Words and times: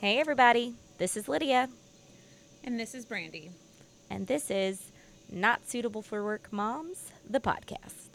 Hey, 0.00 0.18
everybody. 0.18 0.74
This 0.98 1.16
is 1.16 1.28
Lydia, 1.28 1.68
And 2.64 2.78
this 2.78 2.94
is 2.94 3.04
Brandy. 3.04 3.50
and 4.10 4.26
this 4.26 4.50
is 4.50 4.90
Not 5.30 5.68
Suitable 5.68 6.02
for 6.02 6.24
Work 6.24 6.52
Moms, 6.52 7.12
the 7.28 7.40
podcast. 7.40 8.09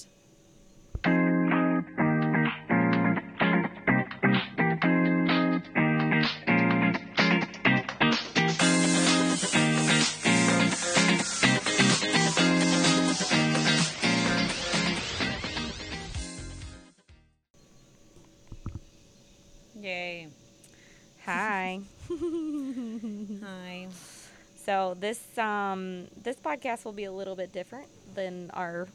Um 25.45 26.08
this 26.23 26.38
podcast 26.38 26.85
will 26.85 26.94
be 26.94 27.04
a 27.04 27.12
little 27.12 27.35
bit 27.35 27.53
different 27.53 27.88
than 28.16 28.49
our 28.52 28.88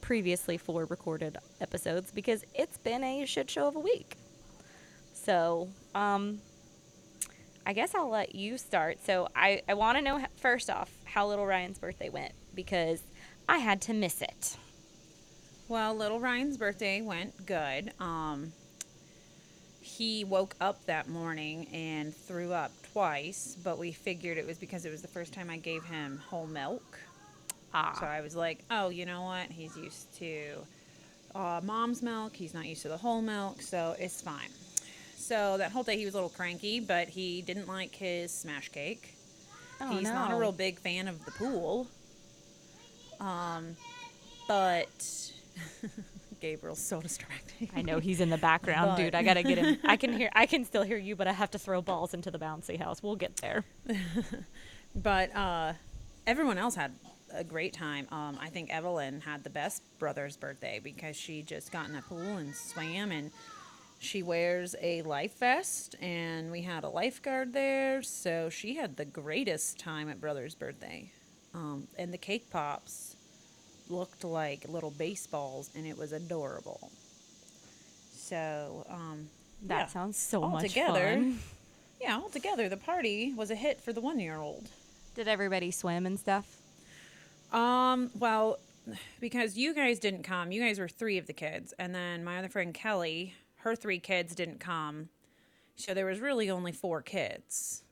previously 0.00 0.56
four 0.56 0.84
recorded 0.84 1.36
episodes 1.60 2.10
because 2.10 2.44
it's 2.54 2.78
been 2.78 3.02
a 3.02 3.24
shit 3.26 3.50
show 3.50 3.66
of 3.66 3.76
a 3.76 3.80
week. 3.80 4.16
So 5.12 5.68
um 5.94 6.40
I 7.66 7.74
guess 7.74 7.94
I'll 7.94 8.08
let 8.08 8.34
you 8.34 8.56
start. 8.56 9.04
So 9.04 9.28
I, 9.36 9.60
I 9.68 9.74
want 9.74 9.98
to 9.98 10.02
know 10.02 10.24
first 10.36 10.70
off 10.70 10.90
how 11.04 11.28
little 11.28 11.44
Ryan's 11.44 11.78
birthday 11.78 12.08
went 12.08 12.32
because 12.54 13.02
I 13.46 13.58
had 13.58 13.82
to 13.82 13.92
miss 13.92 14.22
it. 14.22 14.56
Well, 15.68 15.94
little 15.94 16.18
Ryan's 16.18 16.56
birthday 16.56 17.02
went 17.02 17.44
good. 17.44 17.92
Um, 18.00 18.54
he 19.82 20.24
woke 20.24 20.54
up 20.62 20.86
that 20.86 21.08
morning 21.08 21.66
and 21.74 22.16
threw 22.16 22.54
up 22.54 22.72
twice, 22.98 23.56
but 23.62 23.78
we 23.78 23.92
figured 23.92 24.38
it 24.38 24.44
was 24.44 24.58
because 24.58 24.84
it 24.84 24.90
was 24.90 25.02
the 25.02 25.06
first 25.08 25.32
time 25.32 25.48
I 25.48 25.56
gave 25.56 25.84
him 25.84 26.20
whole 26.28 26.48
milk. 26.48 26.98
Ah. 27.72 27.96
So 28.00 28.04
I 28.04 28.22
was 28.22 28.34
like, 28.34 28.64
oh, 28.72 28.88
you 28.88 29.06
know 29.06 29.22
what? 29.22 29.46
He's 29.52 29.76
used 29.76 30.12
to 30.16 30.54
uh, 31.32 31.60
mom's 31.62 32.02
milk. 32.02 32.34
He's 32.34 32.52
not 32.52 32.66
used 32.66 32.82
to 32.82 32.88
the 32.88 32.96
whole 32.96 33.22
milk, 33.22 33.62
so 33.62 33.94
it's 34.00 34.20
fine. 34.20 34.50
So 35.16 35.58
that 35.58 35.70
whole 35.70 35.84
day 35.84 35.96
he 35.96 36.06
was 36.06 36.14
a 36.14 36.16
little 36.16 36.28
cranky, 36.30 36.80
but 36.80 37.06
he 37.08 37.40
didn't 37.40 37.68
like 37.68 37.94
his 37.94 38.32
smash 38.32 38.68
cake. 38.70 39.14
Oh, 39.80 39.96
He's 39.96 40.02
not 40.02 40.32
a 40.32 40.34
real 40.34 40.50
big 40.50 40.80
fan 40.80 41.06
of 41.06 41.24
the 41.24 41.30
pool. 41.30 41.86
Um, 43.20 43.76
but 44.48 45.30
Gabriel's 46.40 46.78
so 46.80 47.00
distracting. 47.00 47.70
I 47.74 47.82
know 47.82 47.98
he's 47.98 48.20
in 48.20 48.30
the 48.30 48.38
background, 48.38 48.96
dude. 48.96 49.14
I 49.14 49.22
gotta 49.22 49.42
get 49.42 49.58
him. 49.58 49.78
I 49.84 49.96
can 49.96 50.12
hear. 50.18 50.30
I 50.34 50.46
can 50.46 50.64
still 50.64 50.82
hear 50.82 50.96
you, 50.98 51.16
but 51.16 51.26
I 51.26 51.32
have 51.32 51.50
to 51.52 51.58
throw 51.58 51.82
balls 51.82 52.14
into 52.14 52.30
the 52.30 52.38
bouncy 52.38 52.78
house. 52.78 53.02
We'll 53.02 53.16
get 53.16 53.36
there. 53.36 53.64
But 54.94 55.34
uh, 55.36 55.74
everyone 56.26 56.58
else 56.58 56.74
had 56.74 56.92
a 57.32 57.44
great 57.44 57.72
time. 57.72 58.06
Um, 58.10 58.38
I 58.40 58.48
think 58.48 58.70
Evelyn 58.74 59.20
had 59.20 59.44
the 59.44 59.50
best 59.50 59.82
brother's 59.98 60.36
birthday 60.36 60.80
because 60.82 61.14
she 61.16 61.42
just 61.42 61.70
got 61.70 61.86
in 61.86 61.92
the 61.92 62.02
pool 62.02 62.38
and 62.38 62.54
swam, 62.54 63.12
and 63.12 63.30
she 63.98 64.22
wears 64.22 64.74
a 64.80 65.02
life 65.02 65.38
vest, 65.38 65.94
and 66.00 66.50
we 66.50 66.62
had 66.62 66.84
a 66.84 66.88
lifeguard 66.88 67.52
there, 67.52 68.02
so 68.02 68.48
she 68.48 68.76
had 68.76 68.96
the 68.96 69.04
greatest 69.04 69.78
time 69.78 70.08
at 70.08 70.20
brother's 70.20 70.54
birthday. 70.54 71.10
Um, 71.54 71.86
and 71.98 72.12
the 72.12 72.18
cake 72.18 72.50
pops 72.50 73.16
looked 73.90 74.24
like 74.24 74.68
little 74.68 74.90
baseballs, 74.90 75.70
and 75.76 75.86
it 75.86 75.96
was 75.98 76.12
adorable. 76.12 76.90
So 78.14 78.86
um, 78.90 79.28
That 79.66 79.78
yeah, 79.80 79.86
sounds 79.86 80.16
so 80.18 80.42
all 80.42 80.50
much 80.50 80.68
together. 80.68 81.14
fun. 81.14 81.38
Yeah, 82.00 82.16
altogether 82.22 82.68
the 82.68 82.76
party 82.76 83.32
was 83.34 83.50
a 83.50 83.54
hit 83.56 83.80
for 83.80 83.92
the 83.92 84.00
one-year-old. 84.00 84.68
Did 85.14 85.26
everybody 85.28 85.70
swim 85.70 86.06
and 86.06 86.18
stuff? 86.18 86.60
Um, 87.52 88.10
well, 88.18 88.58
because 89.20 89.56
you 89.56 89.74
guys 89.74 89.98
didn't 89.98 90.22
come, 90.22 90.52
you 90.52 90.62
guys 90.62 90.78
were 90.78 90.88
three 90.88 91.18
of 91.18 91.26
the 91.26 91.32
kids, 91.32 91.74
and 91.78 91.94
then 91.94 92.22
my 92.24 92.38
other 92.38 92.48
friend 92.48 92.72
Kelly, 92.72 93.34
her 93.56 93.74
three 93.74 93.98
kids 93.98 94.34
didn't 94.34 94.60
come, 94.60 95.08
so 95.76 95.92
there 95.94 96.06
was 96.06 96.20
really 96.20 96.50
only 96.50 96.72
four 96.72 97.02
kids. 97.02 97.82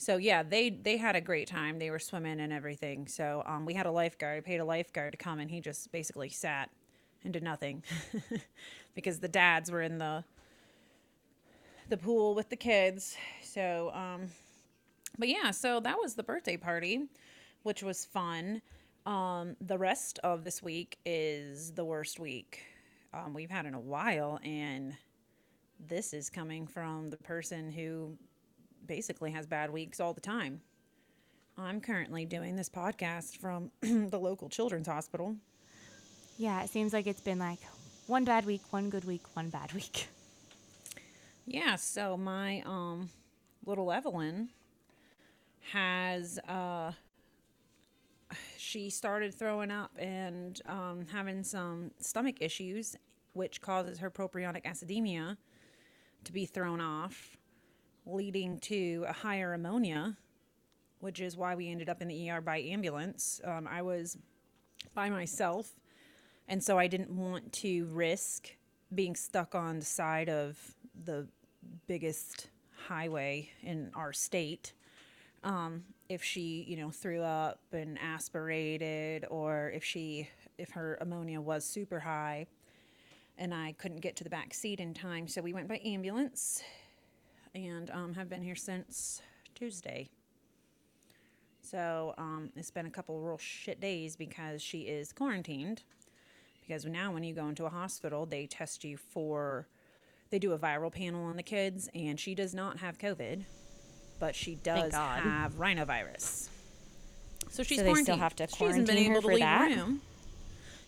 So 0.00 0.16
yeah, 0.16 0.44
they 0.44 0.70
they 0.70 0.96
had 0.96 1.16
a 1.16 1.20
great 1.20 1.48
time. 1.48 1.80
They 1.80 1.90
were 1.90 1.98
swimming 1.98 2.38
and 2.38 2.52
everything. 2.52 3.08
So 3.08 3.42
um, 3.46 3.66
we 3.66 3.74
had 3.74 3.84
a 3.84 3.90
lifeguard. 3.90 4.38
I 4.38 4.40
paid 4.40 4.60
a 4.60 4.64
lifeguard 4.64 5.12
to 5.12 5.18
come, 5.18 5.40
and 5.40 5.50
he 5.50 5.60
just 5.60 5.90
basically 5.90 6.28
sat 6.28 6.70
and 7.24 7.32
did 7.32 7.42
nothing 7.42 7.82
because 8.94 9.18
the 9.18 9.26
dads 9.26 9.72
were 9.72 9.82
in 9.82 9.98
the 9.98 10.22
the 11.88 11.96
pool 11.96 12.36
with 12.36 12.48
the 12.48 12.56
kids. 12.56 13.16
So 13.42 13.90
um, 13.92 14.28
but 15.18 15.28
yeah, 15.28 15.50
so 15.50 15.80
that 15.80 15.98
was 15.98 16.14
the 16.14 16.22
birthday 16.22 16.56
party, 16.56 17.06
which 17.64 17.82
was 17.82 18.04
fun. 18.04 18.62
Um, 19.04 19.56
the 19.60 19.78
rest 19.78 20.20
of 20.22 20.44
this 20.44 20.62
week 20.62 20.98
is 21.04 21.72
the 21.72 21.84
worst 21.84 22.20
week 22.20 22.62
um, 23.12 23.34
we've 23.34 23.50
had 23.50 23.66
in 23.66 23.74
a 23.74 23.80
while, 23.80 24.38
and 24.44 24.96
this 25.88 26.14
is 26.14 26.30
coming 26.30 26.68
from 26.68 27.10
the 27.10 27.16
person 27.16 27.72
who 27.72 28.16
basically 28.86 29.30
has 29.32 29.46
bad 29.46 29.70
weeks 29.70 30.00
all 30.00 30.12
the 30.12 30.20
time. 30.20 30.60
I'm 31.56 31.80
currently 31.80 32.24
doing 32.24 32.56
this 32.56 32.68
podcast 32.68 33.36
from 33.38 33.70
the 33.80 34.18
local 34.18 34.48
children's 34.48 34.86
hospital. 34.86 35.36
Yeah, 36.36 36.62
it 36.62 36.70
seems 36.70 36.92
like 36.92 37.06
it's 37.06 37.20
been 37.20 37.38
like 37.38 37.58
one 38.06 38.24
bad 38.24 38.46
week, 38.46 38.62
one 38.70 38.90
good 38.90 39.04
week, 39.04 39.22
one 39.34 39.50
bad 39.50 39.72
week. 39.72 40.08
Yeah, 41.50 41.76
so 41.76 42.18
my 42.18 42.62
um 42.66 43.08
little 43.64 43.90
Evelyn 43.90 44.50
has 45.72 46.38
uh 46.46 46.92
she 48.58 48.90
started 48.90 49.32
throwing 49.32 49.70
up 49.70 49.92
and 49.98 50.60
um, 50.66 51.06
having 51.10 51.42
some 51.42 51.90
stomach 52.00 52.42
issues, 52.42 52.96
which 53.32 53.62
causes 53.62 53.98
her 54.00 54.10
propionic 54.10 54.64
acidemia 54.64 55.38
to 56.24 56.32
be 56.32 56.44
thrown 56.44 56.80
off, 56.80 57.37
leading 58.08 58.58
to 58.60 59.04
a 59.08 59.12
higher 59.12 59.54
ammonia, 59.54 60.16
which 61.00 61.20
is 61.20 61.36
why 61.36 61.54
we 61.54 61.70
ended 61.70 61.88
up 61.88 62.02
in 62.02 62.08
the 62.08 62.30
ER 62.30 62.40
by 62.40 62.58
ambulance. 62.58 63.40
Um, 63.44 63.68
I 63.70 63.82
was 63.82 64.18
by 64.94 65.10
myself, 65.10 65.70
and 66.48 66.62
so 66.62 66.78
I 66.78 66.86
didn't 66.86 67.10
want 67.10 67.52
to 67.54 67.84
risk 67.86 68.48
being 68.94 69.14
stuck 69.14 69.54
on 69.54 69.80
the 69.80 69.84
side 69.84 70.28
of 70.28 70.58
the 71.04 71.26
biggest 71.86 72.48
highway 72.88 73.50
in 73.62 73.90
our 73.94 74.12
state 74.12 74.72
um, 75.44 75.84
if 76.08 76.22
she 76.22 76.64
you 76.68 76.76
know 76.76 76.90
threw 76.90 77.22
up 77.22 77.60
and 77.72 77.98
aspirated 77.98 79.26
or 79.30 79.70
if 79.74 79.84
she 79.84 80.28
if 80.56 80.70
her 80.70 80.98
ammonia 81.00 81.40
was 81.40 81.64
super 81.64 82.00
high 82.00 82.46
and 83.36 83.54
i 83.54 83.72
couldn't 83.78 84.00
get 84.00 84.16
to 84.16 84.24
the 84.24 84.30
back 84.30 84.54
seat 84.54 84.80
in 84.80 84.94
time 84.94 85.28
so 85.28 85.42
we 85.42 85.52
went 85.52 85.68
by 85.68 85.80
ambulance 85.84 86.62
and 87.54 87.90
um, 87.90 88.14
have 88.14 88.28
been 88.28 88.42
here 88.42 88.56
since 88.56 89.22
tuesday. 89.54 90.08
So 91.62 92.14
um, 92.16 92.50
it's 92.56 92.70
been 92.70 92.86
a 92.86 92.90
couple 92.90 93.16
of 93.18 93.24
real 93.24 93.38
shit 93.38 93.80
days 93.80 94.16
because 94.16 94.62
she 94.62 94.80
is 94.82 95.12
quarantined. 95.12 95.82
Because 96.66 96.84
now 96.84 97.12
when 97.12 97.22
you 97.24 97.34
go 97.34 97.48
into 97.48 97.64
a 97.64 97.70
hospital 97.70 98.26
they 98.26 98.46
test 98.46 98.84
you 98.84 98.96
for 98.96 99.66
they 100.30 100.38
do 100.38 100.52
a 100.52 100.58
viral 100.58 100.92
panel 100.92 101.24
on 101.24 101.36
the 101.36 101.42
kids 101.42 101.88
and 101.94 102.20
she 102.20 102.34
does 102.34 102.54
not 102.54 102.78
have 102.78 102.98
covid 102.98 103.44
but 104.20 104.34
she 104.34 104.56
does 104.56 104.92
have 104.92 105.54
rhinovirus. 105.54 106.48
So 107.50 107.62
she's 107.62 107.78
So 107.78 107.84
they 107.84 107.94
still 107.94 108.16
have 108.16 108.36
to 108.36 108.46
she 108.48 108.64
hasn't 108.64 108.86
been 108.86 108.96
quarantine 108.96 109.12
her 109.12 109.12
able 109.12 109.22
to 109.22 109.26
for 109.28 109.32
leave 109.34 109.40
that? 109.40 109.68
the 109.70 109.76
room. 109.76 110.00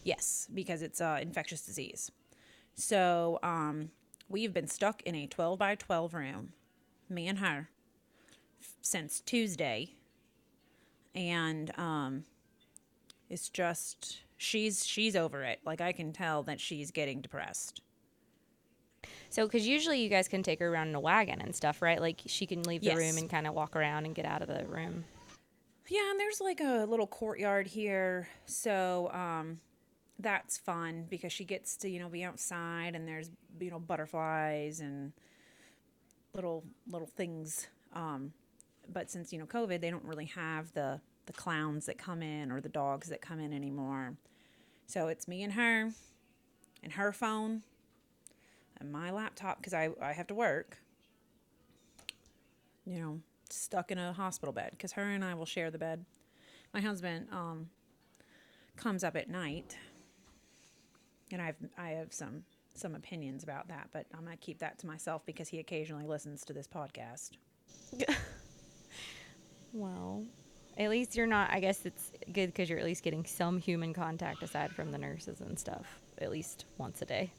Yes 0.04 0.48
because 0.52 0.82
it's 0.82 1.00
uh, 1.00 1.18
infectious 1.22 1.62
disease. 1.62 2.10
So 2.74 3.38
um, 3.42 3.90
we've 4.30 4.54
been 4.54 4.66
stuck 4.68 5.02
in 5.02 5.14
a 5.14 5.26
12 5.26 5.58
by 5.58 5.74
12 5.74 6.14
room 6.14 6.52
me 7.08 7.26
and 7.28 7.38
her 7.40 7.68
since 8.80 9.20
tuesday 9.20 9.90
and 11.14 11.76
um, 11.78 12.24
it's 13.28 13.48
just 13.48 14.18
she's 14.36 14.86
she's 14.86 15.14
over 15.16 15.42
it 15.42 15.58
like 15.66 15.80
i 15.80 15.92
can 15.92 16.12
tell 16.12 16.42
that 16.42 16.60
she's 16.60 16.90
getting 16.90 17.20
depressed 17.20 17.82
So, 19.28 19.46
because 19.46 19.66
usually 19.66 20.00
you 20.02 20.08
guys 20.08 20.28
can 20.28 20.42
take 20.42 20.58
her 20.60 20.68
around 20.68 20.88
in 20.88 20.94
a 20.94 21.00
wagon 21.00 21.40
and 21.40 21.54
stuff, 21.54 21.82
right? 21.82 22.00
Like 22.00 22.20
she 22.26 22.46
can 22.46 22.62
leave 22.64 22.80
the 22.82 22.88
Yes. 22.88 22.98
room 22.98 23.16
and 23.18 23.30
kind 23.30 23.46
of 23.46 23.54
walk 23.54 23.76
around 23.76 24.04
and 24.06 24.14
get 24.14 24.24
out 24.24 24.42
of 24.42 24.48
the 24.48 24.64
room. 24.66 25.04
Yeah, 25.88 26.10
and 26.10 26.18
there's 26.18 26.40
like 26.40 26.60
a 26.60 26.84
little 26.88 27.06
courtyard 27.06 27.66
here, 27.68 28.28
so 28.46 29.08
um, 29.12 29.60
that's 30.22 30.58
fun 30.58 31.06
because 31.10 31.32
she 31.32 31.44
gets 31.44 31.76
to 31.78 31.90
you 31.90 32.00
know 32.00 32.08
be 32.08 32.24
outside 32.24 32.94
and 32.96 33.08
there's 33.08 33.30
you 33.60 33.70
know 33.70 33.78
butterflies 33.80 34.80
and 34.80 35.12
little 36.34 36.64
little 36.90 37.08
things. 37.08 37.68
Um, 37.94 38.32
but 38.92 39.10
since 39.10 39.32
you 39.32 39.38
know 39.38 39.46
COVID, 39.46 39.80
they 39.80 39.90
don't 39.90 40.04
really 40.04 40.26
have 40.26 40.72
the 40.74 41.00
the 41.26 41.32
clowns 41.32 41.86
that 41.86 41.98
come 41.98 42.22
in 42.22 42.50
or 42.52 42.60
the 42.60 42.68
dogs 42.68 43.08
that 43.08 43.20
come 43.22 43.40
in 43.40 43.52
anymore. 43.52 44.16
So 44.86 45.08
it's 45.08 45.28
me 45.28 45.42
and 45.42 45.52
her, 45.54 45.90
and 46.82 46.92
her 46.94 47.12
phone, 47.12 47.62
and 48.80 48.92
my 48.92 49.10
laptop 49.10 49.58
because 49.58 49.74
I 49.74 49.90
I 50.02 50.12
have 50.12 50.26
to 50.28 50.34
work. 50.34 50.78
you 52.84 52.98
know, 52.98 53.20
stuck 53.50 53.90
in 53.90 53.98
a 53.98 54.12
hospital 54.12 54.52
bed 54.52 54.70
because 54.72 54.92
her 54.92 55.02
and 55.02 55.24
I 55.24 55.34
will 55.34 55.46
share 55.46 55.70
the 55.70 55.78
bed. 55.78 56.04
My 56.72 56.80
husband 56.80 57.28
um, 57.32 57.68
comes 58.76 59.04
up 59.04 59.16
at 59.16 59.28
night, 59.28 59.76
and 61.32 61.40
I've 61.42 61.56
I 61.78 61.90
have 61.90 62.12
some 62.12 62.44
some 62.74 62.94
opinions 62.94 63.42
about 63.42 63.68
that, 63.68 63.88
but 63.92 64.06
I'm 64.14 64.24
gonna 64.24 64.36
keep 64.36 64.58
that 64.60 64.78
to 64.80 64.86
myself 64.86 65.24
because 65.26 65.48
he 65.48 65.58
occasionally 65.58 66.06
listens 66.06 66.44
to 66.46 66.52
this 66.52 66.66
podcast. 66.68 67.30
Well, 69.72 70.24
at 70.76 70.90
least 70.90 71.14
you're 71.14 71.28
not. 71.28 71.52
I 71.52 71.60
guess 71.60 71.86
it's 71.86 72.10
good 72.32 72.46
because 72.46 72.68
you're 72.68 72.80
at 72.80 72.84
least 72.84 73.04
getting 73.04 73.24
some 73.24 73.60
human 73.60 73.94
contact 73.94 74.42
aside 74.42 74.72
from 74.72 74.90
the 74.90 74.98
nurses 74.98 75.40
and 75.40 75.56
stuff, 75.56 76.00
at 76.18 76.28
least 76.28 76.64
once 76.76 77.00
a 77.02 77.04
day. 77.04 77.30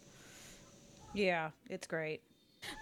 Yeah, 1.13 1.49
it's 1.69 1.87
great. 1.87 2.21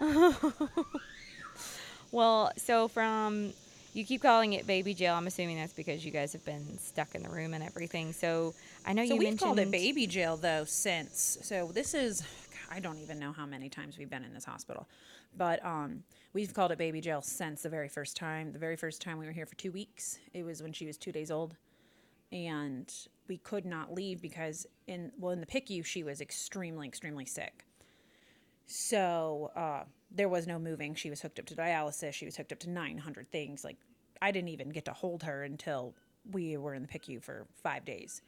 Well, 2.12 2.50
so 2.56 2.88
from 2.88 3.52
you 3.92 4.04
keep 4.04 4.22
calling 4.22 4.52
it 4.52 4.66
baby 4.66 4.94
jail. 4.94 5.14
I'm 5.14 5.26
assuming 5.26 5.56
that's 5.56 5.72
because 5.72 6.04
you 6.04 6.10
guys 6.10 6.32
have 6.32 6.44
been 6.44 6.78
stuck 6.78 7.14
in 7.14 7.22
the 7.22 7.28
room 7.28 7.54
and 7.54 7.62
everything. 7.64 8.12
So 8.12 8.54
I 8.86 8.92
know 8.92 9.04
So 9.04 9.14
you 9.14 9.18
we've 9.18 9.28
mentioned 9.28 9.46
called 9.46 9.58
it 9.58 9.70
baby 9.70 10.06
jail 10.06 10.36
though 10.36 10.64
since. 10.64 11.38
So 11.42 11.70
this 11.72 11.94
is 11.94 12.22
I 12.70 12.80
don't 12.80 12.98
even 12.98 13.18
know 13.18 13.32
how 13.32 13.46
many 13.46 13.68
times 13.68 13.98
we've 13.98 14.10
been 14.10 14.24
in 14.24 14.32
this 14.32 14.44
hospital, 14.44 14.88
but 15.36 15.64
um, 15.64 16.04
we've 16.32 16.54
called 16.54 16.70
it 16.70 16.78
baby 16.78 17.00
jail 17.00 17.20
since 17.20 17.62
the 17.62 17.68
very 17.68 17.88
first 17.88 18.16
time. 18.16 18.52
The 18.52 18.60
very 18.60 18.76
first 18.76 19.02
time 19.02 19.18
we 19.18 19.26
were 19.26 19.32
here 19.32 19.46
for 19.46 19.56
two 19.56 19.72
weeks, 19.72 20.18
it 20.32 20.44
was 20.44 20.62
when 20.62 20.72
she 20.72 20.86
was 20.86 20.96
two 20.96 21.10
days 21.10 21.32
old, 21.32 21.56
and 22.30 22.92
we 23.26 23.38
could 23.38 23.66
not 23.66 23.92
leave 23.92 24.22
because 24.22 24.66
in 24.86 25.10
well 25.18 25.32
in 25.32 25.40
the 25.40 25.46
PICU 25.46 25.84
she 25.84 26.04
was 26.04 26.20
extremely 26.20 26.86
extremely 26.86 27.26
sick. 27.26 27.64
So 28.66 29.50
uh, 29.56 29.82
there 30.10 30.28
was 30.28 30.46
no 30.46 30.58
moving. 30.58 30.94
She 30.94 31.10
was 31.10 31.20
hooked 31.20 31.38
up 31.38 31.46
to 31.46 31.54
dialysis. 31.54 32.14
She 32.14 32.24
was 32.24 32.36
hooked 32.36 32.52
up 32.52 32.58
to 32.60 32.70
900 32.70 33.30
things. 33.30 33.64
Like 33.64 33.76
I 34.20 34.30
didn't 34.30 34.48
even 34.48 34.70
get 34.70 34.84
to 34.86 34.92
hold 34.92 35.22
her 35.22 35.42
until 35.44 35.94
we 36.30 36.56
were 36.56 36.74
in 36.74 36.82
the 36.82 36.88
PICU 36.88 37.22
for 37.22 37.46
five 37.62 37.84
days. 37.84 38.22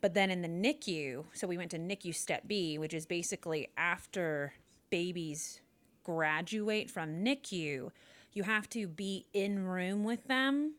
But 0.00 0.14
then 0.14 0.30
in 0.30 0.42
the 0.42 0.48
NICU, 0.48 1.24
so 1.32 1.46
we 1.46 1.56
went 1.56 1.70
to 1.70 1.78
NICU 1.78 2.14
Step 2.14 2.46
B, 2.46 2.78
which 2.78 2.94
is 2.94 3.06
basically 3.06 3.68
after 3.76 4.54
babies 4.90 5.60
graduate 6.04 6.90
from 6.90 7.24
NICU, 7.24 7.90
you 8.32 8.42
have 8.42 8.68
to 8.70 8.86
be 8.86 9.26
in 9.32 9.64
room 9.64 10.04
with 10.04 10.26
them 10.28 10.74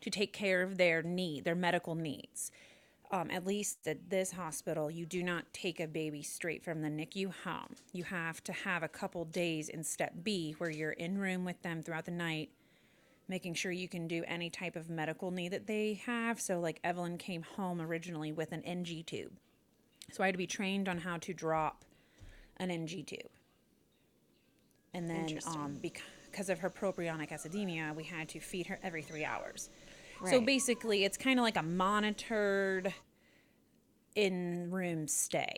to 0.00 0.10
take 0.10 0.32
care 0.32 0.62
of 0.62 0.78
their 0.78 1.02
need, 1.02 1.44
their 1.44 1.54
medical 1.54 1.94
needs. 1.94 2.50
Um, 3.12 3.28
at 3.30 3.44
least 3.44 3.88
at 3.88 4.08
this 4.08 4.30
hospital, 4.30 4.88
you 4.88 5.04
do 5.04 5.24
not 5.24 5.52
take 5.52 5.80
a 5.80 5.88
baby 5.88 6.22
straight 6.22 6.62
from 6.62 6.80
the 6.80 6.88
NICU 6.88 7.32
home. 7.44 7.74
You 7.92 8.04
have 8.04 8.42
to 8.44 8.52
have 8.52 8.84
a 8.84 8.88
couple 8.88 9.24
days 9.24 9.68
in 9.68 9.82
Step 9.82 10.12
B 10.22 10.54
where 10.58 10.70
you're 10.70 10.92
in 10.92 11.18
room 11.18 11.44
with 11.44 11.60
them 11.62 11.82
throughout 11.82 12.04
the 12.04 12.12
night, 12.12 12.50
making 13.26 13.54
sure 13.54 13.72
you 13.72 13.88
can 13.88 14.06
do 14.06 14.22
any 14.28 14.48
type 14.48 14.76
of 14.76 14.88
medical 14.88 15.32
need 15.32 15.52
that 15.52 15.66
they 15.66 15.94
have. 16.06 16.40
So, 16.40 16.60
like 16.60 16.78
Evelyn 16.84 17.18
came 17.18 17.42
home 17.42 17.80
originally 17.80 18.30
with 18.30 18.52
an 18.52 18.62
NG 18.64 19.02
tube. 19.04 19.32
So, 20.12 20.22
I 20.22 20.26
had 20.26 20.34
to 20.34 20.38
be 20.38 20.46
trained 20.46 20.88
on 20.88 20.98
how 20.98 21.16
to 21.18 21.34
drop 21.34 21.84
an 22.58 22.70
NG 22.70 23.04
tube. 23.04 23.30
And 24.94 25.08
then, 25.10 25.38
um, 25.46 25.78
because 25.80 26.48
of 26.48 26.60
her 26.60 26.70
propionic 26.70 27.30
acidemia, 27.30 27.94
we 27.94 28.04
had 28.04 28.28
to 28.30 28.40
feed 28.40 28.66
her 28.68 28.78
every 28.84 29.02
three 29.02 29.24
hours. 29.24 29.68
So, 30.28 30.40
basically, 30.40 31.04
it's 31.04 31.16
kind 31.16 31.38
of 31.38 31.44
like 31.44 31.56
a 31.56 31.62
monitored 31.62 32.92
in 34.14 34.70
room 34.70 35.08
stay. 35.08 35.56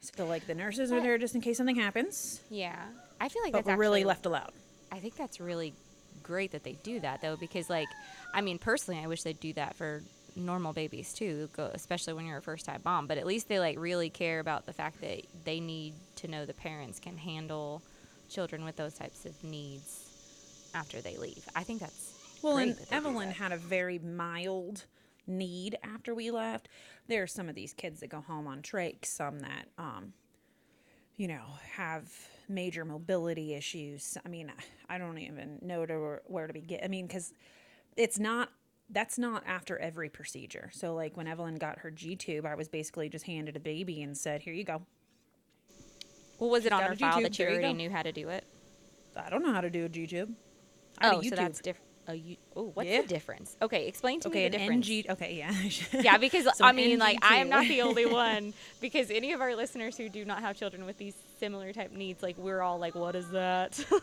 So, 0.00 0.26
like, 0.26 0.46
the 0.46 0.54
nurses 0.54 0.92
are 0.92 1.00
there 1.00 1.18
just 1.18 1.34
in 1.34 1.40
case 1.40 1.56
something 1.56 1.76
happens, 1.76 2.40
Yeah, 2.50 2.76
I 3.20 3.28
feel 3.28 3.42
like 3.42 3.52
but 3.52 3.64
that's 3.64 3.76
we're 3.76 3.80
really 3.80 4.04
left 4.04 4.26
alone. 4.26 4.50
I 4.90 4.98
think 4.98 5.16
that's 5.16 5.40
really 5.40 5.74
great 6.22 6.52
that 6.52 6.64
they 6.64 6.76
do 6.82 7.00
that 7.00 7.20
though, 7.20 7.36
because 7.36 7.70
like, 7.70 7.88
I 8.34 8.40
mean, 8.40 8.58
personally, 8.58 9.00
I 9.02 9.06
wish 9.06 9.22
they'd 9.22 9.40
do 9.40 9.52
that 9.54 9.74
for 9.76 10.02
normal 10.36 10.72
babies 10.72 11.12
too, 11.12 11.48
go, 11.52 11.70
especially 11.74 12.14
when 12.14 12.26
you're 12.26 12.38
a 12.38 12.42
first 12.42 12.64
time 12.66 12.80
mom. 12.84 13.06
But 13.06 13.18
at 13.18 13.26
least 13.26 13.48
they 13.48 13.58
like 13.58 13.78
really 13.78 14.10
care 14.10 14.40
about 14.40 14.66
the 14.66 14.72
fact 14.72 15.00
that 15.00 15.22
they 15.44 15.60
need 15.60 15.94
to 16.16 16.28
know 16.28 16.46
the 16.46 16.54
parents 16.54 16.98
can 16.98 17.16
handle 17.16 17.82
children 18.28 18.64
with 18.64 18.76
those 18.76 18.94
types 18.94 19.24
of 19.24 19.42
needs 19.44 20.08
after 20.74 21.00
they 21.00 21.16
leave. 21.16 21.46
I 21.54 21.62
think 21.64 21.80
that's 21.80 22.11
Well, 22.42 22.58
and 22.58 22.72
that 22.72 22.78
they 22.78 22.84
do 22.84 22.94
Evelyn 22.94 23.30
had 23.30 23.52
a 23.52 23.56
very 23.56 23.98
mild 23.98 24.84
need 25.26 25.78
after 25.82 26.14
we 26.14 26.30
left. 26.30 26.68
There 27.08 27.22
are 27.22 27.28
some 27.28 27.48
of 27.48 27.54
these 27.54 27.72
kids 27.72 28.00
that 28.00 28.08
go 28.08 28.20
home 28.20 28.46
on 28.46 28.62
trach, 28.62 29.04
some 29.04 29.40
that, 29.40 29.68
um, 29.78 30.12
you 31.16 31.28
know, 31.28 31.44
have 31.72 32.10
major 32.48 32.84
mobility 32.84 33.54
issues. 33.54 34.18
I 34.24 34.28
mean, 34.28 34.52
I 34.88 34.98
don't 34.98 35.18
even 35.18 35.58
know 35.62 35.86
to 35.86 36.18
where 36.26 36.46
to 36.46 36.52
begin. 36.52 36.80
I 36.82 36.88
mean, 36.88 37.06
because 37.06 37.32
it's 37.96 38.18
not. 38.18 38.50
That's 38.90 39.16
not 39.16 39.42
after 39.46 39.78
every 39.78 40.10
procedure. 40.10 40.68
So, 40.74 40.94
like 40.94 41.16
when 41.16 41.26
Evelyn 41.26 41.54
got 41.54 41.78
her 41.78 41.90
G 41.90 42.14
tube, 42.14 42.44
I 42.44 42.54
was 42.54 42.68
basically 42.68 43.08
just 43.08 43.24
handed 43.24 43.56
a 43.56 43.60
baby 43.60 44.02
and 44.02 44.14
said, 44.16 44.42
"Here 44.42 44.52
you 44.52 44.64
go." 44.64 44.82
Well, 46.38 46.50
was 46.50 46.66
it 46.66 46.72
on 46.72 46.82
her 46.82 46.96
file 46.96 47.22
that 47.22 47.38
you 47.38 47.46
already 47.46 47.72
knew 47.72 47.88
how 47.88 48.02
to 48.02 48.12
do 48.12 48.28
it? 48.28 48.44
I 49.16 49.30
don't 49.30 49.42
know 49.42 49.52
how 49.52 49.62
to 49.62 49.70
do 49.70 49.86
a 49.86 49.88
G 49.88 50.06
tube. 50.06 50.34
Oh, 51.00 51.22
so 51.22 51.30
that's 51.30 51.60
different. 51.60 51.91
Oh. 52.08 52.14
Oh, 52.56 52.70
what's 52.74 52.88
Yeah. 52.88 53.02
the 53.02 53.06
difference? 53.08 53.56
Okay, 53.62 53.86
explain 53.86 54.20
to 54.20 54.28
Okay, 54.28 54.44
me 54.44 54.48
the 54.48 54.58
difference. 54.58 54.88
NG. 54.88 55.04
Okay, 55.10 55.34
yeah. 55.36 55.52
Yeah, 56.02 56.18
because 56.18 56.44
So 56.56 56.64
I 56.64 56.70
an 56.70 56.76
mean, 56.76 56.98
like, 56.98 57.18
I 57.22 57.36
am 57.36 57.48
not 57.48 57.66
the 57.68 57.82
only 57.82 58.06
one. 58.06 58.52
Because 58.80 59.10
any 59.10 59.32
of 59.32 59.40
our 59.40 59.54
listeners 59.54 59.96
who 59.96 60.08
do 60.08 60.24
not 60.24 60.40
have 60.40 60.56
children 60.56 60.84
with 60.84 60.98
these 60.98 61.14
similar 61.38 61.72
type 61.72 61.92
needs, 61.92 62.22
like, 62.22 62.36
we're 62.38 62.60
all 62.60 62.78
like, 62.78 62.94
what 62.94 63.14
is 63.14 63.28
that? 63.30 63.82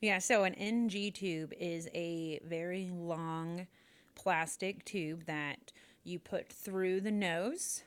Yeah, 0.00 0.18
so 0.18 0.44
an 0.44 0.52
NG 0.54 1.12
tube 1.12 1.54
is 1.58 1.88
a 1.94 2.38
very 2.46 2.90
long 2.92 3.66
plastic 4.14 4.84
tube 4.84 5.24
that 5.24 5.72
you 6.02 6.18
put 6.18 6.52
through 6.52 7.00
the 7.00 7.10
nose 7.10 7.84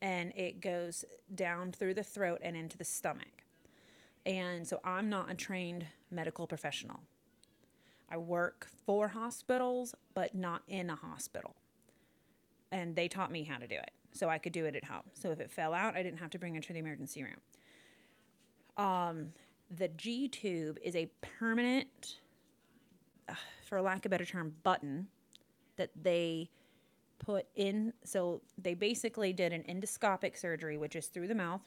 and 0.00 0.32
it 0.34 0.62
goes 0.62 1.04
down 1.34 1.72
through 1.72 1.92
the 1.94 2.02
throat 2.02 2.40
and 2.42 2.56
into 2.56 2.78
the 2.78 2.84
stomach. 2.84 3.44
And 4.24 4.66
so 4.66 4.80
I'm 4.84 5.10
not 5.10 5.30
a 5.30 5.34
trained 5.34 5.86
medical 6.10 6.46
professional. 6.46 7.00
I 8.10 8.16
work 8.16 8.68
for 8.86 9.08
hospitals, 9.08 9.94
but 10.14 10.34
not 10.34 10.62
in 10.68 10.90
a 10.90 10.96
hospital. 10.96 11.54
And 12.72 12.96
they 12.96 13.08
taught 13.08 13.30
me 13.30 13.44
how 13.44 13.58
to 13.58 13.66
do 13.66 13.76
it. 13.76 13.90
So 14.12 14.28
I 14.28 14.38
could 14.38 14.52
do 14.52 14.64
it 14.64 14.74
at 14.74 14.84
home. 14.84 15.02
So 15.14 15.30
if 15.30 15.40
it 15.40 15.50
fell 15.50 15.74
out, 15.74 15.96
I 15.96 16.02
didn't 16.02 16.18
have 16.18 16.30
to 16.30 16.38
bring 16.38 16.56
it 16.56 16.62
to 16.64 16.72
the 16.72 16.78
emergency 16.78 17.22
room 17.22 17.40
the 19.76 19.88
G 19.88 20.28
tube 20.28 20.78
is 20.82 20.96
a 20.96 21.10
permanent, 21.20 22.20
uh, 23.28 23.34
for 23.66 23.80
lack 23.82 23.98
of 23.98 24.06
a 24.06 24.08
better 24.10 24.24
term, 24.24 24.54
button 24.62 25.08
that 25.76 25.90
they 26.00 26.50
put 27.18 27.46
in. 27.54 27.92
So 28.04 28.40
they 28.56 28.74
basically 28.74 29.32
did 29.32 29.52
an 29.52 29.62
endoscopic 29.68 30.38
surgery, 30.38 30.78
which 30.78 30.96
is 30.96 31.06
through 31.06 31.28
the 31.28 31.34
mouth, 31.34 31.60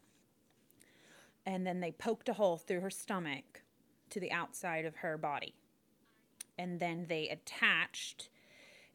and 1.46 1.66
then 1.66 1.80
they 1.80 1.92
poked 1.92 2.30
a 2.30 2.34
hole 2.34 2.58
through 2.58 2.82
her 2.82 2.90
stomach 2.90 3.62
to 4.10 4.20
the 4.20 4.32
outside 4.32 4.86
of 4.86 4.98
her 4.98 5.18
body, 5.18 5.54
and 6.58 6.80
then 6.80 7.06
they 7.08 7.30
attached. 7.30 8.30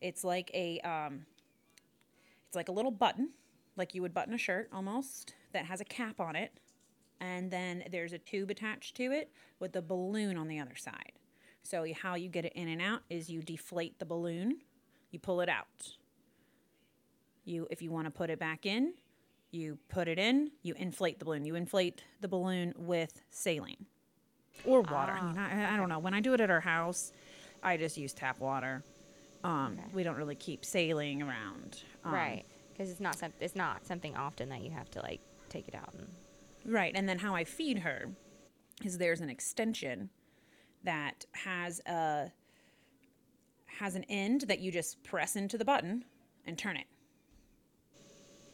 It's 0.00 0.24
like 0.24 0.50
a 0.54 0.80
um, 0.80 1.26
it's 2.46 2.56
like 2.56 2.68
a 2.68 2.72
little 2.72 2.90
button, 2.90 3.30
like 3.76 3.94
you 3.94 4.02
would 4.02 4.14
button 4.14 4.34
a 4.34 4.38
shirt 4.38 4.68
almost, 4.72 5.34
that 5.52 5.66
has 5.66 5.80
a 5.80 5.84
cap 5.84 6.20
on 6.20 6.36
it 6.36 6.52
and 7.20 7.50
then 7.50 7.84
there's 7.90 8.12
a 8.12 8.18
tube 8.18 8.50
attached 8.50 8.94
to 8.96 9.12
it 9.12 9.30
with 9.58 9.74
a 9.76 9.82
balloon 9.82 10.36
on 10.36 10.48
the 10.48 10.58
other 10.58 10.76
side. 10.76 11.12
So 11.62 11.86
how 12.00 12.14
you 12.14 12.28
get 12.28 12.44
it 12.44 12.52
in 12.54 12.68
and 12.68 12.80
out 12.80 13.02
is 13.10 13.28
you 13.28 13.42
deflate 13.42 13.98
the 13.98 14.04
balloon, 14.04 14.58
you 15.10 15.18
pull 15.18 15.40
it 15.40 15.48
out. 15.48 15.96
You 17.44 17.66
if 17.70 17.80
you 17.80 17.90
want 17.90 18.06
to 18.06 18.10
put 18.10 18.30
it 18.30 18.38
back 18.38 18.66
in, 18.66 18.94
you 19.50 19.78
put 19.88 20.08
it 20.08 20.18
in, 20.18 20.50
you 20.62 20.74
inflate 20.74 21.18
the 21.18 21.24
balloon. 21.24 21.44
You 21.44 21.54
inflate 21.54 22.02
the 22.20 22.28
balloon 22.28 22.74
with 22.76 23.22
saline 23.30 23.86
or 24.64 24.82
water. 24.82 25.12
I 25.12 25.26
mean, 25.26 25.38
I, 25.38 25.74
I 25.74 25.76
don't 25.76 25.88
know. 25.88 25.98
When 25.98 26.14
I 26.14 26.20
do 26.20 26.34
it 26.34 26.40
at 26.40 26.50
our 26.50 26.60
house, 26.60 27.12
I 27.66 27.76
just 27.76 27.96
use 27.96 28.12
tap 28.12 28.38
water. 28.38 28.84
Um, 29.42 29.78
We 29.92 30.04
don't 30.04 30.16
really 30.16 30.36
keep 30.36 30.64
saline 30.64 31.20
around. 31.20 31.82
Um, 32.04 32.14
right. 32.14 32.44
Because 32.72 32.90
it's 32.90 33.00
not 33.00 33.18
some, 33.18 33.32
it's 33.40 33.56
not 33.56 33.84
something 33.86 34.16
often 34.16 34.48
that 34.50 34.62
you 34.62 34.70
have 34.70 34.90
to 34.92 35.00
like 35.00 35.20
take 35.48 35.66
it 35.68 35.74
out 35.74 35.92
and. 35.94 36.06
Right. 36.64 36.92
And 36.94 37.08
then 37.08 37.18
how 37.18 37.34
I 37.34 37.44
feed 37.44 37.80
her 37.80 38.10
is 38.84 38.98
there's 38.98 39.20
an 39.20 39.30
extension 39.30 40.10
that 40.84 41.26
has 41.32 41.80
a 41.86 42.32
has 43.66 43.94
an 43.94 44.04
end 44.08 44.42
that 44.42 44.60
you 44.60 44.72
just 44.72 45.02
press 45.02 45.36
into 45.36 45.58
the 45.58 45.64
button 45.64 46.04
and 46.46 46.56
turn 46.56 46.76
it. 46.76 46.86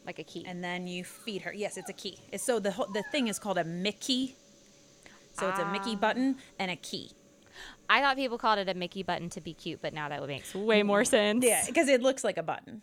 Like 0.05 0.19
a 0.19 0.25
key. 0.25 0.45
And 0.47 0.65
then 0.65 0.87
you 0.87 1.05
feed 1.05 1.43
her. 1.43 1.53
Yes, 1.53 1.77
it's 1.77 1.91
a 1.91 1.93
key. 1.93 2.19
So 2.37 2.59
the 2.59 2.73
whole, 2.73 2.89
the 2.93 3.05
thing 3.13 3.29
is 3.29 3.39
called 3.39 3.59
a 3.59 3.65
Mickey. 3.65 4.35
So 5.39 5.49
it's 5.49 5.61
a 5.61 5.67
Mickey 5.71 5.97
button 5.97 6.37
and 6.59 6.71
a 6.71 6.77
key. 6.77 7.13
I 7.93 8.01
thought 8.01 8.17
people 8.17 8.39
called 8.39 8.59
it 8.59 8.71
a 8.71 8.75
Mickey 8.75 9.03
button 9.03 9.29
to 9.31 9.43
be 9.43 9.53
cute, 9.53 9.83
but 9.83 9.93
now 9.93 10.09
that 10.09 10.27
makes 10.27 10.55
way 10.55 10.83
more 10.83 11.05
sense. 11.05 11.45
Yeah, 11.45 11.63
because 11.67 11.89
it 11.89 12.01
looks 12.01 12.25
like 12.25 12.39
a 12.39 12.43
button. 12.43 12.81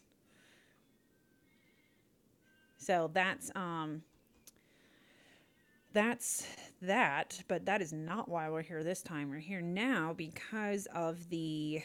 So 2.77 3.09
that's 3.11 3.49
um 3.55 4.03
that's 5.93 6.45
that, 6.83 7.41
but 7.47 7.65
that 7.65 7.81
is 7.81 7.91
not 7.91 8.29
why 8.29 8.51
we're 8.51 8.61
here 8.61 8.83
this 8.83 9.01
time. 9.01 9.31
We're 9.31 9.39
here 9.39 9.61
now 9.61 10.13
because 10.15 10.85
of 10.93 11.27
the 11.29 11.81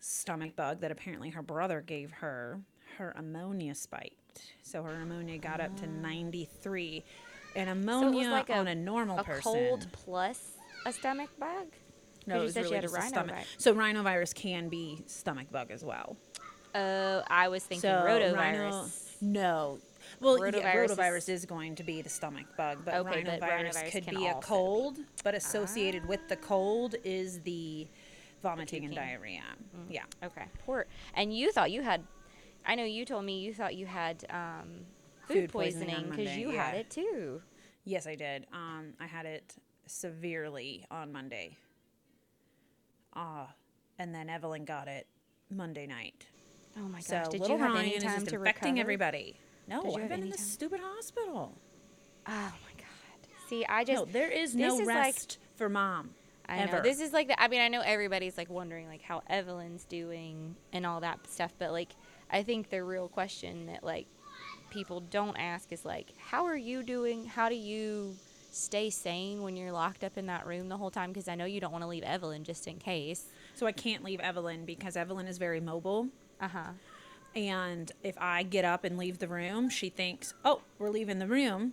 stomach 0.00 0.56
bug 0.56 0.80
that 0.80 0.90
apparently 0.90 1.28
her 1.28 1.42
brother 1.42 1.82
gave 1.82 2.12
her. 2.12 2.60
Her 2.96 3.14
ammonia 3.18 3.74
spiked. 3.74 4.40
So 4.62 4.82
her 4.82 5.02
ammonia 5.02 5.36
got 5.36 5.60
up 5.60 5.76
to 5.80 5.86
93. 5.86 7.04
And 7.56 7.68
Ah. 7.68 7.72
So 7.72 7.78
it 7.78 7.82
ammonia 7.82 8.18
was 8.20 8.28
like 8.28 8.48
a, 8.48 8.54
on 8.54 8.68
a 8.68 8.74
normal 8.74 9.18
a 9.18 9.24
person. 9.24 9.42
cold 9.42 9.86
plus 9.92 10.52
a 10.86 10.92
stomach 10.94 11.28
bug. 11.38 11.66
No, 12.26 12.36
you 12.36 12.40
it 12.40 12.44
was 12.44 12.54
said 12.54 12.60
she 12.66 12.72
really 12.72 12.76
had 12.76 12.84
a 12.84 12.88
just 12.88 12.94
a 12.94 12.98
rhino 12.98 13.08
stomach. 13.26 13.44
So 13.58 13.74
rhinovirus 13.74 14.34
can 14.34 14.68
be 14.68 15.02
stomach 15.06 15.50
bug 15.50 15.70
as 15.70 15.84
well. 15.84 16.16
Oh, 16.74 17.22
I 17.28 17.48
was 17.48 17.64
thinking 17.64 17.82
So 17.90 18.02
rotavirus. 18.06 18.34
rhino- 18.34 18.86
no. 19.20 19.78
Well, 20.20 20.38
rotavirus, 20.38 20.52
yeah, 20.54 20.74
Rotavirus 20.74 20.84
is- 20.84 20.90
rotavirus 20.98 21.28
is 21.28 21.46
going 21.46 21.74
to 21.76 21.82
be 21.82 22.02
the 22.02 22.08
stomach 22.08 22.46
bug, 22.56 22.78
but 22.84 22.94
Okay, 22.94 23.22
rhinovirus, 23.22 23.40
but 23.40 23.50
rhinovirus 23.50 23.90
could 23.92 24.04
can 24.04 24.16
be 24.16 24.26
a 24.26 24.34
also 24.34 24.46
cold, 24.46 24.98
but 25.24 25.34
associated 25.34 26.06
with 26.06 26.20
the 26.28 26.36
cold 26.36 26.94
is 27.04 27.40
the 27.42 27.86
vomiting 28.42 28.84
and 28.84 28.92
puking. 28.92 29.08
Diarrhea. 29.08 29.42
Yeah. 29.88 30.02
Okay. 30.24 30.44
Poor. 30.66 30.86
And 31.14 31.36
you 31.36 31.52
thought 31.52 31.70
you 31.70 31.82
had. 31.82 32.02
I 32.66 32.74
know 32.74 32.84
you 32.84 33.04
told 33.04 33.24
me 33.24 33.40
you 33.40 33.52
thought 33.54 33.74
you 33.74 33.86
had 33.86 34.24
um, 34.30 34.86
food, 35.26 35.34
Food 35.34 35.52
poisoning 35.52 35.88
on 35.88 35.94
poisoning 35.94 36.10
because 36.10 36.26
Monday, 36.26 36.40
you 36.40 36.48
had 36.50 36.74
yeah. 36.74 36.80
it 36.80 36.90
too. 36.90 37.42
Yes, 37.84 38.06
I 38.06 38.14
did. 38.14 38.46
Um, 38.52 38.94
I 39.00 39.06
had 39.06 39.26
it 39.26 39.54
severely 39.86 40.84
on 40.90 41.12
Monday. 41.12 41.56
Uh, 43.14 43.46
and 43.98 44.14
then 44.14 44.28
Evelyn 44.30 44.64
got 44.64 44.88
it 44.88 45.06
Monday 45.50 45.86
night. 45.86 46.26
Oh 46.76 46.88
my 46.88 47.00
So 47.00 47.16
gosh! 47.18 47.28
Did 47.28 47.40
little 47.42 47.56
you 47.58 47.62
have 47.62 47.72
Ryan 47.74 47.84
any 47.86 47.96
is 47.96 48.02
time 48.02 48.14
just 48.20 48.28
to 48.28 48.36
infecting 48.36 48.74
recover? 48.74 48.80
everybody. 48.80 49.36
No, 49.68 49.94
I've 49.94 50.08
been 50.08 50.22
in 50.22 50.30
this 50.30 50.40
stupid 50.40 50.80
hospital. 50.82 51.56
Oh 52.26 52.30
my 52.30 52.72
god! 52.78 53.28
See, 53.48 53.64
I 53.68 53.84
just 53.84 54.06
no, 54.06 54.12
there 54.12 54.30
is 54.30 54.52
this 54.54 54.60
no 54.60 54.80
is 54.80 54.86
like- 54.86 54.96
rest 54.96 55.38
for 55.56 55.68
mom. 55.68 56.10
I 56.48 56.58
ever. 56.58 56.78
know 56.78 56.82
this 56.82 57.00
is 57.00 57.12
like 57.12 57.28
the, 57.28 57.40
I 57.40 57.48
mean 57.48 57.60
I 57.60 57.68
know 57.68 57.82
everybody's 57.82 58.36
like 58.36 58.50
wondering 58.50 58.88
like 58.88 59.00
how 59.02 59.22
Evelyn's 59.28 59.84
doing 59.84 60.56
and 60.72 60.84
all 60.84 61.00
that 61.00 61.20
stuff, 61.30 61.52
but 61.58 61.70
like 61.72 61.90
I 62.30 62.42
think 62.42 62.68
the 62.70 62.82
real 62.82 63.08
question 63.08 63.66
that 63.66 63.84
like 63.84 64.06
people 64.70 65.00
don't 65.00 65.36
ask 65.36 65.70
is 65.72 65.84
like 65.84 66.12
how 66.18 66.44
are 66.46 66.56
you 66.56 66.82
doing? 66.82 67.26
How 67.26 67.48
do 67.48 67.54
you 67.54 68.16
stay 68.54 68.90
sane 68.90 69.42
when 69.42 69.56
you're 69.56 69.72
locked 69.72 70.04
up 70.04 70.16
in 70.16 70.26
that 70.26 70.46
room 70.46 70.68
the 70.68 70.76
whole 70.76 70.90
time? 70.90 71.10
Because 71.10 71.28
I 71.28 71.34
know 71.34 71.44
you 71.44 71.60
don't 71.60 71.72
want 71.72 71.82
to 71.82 71.88
leave 71.88 72.02
Evelyn 72.02 72.44
just 72.44 72.66
in 72.66 72.78
case. 72.78 73.26
So 73.54 73.66
I 73.66 73.72
can't 73.72 74.04
leave 74.04 74.20
Evelyn 74.20 74.64
because 74.64 74.96
Evelyn 74.96 75.26
is 75.26 75.38
very 75.38 75.60
mobile. 75.60 76.08
Uh 76.40 76.48
huh. 76.48 76.70
And 77.34 77.90
if 78.02 78.16
I 78.18 78.42
get 78.42 78.64
up 78.64 78.84
and 78.84 78.98
leave 78.98 79.18
the 79.18 79.28
room, 79.28 79.70
she 79.70 79.88
thinks, 79.88 80.34
oh, 80.44 80.62
we're 80.78 80.90
leaving 80.90 81.18
the 81.18 81.26
room. 81.26 81.72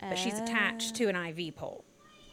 But 0.00 0.16
she's 0.16 0.38
attached 0.38 0.94
to 0.96 1.08
an 1.08 1.16
IV 1.16 1.56
pole. 1.56 1.84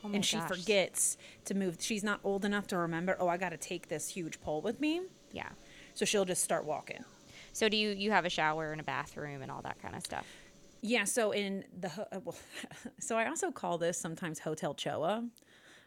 Oh 0.03 0.11
and 0.13 0.23
she 0.25 0.37
gosh. 0.37 0.47
forgets 0.47 1.17
to 1.45 1.53
move. 1.53 1.77
She's 1.79 2.03
not 2.03 2.19
old 2.23 2.45
enough 2.45 2.67
to 2.67 2.77
remember, 2.77 3.17
oh, 3.19 3.27
I 3.27 3.37
got 3.37 3.49
to 3.49 3.57
take 3.57 3.89
this 3.89 4.09
huge 4.09 4.39
pole 4.41 4.61
with 4.61 4.79
me. 4.79 5.01
Yeah. 5.31 5.49
So 5.93 6.05
she'll 6.05 6.25
just 6.25 6.43
start 6.43 6.65
walking. 6.65 7.03
So 7.51 7.67
do 7.67 7.75
you 7.75 7.89
you 7.89 8.11
have 8.11 8.23
a 8.25 8.29
shower 8.29 8.71
and 8.71 8.79
a 8.79 8.83
bathroom 8.83 9.41
and 9.41 9.51
all 9.51 9.61
that 9.63 9.81
kind 9.81 9.95
of 9.95 10.03
stuff? 10.03 10.25
Yeah, 10.81 11.05
so 11.05 11.31
in 11.31 11.65
the 11.79 11.89
ho- 11.89 12.07
uh, 12.11 12.19
well, 12.23 12.35
so 12.99 13.17
I 13.17 13.27
also 13.27 13.51
call 13.51 13.77
this 13.77 13.97
sometimes 13.97 14.39
Hotel 14.39 14.73
Choa. 14.73 15.29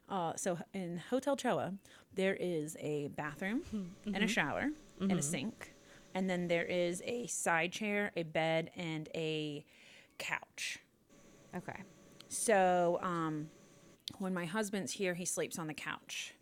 Uh, 0.08 0.32
so 0.36 0.58
in 0.74 0.98
Hotel 1.10 1.36
Choa, 1.36 1.76
there 2.14 2.36
is 2.38 2.76
a 2.80 3.08
bathroom 3.08 3.62
and 4.06 4.24
a 4.24 4.26
shower 4.26 4.70
and 5.00 5.12
a 5.12 5.22
sink, 5.22 5.72
and 6.14 6.28
then 6.28 6.48
there 6.48 6.64
is 6.64 7.00
a 7.06 7.26
side 7.28 7.72
chair, 7.72 8.10
a 8.16 8.24
bed, 8.24 8.70
and 8.76 9.08
a 9.14 9.64
couch. 10.18 10.78
Okay. 11.56 11.80
So 12.28 12.98
um, 13.02 13.48
when 14.18 14.34
my 14.34 14.44
husband's 14.44 14.92
here, 14.92 15.14
he 15.14 15.24
sleeps 15.24 15.58
on 15.58 15.68
the 15.68 15.74
couch. 15.74 16.34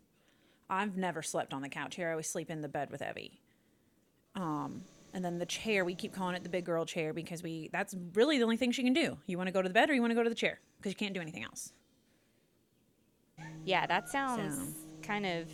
I've 0.69 0.97
never 0.97 1.21
slept 1.21 1.53
on 1.53 1.61
the 1.61 1.69
couch 1.69 1.95
here. 1.95 2.09
I 2.09 2.11
always 2.11 2.27
sleep 2.29 2.49
in 2.49 2.61
the 2.61 2.67
bed 2.67 2.91
with 2.91 3.01
Evie. 3.01 3.39
Um, 4.35 4.83
and 5.13 5.23
then 5.25 5.37
the 5.39 5.45
chair, 5.45 5.83
we 5.85 5.95
keep 5.95 6.13
calling 6.13 6.35
it 6.35 6.43
the 6.43 6.49
big 6.49 6.65
girl 6.65 6.85
chair 6.85 7.13
because 7.13 7.41
we 7.43 7.69
that's 7.71 7.95
really 8.13 8.37
the 8.37 8.43
only 8.43 8.57
thing 8.57 8.71
she 8.71 8.83
can 8.83 8.93
do. 8.93 9.17
You 9.27 9.37
want 9.37 9.47
to 9.47 9.51
go 9.51 9.61
to 9.61 9.67
the 9.69 9.73
bed 9.73 9.89
or 9.89 9.93
you 9.93 10.01
want 10.01 10.11
to 10.11 10.15
go 10.15 10.23
to 10.23 10.29
the 10.29 10.35
chair 10.35 10.59
because 10.77 10.91
you 10.91 10.95
can't 10.95 11.13
do 11.13 11.21
anything 11.21 11.43
else. 11.43 11.73
Yeah, 13.65 13.85
that 13.87 14.09
sounds 14.09 14.55
So- 14.57 14.63
kind 15.01 15.25
of. 15.25 15.49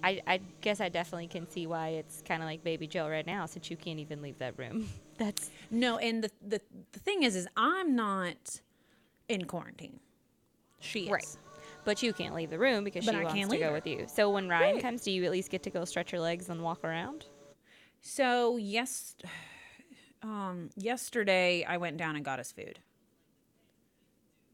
I, 0.00 0.20
I 0.28 0.38
guess 0.60 0.80
I 0.80 0.88
definitely 0.90 1.26
can 1.26 1.48
see 1.50 1.66
why 1.66 1.88
it's 1.88 2.22
kind 2.22 2.40
of 2.40 2.46
like 2.48 2.62
Baby 2.62 2.86
Jill 2.86 3.08
right 3.10 3.26
now, 3.26 3.46
since 3.46 3.68
you 3.68 3.76
can't 3.76 3.98
even 3.98 4.22
leave 4.22 4.38
that 4.38 4.56
room. 4.56 4.88
That's 5.18 5.50
No, 5.72 5.98
and 5.98 6.22
the 6.22 6.30
the, 6.46 6.60
the 6.92 7.00
thing 7.00 7.24
is, 7.24 7.34
is 7.34 7.48
I'm 7.56 7.96
not 7.96 8.60
in 9.28 9.44
quarantine. 9.46 9.98
She 10.78 11.00
is. 11.06 11.10
Right. 11.10 11.26
but 11.84 12.00
you 12.00 12.12
can't 12.12 12.32
leave 12.36 12.50
the 12.50 12.58
room 12.60 12.84
because 12.84 13.04
But 13.06 13.12
she 13.12 13.18
I 13.18 13.22
wants 13.24 13.34
can't 13.34 13.50
to 13.50 13.58
go 13.58 13.66
her. 13.66 13.72
with 13.72 13.88
you. 13.88 14.06
So 14.06 14.30
when 14.30 14.48
Ryan 14.48 14.74
Right. 14.74 14.82
comes, 14.82 15.02
do 15.02 15.10
you 15.10 15.24
at 15.24 15.32
least 15.32 15.50
get 15.50 15.64
to 15.64 15.70
go 15.70 15.84
stretch 15.84 16.12
your 16.12 16.20
legs 16.20 16.48
and 16.48 16.62
walk 16.62 16.84
around? 16.84 17.26
So 18.00 18.56
yes, 18.56 19.16
um, 20.22 20.70
yesterday 20.76 21.64
I 21.64 21.76
went 21.76 21.96
down 21.96 22.16
and 22.16 22.24
got 22.24 22.38
us 22.38 22.52
food. 22.52 22.78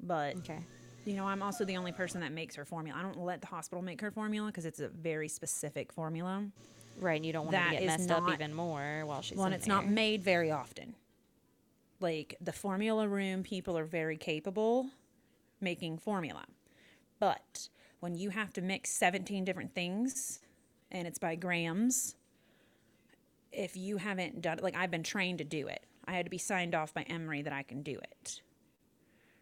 But 0.01 0.37
Okay. 0.39 0.61
You 1.05 1.17
know, 1.17 1.27
I'm 1.27 1.43
also 1.43 1.67
the 1.67 1.77
only 1.77 1.93
person 1.93 2.23
that 2.23 2.33
makes 2.33 2.57
her 2.57 2.65
formula. 2.65 2.99
I 2.99 3.03
don't 3.03 3.19
let 3.19 3.43
the 3.43 3.47
hospital 3.47 3.83
make 3.83 4.01
her 4.01 4.11
formula 4.11 4.47
because 4.47 4.65
it's 4.65 4.81
a 4.81 4.89
very 4.89 5.29
specific 5.29 5.93
formula. 5.93 6.47
Right, 6.99 7.17
and 7.17 7.27
you 7.27 7.33
don't 7.33 7.45
want 7.47 7.57
to 7.57 7.71
get 7.73 7.85
messed 7.85 8.11
up 8.11 8.31
even 8.31 8.55
more 8.55 9.03
while 9.05 9.21
she's 9.21 9.37
One, 9.37 9.53
in 9.53 9.59
it's 9.59 9.67
not 9.67 9.87
made 9.87 10.23
very 10.23 10.51
often. 10.51 10.95
Like 12.01 12.37
the 12.41 12.53
formula 12.53 13.07
room, 13.07 13.43
people 13.43 13.77
are 13.77 13.85
very 13.85 14.17
capable 14.17 14.89
making 15.61 15.99
formula. 15.99 16.45
But 17.19 17.69
when 18.01 18.15
you 18.15 18.31
have 18.31 18.53
to 18.55 18.63
mix 18.63 18.91
17 18.91 19.45
different 19.45 19.75
things 19.75 20.41
and 20.91 21.09
it's 21.09 21.19
by 21.19 21.35
grams, 21.35 22.15
if 23.55 23.77
you 23.77 23.97
haven't 23.99 24.43
done 24.43 24.59
it, 24.59 24.65
like 24.65 24.77
I've 24.77 24.91
been 24.91 25.03
trained 25.03 25.39
to 25.39 25.45
do 25.45 25.67
it. 25.69 25.85
I 26.07 26.13
had 26.13 26.27
to 26.27 26.31
be 26.31 26.39
signed 26.39 26.75
off 26.75 26.93
by 26.93 27.03
Emory 27.03 27.43
that 27.43 27.53
I 27.53 27.63
can 27.63 27.83
do 27.83 27.99
it. 27.99 28.43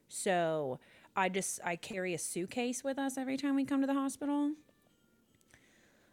So 0.08 0.78
I 1.16 1.28
just 1.28 1.60
I 1.64 1.76
carry 1.76 2.14
a 2.14 2.18
suitcase 2.18 2.84
with 2.84 2.98
us 2.98 3.16
every 3.18 3.36
time 3.36 3.54
we 3.56 3.64
come 3.64 3.80
to 3.80 3.86
the 3.86 3.94
hospital. 3.94 4.52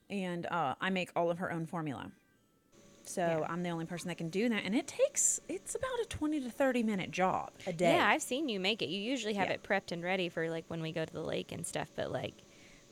And 0.09 0.45
uh, 0.47 0.75
I 0.81 0.89
make 0.89 1.11
all 1.15 1.29
of 1.29 1.37
her 1.39 1.51
own 1.51 1.65
formula. 1.67 2.11
So 3.03 3.21
Yeah. 3.21 3.47
I'm 3.51 3.63
the 3.63 3.69
only 3.69 3.85
person 3.85 4.07
that 4.07 4.17
can 4.17 4.29
do 4.29 4.49
that. 4.49 4.63
And 4.65 4.75
it 4.75 4.87
takes 4.87 5.39
it's 5.47 5.75
about 5.75 5.99
a 6.01 6.05
20 6.05 6.41
to 6.41 6.49
30 6.49 6.83
minute 6.83 7.11
job 7.11 7.51
a 7.67 7.73
day. 7.73 7.93
Yeah, 7.95 8.07
I've 8.07 8.21
seen 8.21 8.49
you 8.49 8.59
make 8.59 8.81
it. 8.81 8.89
You 8.89 8.99
usually 9.01 9.33
have 9.33 9.47
Yeah. 9.49 9.55
it 9.55 9.63
prepped 9.63 9.91
and 9.91 10.03
ready 10.03 10.29
for 10.29 10.49
like 10.49 10.65
when 10.67 10.81
we 10.81 10.91
go 10.91 11.05
to 11.05 11.13
the 11.13 11.21
lake 11.23 11.51
and 11.51 11.65
stuff. 11.65 11.89
But 11.95 12.11
like 12.11 12.33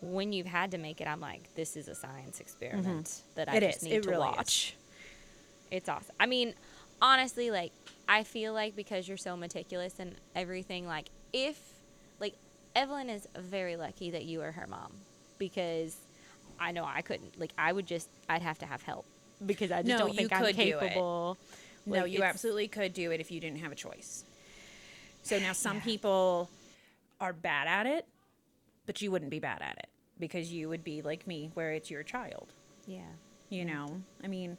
when 0.02 0.32
you've 0.34 0.46
had 0.48 0.72
to 0.72 0.78
make 0.78 1.02
it, 1.02 1.08
I'm 1.08 1.20
like, 1.20 1.54
this 1.56 1.76
is 1.76 1.88
a 1.88 1.96
science 1.96 2.40
experiment 2.40 3.22
that 3.36 3.50
I 3.50 3.54
Mm-hmm. 3.56 3.64
It 3.64 3.68
just 3.68 3.78
is. 3.78 3.84
need 3.84 3.94
It 3.94 4.04
to 4.04 4.10
really 4.10 4.30
is. 4.30 4.74
It's 5.72 5.90
awesome. 5.90 6.16
I 6.20 6.26
mean, 6.26 6.54
honestly, 7.02 7.52
like 7.52 7.72
I 8.08 8.24
feel 8.24 8.54
like 8.54 8.76
because 8.76 9.08
you're 9.08 9.18
so 9.18 9.36
meticulous 9.36 9.96
and 10.00 10.16
everything, 10.36 10.88
like 10.88 11.10
if 11.34 11.60
like 12.20 12.34
Evelyn 12.76 13.10
is 13.10 13.28
very 13.38 13.76
lucky 13.76 14.12
that 14.12 14.26
you 14.26 14.42
are 14.42 14.52
her 14.52 14.68
mom 14.68 14.94
because 15.38 15.98
I 16.60 16.72
know 16.72 16.86
I 16.86 17.02
couldn't. 17.02 17.40
Like 17.40 17.52
I 17.58 17.72
would 17.72 17.86
just, 17.86 18.10
I'd 18.30 18.42
have 18.42 18.60
to 18.60 18.66
have 18.66 18.82
help 18.82 19.06
because 19.46 19.72
I 19.72 19.84
just 19.84 19.98
No, 20.00 20.06
don't 20.08 20.16
think 20.16 20.34
I'm 20.34 20.44
could 20.46 20.56
do 20.56 20.62
it. 20.62 20.80
capable. 20.80 21.38
No, 21.86 22.04
you 22.06 22.24
absolutely 22.24 22.68
could 22.68 22.94
do 22.94 23.12
it 23.12 23.20
if 23.22 23.32
you 23.32 23.40
didn't 23.40 23.60
have 23.60 23.72
a 23.72 23.76
choice. 23.76 24.26
So 25.24 25.38
now 25.40 25.52
some 25.54 25.76
Yeah. 25.78 25.84
people 25.84 26.50
are 27.20 27.34
bad 27.34 27.68
at 27.68 27.86
it, 27.86 28.06
but 28.86 29.02
you 29.02 29.12
wouldn't 29.12 29.32
be 29.32 29.40
bad 29.40 29.62
at 29.62 29.78
it 29.78 29.88
because 30.20 30.52
you 30.52 30.70
would 30.70 30.84
be 30.84 31.02
like 31.02 31.28
me, 31.28 31.52
where 31.54 31.72
it's 31.74 31.90
your 31.92 32.04
child. 32.04 32.54
Yeah. 32.86 33.02
You 33.50 33.64
know, 33.64 34.02
I 34.24 34.28
mean, 34.28 34.58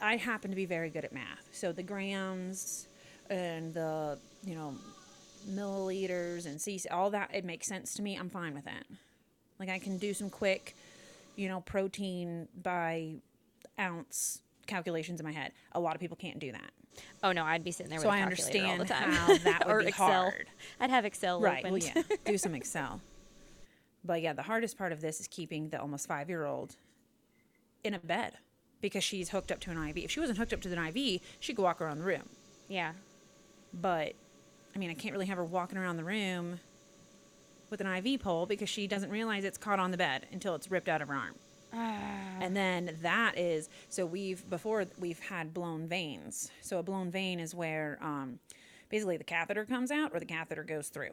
I 0.00 0.16
happen 0.16 0.50
to 0.50 0.56
be 0.56 0.66
very 0.66 0.90
good 0.90 1.04
at 1.04 1.12
math. 1.12 1.48
So 1.52 1.72
the 1.72 1.82
grams 1.82 2.86
and 3.30 3.72
the, 3.74 4.18
you 4.44 4.54
know, 4.54 4.74
milliliters 5.48 6.46
and 6.46 6.58
cc, 6.58 6.86
all 6.90 7.10
that, 7.10 7.30
it 7.32 7.44
makes 7.44 7.66
sense 7.66 7.94
to 7.94 8.02
me. 8.02 8.16
I'm 8.16 8.28
fine 8.30 8.54
with 8.54 8.66
it. 8.66 8.86
Like 9.58 9.68
I 9.68 9.78
can 9.78 9.96
do 9.98 10.12
some 10.12 10.28
quick, 10.30 10.74
you 11.36 11.48
know, 11.48 11.60
protein 11.60 12.48
by 12.62 13.14
ounce 13.78 14.40
calculations 14.66 15.20
in 15.20 15.26
my 15.26 15.32
head. 15.32 15.52
A 15.72 15.80
lot 15.80 15.94
of 15.94 16.00
people 16.00 16.16
can't 16.16 16.38
do 16.38 16.52
that. 16.52 16.70
Oh 17.22 17.32
no, 17.32 17.44
I'd 17.44 17.62
be 17.64 17.70
sitting 17.72 17.90
there 17.90 18.00
So 18.00 18.06
with 18.08 18.14
I 18.16 18.20
calculator 18.20 18.58
all 18.58 18.64
the 18.64 18.72
understand 18.72 18.88
time. 18.88 19.12
how 19.12 19.36
that 19.44 19.66
would 19.66 19.72
or 19.74 19.80
be 19.80 19.88
Excel. 19.88 20.06
hard. 20.08 20.46
I'd 20.80 20.90
have 20.90 21.04
Excel 21.04 21.40
Right. 21.40 21.62
Well, 21.64 21.76
yeah. 21.78 22.02
Do 22.24 22.38
some 22.38 22.54
Excel. 22.54 23.00
But 24.04 24.22
yeah, 24.22 24.32
the 24.32 24.42
hardest 24.42 24.78
part 24.78 24.92
of 24.92 25.00
this 25.00 25.20
is 25.20 25.28
keeping 25.28 25.68
the 25.68 25.80
almost 25.80 26.06
five 26.08 26.28
year 26.28 26.44
old 26.44 26.76
in 27.84 27.94
a 27.94 27.98
bed 27.98 28.34
because 28.80 29.02
she's 29.04 29.30
hooked 29.30 29.50
up 29.50 29.60
to 29.60 29.70
an 29.70 29.88
IV. 29.88 29.98
If 29.98 30.10
she 30.10 30.20
wasn't 30.20 30.38
hooked 30.38 30.52
up 30.52 30.60
to 30.62 30.72
an 30.72 30.86
IV, 30.86 31.20
she 31.40 31.54
could 31.54 31.62
walk 31.62 31.80
around 31.80 31.98
the 31.98 32.04
room. 32.04 32.28
yeah. 32.68 32.92
But 33.72 34.14
I 34.74 34.78
mean, 34.78 34.90
I 34.90 34.94
can't 34.94 35.12
really 35.12 35.26
have 35.26 35.38
her 35.38 35.44
walking 35.44 35.76
around 35.78 35.96
the 35.96 36.04
room 36.04 36.60
with 37.70 37.80
an 37.80 37.86
IV 37.86 38.20
pole 38.20 38.46
because 38.46 38.68
she 38.68 38.86
doesn't 38.86 39.10
realize 39.10 39.44
it's 39.44 39.58
caught 39.58 39.78
on 39.78 39.90
the 39.90 39.96
bed 39.96 40.26
until 40.32 40.54
it's 40.54 40.70
ripped 40.70 40.88
out 40.88 41.02
of 41.02 41.08
her 41.08 41.14
arm. 41.14 41.34
And 42.40 42.56
then 42.56 42.96
that 43.02 43.36
is 43.36 43.68
so 43.90 44.06
we've 44.06 44.48
before 44.48 44.86
we've 44.98 45.18
had 45.18 45.52
blown 45.52 45.86
veins. 45.88 46.50
So 46.62 46.78
a 46.78 46.82
blown 46.82 47.10
vein 47.10 47.38
is 47.40 47.54
where 47.54 47.98
um, 48.00 48.38
basically 48.88 49.16
the 49.16 49.24
catheter 49.24 49.64
comes 49.64 49.90
out 49.90 50.10
or 50.14 50.20
the 50.20 50.26
catheter 50.26 50.62
goes 50.62 50.88
through. 50.88 51.10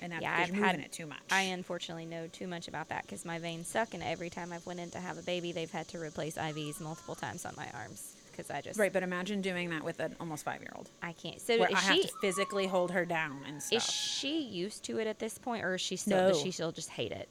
And 0.00 0.12
that's 0.12 0.22
Yeah, 0.22 0.36
I've 0.36 0.48
moving 0.50 0.64
had- 0.64 0.80
it 0.80 0.92
too 0.92 1.06
much. 1.06 1.20
I 1.30 1.42
unfortunately 1.42 2.06
know 2.06 2.26
too 2.28 2.46
much 2.46 2.68
about 2.68 2.88
that 2.90 3.02
because 3.02 3.24
my 3.24 3.38
veins 3.38 3.68
suck, 3.68 3.94
and 3.94 4.02
every 4.02 4.30
time 4.30 4.52
I've 4.52 4.66
went 4.66 4.80
in 4.80 4.90
to 4.90 4.98
have 5.00 5.18
a 5.18 5.22
baby, 5.22 5.52
they've 5.52 5.70
had 5.70 5.88
to 5.88 5.98
replace 6.00 6.36
IVs 6.36 6.80
multiple 6.80 7.14
times 7.14 7.44
on 7.46 7.54
my 7.56 7.68
arms 7.74 8.14
because 8.30 8.50
I 8.50 8.60
just 8.60 8.78
right, 8.78 8.92
but 8.92 9.02
imagine 9.02 9.40
doing 9.40 9.70
that 9.70 9.82
with 9.82 9.98
an 10.00 10.14
almost 10.20 10.44
five 10.44 10.60
year 10.60 10.72
old, 10.76 10.90
I 11.02 11.12
can't. 11.12 11.40
So 11.40 11.58
where 11.58 11.68
I 11.74 11.80
she 11.80 11.86
have 12.02 12.10
to 12.10 12.12
physically 12.20 12.66
hold 12.66 12.90
her 12.90 13.04
down 13.06 13.40
and 13.48 13.62
stuff. 13.62 13.78
is 13.78 13.90
she 13.90 14.40
used 14.40 14.84
to 14.84 14.98
it 14.98 15.06
at 15.06 15.18
this 15.18 15.38
point, 15.38 15.64
or 15.64 15.74
is 15.76 15.80
she 15.80 15.96
still 15.96 16.28
does 16.28 16.40
she 16.40 16.50
still 16.50 16.72
just 16.72 16.90
hate 16.90 17.12
it? 17.12 17.28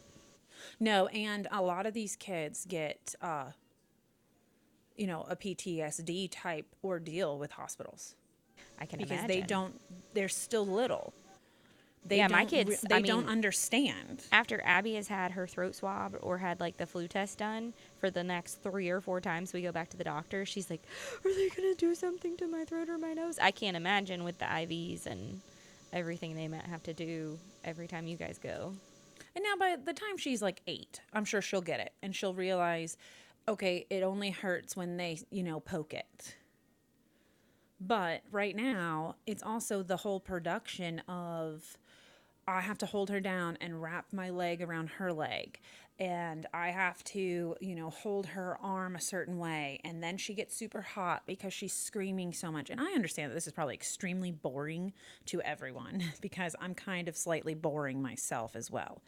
No, 0.79 1.05
and 1.07 1.47
a 1.51 1.61
lot 1.61 1.85
of 1.85 1.93
these 1.93 2.15
kids 2.15 2.65
get, 2.67 3.13
uh, 3.21 3.45
you 4.97 5.07
know, 5.07 5.25
a 5.29 5.35
PTSD 5.35 6.29
type 6.31 6.65
ordeal 6.83 7.37
with 7.37 7.51
hospitals 7.51 8.15
I 8.79 8.85
can 8.85 8.99
imagine 8.99 8.99
because 8.99 9.25
imagine. 9.25 9.27
they 9.41 9.45
don't. 9.47 9.81
They're 10.13 10.27
still 10.29 10.65
little. 10.65 11.13
They 12.07 12.17
Yeah, 12.17 12.27
my 12.27 12.45
kids, 12.45 12.81
They 12.81 12.95
I 12.95 13.01
don't 13.01 13.27
understand. 13.27 14.23
After 14.31 14.61
Abby 14.63 14.93
has 14.93 15.07
had 15.07 15.31
her 15.31 15.47
throat 15.47 15.75
swab 15.75 16.15
or 16.21 16.37
had 16.37 16.59
like 16.59 16.77
the 16.77 16.85
flu 16.85 17.07
test 17.07 17.39
done 17.39 17.73
for 17.99 18.11
the 18.11 18.23
next 18.23 18.61
three 18.61 18.89
or 18.89 19.01
four 19.01 19.19
times 19.19 19.53
we 19.53 19.63
go 19.63 19.71
back 19.71 19.89
to 19.89 19.97
the 19.97 20.03
doctor, 20.03 20.45
she's 20.45 20.69
like, 20.69 20.83
"Are 21.25 21.33
they 21.33 21.49
gonna 21.49 21.73
do 21.73 21.95
something 21.95 22.37
to 22.37 22.47
my 22.47 22.63
throat 22.63 22.89
or 22.89 22.99
my 22.99 23.13
nose?" 23.13 23.39
I 23.39 23.49
can't 23.49 23.75
imagine 23.75 24.23
with 24.23 24.37
the 24.37 24.45
IVs 24.45 25.07
and 25.07 25.41
everything 25.91 26.35
they 26.35 26.47
might 26.47 26.65
have 26.65 26.83
to 26.83 26.93
do 26.93 27.39
every 27.63 27.87
time 27.87 28.05
you 28.05 28.17
guys 28.17 28.37
go. 28.37 28.75
And 29.35 29.43
now, 29.43 29.55
by 29.57 29.75
the 29.75 29.93
time 29.93 30.17
she's 30.17 30.41
like 30.41 30.61
eight, 30.67 31.01
I'm 31.11 31.25
sure 31.25 31.41
she'll 31.41 31.61
get 31.61 31.79
it 31.79 31.93
and 32.03 32.15
she'll 32.15 32.33
realize, 32.35 32.97
okay, 33.47 33.85
it 33.89 34.03
only 34.03 34.29
hurts 34.29 34.77
when 34.77 34.97
they, 34.97 35.19
you 35.31 35.43
know, 35.43 35.59
poke 35.59 35.93
it. 35.93 36.35
But 37.79 38.21
right 38.31 38.55
now, 38.55 39.15
it's 39.25 39.43
also 39.43 39.83
the 39.83 39.97
whole 39.97 40.19
production 40.19 40.99
of 41.07 41.77
I 42.47 42.61
have 42.61 42.77
to 42.79 42.85
hold 42.85 43.09
her 43.09 43.19
down 43.19 43.57
and 43.59 43.81
wrap 43.81 44.05
my 44.11 44.29
leg 44.29 44.61
around 44.61 44.89
her 44.91 45.11
leg. 45.11 45.59
And 45.97 46.45
I 46.53 46.69
have 46.69 47.01
to, 47.05 47.55
you 47.61 47.75
know, 47.75 47.89
hold 47.89 48.25
her 48.27 48.57
arm 48.61 48.95
a 48.97 49.01
certain 49.01 49.39
way. 49.39 49.79
And 49.85 50.03
then 50.03 50.17
she 50.17 50.33
gets 50.33 50.55
super 50.55 50.81
hot 50.81 51.23
because 51.25 51.53
she's 51.53 51.73
screaming 51.73 52.33
so 52.33 52.51
much. 52.51 52.69
And 52.69 52.81
I 52.81 52.91
understand 52.91 53.31
that 53.31 53.35
this 53.35 53.47
is 53.47 53.53
probably 53.53 53.75
extremely 53.75 54.31
boring 54.31 54.91
to 55.27 55.41
everyone 55.41 56.03
because 56.21 56.53
I'm 56.59 56.75
kind 56.75 57.07
of 57.07 57.15
slightly 57.15 57.53
boring 57.53 58.01
myself 58.01 58.55
as 58.57 58.69
well. 58.69 59.01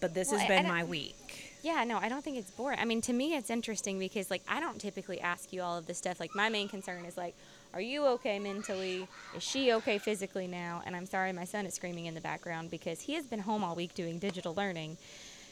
But 0.00 0.14
this 0.14 0.30
Well, 0.30 0.38
has 0.40 0.48
been 0.48 0.66
my 0.66 0.82
week. 0.82 1.52
Yeah, 1.62 1.84
no, 1.84 1.98
I 1.98 2.08
don't 2.08 2.24
think 2.24 2.38
it's 2.38 2.50
boring. 2.50 2.78
I 2.80 2.86
mean, 2.86 3.02
to 3.02 3.12
me, 3.12 3.36
it's 3.36 3.50
interesting 3.50 3.98
because, 3.98 4.30
like, 4.30 4.42
I 4.48 4.60
don't 4.60 4.80
typically 4.80 5.20
ask 5.20 5.52
you 5.52 5.60
all 5.60 5.76
of 5.76 5.84
this 5.84 5.98
stuff. 5.98 6.18
Like, 6.18 6.34
my 6.34 6.48
main 6.48 6.70
concern 6.70 7.04
is, 7.04 7.18
like, 7.18 7.36
are 7.72 7.80
you 7.80 8.06
okay 8.06 8.38
mentally? 8.38 9.06
Is 9.36 9.42
she 9.42 9.72
okay 9.74 9.98
physically 9.98 10.46
now? 10.46 10.82
And 10.84 10.96
I'm 10.96 11.06
sorry, 11.06 11.32
my 11.32 11.44
son 11.44 11.66
is 11.66 11.74
screaming 11.74 12.06
in 12.06 12.14
the 12.14 12.20
background 12.20 12.70
because 12.70 13.00
he 13.00 13.14
has 13.14 13.26
been 13.26 13.38
home 13.38 13.62
all 13.62 13.76
week 13.76 13.94
doing 13.94 14.18
digital 14.18 14.54
learning. 14.54 14.96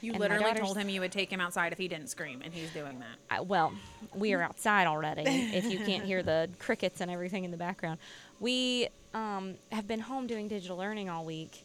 You 0.00 0.12
And 0.12 0.20
literally 0.20 0.52
told 0.54 0.76
him 0.76 0.88
you 0.88 1.00
would 1.00 1.12
take 1.12 1.30
him 1.30 1.40
outside 1.40 1.72
if 1.72 1.78
he 1.78 1.88
didn't 1.88 2.08
scream, 2.08 2.40
and 2.44 2.52
he's 2.52 2.72
doing 2.72 3.00
that. 3.00 3.18
I, 3.30 3.40
well, 3.40 3.72
we 4.14 4.32
are 4.32 4.42
outside 4.42 4.87
already. 4.87 5.22
if 5.26 5.64
you 5.64 5.78
can't 5.78 6.04
hear 6.04 6.22
the 6.22 6.48
crickets 6.58 7.00
and 7.00 7.10
everything 7.10 7.44
in 7.44 7.50
the 7.50 7.56
background, 7.56 7.98
we 8.38 8.88
um, 9.14 9.54
have 9.72 9.88
been 9.88 10.00
home 10.00 10.26
doing 10.26 10.46
digital 10.46 10.76
learning 10.76 11.08
all 11.08 11.25
week, 11.25 11.64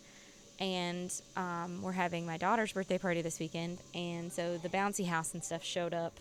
and 0.59 1.13
um, 1.35 1.81
we're 1.83 1.91
having 1.91 2.25
my 2.25 2.37
daughter's 2.37 2.71
birthday 2.71 2.97
party 2.97 3.21
this 3.21 3.39
weekend, 3.39 3.77
and 3.93 4.31
so 4.31 4.57
the 4.57 4.69
bouncy 4.69 5.05
house 5.05 5.33
and 5.35 5.43
stuff 5.43 5.63
showed 5.63 5.93
up 5.93 6.19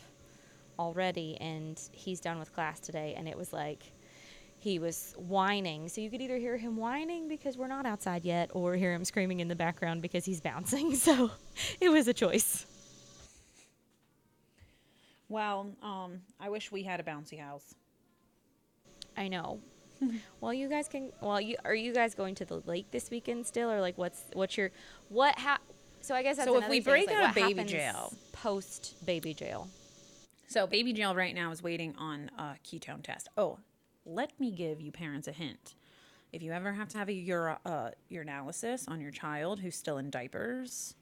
already, 0.78 1.38
and 1.40 1.80
he's 1.92 2.20
done 2.20 2.38
with 2.38 2.54
class 2.54 2.78
today, 2.78 3.14
and 3.16 3.26
it 3.26 3.38
was 3.38 3.54
like 3.54 3.84
he 4.62 4.78
was 4.78 5.12
whining. 5.18 5.88
So 5.88 6.00
you 6.00 6.08
could 6.08 6.20
either 6.20 6.36
hear 6.38 6.56
him 6.56 6.76
whining 6.76 7.26
because 7.26 7.56
we're 7.58 7.66
not 7.66 7.84
outside 7.84 8.24
yet, 8.24 8.48
or 8.54 8.76
hear 8.76 8.92
him 8.94 9.04
screaming 9.04 9.40
in 9.40 9.48
the 9.48 9.56
background 9.56 10.02
because 10.02 10.24
he's 10.24 10.40
bouncing. 10.40 10.94
So 11.02 11.32
it 11.80 11.88
was 11.88 12.06
a 12.06 12.14
choice. 12.14 12.64
Well, 15.28 15.72
um, 15.82 16.20
I 16.38 16.48
wish 16.48 16.70
we 16.70 16.84
had 16.84 17.00
a 17.00 17.02
bouncy 17.02 17.40
house. 17.40 17.74
I 19.16 19.26
know. 19.26 19.58
well, 20.40 20.54
you 20.54 20.68
guys 20.68 20.86
can. 20.86 21.10
Well, 21.20 21.40
you 21.40 21.56
are 21.64 21.74
you 21.74 21.92
guys 21.92 22.14
going 22.14 22.36
to 22.36 22.44
the 22.44 22.60
lake 22.60 22.92
this 22.92 23.10
weekend 23.10 23.46
still, 23.46 23.68
or 23.68 23.80
like 23.80 23.98
what's 23.98 24.22
what's 24.32 24.56
your 24.56 24.70
what? 25.08 25.36
Ha- 25.40 25.58
so 26.02 26.14
I 26.14 26.22
guess 26.22 26.36
that's 26.36 26.48
So 26.48 26.58
if 26.58 26.68
we 26.68 26.78
break 26.78 27.08
like, 27.08 27.16
out 27.16 27.28
of 27.30 27.34
baby 27.34 27.64
jail- 27.64 28.12
post 28.32 28.94
baby 29.04 29.34
jail. 29.34 29.68
So 30.46 30.68
baby 30.68 30.92
jail 30.92 31.14
right 31.16 31.34
now 31.34 31.50
is 31.50 31.62
waiting 31.64 31.94
on 31.98 32.30
a 32.38 32.54
ketone 32.64 33.02
test. 33.02 33.28
Oh, 33.36 33.58
let 34.04 34.38
me 34.40 34.50
give 34.50 34.80
you 34.80 34.92
parents 34.92 35.28
a 35.28 35.32
hint. 35.32 35.74
If 36.32 36.42
you 36.42 36.52
ever 36.52 36.72
have 36.72 36.88
to 36.90 36.98
have 36.98 37.08
a 37.08 37.12
ura, 37.12 37.58
uh, 37.64 37.90
urinalysis 38.10 38.88
on 38.88 39.00
your 39.00 39.10
child 39.10 39.60
who's 39.60 39.76
still 39.76 39.98
in 39.98 40.10
diapers, 40.10 40.94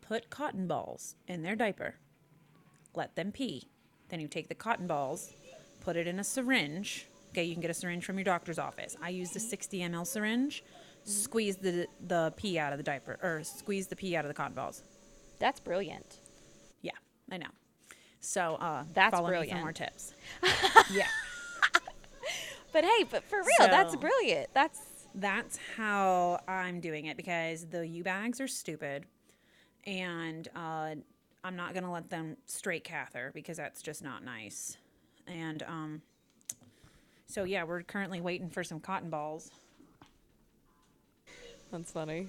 put 0.00 0.28
cotton 0.28 0.66
balls 0.66 1.14
in 1.28 1.42
their 1.42 1.54
diaper. 1.54 1.94
Let 2.94 3.14
them 3.14 3.32
pee. 3.32 3.68
Then 4.08 4.20
you 4.20 4.28
take 4.28 4.48
the 4.48 4.54
cotton 4.54 4.86
balls, 4.86 5.32
put 5.80 5.96
it 5.96 6.06
in 6.06 6.18
a 6.18 6.24
syringe. 6.24 7.06
Okay, 7.30 7.44
you 7.44 7.54
can 7.54 7.60
get 7.60 7.70
a 7.70 7.74
syringe 7.74 8.04
from 8.04 8.16
your 8.16 8.24
doctor's 8.24 8.58
office. 8.58 8.96
I 9.02 9.10
use 9.10 9.30
the 9.30 9.40
60 9.40 9.80
ml 9.80 10.06
syringe. 10.06 10.64
Squeeze 11.04 11.56
the 11.56 11.86
the 12.04 12.32
pee 12.36 12.58
out 12.58 12.72
of 12.72 12.78
the 12.78 12.82
diaper, 12.82 13.18
or 13.22 13.44
squeeze 13.44 13.86
the 13.86 13.94
pee 13.94 14.16
out 14.16 14.24
of 14.24 14.28
the 14.28 14.34
cotton 14.34 14.54
balls. 14.54 14.82
That's 15.38 15.60
brilliant. 15.60 16.18
Yeah, 16.82 16.92
I 17.30 17.36
know. 17.36 17.50
So 18.18 18.56
uh, 18.56 18.84
That's 18.92 19.14
follow 19.14 19.30
me 19.30 19.48
for 19.48 19.56
more 19.56 19.72
tips. 19.72 20.14
yeah, 20.90 21.06
But 22.76 22.84
hey, 22.84 23.04
but 23.10 23.24
for 23.24 23.38
real, 23.38 23.70
that's 23.70 23.96
brilliant. 23.96 24.50
That's 24.52 24.78
that's 25.14 25.58
how 25.78 26.40
I'm 26.46 26.78
doing 26.78 27.06
it 27.06 27.16
because 27.16 27.64
the 27.64 27.88
U 27.88 28.04
bags 28.04 28.38
are 28.38 28.46
stupid, 28.46 29.06
and 29.86 30.46
uh, 30.54 30.96
I'm 31.42 31.56
not 31.56 31.72
gonna 31.72 31.90
let 31.90 32.10
them 32.10 32.36
straight 32.44 32.84
cather 32.84 33.30
because 33.32 33.56
that's 33.56 33.80
just 33.80 34.04
not 34.04 34.26
nice. 34.26 34.76
And 35.26 35.62
um, 35.62 36.02
so 37.26 37.44
yeah, 37.44 37.64
we're 37.64 37.80
currently 37.80 38.20
waiting 38.20 38.50
for 38.50 38.62
some 38.62 38.78
cotton 38.78 39.08
balls. 39.08 39.50
that's 41.72 41.92
funny. 41.92 42.28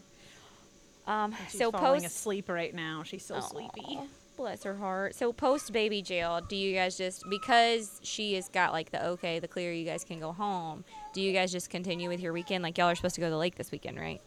Um, 1.07 1.36
She's 1.49 1.60
so 1.60 1.71
falling 1.73 2.03
post 2.03 2.15
asleep 2.15 2.47
right 2.47 2.73
now. 2.73 3.03
She's 3.03 3.25
so 3.25 3.41
sleepy. 3.41 3.99
Bless 4.38 4.63
her 4.63 4.76
heart. 4.76 5.15
So 5.15 5.34
post 5.34 5.73
baby 5.73 6.04
jail, 6.04 6.41
do 6.47 6.56
you 6.56 6.76
guys 6.76 6.95
just 6.95 7.23
because 7.28 8.00
she 8.04 8.36
has 8.36 8.47
got 8.47 8.71
like 8.71 8.91
the 8.91 9.06
okay, 9.08 9.39
the 9.39 9.47
clear, 9.47 9.73
you 9.73 9.84
guys 9.84 10.04
can 10.04 10.19
go 10.19 10.32
home. 10.32 10.86
Do 11.13 11.21
you 11.21 11.34
guys 11.34 11.52
just 11.52 11.71
continue 11.71 12.08
with 12.08 12.19
your 12.19 12.34
weekend? 12.34 12.63
Like 12.63 12.78
y'all 12.78 12.88
are 12.88 12.95
supposed 12.95 13.15
to 13.15 13.21
go 13.21 13.28
to 13.28 13.32
the 13.32 13.38
lake 13.38 13.56
this 13.56 13.71
weekend, 13.71 14.00
right? 14.00 14.21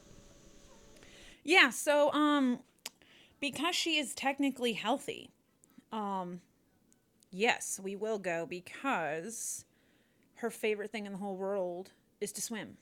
Yeah, 1.44 1.70
so 1.70 2.12
um 2.12 2.58
because 3.40 3.76
she 3.76 3.98
is 3.98 4.14
technically 4.14 4.72
healthy, 4.72 5.30
um 5.92 6.40
yes, 7.30 7.80
we 7.82 7.94
will 7.94 8.18
go 8.18 8.46
because 8.46 9.64
her 10.34 10.50
favorite 10.50 10.90
thing 10.90 11.06
in 11.06 11.12
the 11.12 11.18
whole 11.18 11.36
world 11.36 11.92
is 12.20 12.32
to 12.32 12.42
swim. 12.42 12.78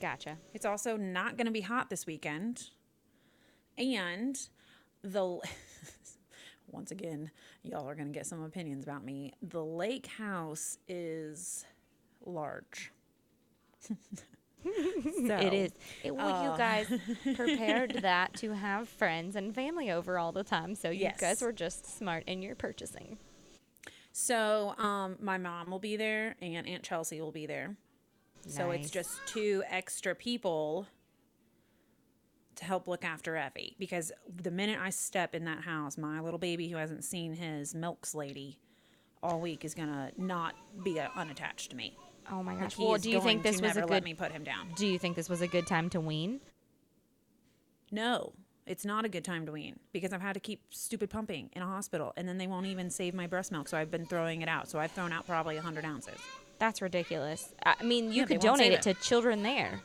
Gotcha. 0.00 0.38
It's 0.52 0.66
also 0.66 0.96
not 0.96 1.36
going 1.36 1.46
to 1.46 1.52
be 1.52 1.62
hot 1.62 1.88
this 1.88 2.06
weekend. 2.06 2.64
And 3.78 4.36
the 5.02 5.38
once 6.74 6.90
again, 6.90 7.30
y'all 7.62 7.88
are 7.88 7.94
going 7.94 8.08
to 8.08 8.12
get 8.12 8.26
some 8.26 8.42
opinions 8.42 8.84
about 8.84 9.04
me. 9.04 9.32
The 9.42 9.64
lake 9.64 10.06
house 10.06 10.78
is 10.88 11.64
large. 12.24 12.92
So, 15.26 15.36
It 15.36 15.52
is. 15.52 15.72
It, 16.02 16.16
well, 16.16 16.42
you 16.42 16.48
uh, 16.48 16.56
guys 16.56 16.86
prepared 17.34 17.92
that 18.00 18.32
to 18.36 18.52
have 18.54 18.88
friends 18.88 19.36
and 19.36 19.54
family 19.54 19.90
over 19.90 20.18
all 20.18 20.32
the 20.32 20.42
time, 20.42 20.74
so 20.74 20.88
you 20.88 21.00
Yes. 21.02 21.20
guys 21.20 21.42
were 21.42 21.52
just 21.52 21.98
smart 21.98 22.24
in 22.26 22.40
your 22.40 22.54
purchasing. 22.54 23.18
So, 24.12 24.74
um, 24.78 25.16
my 25.20 25.36
mom 25.36 25.70
will 25.70 25.80
be 25.80 25.96
there 25.96 26.36
and 26.40 26.66
Aunt 26.66 26.82
Chelsea 26.82 27.20
will 27.20 27.30
be 27.30 27.44
there. 27.44 27.76
So 28.48 28.70
it's 28.70 28.90
just 28.90 29.10
two 29.26 29.62
extra 29.68 30.14
people 30.14 30.86
to 32.56 32.64
help 32.64 32.88
look 32.88 33.04
after 33.04 33.36
Evie. 33.36 33.76
Because 33.78 34.12
the 34.42 34.50
minute 34.50 34.78
I 34.80 34.90
step 34.90 35.34
in 35.34 35.44
that 35.44 35.62
house, 35.62 35.96
my 35.98 36.20
little 36.20 36.38
baby 36.38 36.68
who 36.68 36.76
hasn't 36.76 37.04
seen 37.04 37.34
his 37.34 37.74
milks 37.74 38.14
lady 38.14 38.58
all 39.22 39.40
week 39.40 39.64
is 39.64 39.74
gonna 39.74 40.12
not 40.16 40.54
be 40.82 41.00
unattached 41.00 41.70
to 41.70 41.76
me. 41.76 41.96
Oh 42.30 42.42
my 42.42 42.54
gosh. 42.54 42.74
he 42.74 42.84
Well, 42.84 42.98
do 42.98 43.10
you 43.10 43.20
think 43.20 43.42
this 43.42 43.60
was 43.60 43.76
a 43.76 43.80
never 43.80 43.86
let 43.86 44.04
me 44.04 44.14
put 44.14 44.32
him 44.32 44.44
down? 44.44 44.68
Do 44.76 44.86
you 44.86 44.98
think 44.98 45.16
this 45.16 45.28
was 45.28 45.40
a 45.40 45.46
good 45.46 45.66
time 45.66 45.90
to 45.90 46.00
wean? 46.00 46.40
No, 47.90 48.32
it's 48.66 48.84
not 48.84 49.04
a 49.04 49.08
good 49.08 49.24
time 49.24 49.46
to 49.46 49.52
wean 49.52 49.78
because 49.92 50.12
I've 50.12 50.22
had 50.22 50.34
to 50.34 50.40
keep 50.40 50.62
stupid 50.70 51.10
pumping 51.10 51.50
in 51.52 51.62
a 51.62 51.66
hospital, 51.66 52.12
and 52.16 52.26
then 52.28 52.38
they 52.38 52.46
won't 52.46 52.66
even 52.66 52.90
save 52.90 53.14
my 53.14 53.26
breast 53.26 53.52
milk, 53.52 53.68
so 53.68 53.76
I've 53.76 53.90
been 53.90 54.06
throwing 54.06 54.42
it 54.42 54.48
out. 54.48 54.68
So 54.68 54.78
I've 54.78 54.92
thrown 54.92 55.12
out 55.12 55.26
probably 55.26 55.56
hundred 55.56 55.84
ounces. 55.84 56.18
That's 56.58 56.80
ridiculous. 56.80 57.52
I 57.64 57.82
mean, 57.82 58.12
you 58.12 58.20
Yeah, 58.20 58.26
could 58.26 58.40
donate 58.40 58.58
save 58.58 58.72
it 58.72 58.82
to 58.82 58.94
children 58.94 59.42
there. 59.42 59.80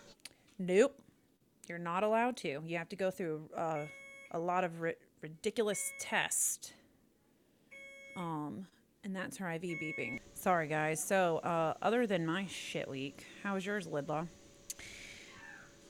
Nope. 0.57 1.01
You're 1.69 1.77
not 1.77 2.03
allowed 2.03 2.35
to. 2.37 2.63
You 2.65 2.77
have 2.79 2.89
to 2.89 2.95
go 2.95 3.11
through 3.11 3.47
uh, 3.55 3.85
a 4.31 4.39
lot 4.39 4.63
of 4.63 4.81
ri- 4.81 4.95
ridiculous 5.21 5.93
tests. 5.99 6.73
Um, 8.17 8.65
and 9.03 9.15
that's 9.15 9.37
her 9.37 9.49
IV 9.51 9.61
beeping. 9.61 10.19
Sorry, 10.33 10.67
guys. 10.67 11.01
So, 11.01 11.37
uh, 11.37 11.75
other 11.83 12.07
than 12.07 12.25
my 12.25 12.47
shit 12.47 12.89
week, 12.89 13.27
how 13.43 13.53
was 13.53 13.65
yours, 13.67 13.87
Lidlaw? 13.87 14.27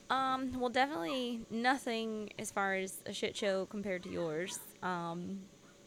Um, 0.09 0.59
well, 0.59 0.69
definitely 0.69 1.41
nothing 1.49 2.29
as 2.37 2.51
far 2.51 2.73
as 2.75 3.01
a 3.05 3.13
shit 3.13 3.37
show 3.37 3.65
compared 3.67 4.03
to 4.03 4.09
yours. 4.09 4.59
Um, 4.83 5.39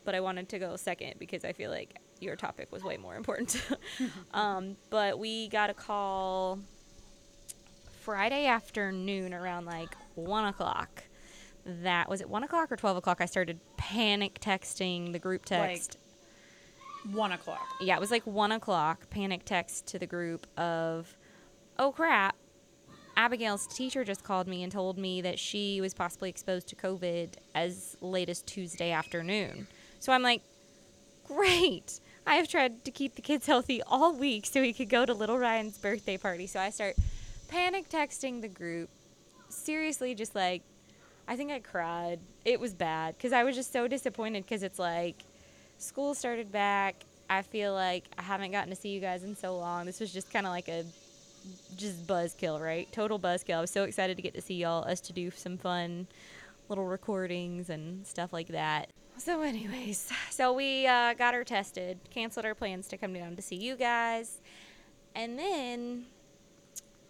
but 0.04 0.14
I 0.14 0.20
wanted 0.20 0.48
to 0.48 0.58
go 0.58 0.74
second 0.76 1.14
because 1.18 1.44
I 1.44 1.52
feel 1.52 1.70
like 1.70 1.98
your 2.18 2.34
topic 2.34 2.72
was 2.72 2.82
way 2.82 2.96
more 2.96 3.14
important. 3.14 3.60
um, 4.32 4.76
but 4.88 5.18
we 5.18 5.48
got 5.48 5.68
a 5.68 5.74
call 5.74 6.58
Friday 8.02 8.46
afternoon 8.46 9.32
around 9.32 9.64
like 9.64 9.94
one 10.16 10.44
o'clock. 10.46 11.04
That 11.64 12.08
was 12.08 12.20
it 12.20 12.28
one 12.28 12.42
o'clock 12.42 12.72
or 12.72 12.76
twelve 12.76 12.96
o'clock. 12.96 13.20
I 13.20 13.26
started 13.26 13.60
panic 13.76 14.40
texting 14.40 15.12
the 15.12 15.20
group 15.20 15.44
text. 15.44 15.98
One 17.12 17.30
o'clock. 17.32 17.66
yeah, 17.80 17.96
it 17.96 18.00
was 18.00 18.10
like 18.10 18.26
one 18.26 18.50
o'clock. 18.52 19.08
Panic 19.10 19.44
text 19.44 19.86
to 19.88 19.98
the 19.98 20.06
group 20.06 20.46
of, 20.56 21.16
oh 21.78 21.92
crap, 21.92 22.36
Abigail's 23.16 23.66
teacher 23.68 24.04
just 24.04 24.24
called 24.24 24.48
me 24.48 24.62
and 24.62 24.72
told 24.72 24.98
me 24.98 25.20
that 25.20 25.38
she 25.38 25.80
was 25.80 25.94
possibly 25.94 26.28
exposed 26.28 26.68
to 26.68 26.76
COVID 26.76 27.34
as 27.54 27.96
late 28.00 28.28
as 28.28 28.42
Tuesday 28.42 28.90
afternoon. 28.90 29.66
So 30.00 30.12
I'm 30.12 30.22
like, 30.22 30.42
great. 31.24 32.00
I 32.26 32.36
have 32.36 32.48
tried 32.48 32.84
to 32.84 32.90
keep 32.90 33.14
the 33.16 33.22
kids 33.22 33.46
healthy 33.46 33.82
all 33.86 34.14
week 34.14 34.46
so 34.46 34.60
we 34.60 34.72
could 34.72 34.88
go 34.88 35.04
to 35.04 35.12
little 35.12 35.38
Ryan's 35.38 35.78
birthday 35.78 36.16
party. 36.16 36.46
So 36.46 36.60
I 36.60 36.70
start 36.70 36.96
panic 37.52 37.90
texting 37.90 38.40
the 38.40 38.48
group. 38.48 38.88
Seriously, 39.50 40.14
just 40.14 40.34
like, 40.34 40.62
I 41.28 41.36
think 41.36 41.52
I 41.52 41.60
cried. 41.60 42.18
It 42.46 42.58
was 42.58 42.72
bad 42.72 43.14
because 43.16 43.34
I 43.34 43.44
was 43.44 43.54
just 43.54 43.72
so 43.72 43.86
disappointed 43.86 44.44
because 44.44 44.62
it's 44.62 44.78
like, 44.78 45.22
school 45.76 46.14
started 46.14 46.50
back. 46.50 46.96
I 47.28 47.42
feel 47.42 47.74
like 47.74 48.04
I 48.16 48.22
haven't 48.22 48.52
gotten 48.52 48.70
to 48.70 48.76
see 48.76 48.88
you 48.88 49.00
guys 49.00 49.22
in 49.22 49.36
so 49.36 49.58
long. 49.58 49.84
This 49.84 50.00
was 50.00 50.12
just 50.12 50.32
kind 50.32 50.46
of 50.46 50.52
like 50.52 50.68
a 50.68 50.84
just 51.76 52.06
buzzkill, 52.06 52.58
right? 52.58 52.90
Total 52.90 53.18
buzzkill. 53.18 53.58
I 53.58 53.60
was 53.60 53.70
so 53.70 53.84
excited 53.84 54.16
to 54.16 54.22
get 54.22 54.32
to 54.34 54.40
see 54.40 54.54
y'all, 54.54 54.84
us 54.88 55.00
to 55.02 55.12
do 55.12 55.30
some 55.30 55.58
fun 55.58 56.06
little 56.70 56.86
recordings 56.86 57.68
and 57.68 58.06
stuff 58.06 58.32
like 58.32 58.48
that. 58.48 58.88
So, 59.18 59.42
anyways, 59.42 60.10
so 60.30 60.54
we 60.54 60.86
uh, 60.86 61.12
got 61.14 61.34
her 61.34 61.44
tested, 61.44 61.98
canceled 62.08 62.46
our 62.46 62.54
plans 62.54 62.88
to 62.88 62.96
come 62.96 63.12
down 63.12 63.36
to 63.36 63.42
see 63.42 63.56
you 63.56 63.76
guys, 63.76 64.38
and 65.14 65.38
then 65.38 66.06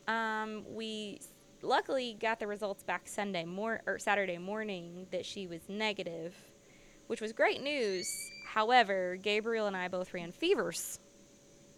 um, 0.09 0.65
we 0.69 1.21
luckily 1.63 2.17
got 2.21 2.41
the 2.41 2.47
results 2.47 2.83
back 2.83 3.09
Sunday 3.09 3.45
mor- 3.45 3.83
or 3.87 3.99
Saturday 3.99 4.39
morning 4.39 5.07
that 5.11 5.25
she 5.25 5.47
was 5.47 5.61
negative, 5.69 6.35
which 7.07 7.21
was 7.21 7.33
great 7.33 7.63
news. 7.63 8.31
However, 8.47 9.17
Gabriel 9.17 9.67
and 9.67 9.77
I 9.77 9.89
both 9.89 10.13
ran 10.13 10.33
fevers 10.33 10.99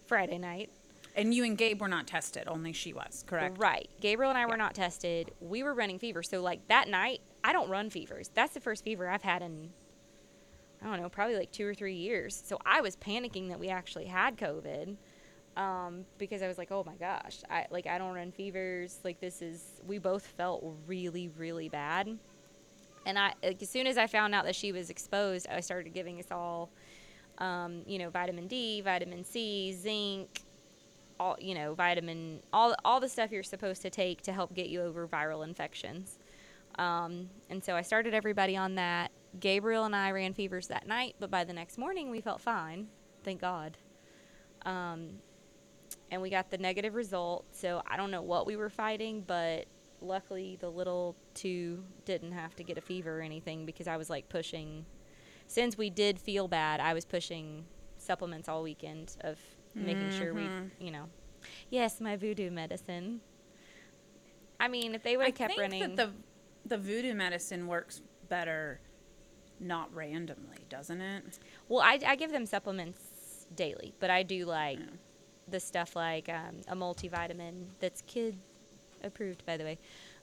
Friday 0.07 0.37
night. 0.37 0.69
And 1.15 1.33
you 1.33 1.45
and 1.45 1.57
Gabe 1.57 1.79
were 1.79 1.87
not 1.87 2.07
tested, 2.07 2.43
only 2.47 2.73
she 2.73 2.91
was, 2.91 3.23
correct? 3.25 3.57
Right. 3.57 3.89
Gabriel 4.01 4.31
and 4.31 4.37
I 4.37 4.45
were 4.47 4.57
not 4.57 4.73
tested. 4.73 5.31
We 5.39 5.63
were 5.63 5.73
running 5.73 5.97
fever. 5.97 6.21
So, 6.21 6.41
like, 6.41 6.67
that 6.67 6.89
night, 6.89 7.21
I 7.43 7.53
don't 7.53 7.69
run 7.69 7.89
fevers. 7.89 8.29
That's 8.33 8.53
the 8.53 8.59
first 8.59 8.83
fever 8.83 9.07
I've 9.07 9.21
had 9.21 9.41
in, 9.41 9.69
I 10.81 10.87
don't 10.87 11.01
know, 11.01 11.07
probably 11.07 11.37
like 11.37 11.53
two 11.53 11.65
or 11.65 11.73
three 11.73 11.95
years. 11.95 12.41
So, 12.45 12.59
I 12.65 12.81
was 12.81 12.97
panicking 12.97 13.47
that 13.47 13.59
we 13.59 13.69
actually 13.69 14.05
had 14.05 14.35
COVID 14.35 14.97
um, 15.55 16.05
because 16.17 16.41
I 16.41 16.47
was 16.47 16.57
like, 16.57 16.71
oh 16.71 16.83
my 16.85 16.95
gosh, 16.95 17.39
I 17.49 17.65
like, 17.71 17.87
I 17.87 17.97
don't 17.97 18.13
run 18.13 18.31
fevers. 18.31 18.99
Like, 19.03 19.19
this 19.19 19.41
is, 19.41 19.81
we 19.87 19.97
both 19.97 20.25
felt 20.25 20.63
really, 20.85 21.29
really 21.37 21.69
bad. 21.69 22.17
And 23.05 23.19
I, 23.19 23.33
like, 23.43 23.61
as 23.61 23.69
soon 23.69 23.87
as 23.87 23.97
I 23.97 24.07
found 24.07 24.35
out 24.35 24.45
that 24.45 24.55
she 24.55 24.71
was 24.71 24.89
exposed, 24.89 25.47
I 25.49 25.59
started 25.59 25.93
giving 25.93 26.19
us 26.19 26.31
all, 26.31 26.69
um, 27.37 27.83
you 27.85 27.99
know, 27.99 28.09
vitamin 28.09 28.47
D, 28.47 28.81
vitamin 28.81 29.23
C, 29.23 29.73
zinc, 29.73 30.41
all 31.19 31.37
you 31.39 31.55
know 31.55 31.73
vitamin 31.73 32.41
all 32.51 32.75
all 32.83 32.99
the 32.99 33.09
stuff 33.09 33.31
you're 33.31 33.43
supposed 33.43 33.81
to 33.81 33.89
take 33.89 34.21
to 34.21 34.33
help 34.33 34.53
get 34.53 34.67
you 34.67 34.81
over 34.81 35.07
viral 35.07 35.43
infections 35.43 36.19
um, 36.77 37.29
and 37.49 37.63
so 37.63 37.75
i 37.75 37.81
started 37.81 38.13
everybody 38.13 38.55
on 38.57 38.75
that 38.75 39.11
gabriel 39.39 39.85
and 39.85 39.95
i 39.95 40.11
ran 40.11 40.33
fevers 40.33 40.67
that 40.67 40.87
night 40.87 41.15
but 41.19 41.31
by 41.31 41.43
the 41.43 41.53
next 41.53 41.77
morning 41.77 42.09
we 42.09 42.21
felt 42.21 42.41
fine 42.41 42.87
thank 43.23 43.39
god 43.39 43.77
um, 44.65 45.11
and 46.11 46.21
we 46.21 46.29
got 46.29 46.49
the 46.51 46.57
negative 46.57 46.95
result 46.95 47.45
so 47.51 47.81
i 47.87 47.97
don't 47.97 48.11
know 48.11 48.21
what 48.21 48.45
we 48.45 48.55
were 48.55 48.69
fighting 48.69 49.23
but 49.25 49.65
luckily 50.01 50.57
the 50.59 50.69
little 50.69 51.15
two 51.33 51.83
didn't 52.05 52.31
have 52.31 52.55
to 52.55 52.63
get 52.63 52.77
a 52.77 52.81
fever 52.81 53.19
or 53.19 53.21
anything 53.21 53.65
because 53.65 53.87
i 53.87 53.97
was 53.97 54.09
like 54.09 54.27
pushing. 54.29 54.85
Since 55.47 55.77
we 55.77 55.89
did 55.89 56.19
feel 56.19 56.47
bad 56.47 56.79
i 56.79 56.93
was 56.93 57.05
pushing 57.05 57.65
supplements 57.97 58.47
all 58.49 58.63
weekend 58.63 59.15
of 59.21 59.39
making 59.73 60.11
sure 60.11 60.33
we 60.33 60.41
mm-hmm. 60.41 60.67
you 60.79 60.91
know. 60.91 61.05
Yes 61.69 62.01
my 62.01 62.15
voodoo 62.15 62.49
medicine. 62.49 63.21
I 64.59 64.67
mean 64.67 64.95
if 64.95 65.03
they 65.03 65.17
would 65.17 65.27
have 65.27 65.35
kept 65.35 65.51
think 65.51 65.61
running. 65.61 65.95
that 65.95 65.95
the 65.95 66.11
the 66.67 66.77
voodoo 66.77 67.13
medicine 67.13 67.67
works 67.67 68.01
better 68.27 68.79
not 69.59 69.93
randomly, 69.93 70.65
doesn't 70.69 70.99
it? 70.99 71.39
well 71.69 71.81
I, 71.81 71.99
I 72.05 72.15
give 72.15 72.31
them 72.31 72.45
supplements 72.45 73.45
daily 73.53 73.93
but 73.99 74.09
i 74.09 74.23
do 74.23 74.45
like 74.45 74.79
Yeah. 74.79 74.85
The 75.47 75.59
stuff 75.59 75.95
like 75.95 76.29
um, 76.29 76.55
a 76.67 76.75
multivitamin 76.75 77.65
that's 77.79 78.01
kid 78.07 78.37
approved 79.03 79.45
by 79.45 79.57
the 79.57 79.63
way. 79.63 79.77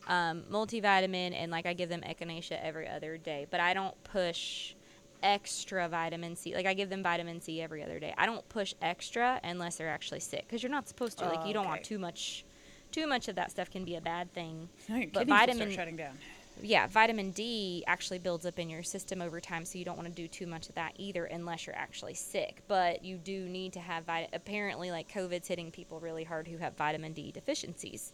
Um, 0.08 0.42
multivitamin 0.50 1.32
and 1.32 1.52
like 1.52 1.64
i 1.64 1.72
give 1.74 1.88
them 1.88 2.00
echinacea 2.00 2.58
every 2.60 2.88
other 2.88 3.16
day 3.16 3.46
but 3.52 3.60
i 3.60 3.72
don't 3.72 3.94
push 4.02 4.74
extra 5.22 5.88
vitamin 5.88 6.34
c. 6.34 6.54
Like 6.56 6.66
i 6.66 6.74
give 6.74 6.90
them 6.90 7.02
vitamin 7.04 7.40
c 7.40 7.62
every 7.62 7.84
other 7.84 8.00
day. 8.00 8.12
I 8.18 8.26
don't 8.26 8.46
push 8.48 8.74
extra 8.82 9.38
unless 9.44 9.76
they're 9.76 9.88
actually 9.88 10.18
sick 10.18 10.44
because 10.48 10.62
you're 10.64 10.72
not 10.72 10.88
supposed 10.88 11.18
to. 11.18 11.26
Like 11.26 11.40
Oh, 11.42 11.46
you 11.46 11.54
don't 11.54 11.66
want 11.66 11.84
too 11.84 12.00
much 12.00 12.44
too 12.90 13.06
much 13.06 13.28
of 13.28 13.36
that 13.36 13.50
stuff 13.52 13.70
can 13.70 13.84
be 13.84 13.94
a 13.94 14.00
bad 14.00 14.32
thing. 14.34 14.68
No, 14.88 14.96
But 14.96 14.98
kidneys 14.98 15.14
will 15.14 15.24
start 15.26 15.48
vitamin- 15.48 15.74
shutting 15.74 15.96
down. 15.96 16.18
Yeah, 16.60 16.86
vitamin 16.86 17.30
D 17.30 17.82
actually 17.86 18.18
builds 18.18 18.44
up 18.46 18.58
in 18.58 18.68
your 18.68 18.82
system 18.82 19.22
over 19.22 19.40
time, 19.40 19.64
so 19.64 19.78
you 19.78 19.84
don't 19.84 19.96
want 19.96 20.08
to 20.08 20.14
do 20.14 20.28
too 20.28 20.46
much 20.46 20.68
of 20.68 20.74
that 20.74 20.92
either 20.98 21.24
unless 21.24 21.66
you're 21.66 21.76
actually 21.76 22.14
sick. 22.14 22.62
But 22.68 23.04
you 23.04 23.16
do 23.16 23.48
need 23.48 23.72
to 23.74 23.80
have 23.80 24.04
vit- 24.04 24.30
apparently 24.32 24.90
like 24.90 25.10
COVID's 25.10 25.48
hitting 25.48 25.70
people 25.70 25.98
really 26.00 26.24
hard 26.24 26.46
who 26.48 26.58
have 26.58 26.76
vitamin 26.76 27.12
D 27.12 27.32
deficiencies. 27.32 28.12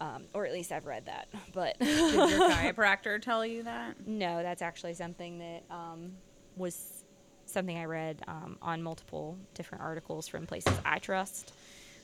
Um, 0.00 0.24
or 0.32 0.46
at 0.46 0.52
least 0.52 0.72
I've 0.72 0.86
read 0.86 1.06
that. 1.06 1.28
But 1.52 1.78
Did 1.78 2.14
your 2.30 2.50
chiropractor 2.50 3.20
tell 3.20 3.44
you 3.44 3.64
that? 3.64 3.94
no, 4.06 4.42
that's 4.42 4.62
actually 4.62 4.94
something 4.94 5.38
that 5.38 5.62
um, 5.70 6.12
was 6.56 7.04
something 7.46 7.76
I 7.76 7.84
read 7.84 8.22
um, 8.28 8.56
on 8.62 8.82
multiple 8.82 9.36
different 9.54 9.82
articles 9.84 10.26
from 10.28 10.46
places 10.46 10.72
I 10.84 10.98
trust. 11.00 11.52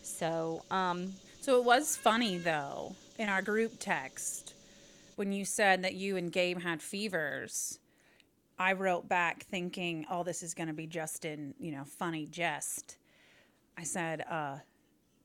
So, 0.02 0.62
um, 0.70 1.12
So 1.40 1.58
it 1.58 1.64
was 1.64 1.96
funny 1.96 2.36
though 2.38 2.94
in 3.18 3.28
our 3.28 3.40
group 3.42 3.74
text 3.78 4.45
when 5.16 5.32
you 5.32 5.44
said 5.44 5.82
that 5.82 5.94
you 5.94 6.16
and 6.16 6.30
Gabe 6.30 6.60
had 6.60 6.80
fevers. 6.80 7.80
I 8.58 8.72
wrote 8.72 9.08
back 9.08 9.44
thinking, 9.44 10.06
"Oh, 10.10 10.22
this 10.22 10.42
is 10.42 10.54
going 10.54 10.68
to 10.68 10.74
be 10.74 10.86
just 10.86 11.24
in 11.24 11.54
you 11.58 11.72
know 11.72 11.84
funny 11.84 12.26
jest." 12.26 12.96
I 13.76 13.82
said, 13.82 14.24
uh, 14.30 14.58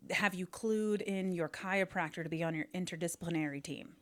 "Have 0.09 0.33
you 0.33 0.45
clued 0.47 1.01
in 1.01 1.31
your 1.31 1.47
chiropractor 1.47 2.23
to 2.23 2.29
be 2.29 2.43
on 2.43 2.55
your 2.55 2.65
interdisciplinary 2.73 3.63
team?" 3.63 3.95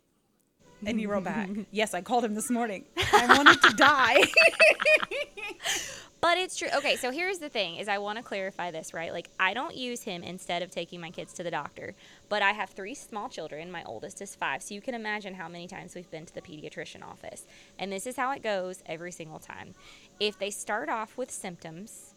And 0.85 0.99
you 0.99 1.11
wrote 1.11 1.25
back, 1.25 1.49
"Yes, 1.71 1.93
I 1.93 2.01
called 2.01 2.23
him 2.23 2.33
this 2.33 2.49
morning. 2.49 2.85
I 2.97 3.35
wanted 3.37 3.61
to 3.61 3.75
die." 3.75 4.23
But 6.21 6.37
it's 6.37 6.57
true. 6.57 6.67
Okay, 6.75 6.97
so 6.97 7.11
here's 7.11 7.39
the 7.39 7.47
thing: 7.49 7.77
is 7.77 7.87
I 7.87 7.97
want 7.97 8.17
to 8.17 8.23
clarify 8.23 8.71
this, 8.71 8.93
right? 8.93 9.13
Like, 9.13 9.29
I 9.39 9.53
don't 9.53 9.75
use 9.75 10.03
him 10.03 10.21
instead 10.21 10.61
of 10.61 10.69
taking 10.69 10.99
my 10.99 11.11
kids 11.11 11.31
to 11.33 11.43
the 11.43 11.51
doctor, 11.51 11.95
but 12.27 12.41
I 12.41 12.51
have 12.51 12.69
three 12.69 12.93
small 12.93 13.29
children. 13.29 13.71
My 13.71 13.83
oldest 13.85 14.21
is 14.21 14.35
five, 14.35 14.61
so 14.61 14.73
you 14.73 14.81
can 14.81 14.95
imagine 14.95 15.33
how 15.33 15.47
many 15.47 15.67
times 15.67 15.95
we've 15.95 16.11
been 16.11 16.25
to 16.25 16.33
the 16.33 16.41
pediatrician 16.41 17.03
office. 17.03 17.45
And 17.77 17.91
this 17.91 18.05
is 18.05 18.17
how 18.17 18.31
it 18.33 18.43
goes 18.43 18.83
every 18.85 19.11
single 19.11 19.39
time. 19.39 19.75
If 20.19 20.37
they 20.37 20.49
start 20.49 20.89
off 20.89 21.17
with 21.17 21.31
symptoms, 21.31 22.15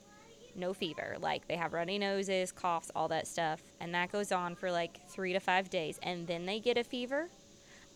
no 0.56 0.74
fever, 0.74 1.16
like 1.20 1.46
they 1.46 1.56
have 1.56 1.72
runny 1.72 1.98
noses, 1.98 2.50
coughs, 2.50 2.90
all 2.96 3.08
that 3.08 3.26
stuff, 3.28 3.62
and 3.80 3.94
that 3.94 4.10
goes 4.10 4.32
on 4.32 4.56
for 4.56 4.70
like 4.72 4.98
three 5.08 5.32
to 5.32 5.40
five 5.40 5.70
days, 5.70 6.00
and 6.02 6.26
then 6.26 6.44
they 6.44 6.58
get 6.58 6.76
a 6.76 6.84
fever, 6.84 7.28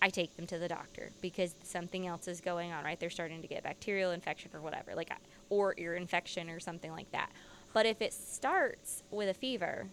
I 0.02 0.08
take 0.10 0.36
them 0.36 0.46
to 0.48 0.58
the 0.58 0.68
doctor 0.68 1.10
because 1.20 1.54
something 1.62 2.06
else 2.06 2.28
is 2.28 2.40
going 2.40 2.72
on, 2.72 2.84
right? 2.84 2.98
They're 2.98 3.10
starting 3.10 3.42
to 3.42 3.48
get 3.48 3.62
bacterial 3.62 4.10
infection 4.12 4.50
or 4.54 4.60
whatever, 4.60 4.94
like 4.94 5.10
or 5.48 5.74
ear 5.78 5.94
infection 5.94 6.50
or 6.50 6.60
something 6.60 6.92
like 6.92 7.10
that. 7.12 7.30
But 7.72 7.86
if 7.86 8.00
it 8.00 8.12
starts 8.12 9.02
with 9.10 9.28
a 9.28 9.34
fever, 9.34 9.86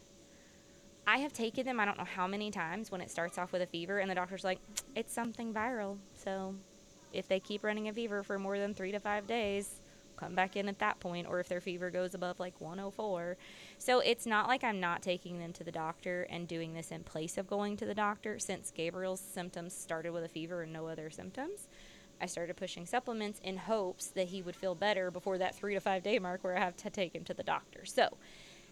I 1.06 1.18
have 1.18 1.34
taken 1.34 1.66
them 1.66 1.80
I 1.80 1.86
don't 1.86 1.98
know 1.98 2.06
how 2.06 2.28
many 2.28 2.52
times 2.52 2.92
when 2.92 3.02
it 3.02 3.12
starts 3.12 3.38
off 3.38 3.52
with 3.52 3.62
a 3.62 3.66
fever 3.66 4.00
and 4.00 4.10
the 4.10 4.16
doctor's 4.16 4.44
like, 4.44 4.60
it's 4.96 5.14
something 5.14 5.54
viral. 5.54 5.98
So 6.16 6.56
if 7.12 7.28
they 7.28 7.40
keep 7.40 7.64
running 7.64 7.88
a 7.90 7.94
fever 7.94 8.24
for 8.24 8.40
more 8.40 8.58
than 8.58 8.74
3 8.74 8.92
to 8.92 9.00
5 9.00 9.28
days, 9.28 9.82
come 10.14 10.36
back 10.36 10.56
in 10.56 10.68
at 10.70 10.80
that 10.80 11.00
point 11.00 11.28
or 11.28 11.40
if 11.40 11.50
their 11.50 11.62
fever 11.62 11.90
goes 11.90 12.14
above 12.14 12.40
like 12.40 12.60
104. 12.60 13.38
So 13.78 14.00
it's 14.00 14.26
not 14.26 14.48
like 14.48 14.64
I'm 14.64 14.80
not 14.80 15.02
taking 15.02 15.40
them 15.40 15.54
to 15.54 15.64
the 15.64 15.72
doctor 15.72 16.28
and 16.30 16.48
doing 16.48 16.74
this 16.74 16.92
in 16.92 17.04
place 17.04 17.38
of 17.38 17.48
going 17.48 17.78
to 17.78 17.86
the 17.86 17.94
doctor 17.94 18.40
since 18.40 18.72
Gabriel's 18.72 19.22
symptoms 19.22 19.74
started 19.74 20.12
with 20.12 20.24
a 20.24 20.30
fever 20.30 20.62
and 20.62 20.74
no 20.74 20.88
other 20.88 21.10
symptoms. 21.10 21.68
I 22.22 22.26
started 22.26 22.56
pushing 22.56 22.86
supplements 22.86 23.42
in 23.44 23.58
hopes 23.58 24.08
that 24.08 24.28
he 24.28 24.42
would 24.42 24.56
feel 24.56 24.76
better 24.76 25.12
before 25.12 25.38
that 25.40 25.56
3 25.56 25.74
to 25.74 25.80
5 25.80 26.04
day 26.04 26.20
mark 26.20 26.44
where 26.44 26.56
I 26.56 26.62
have 26.62 26.78
to 26.78 26.90
take 26.90 27.14
him 27.14 27.24
to 27.26 27.34
the 27.34 27.44
doctor. 27.44 27.86
So, 27.86 28.18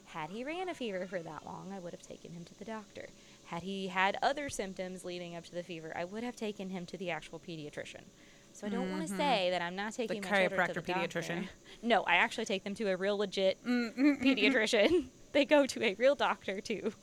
had 0.06 0.30
he 0.30 0.44
ran 0.44 0.68
a 0.68 0.74
fever 0.74 1.06
for 1.08 1.20
that 1.20 1.46
long, 1.46 1.72
I 1.74 1.80
would 1.80 1.94
have 1.94 2.02
taken 2.02 2.34
him 2.34 2.44
to 2.46 2.58
the 2.58 2.66
doctor. 2.66 3.08
Had 3.46 3.64
he 3.64 3.88
had 3.88 4.18
other 4.22 4.50
symptoms 4.50 5.06
leading 5.06 5.36
up 5.36 5.46
to 5.46 5.56
the 5.56 5.64
fever, 5.64 5.94
I 5.96 6.06
would 6.06 6.24
have 6.24 6.36
taken 6.36 6.70
him 6.70 6.86
to 6.88 6.98
the 6.98 7.12
actual 7.12 7.40
pediatrician. 7.40 8.04
So 8.62 8.68
I 8.68 8.70
don't 8.70 8.92
want 8.92 9.08
to 9.08 9.18
say 9.18 9.50
that 9.50 9.62
I'm 9.62 9.76
not 9.76 9.94
taking 9.94 10.22
my 10.22 10.28
children 10.30 10.50
to 10.52 10.56
chiropractor 10.56 10.74
the 10.76 10.82
doctor. 10.94 11.20
pediatrician. 11.22 11.48
No, 11.82 12.04
I 12.04 12.16
actually 12.18 12.46
take 12.46 12.64
them 12.64 12.76
to 12.76 12.90
a 12.92 12.96
real 12.98 13.18
legit 13.18 13.58
pediatrician. 13.66 15.06
they 15.32 15.46
go 15.46 15.66
to 15.66 15.84
a 15.84 15.96
real 15.96 16.14
doctor 16.16 16.62
too. 16.62 16.94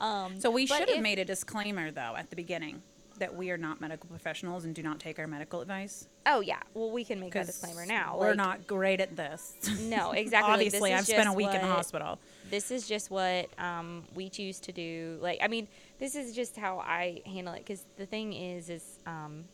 Um, 0.00 0.40
So 0.40 0.50
we 0.50 0.66
should 0.66 0.88
have 0.88 1.02
made 1.02 1.18
a 1.18 1.24
disclaimer 1.24 1.90
though 1.90 2.14
at 2.16 2.30
the 2.30 2.36
beginning 2.36 2.82
that 3.18 3.34
we 3.34 3.50
are 3.50 3.56
not 3.56 3.80
medical 3.80 4.10
professionals 4.10 4.66
and 4.66 4.74
do 4.74 4.82
not 4.82 4.98
take 5.00 5.18
our 5.18 5.26
medical 5.26 5.62
advice. 5.62 6.06
Oh 6.26 6.40
yeah, 6.40 6.58
well 6.74 6.90
we 6.90 7.02
can 7.04 7.18
make 7.20 7.32
that 7.32 7.46
'cause 7.46 7.60
disclaimer 7.60 7.86
now. 7.86 8.18
We're 8.18 8.28
like- 8.28 8.36
not 8.36 8.66
great 8.66 9.00
at 9.00 9.16
this. 9.16 9.54
No, 9.80 10.12
exactly. 10.12 10.52
Obviously, 10.52 10.92
I've 10.92 11.06
spent 11.06 11.28
a 11.28 11.32
week 11.32 11.46
in 11.54 11.60
the 11.62 11.66
hospital. 11.66 12.18
This 12.50 12.70
is 12.70 12.86
just 12.88 13.10
what 13.10 13.48
um, 13.58 14.04
we 14.14 14.28
choose 14.28 14.60
to 14.60 14.72
do. 14.72 15.18
Like, 15.20 15.38
I 15.42 15.48
mean, 15.48 15.66
this 15.98 16.14
is 16.14 16.34
just 16.34 16.56
how 16.56 16.78
I 16.80 17.22
handle 17.24 17.54
it. 17.54 17.58
Because 17.60 17.84
the 17.96 18.06
thing 18.06 18.32
is, 18.34 18.68
is 18.70 18.98
um, 19.06 19.44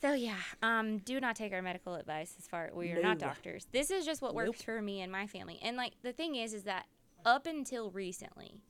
so 0.00 0.12
yeah, 0.12 0.36
um, 0.62 0.98
do 0.98 1.20
not 1.20 1.36
take 1.36 1.52
our 1.52 1.62
medical 1.62 1.94
advice 1.94 2.34
as 2.38 2.46
far 2.46 2.70
we 2.74 2.92
are 2.92 3.02
not 3.02 3.18
doctors. 3.18 3.66
This 3.72 3.90
is 3.90 4.04
just 4.04 4.22
what 4.22 4.34
works 4.34 4.62
for 4.62 4.80
me 4.82 5.00
and 5.00 5.10
my 5.10 5.26
family. 5.26 5.58
And 5.62 5.76
like 5.76 5.94
the 6.02 6.12
thing 6.12 6.36
is, 6.36 6.52
is 6.52 6.64
that 6.64 6.86
up 7.24 7.46
until 7.46 7.90
recently, 7.90 8.60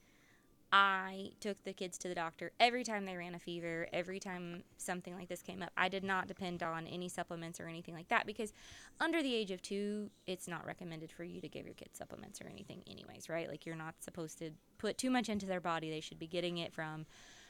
I 0.73 1.31
took 1.41 1.62
the 1.65 1.73
kids 1.73 1.97
to 1.99 2.09
the 2.09 2.15
doctor 2.15 2.51
every 2.59 2.83
time 2.83 3.05
they 3.05 3.17
ran 3.17 3.35
a 3.35 3.39
fever, 3.39 3.87
every 3.93 4.19
time 4.19 4.65
something 4.79 5.15
like 5.15 5.29
this 5.29 5.41
came 5.41 5.62
up. 5.62 5.71
I 5.77 5.89
did 5.89 6.03
not 6.03 6.27
depend 6.27 6.62
on 6.62 6.87
any 6.87 7.09
supplements 7.09 7.61
or 7.61 7.69
anything 7.69 7.95
like 7.95 8.09
that 8.09 8.27
because 8.27 8.53
under 9.01 9.23
the 9.23 9.35
age 9.35 9.51
of 9.53 9.62
two, 9.62 10.11
it's 10.27 10.49
not 10.49 10.67
recommended 10.67 11.12
for 11.12 11.23
you 11.23 11.41
to 11.41 11.49
give 11.49 11.67
your 11.67 11.75
kids 11.75 11.97
supplements 11.97 12.41
or 12.41 12.49
anything, 12.49 12.83
anyways, 12.91 13.29
right? 13.29 13.49
Like 13.49 13.65
you're 13.65 13.77
not 13.77 13.95
supposed 14.01 14.39
to 14.39 14.51
put 14.79 14.99
too 14.99 15.11
much 15.11 15.29
into 15.29 15.47
their 15.47 15.61
body. 15.61 15.89
They 15.89 16.01
should 16.01 16.19
be 16.19 16.27
getting 16.27 16.59
it 16.59 16.73
from 16.73 17.07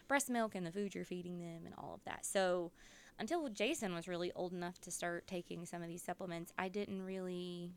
breast 0.09 0.29
milk 0.29 0.55
and 0.55 0.67
the 0.67 0.71
food 0.71 0.95
you're 0.95 1.05
feeding 1.05 1.39
them 1.39 1.63
and 1.65 1.75
all 1.79 1.95
of 1.95 2.05
that. 2.05 2.25
So 2.27 2.71
until 3.19 3.49
Jason 3.49 3.95
was 3.95 4.09
really 4.09 4.33
old 4.35 4.53
enough 4.53 4.81
to 4.83 4.91
start 4.91 5.27
taking 5.27 5.65
some 5.67 5.83
of 5.83 5.89
these 5.89 6.03
supplements, 6.03 6.53
I 6.59 6.69
didn't 6.69 7.03
really 7.03 7.73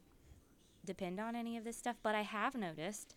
depend 0.85 1.19
on 1.19 1.35
any 1.35 1.57
of 1.57 1.63
this 1.63 1.77
stuff. 1.77 1.97
But 2.01 2.15
I 2.15 2.21
have 2.21 2.55
noticed 2.55 3.15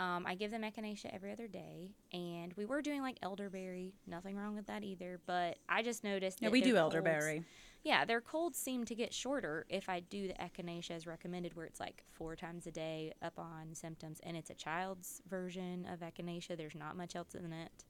um, 0.00 0.26
I 0.26 0.36
give 0.36 0.52
them 0.52 0.62
echinacea 0.62 1.12
every 1.12 1.32
other 1.32 1.48
day, 1.48 1.90
and 2.12 2.54
we 2.54 2.64
were 2.64 2.82
doing 2.82 3.02
like 3.02 3.18
elderberry. 3.22 3.94
Nothing 4.06 4.36
wrong 4.36 4.54
with 4.54 4.66
that 4.66 4.84
either. 4.84 5.20
But 5.26 5.56
I 5.68 5.82
just 5.82 6.04
noticed. 6.04 6.40
Yeah, 6.40 6.48
that 6.48 6.52
we 6.52 6.60
do 6.60 6.74
colds- 6.74 6.94
elderberry. 6.94 7.44
Yeah, 7.82 8.04
their 8.04 8.20
colds 8.20 8.58
seem 8.58 8.84
to 8.86 8.94
get 8.94 9.14
shorter 9.14 9.64
if 9.68 9.88
I 9.88 10.00
do 10.00 10.28
the 10.28 10.34
echinacea 10.34 10.92
as 10.92 11.06
recommended, 11.06 11.56
where 11.56 11.66
it's 11.66 11.80
like 11.80 12.02
four 12.12 12.36
times 12.36 12.66
a 12.66 12.70
day 12.72 13.12
up 13.22 13.38
on 13.38 13.74
symptoms, 13.74 14.20
and 14.22 14.36
it's 14.36 14.50
a 14.50 14.54
child's 14.54 15.22
version 15.28 15.86
of 15.92 16.00
echinacea. 16.00 16.56
There's 16.56 16.74
not 16.74 16.96
much 16.96 17.16
else 17.16 17.34
in 17.34 17.52
it. 17.52 17.84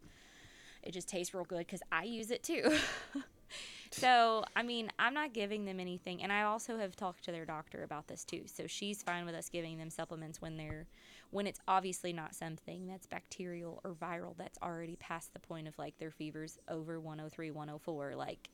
It 0.83 0.93
just 0.93 1.09
tastes 1.09 1.35
real 1.35 1.45
good 1.45 1.59
because 1.59 1.83
I 1.91 2.05
use 2.05 2.31
it 2.31 2.43
too. 2.43 2.77
so, 3.91 4.45
I 4.55 4.63
mean, 4.63 4.91
I'm 4.99 5.15
not 5.15 5.33
giving 5.33 5.65
them 5.65 5.81
anything, 5.81 6.23
and 6.23 6.33
I 6.33 6.43
also 6.43 6.79
have 6.79 6.97
talked 6.97 7.25
to 7.25 7.33
their 7.33 7.45
doctor 7.45 7.83
about 7.83 8.09
this 8.09 8.25
too. 8.25 8.43
So 8.47 8.67
she's 8.67 9.03
fine 9.03 9.27
with 9.27 9.35
us 9.35 9.49
giving 9.49 9.79
them 9.79 9.91
supplements 9.91 10.41
when 10.41 10.57
they're 10.57 10.87
when 11.31 11.47
it's 11.47 11.61
obviously 11.69 12.13
not 12.13 12.35
something 12.35 12.87
that's 12.87 13.07
bacterial 13.07 13.81
or 13.85 13.93
viral 13.93 14.35
that's 14.39 14.59
already 14.63 14.97
past 14.97 15.35
the 15.35 15.39
point 15.39 15.69
of 15.69 15.79
like 15.79 15.99
their 15.99 16.11
fevers 16.11 16.59
over 16.69 16.99
103, 16.99 17.51
104. 17.51 18.15
Like, 18.15 18.49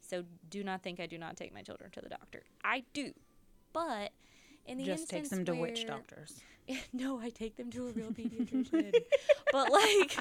so 0.00 0.22
do 0.48 0.62
not 0.62 0.82
think 0.82 1.00
I 1.00 1.06
do 1.06 1.18
not 1.18 1.36
take 1.36 1.52
my 1.52 1.62
children 1.62 1.90
to 1.92 2.00
the 2.00 2.08
doctor. 2.08 2.44
I 2.62 2.84
do, 2.92 3.12
but 3.72 4.12
in 4.66 4.78
the 4.78 4.84
Just 4.84 5.10
takes 5.10 5.28
them 5.28 5.44
to 5.44 5.54
witch 5.54 5.86
doctors. 5.86 6.40
no, 6.92 7.20
I 7.20 7.30
take 7.30 7.56
them 7.56 7.70
to 7.72 7.88
a 7.88 7.90
real 7.90 8.10
pediatrician. 8.10 8.94
but 9.52 9.70
like 9.70 10.16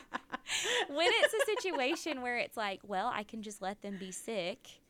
when 0.90 1.08
it's 1.10 1.34
a 1.34 1.46
situation 1.46 2.22
where 2.22 2.38
it's 2.38 2.58
like, 2.58 2.82
well, 2.84 3.12
I 3.14 3.24
can 3.24 3.42
just 3.42 3.62
let 3.62 3.82
them 3.82 3.98
be 4.00 4.12
sick 4.12 4.82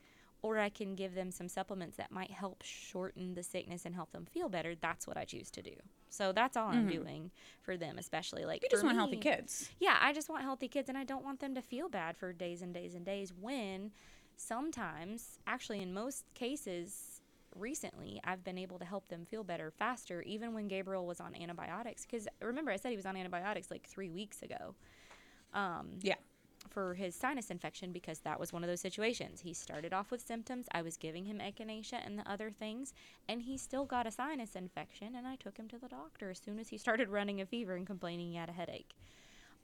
or 0.43 0.59
I 0.59 0.69
can 0.69 0.93
give 0.93 1.15
them 1.15 1.31
some 1.31 1.47
supplements 1.47 1.95
that 1.97 2.11
might 2.11 2.29
help 2.29 2.61
shorten 2.63 3.33
the 3.33 3.43
sickness 3.43 3.85
and 3.85 3.95
help 3.95 4.11
them 4.11 4.25
feel 4.25 4.49
better, 4.49 4.75
that's 4.75 5.07
what 5.07 5.17
I 5.17 5.23
choose 5.23 5.49
to 5.51 5.61
do. 5.61 5.73
So 6.09 6.33
that's 6.33 6.57
all 6.57 6.67
I'm 6.67 6.81
mm-hmm. 6.81 7.03
doing 7.03 7.31
for 7.61 7.77
them, 7.77 7.97
especially 7.97 8.43
like 8.45 8.61
You 8.61 8.69
just 8.69 8.83
want 8.83 8.97
healthy 8.97 9.17
kids. 9.17 9.69
yeah, 9.79 9.97
I 9.99 10.13
just 10.13 10.29
want 10.29 10.43
healthy 10.43 10.67
kids 10.67 10.89
and 10.89 10.97
I 10.97 11.05
don't 11.05 11.23
want 11.23 11.39
them 11.39 11.55
to 11.55 11.61
feel 11.61 11.87
bad 11.87 12.17
for 12.17 12.33
days 12.33 12.61
and 12.61 12.73
days 12.73 12.93
and 12.93 13.05
days 13.05 13.33
when 13.39 13.91
sometimes, 14.35 15.39
actually, 15.47 15.81
in 15.81 15.93
most 15.93 16.25
cases, 16.33 17.21
recently, 17.55 18.19
I've 18.23 18.43
been 18.43 18.57
able 18.57 18.79
to 18.79 18.85
help 18.85 19.07
them 19.07 19.25
feel 19.25 19.43
better 19.43 19.71
faster, 19.71 20.21
even 20.23 20.53
when 20.53 20.67
Gabriel 20.67 21.07
was 21.07 21.21
on 21.21 21.35
antibiotics. 21.35 22.05
Because 22.05 22.27
remember, 22.41 22.71
I 22.71 22.75
said 22.75 22.89
he 22.89 22.97
was 22.97 23.05
on 23.05 23.15
antibiotics 23.15 23.71
like 23.71 23.87
three 23.87 24.09
weeks 24.09 24.41
ago 24.41 24.75
Yeah. 26.01 26.15
for 26.69 26.95
his 26.95 27.15
sinus 27.15 27.51
infection 27.51 27.91
because 27.91 28.19
that 28.19 28.39
was 28.39 28.51
one 28.53 28.63
of 28.63 28.69
those 28.69 28.81
situations. 28.81 29.41
He 29.41 29.53
started 29.53 29.93
off 29.93 30.11
with 30.11 30.21
symptoms. 30.21 30.65
I 30.71 30.81
was 30.81 30.97
giving 30.97 31.25
him 31.25 31.39
echinacea 31.39 32.05
and 32.05 32.17
the 32.17 32.29
other 32.29 32.49
things, 32.51 32.93
and 33.27 33.41
he 33.41 33.57
still 33.57 33.85
got 33.85 34.07
a 34.07 34.11
sinus 34.11 34.55
infection. 34.55 35.15
And 35.15 35.27
I 35.27 35.35
took 35.35 35.57
him 35.57 35.67
to 35.69 35.77
the 35.77 35.87
doctor 35.89 36.29
as 36.31 36.39
soon 36.39 36.59
as 36.59 36.69
he 36.69 36.77
started 36.85 37.09
running 37.09 37.41
a 37.41 37.45
fever 37.45 37.75
and 37.75 37.85
complaining 37.85 38.29
he 38.31 38.35
had 38.37 38.49
a 38.49 38.53
headache. 38.53 38.95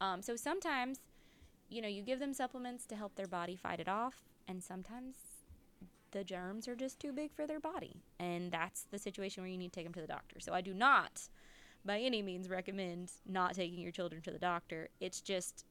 Um, 0.01 0.21
so 0.21 0.35
sometimes, 0.35 0.99
you 1.69 1.81
know, 1.81 1.87
you 1.87 2.03
give 2.03 2.19
them 2.19 2.33
supplements 2.33 2.85
to 2.87 2.95
help 2.95 3.15
their 3.15 3.27
body 3.27 3.55
fight 3.55 3.79
it 3.79 3.89
off, 3.89 4.23
and 4.47 4.63
sometimes 4.63 5.15
the 6.11 6.23
germs 6.23 6.67
are 6.67 6.75
just 6.75 6.99
too 6.99 7.11
big 7.11 7.33
for 7.33 7.45
their 7.45 7.59
body. 7.59 8.01
And 8.19 8.51
that's 8.51 8.83
the 8.83 8.97
situation 8.99 9.43
where 9.43 9.49
you 9.51 9.57
need 9.57 9.71
to 9.73 9.79
take 9.79 9.85
them 9.85 9.93
to 9.93 10.01
the 10.01 10.07
doctor. 10.07 10.39
So 10.39 10.53
I 10.53 10.61
do 10.61 10.73
not, 10.73 11.29
by 11.85 11.99
any 11.99 12.21
means, 12.21 12.49
recommend 12.49 13.11
not 13.27 13.53
taking 13.55 13.79
your 13.79 13.91
children 13.91 14.21
to 14.23 14.31
the 14.31 14.39
doctor. 14.39 14.89
It's 14.99 15.21
just 15.21 15.65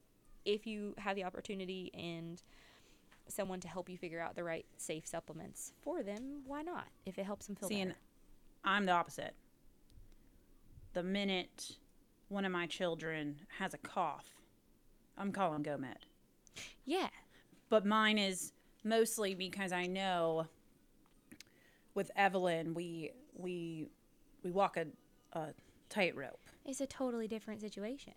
if 0.45 0.65
you 0.65 0.93
have 0.97 1.15
the 1.15 1.23
opportunity 1.23 1.91
and 1.93 2.41
someone 3.27 3.59
to 3.59 3.67
help 3.67 3.89
you 3.89 3.97
figure 3.97 4.19
out 4.19 4.35
the 4.35 4.43
right 4.43 4.65
safe 4.77 5.05
supplements 5.05 5.73
for 5.81 6.03
them, 6.03 6.41
why 6.45 6.61
not? 6.61 6.87
If 7.05 7.17
it 7.17 7.25
helps 7.25 7.47
them 7.47 7.55
feel 7.55 7.69
See, 7.69 7.81
and 7.81 7.91
better. 7.91 7.99
I'm 8.63 8.85
the 8.85 8.91
opposite. 8.91 9.35
The 10.93 11.03
minute 11.03 11.77
one 12.29 12.45
of 12.45 12.51
my 12.51 12.65
children 12.65 13.41
has 13.59 13.73
a 13.73 13.77
cough, 13.77 14.25
I'm 15.17 15.31
calling 15.31 15.63
GoMed. 15.63 15.95
Yeah. 16.85 17.09
But 17.69 17.85
mine 17.85 18.17
is 18.17 18.53
mostly 18.83 19.35
because 19.35 19.71
I 19.71 19.85
know 19.85 20.47
with 21.93 22.11
Evelyn, 22.15 22.73
we 22.73 23.11
we 23.35 23.87
we 24.43 24.51
walk 24.51 24.77
a, 24.77 24.87
a 25.37 25.49
tightrope. 25.89 26.39
It's 26.65 26.81
a 26.81 26.87
totally 26.87 27.27
different 27.27 27.61
situation. 27.61 28.13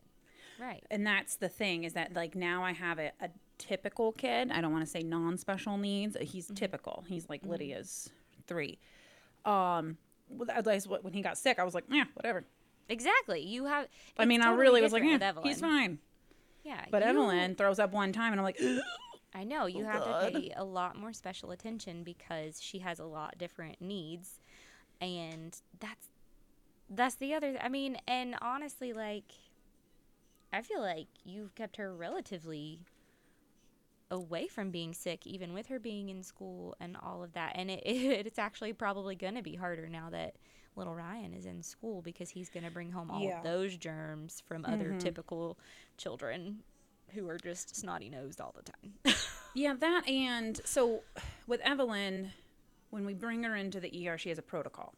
Right. 0.63 0.85
and 0.93 1.05
that's 1.05 1.37
the 1.37 1.49
thing 1.49 1.83
is 1.83 1.95
that 1.95 2.15
like 2.15 2.37
now 2.37 2.63
I 2.63 2.73
have 2.73 3.01
a, 3.01 3.11
a 3.21 3.31
typical 3.59 4.13
kid. 4.13 4.51
I 4.53 4.61
don't 4.61 4.73
want 4.73 4.85
to 4.85 4.91
say 4.91 5.03
non-special 5.03 5.77
needs. 5.77 6.17
Uh, 6.17 6.21
he's 6.21 6.47
mm-hmm. 6.47 6.55
typical. 6.55 7.05
He's 7.09 7.29
like 7.29 7.43
mm-hmm. 7.43 7.51
Lydia's 7.51 8.11
three. 8.47 8.79
Um, 9.45 9.97
well, 10.29 10.49
at 10.51 10.67
least 10.67 10.89
when 10.89 11.13
he 11.13 11.21
got 11.21 11.37
sick, 11.37 11.59
I 11.59 11.65
was 11.65 11.75
like, 11.75 11.85
yeah, 11.91 12.05
whatever. 12.15 12.45
Exactly. 12.89 13.41
You 13.41 13.65
have. 13.67 13.89
I 14.19 14.25
mean, 14.25 14.43
I 14.43 14.53
really 14.55 14.83
was 14.83 14.93
like, 14.93 15.03
yeah, 15.03 15.33
he's 15.43 15.61
fine. 15.61 15.99
Yeah. 16.65 16.85
But 16.91 17.03
you- 17.03 17.09
Evelyn 17.09 17.55
throws 17.55 17.79
up 17.79 17.93
one 17.93 18.13
time, 18.13 18.33
and 18.33 18.41
I'm 18.41 18.45
like, 18.45 18.61
I 19.35 19.45
know 19.45 19.67
you 19.67 19.85
Oh, 19.85 19.89
have 19.89 20.05
God. 20.05 20.33
to 20.33 20.41
pay 20.41 20.53
a 20.57 20.65
lot 20.65 20.97
more 20.97 21.13
special 21.13 21.51
attention 21.51 22.03
because 22.05 22.61
she 22.61 22.81
has 22.81 22.99
a 22.99 23.05
lot 23.05 23.39
different 23.39 23.81
needs, 23.81 24.41
and 25.01 25.57
that's 25.81 26.09
that's 26.91 27.15
the 27.17 27.35
other. 27.35 27.57
I 27.61 27.69
mean, 27.69 27.97
and 28.07 28.37
honestly, 28.43 28.93
like, 28.93 29.33
I 30.53 30.63
feel 30.63 30.81
like 30.81 31.09
you've 31.25 31.55
kept 31.55 31.77
her 31.77 31.95
relatively 31.95 32.81
away 34.11 34.47
from 34.47 34.71
being 34.71 34.93
sick, 34.93 35.27
even 35.27 35.55
with 35.55 35.69
her 35.69 35.79
being 35.79 36.11
in 36.11 36.23
school 36.23 36.77
and 36.81 36.97
all 37.03 37.23
of 37.23 37.33
that. 37.33 37.53
And 37.55 37.71
it, 37.71 37.83
it's 37.87 38.39
actually 38.39 38.73
probably 38.73 39.15
going 39.15 39.35
to 39.35 39.43
be 39.43 39.57
harder 39.57 39.89
now 39.89 40.11
that 40.11 40.35
little 40.77 40.95
Ryan 40.95 41.33
is 41.35 41.47
in 41.47 41.63
school 41.63 42.03
because 42.03 42.31
he's 42.31 42.49
going 42.49 42.65
to 42.65 42.71
bring 42.71 42.91
home 42.91 43.11
all 43.11 43.23
Yeah. 43.23 43.41
those 43.43 43.77
germs 43.77 44.43
from 44.47 44.65
other 44.65 44.95
typical 44.99 45.59
children 45.97 46.59
who 47.15 47.29
are 47.29 47.39
just 47.39 47.77
snotty 47.77 48.09
nosed 48.09 48.41
all 48.41 48.55
the 48.57 48.63
time. 48.63 49.15
yeah, 49.55 49.75
that. 49.75 50.09
And 50.09 50.61
so 50.65 51.03
with 51.47 51.61
Evelyn, 51.61 52.33
when 52.91 53.05
we 53.05 53.13
bring 53.15 53.43
her 53.43 53.55
into 53.57 53.81
the 53.81 54.09
ER, 54.09 54.17
she 54.17 54.31
has 54.31 54.39
a 54.39 54.43
protocol, 54.43 54.95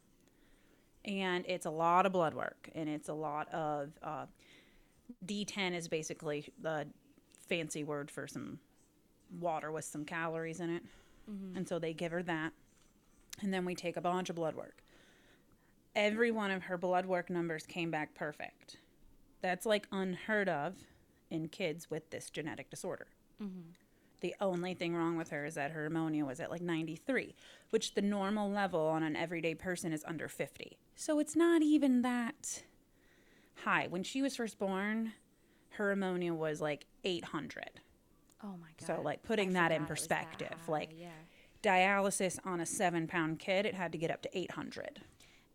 and 1.05 1.45
it's 1.49 1.67
a 1.67 1.71
lot 1.71 2.07
of 2.07 2.13
blood 2.13 2.35
work, 2.35 2.71
and 2.75 2.89
it's 2.89 3.09
a 3.09 3.15
lot 3.15 3.53
of 3.53 3.91
uh, 4.03 4.27
D10 5.25 5.75
is 5.75 5.89
basically 5.89 6.53
the 6.61 6.87
fancy 7.49 7.85
word 7.85 8.11
for 8.11 8.27
some 8.27 8.59
water 9.41 9.71
with 9.71 9.85
some 9.85 10.05
calories 10.05 10.61
in 10.61 10.71
it. 10.71 10.83
Mm-hmm. 11.31 11.57
And 11.57 11.69
so 11.69 11.79
they 11.79 11.93
give 11.93 12.13
her 12.13 12.23
that. 12.23 12.53
And 13.41 13.53
then 13.53 13.65
we 13.65 13.75
take 13.75 13.97
a 13.97 14.01
bunch 14.01 14.31
of 14.31 14.37
blood 14.37 14.55
work. 14.55 14.83
Every 15.95 16.31
one 16.31 16.51
of 16.51 16.65
her 16.65 16.77
blood 16.77 17.07
work 17.07 17.31
numbers 17.31 17.67
came 17.67 17.91
back 17.91 18.15
perfect. 18.15 18.79
That's 19.41 19.67
like 19.67 19.87
unheard 19.93 20.49
of 20.49 20.75
in 21.31 21.49
kids 21.49 21.91
with 21.91 22.11
this 22.11 22.31
genetic 22.31 22.71
disorder. 22.71 23.07
Mm-hmm. 23.43 23.71
The 24.21 24.35
only 24.41 24.75
thing 24.75 24.97
wrong 24.97 25.17
with 25.17 25.31
her 25.31 25.45
is 25.45 25.55
that 25.55 25.73
her 25.73 25.87
ammonia 25.87 26.25
was 26.25 26.41
at 26.41 26.51
like 26.51 26.63
93, 26.63 27.35
which 27.71 27.95
the 27.95 28.03
normal 28.03 28.51
level 28.51 28.81
on 28.81 29.03
an 29.03 29.17
everyday 29.17 29.55
person 29.55 29.93
is 29.93 30.03
under 30.07 30.29
50. 30.29 30.79
So 30.97 31.19
it's 31.19 31.37
not 31.37 31.61
even 31.61 32.03
that 32.03 32.63
high. 33.57 33.87
When 33.89 34.03
she 34.03 34.23
was 34.23 34.37
first 34.37 34.59
born, 34.59 35.13
her 35.71 35.91
ammonia 35.93 36.35
was 36.35 36.61
like 36.61 36.87
800. 37.05 37.81
Oh 38.43 38.57
my 38.61 38.69
god. 38.79 38.87
So, 38.87 39.01
like, 39.03 39.23
putting 39.23 39.53
that 39.55 39.73
in 39.73 39.83
forgot 39.83 39.89
it 39.89 39.91
was 39.91 39.99
perspective, 40.01 40.49
high, 40.67 40.73
like- 40.73 40.91
yeah. 40.97 41.09
Dialysis 41.63 42.39
on 42.45 42.61
a 42.61 42.67
seven 42.67 43.07
pound 43.07 43.39
kid, 43.39 43.65
it 43.65 43.75
had 43.75 43.91
to 43.93 43.99
get 43.99 44.11
up 44.11 44.21
to 44.23 44.39
800. 44.39 45.01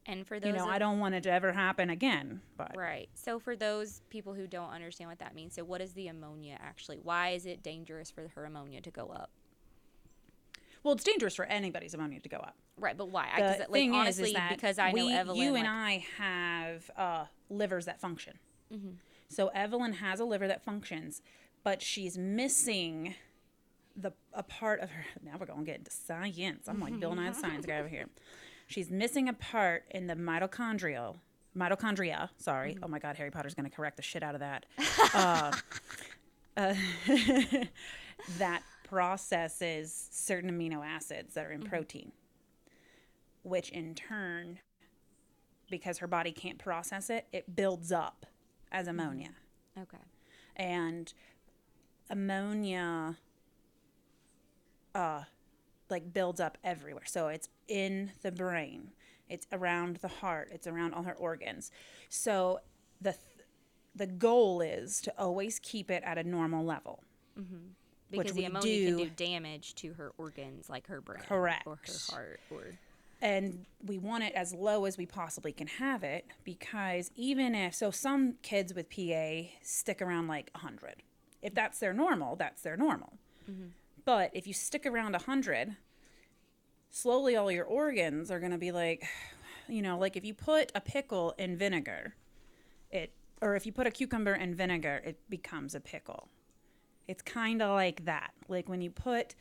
And 0.08 0.26
for 0.26 0.40
those 0.40 0.48
You 0.48 0.54
know, 0.58 0.64
of- 0.64 0.70
I 0.72 0.80
don't 0.80 1.00
want 1.00 1.14
it 1.14 1.22
to 1.24 1.32
ever 1.32 1.52
happen 1.54 1.92
again, 1.92 2.42
but 2.58 2.76
Right. 2.76 3.10
So 3.14 3.38
for 3.38 3.56
those 3.56 4.02
people 4.10 4.34
who 4.34 4.48
don't 4.48 4.72
understand 4.72 5.10
what 5.12 5.20
that 5.20 5.36
means, 5.36 5.54
so 5.54 5.64
what 5.64 5.82
is 5.82 5.94
the 5.94 6.08
ammonia 6.08 6.58
actually? 6.60 6.98
Why 6.98 7.30
is 7.30 7.46
it 7.46 7.62
dangerous 7.62 8.10
for 8.10 8.30
her 8.30 8.46
ammonia 8.46 8.82
to 8.82 8.90
go 8.90 9.10
up? 9.10 9.30
Well, 10.84 10.94
it's 10.94 11.04
dangerous 11.04 11.36
for 11.36 11.46
anybody's 11.46 11.94
ammonia 11.94 12.20
to 12.20 12.30
go 12.30 12.38
up. 12.38 12.56
Right, 12.78 12.98
but 12.98 13.10
why? 13.10 13.28
The 13.36 13.42
Because 13.42 13.60
like 13.60 13.72
thing 13.72 13.94
honestly, 13.94 14.24
is, 14.24 14.30
is 14.30 14.36
that 14.36 14.50
because 14.52 14.80
I 14.80 14.92
know 14.92 15.06
we, 15.06 15.14
Evelyn. 15.14 15.38
you 15.38 15.52
like, 15.52 15.60
and 15.60 15.68
I 15.68 16.06
have 16.18 16.92
uh, 16.96 17.26
livers 17.50 17.86
that 17.86 18.00
function. 18.00 18.40
Mm-hmm. 18.74 18.92
So 19.28 19.50
Evelyn 19.50 19.94
has 19.94 20.20
a 20.20 20.26
liver 20.26 20.48
that 20.48 20.64
functions, 20.64 21.22
but 21.64 21.82
she's 21.82 22.18
missing 22.18 23.16
the 23.96 24.14
a 24.34 24.44
part 24.44 24.80
of 24.80 24.92
her. 24.92 25.06
Now 25.24 25.34
we're 25.40 25.46
going 25.46 25.60
to 25.60 25.66
get 25.66 25.80
into 25.80 25.92
science. 25.92 26.68
I'm 26.68 26.80
like 26.80 27.00
Bill 27.00 27.14
Nye 27.14 27.30
the 27.30 27.36
Science 27.36 27.66
guy 27.66 27.80
over 27.80 27.90
here. 27.90 28.06
She's 28.68 28.90
missing 28.90 29.28
a 29.28 29.34
part 29.34 29.84
in 29.92 30.08
the 30.08 30.16
mitochondrial 30.16 31.18
mitochondria. 31.58 32.30
Sorry. 32.38 32.74
Mm-hmm. 32.74 32.84
Oh 32.84 32.88
my 32.88 33.00
God, 33.00 33.18
Harry 33.18 33.32
Potter's 33.32 33.54
going 33.54 33.70
to 33.70 33.76
correct 33.76 33.98
the 33.98 34.04
shit 34.04 34.24
out 34.24 34.36
of 34.36 34.42
that. 34.42 34.66
uh, 35.14 35.52
uh, 36.56 36.76
that 38.38 38.64
processes 38.90 40.10
certain 40.12 40.50
amino 40.50 40.86
acids 40.86 41.36
that 41.36 41.46
are 41.46 41.52
in 41.52 41.62
mm-hmm. 41.62 41.70
protein, 41.70 42.12
which 43.44 43.70
in 43.70 43.94
turn, 43.94 44.60
because 45.70 46.00
her 46.00 46.08
body 46.08 46.32
can't 46.32 46.58
process 46.58 47.10
it, 47.10 47.28
it 47.32 47.56
builds 47.56 47.92
up 47.92 48.26
as 48.72 48.88
mm-hmm. 48.88 49.00
ammonia. 49.00 49.30
okay. 49.80 49.98
And 50.56 51.14
ammonia 52.10 53.18
uh 54.96 55.22
like 55.92 56.12
builds 56.12 56.40
up 56.40 56.58
everywhere. 56.64 57.06
So 57.06 57.28
it's 57.28 57.50
in 57.68 58.12
the 58.24 58.32
brain. 58.32 58.90
It's 59.28 59.46
around 59.52 59.98
the 59.98 60.08
heart. 60.08 60.50
It's 60.52 60.66
around 60.66 60.96
all 60.96 61.04
her 61.04 61.14
organs. 61.14 61.72
So 62.10 62.60
the 63.00 63.12
th- 63.12 63.24
the 63.96 64.08
goal 64.08 64.62
is 64.62 65.02
to 65.02 65.14
always 65.18 65.60
keep 65.60 65.92
it 65.92 66.02
at 66.04 66.18
a 66.18 66.24
normal 66.24 66.66
level. 66.66 67.04
Mm-hmm. 67.40 67.74
Because 68.12 68.34
the 68.34 68.46
ammonia 68.46 68.88
can 68.88 68.98
do- 68.98 69.04
do 69.06 69.10
damage 69.12 69.76
to 69.76 69.94
her 69.94 70.12
organs, 70.18 70.70
like 70.70 70.88
her 70.88 71.02
brain, 71.02 71.22
correct, 71.28 71.68
or 71.68 71.80
her 71.86 72.14
heart, 72.14 72.40
or 72.50 72.80
and 73.22 73.66
we 73.86 73.98
want 73.98 74.24
it 74.24 74.34
as 74.34 74.54
low 74.54 74.86
as 74.86 74.98
we 74.98 75.06
possibly 75.06 75.52
can 75.52 75.68
have 75.68 76.04
it 76.04 76.26
because 76.44 77.12
even 77.16 77.54
if 77.54 77.76
so 77.76 77.92
some 77.92 78.36
kids 78.42 78.74
with 78.74 78.90
PA 78.90 79.50
stick 79.62 80.02
around 80.02 80.28
like 80.28 80.50
100 80.54 81.04
if 81.42 81.54
that's 81.54 81.80
their 81.80 81.94
normal 81.94 82.36
that's 82.36 82.62
their 82.62 82.78
normal. 82.78 83.14
Mm-hmm. 83.50 83.68
But 84.06 84.32
if 84.34 84.48
you 84.48 84.54
stick 84.54 84.86
around 84.86 85.14
100 85.14 85.76
slowly 86.92 87.36
all 87.36 87.52
your 87.52 87.66
organs 87.66 88.32
are 88.32 88.40
going 88.40 88.52
to 88.52 88.58
be 88.58 88.72
like 88.72 89.06
you 89.68 89.82
know 89.82 89.98
like 89.98 90.16
if 90.16 90.26
you 90.26 90.34
put 90.34 90.72
a 90.74 90.82
pickle 90.82 91.36
in 91.38 91.58
vinegar 91.58 92.16
it 92.90 93.12
or 93.42 93.56
if 93.56 93.66
you 93.66 93.72
put 93.72 93.86
a 93.86 93.92
cucumber 93.92 94.34
in 94.34 94.56
vinegar 94.56 95.02
it 95.06 95.20
becomes 95.30 95.76
a 95.76 95.80
pickle 95.80 96.30
it's 97.10 97.22
kind 97.24 97.62
of 97.62 97.72
like 97.72 98.06
that 98.06 98.32
like 98.48 98.70
when 98.70 98.82
you 98.82 98.90
put 98.90 99.36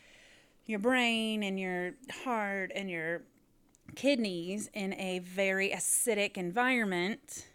your 0.67 0.79
brain 0.79 1.43
and 1.43 1.59
your 1.59 1.93
heart 2.25 2.71
and 2.75 2.91
your 2.91 3.23
kidneys 3.97 4.71
in 4.75 4.93
a 4.95 5.19
very 5.21 5.71
acidic 5.71 6.37
environment, 6.37 7.47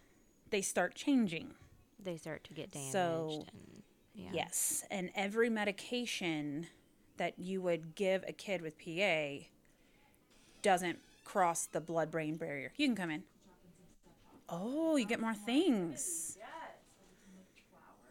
they 0.50 0.60
start 0.60 0.94
changing. 0.94 1.54
they 2.02 2.16
start 2.16 2.44
to 2.44 2.52
get 2.52 2.72
damaged. 2.72 2.92
So, 2.92 3.44
and, 3.52 3.82
yeah. 4.14 4.30
Yes. 4.32 4.84
And 4.90 5.10
every 5.14 5.48
medication 5.48 6.66
that 7.16 7.38
you 7.38 7.62
would 7.62 7.94
give 7.94 8.24
a 8.26 8.32
kid 8.32 8.60
with 8.60 8.76
PA 8.78 9.46
doesn't 10.60 10.98
cross 11.24 11.66
the 11.66 11.80
blood 11.80 12.10
brain 12.10 12.36
barrier. 12.36 12.72
You 12.76 12.86
can 12.88 12.96
come 12.96 13.10
in. 13.10 13.22
Oh, 14.48 14.96
you 14.96 15.06
get 15.06 15.20
more 15.20 15.34
things. 15.34 16.36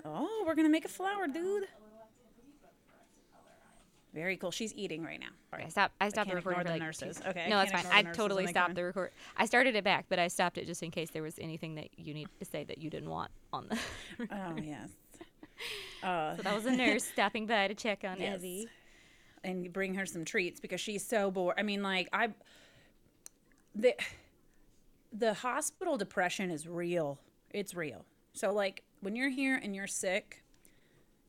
Oh, 0.06 0.44
we're 0.46 0.56
going 0.56 0.68
to 0.68 0.72
make 0.72 0.86
a 0.86 0.89
flower, 0.89 1.28
dude. 1.28 1.66
Very 4.13 4.38
cool. 4.38 4.52
She's 4.52 4.73
eating 4.76 5.04
right 5.04 5.19
now. 5.19 5.30
I 5.52 5.67
stopped. 5.69 5.95
I 5.99 6.10
stopped 6.10 6.28
the 6.30 6.36
can't 6.36 6.45
recording. 6.45 6.60
for 6.60 6.63
the 6.65 6.69
like 6.71 6.80
two- 6.80 6.86
nurses. 7.06 7.21
Okay, 7.26 7.47
No, 7.49 7.58
that's 7.58 7.71
fine. 7.71 7.86
I 7.91 8.04
totally 8.12 8.45
stopped 8.47 8.76
the 8.76 8.84
record. 8.86 9.12
I 9.36 9.45
started 9.47 9.76
it 9.76 9.84
back, 9.84 10.06
but 10.08 10.19
I 10.19 10.28
stopped 10.28 10.58
it 10.60 10.65
just 10.67 10.84
in 10.84 10.91
case 10.91 11.10
there 11.10 11.23
was 11.23 11.39
anything 11.39 11.76
that 11.76 11.88
you 11.97 12.13
need 12.13 12.28
to 12.39 12.45
say 12.45 12.63
that 12.63 12.78
you 12.78 12.89
didn't 12.91 13.10
want 13.10 13.32
on 13.52 13.67
the. 13.69 13.80
Oh, 14.32 14.56
yes. 14.63 14.89
Uh, 16.04 16.36
so 16.36 16.41
that 16.43 16.54
was 16.56 16.65
a 16.65 16.71
nurse 16.71 17.04
stopping 17.13 17.47
by 17.47 17.67
to 17.67 17.73
check 17.76 18.04
on 18.04 18.19
Yes. 18.19 18.38
Evie. 18.43 18.67
and 19.43 19.71
bring 19.73 19.95
her 19.95 20.06
some 20.06 20.26
treats 20.26 20.60
because 20.60 20.80
she's 20.82 21.04
so 21.06 21.32
bored. 21.32 21.56
I 21.58 21.63
mean, 21.63 21.82
like 21.82 22.08
I, 22.13 22.30
the 23.76 23.95
the 25.12 25.34
hospital 25.34 25.97
depression 25.97 26.52
is 26.52 26.67
real. 26.67 27.19
It's 27.52 27.73
real. 27.73 28.06
So 28.34 28.52
like 28.54 28.84
when 29.02 29.15
you're 29.15 29.30
here 29.30 29.60
and 29.62 29.76
you're 29.76 29.88
sick, 29.88 30.42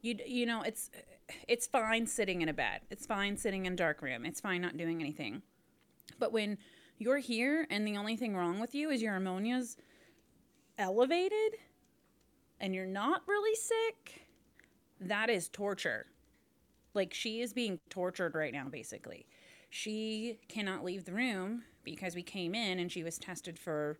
you 0.04 0.18
you 0.26 0.46
know 0.46 0.62
it's 0.62 0.90
it's 1.48 1.66
fine 1.66 2.06
sitting 2.06 2.42
in 2.42 2.48
a 2.48 2.52
bed. 2.52 2.82
It's 2.90 3.06
fine 3.06 3.36
sitting 3.36 3.64
in 3.64 3.72
a 3.72 3.76
dark 3.76 4.02
room. 4.02 4.26
It's 4.26 4.40
fine 4.40 4.60
not 4.60 4.76
doing 4.76 5.00
anything. 5.00 5.42
But 6.18 6.32
when 6.32 6.58
you're 6.98 7.18
here 7.18 7.66
and 7.70 7.86
the 7.86 7.96
only 7.96 8.16
thing 8.16 8.36
wrong 8.36 8.60
with 8.60 8.74
you 8.74 8.90
is 8.90 9.00
your 9.00 9.16
ammonia's 9.16 9.76
elevated 10.78 11.56
and 12.60 12.74
you're 12.74 12.86
not 12.86 13.22
really 13.26 13.54
sick, 13.54 14.26
that 15.00 15.30
is 15.30 15.48
torture. 15.48 16.06
Like 16.92 17.14
she 17.14 17.40
is 17.40 17.54
being 17.54 17.80
tortured 17.88 18.34
right 18.34 18.52
now, 18.52 18.68
basically. 18.68 19.26
She 19.70 20.38
cannot 20.48 20.84
leave 20.84 21.06
the 21.06 21.14
room 21.14 21.62
because 21.82 22.14
we 22.14 22.22
came 22.22 22.54
in 22.54 22.78
and 22.78 22.92
she 22.92 23.02
was 23.02 23.18
tested 23.18 23.58
for 23.58 23.98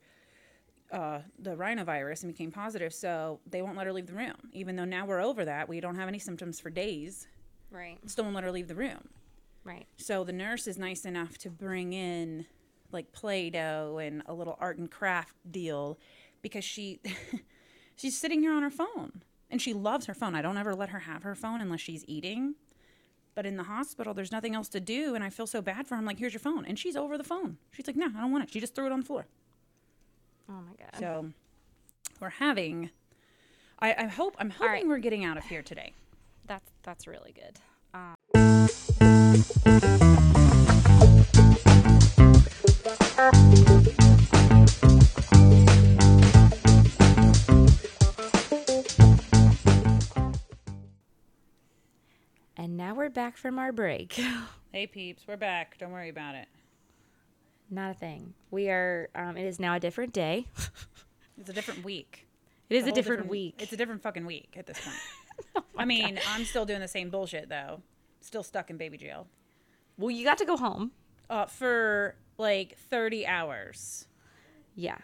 uh, 0.93 1.21
the 1.39 1.55
rhinovirus 1.57 2.23
and 2.23 2.33
became 2.33 2.51
positive. 2.51 2.93
So 2.93 3.41
they 3.47 3.63
won't 3.63 3.77
let 3.77 3.87
her 3.87 3.93
leave 3.93 4.07
the 4.07 4.15
room. 4.15 4.35
Even 4.53 4.77
though 4.77 4.85
now 4.85 5.07
we're 5.07 5.23
over 5.23 5.45
that, 5.45 5.69
we 5.69 5.81
don't 5.81 5.97
have 5.97 6.09
any 6.09 6.19
symptoms 6.19 6.61
for 6.61 6.71
days. 6.71 7.27
Right. 7.71 7.99
Still 8.07 8.25
won't 8.25 8.35
let 8.35 8.45
her 8.45 8.53
leave 8.53 8.69
the 8.69 8.75
room. 8.75 9.09
Right. 9.65 9.87
So 9.97 10.25
the 10.25 10.33
nurse 10.33 10.67
is 10.67 10.79
nice 10.79 11.05
enough 11.05 11.39
to 11.39 11.51
bring 11.51 11.93
in 11.93 12.47
like 12.93 13.13
Play-Doh 13.13 13.99
and 13.99 14.23
a 14.27 14.35
little 14.35 14.57
art 14.61 14.79
and 14.79 14.91
craft 14.91 15.35
deal 15.51 15.99
because 16.43 16.65
she 16.65 17.01
she's 17.97 18.17
sitting 18.17 18.41
here 18.41 18.53
on 18.53 18.63
her 18.63 18.71
phone 18.71 19.23
and 19.51 19.61
she 19.61 19.73
loves 19.73 20.07
her 20.07 20.15
phone. 20.15 20.35
I 20.35 20.43
don't 20.43 20.59
ever 20.59 20.75
let 20.75 20.91
her 20.91 21.01
have 21.01 21.23
her 21.23 21.35
phone 21.35 21.61
unless 21.61 21.81
she's 21.81 22.05
eating. 22.07 22.55
But 23.35 23.47
in 23.47 23.57
the 23.57 23.65
hospital, 23.65 24.15
there's 24.15 24.31
nothing 24.31 24.55
else 24.55 24.69
to 24.69 24.81
do, 24.81 25.17
and 25.17 25.25
I 25.25 25.31
feel 25.31 25.49
so 25.49 25.61
bad 25.61 25.89
for 25.89 25.97
her. 25.97 25.99
I'm 25.99 26.07
like, 26.07 26.21
"Here's 26.21 26.33
your 26.33 26.41
phone," 26.41 26.65
and 26.65 26.79
she's 26.79 26.95
over 26.95 27.19
the 27.19 27.25
phone. 27.25 27.59
She's 27.73 27.87
like, 27.87 27.97
"No, 27.97 28.07
I 28.07 28.21
don't 28.21 28.31
want 28.31 28.45
it." 28.45 28.51
She 28.53 28.61
just 28.61 28.77
threw 28.77 28.87
it 28.87 28.93
on 28.93 29.01
the 29.01 29.07
floor. 29.07 29.27
Oh 30.49 30.53
my 30.53 30.75
god. 30.79 30.99
So 30.99 31.31
we're 32.21 32.31
having. 32.31 32.91
I, 33.79 33.95
I 33.99 34.07
hope 34.07 34.37
I'm 34.39 34.51
hoping 34.51 34.69
right. 34.69 34.87
we're 34.87 34.99
getting 34.99 35.25
out 35.25 35.37
of 35.37 35.45
here 35.45 35.63
today. 35.63 35.93
That's 36.47 36.71
that's 36.83 37.07
really 37.07 37.33
good. 37.33 37.59
Um, 37.95 38.15
and 52.57 52.77
now 52.77 52.95
we're 52.95 53.09
back 53.09 53.37
from 53.37 53.59
our 53.59 53.73
break. 53.73 54.21
Hey 54.75 54.89
peeps, 54.89 55.23
we're 55.29 55.37
back. 55.37 55.79
Don't 55.79 55.93
worry 55.93 56.09
about 56.09 56.35
it. 56.35 56.49
Not 57.75 57.91
a 57.91 57.95
thing. 57.95 58.35
We 58.51 58.69
are. 58.69 59.09
Um, 59.15 59.37
it 59.37 59.45
is 59.45 59.59
now 59.59 59.75
a 59.75 59.81
different 59.81 60.13
day. 60.13 60.47
It's 61.37 61.51
a 61.51 61.53
different 61.53 61.83
week. 61.83 62.29
It 62.71 62.77
is 62.77 62.85
a 62.85 62.87
a 62.87 62.91
whole 62.91 62.95
different, 62.95 63.27
week. 63.27 63.57
It's 63.59 63.73
a 63.73 63.77
different 63.77 64.03
fucking 64.03 64.25
week 64.25 64.55
at 64.57 64.67
this 64.67 64.79
point. 64.81 65.67
I 65.77 65.85
mean, 65.85 66.21
I'm 66.29 66.45
still 66.45 66.65
doing 66.65 66.79
the 66.79 66.87
same 66.87 67.11
bullshit 67.11 67.49
though. 67.49 67.83
Still 68.21 68.45
stuck 68.45 68.71
in 68.71 68.77
baby 68.77 68.97
jail. 68.97 69.27
well, 69.99 70.13
you 70.13 70.25
got 70.25 70.39
to 70.39 70.45
go 70.45 70.57
home. 70.57 70.93
Uh, 71.29 71.47
for 71.47 72.15
like 72.39 72.79
30 72.89 73.27
hours. 73.27 74.07
Yeah. 74.77 74.99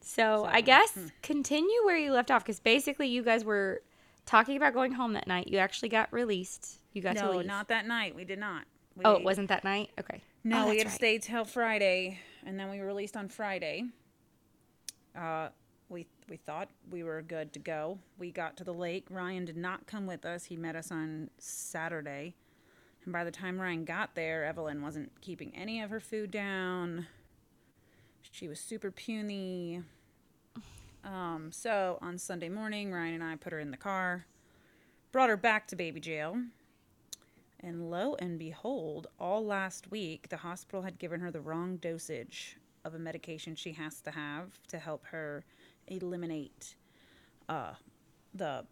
So, 0.00 0.46
I 0.46 0.60
So, 0.60 0.66
guess 0.66 0.98
continue 1.22 1.84
where 1.84 1.98
you 1.98 2.12
left 2.12 2.30
off 2.30 2.42
because 2.42 2.60
basically 2.60 3.08
you 3.08 3.22
guys 3.22 3.44
were 3.44 3.82
talking 4.24 4.56
about 4.56 4.72
going 4.72 4.92
home 4.92 5.12
that 5.12 5.26
night. 5.26 5.48
You 5.48 5.58
actually 5.58 5.90
got 5.90 6.10
released. 6.10 6.80
You 6.94 7.02
got 7.02 7.18
to 7.18 7.30
leave. 7.30 7.46
No, 7.46 7.54
not 7.54 7.68
that 7.68 7.86
night. 7.86 8.14
We 8.14 8.24
did 8.24 8.38
not. 8.38 8.64
We, 8.96 9.04
oh, 9.04 9.12
it 9.16 9.24
wasn't 9.24 9.48
that 9.48 9.62
night. 9.64 9.90
Okay. 10.00 10.22
No, 10.44 10.66
Oh, 10.66 10.70
we 10.70 10.78
had 10.78 10.86
to 10.86 10.92
stay 10.92 11.18
till 11.18 11.44
Friday, 11.44 12.20
and 12.46 12.58
then 12.58 12.70
we 12.70 12.80
were 12.80 12.86
released 12.86 13.16
on 13.16 13.28
Friday. 13.28 13.84
Uh, 15.16 15.48
we 15.88 16.06
we 16.28 16.36
thought 16.36 16.68
we 16.90 17.02
were 17.02 17.22
good 17.22 17.52
to 17.54 17.58
go. 17.58 17.98
We 18.18 18.30
got 18.30 18.56
to 18.58 18.64
the 18.64 18.72
lake. 18.74 19.06
Ryan 19.10 19.44
did 19.44 19.56
not 19.56 19.86
come 19.86 20.06
with 20.06 20.24
us. 20.24 20.44
He 20.44 20.56
met 20.56 20.76
us 20.76 20.90
on 20.92 21.30
Saturday, 21.38 22.34
and 23.04 23.12
by 23.12 23.24
the 23.24 23.30
time 23.30 23.60
Ryan 23.60 23.84
got 23.84 24.14
there, 24.14 24.44
Evelyn 24.44 24.80
wasn't 24.82 25.20
keeping 25.20 25.52
any 25.54 25.80
of 25.80 25.90
her 25.90 26.00
food 26.00 26.30
down. 26.30 27.06
She 28.30 28.46
was 28.48 28.60
super 28.60 28.90
puny. 28.90 29.82
Um, 31.04 31.50
so 31.52 31.98
on 32.02 32.18
Sunday 32.18 32.48
morning, 32.48 32.92
Ryan 32.92 33.14
and 33.14 33.24
I 33.24 33.36
put 33.36 33.52
her 33.52 33.58
in 33.60 33.70
the 33.70 33.76
car, 33.76 34.26
brought 35.10 35.30
her 35.30 35.36
back 35.36 35.66
to 35.68 35.76
baby 35.76 36.00
jail. 36.00 36.36
And 37.60 37.90
lo 37.90 38.14
and 38.20 38.38
behold, 38.38 39.08
all 39.18 39.44
last 39.44 39.90
week, 39.90 40.28
the 40.28 40.36
hospital 40.38 40.82
had 40.82 40.98
given 40.98 41.20
her 41.20 41.30
the 41.30 41.40
wrong 41.40 41.76
dosage 41.76 42.56
of 42.84 42.94
a 42.94 42.98
medication 42.98 43.56
she 43.56 43.72
has 43.72 44.00
to 44.02 44.12
have 44.12 44.62
to 44.68 44.78
help 44.78 45.06
her 45.06 45.44
eliminate 45.88 46.76
uh, 47.48 47.72
the 48.34 48.64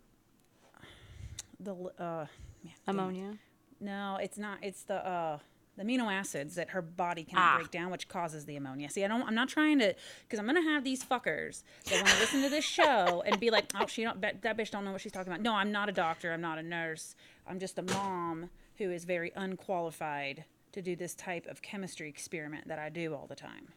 the 1.59 1.73
uh, 1.73 1.75
man, 1.99 2.29
damn 2.65 2.71
it. 2.73 2.75
Ammonia. 2.87 3.39
No, 3.81 4.19
it's 4.23 4.39
not. 4.39 4.59
It's 4.63 4.83
the 4.85 4.95
uh, 5.07 5.39
the 5.77 5.83
amino 5.85 6.11
acids 6.13 6.55
that 6.55 6.71
her 6.71 6.81
body 6.83 7.25
can 7.25 7.39
Ah. 7.39 7.57
break 7.59 7.71
down, 7.71 7.91
which 7.91 8.09
causes 8.09 8.45
the 8.47 8.57
ammonia. 8.57 8.89
See, 8.91 9.05
I 9.05 9.09
don't. 9.09 9.23
I'm 9.23 9.35
not 9.35 9.49
trying 9.49 9.79
to, 9.81 9.95
because 10.23 10.39
I'm 10.39 10.47
gonna 10.47 10.63
have 10.63 10.85
these 10.85 11.03
fuckers 11.05 11.63
that 11.87 11.95
want 11.97 12.09
to 12.09 12.21
listen 12.21 12.43
to 12.43 12.49
this 12.49 12.65
show 12.65 13.23
and 13.27 13.39
be 13.41 13.51
like, 13.51 13.71
"Oh, 13.75 13.87
she 13.87 14.05
don't. 14.05 14.21
That 14.21 14.43
bitch 14.57 14.71
don't 14.71 14.85
know 14.85 14.93
what 14.93 15.01
she's 15.01 15.13
talking 15.13 15.33
about." 15.33 15.43
No, 15.43 15.55
I'm 15.55 15.73
not 15.73 15.89
a 15.89 15.93
doctor. 15.93 16.33
I'm 16.33 16.41
not 16.41 16.59
a 16.59 16.63
nurse. 16.63 17.17
I'm 17.49 17.59
just 17.59 17.79
a 17.79 17.83
mom 17.83 18.51
who 18.79 18.91
is 18.91 19.05
very 19.05 19.33
unqualified 19.35 20.45
to 20.73 20.83
do 20.83 20.95
this 20.97 21.15
type 21.15 21.47
of 21.47 21.63
chemistry 21.63 22.09
experiment 22.09 22.69
that 22.69 22.79
I 22.79 22.89
do 22.91 23.15
all 23.15 23.27
the 23.27 23.37
time, 23.37 23.69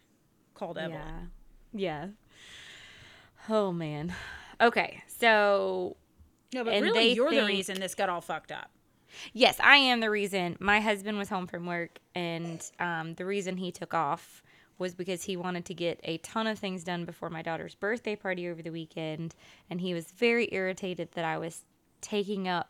called 0.53 0.77
Evelyn. 0.77 1.01
Yeah. 1.73 2.07
Yeah. 2.07 2.07
Oh 3.47 3.71
man. 3.71 4.13
Okay, 4.61 5.01
so 5.07 5.95
No, 6.53 6.63
but 6.63 6.73
And 6.73 6.83
really, 6.83 7.13
you're 7.13 7.31
the 7.31 7.45
reason 7.45 7.79
this 7.79 7.95
got 7.95 8.09
all 8.09 8.21
fucked 8.21 8.51
up. 8.51 8.69
yes, 9.33 9.57
I 9.63 9.77
am 9.77 10.01
the 10.01 10.09
reason. 10.09 10.57
My 10.59 10.81
husband 10.81 11.17
was 11.17 11.29
home 11.29 11.47
from 11.47 11.65
work, 11.65 11.99
and 12.15 12.61
um, 12.79 13.13
the 13.15 13.25
reason 13.25 13.57
he 13.57 13.71
took 13.71 13.93
off 13.93 14.43
was 14.77 14.95
because 14.95 15.23
he 15.23 15.35
wanted 15.37 15.65
to 15.65 15.73
get 15.73 15.99
a 16.03 16.17
ton 16.19 16.47
of 16.47 16.57
things 16.59 16.83
done 16.83 17.05
before 17.05 17.29
my 17.29 17.41
daughter's 17.41 17.75
birthday 17.75 18.15
party 18.15 18.49
over 18.49 18.61
the 18.61 18.71
weekend, 18.71 19.35
and 19.69 19.79
he 19.81 19.93
was 19.93 20.11
very 20.11 20.49
irritated 20.51 21.09
that 21.13 21.25
I 21.25 21.37
was 21.37 21.63
taking 22.01 22.47
up 22.47 22.69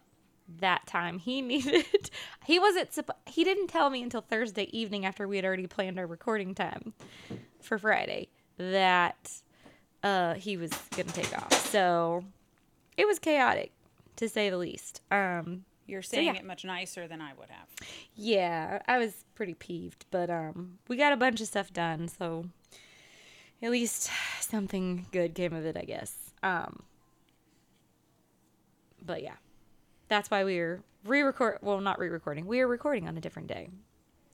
that 0.58 0.88
time 0.88 1.20
he 1.20 1.42
needed. 1.44 2.10
he 2.46 2.60
wasn't. 2.60 2.98
He 3.28 3.44
didn't 3.44 3.68
tell 3.68 3.90
me 3.90 4.02
until 4.02 4.22
Thursday 4.22 4.68
evening 4.78 5.06
after 5.06 5.28
we 5.28 5.36
had 5.36 5.46
already 5.46 5.68
planned 5.68 6.00
our 6.00 6.08
recording 6.08 6.56
time 6.56 6.94
for 7.62 7.78
Friday 7.78 8.28
that 8.58 9.32
uh, 10.04 10.34
he 10.34 10.58
was 10.58 10.72
gonna 10.96 11.12
take 11.12 11.36
off. 11.38 11.54
So 11.70 12.24
it 12.98 13.08
was 13.08 13.20
chaotic, 13.20 13.72
to 14.18 14.28
say 14.28 14.50
the 14.50 14.58
least. 14.58 15.02
Um, 15.12 15.64
You're 15.88 16.02
saying 16.02 16.28
yeah. 16.28 16.34
it 16.34 16.46
much 16.46 16.66
nicer 16.66 17.08
than 17.08 17.22
I 17.22 17.32
would 17.40 17.50
have. 17.50 17.68
yeah, 18.16 18.82
I 18.88 18.98
was 18.98 19.24
pretty 19.36 19.54
peeved, 19.54 20.06
but 20.12 20.30
um, 20.30 20.80
we 20.88 20.98
got 20.98 21.14
a 21.14 21.18
bunch 21.18 21.40
of 21.42 21.48
stuff 21.48 21.72
done, 21.72 22.08
so 22.08 22.46
at 23.62 23.72
least 23.72 24.10
something 24.42 25.06
good 25.12 25.36
came 25.36 25.54
of 25.54 25.66
it, 25.66 25.78
I 25.78 25.84
guess. 25.84 26.14
Um, 26.44 26.84
but 29.06 29.22
yeah, 29.24 29.36
that's 30.10 30.30
why 30.30 30.44
we 30.44 30.60
are 30.60 30.82
re-record. 31.06 31.60
Well, 31.62 31.80
not 31.80 32.00
re-recording. 32.00 32.46
We 32.46 32.60
are 32.60 32.68
recording 32.68 33.08
on 33.08 33.18
a 33.18 33.22
different 33.22 33.48
day. 33.48 33.70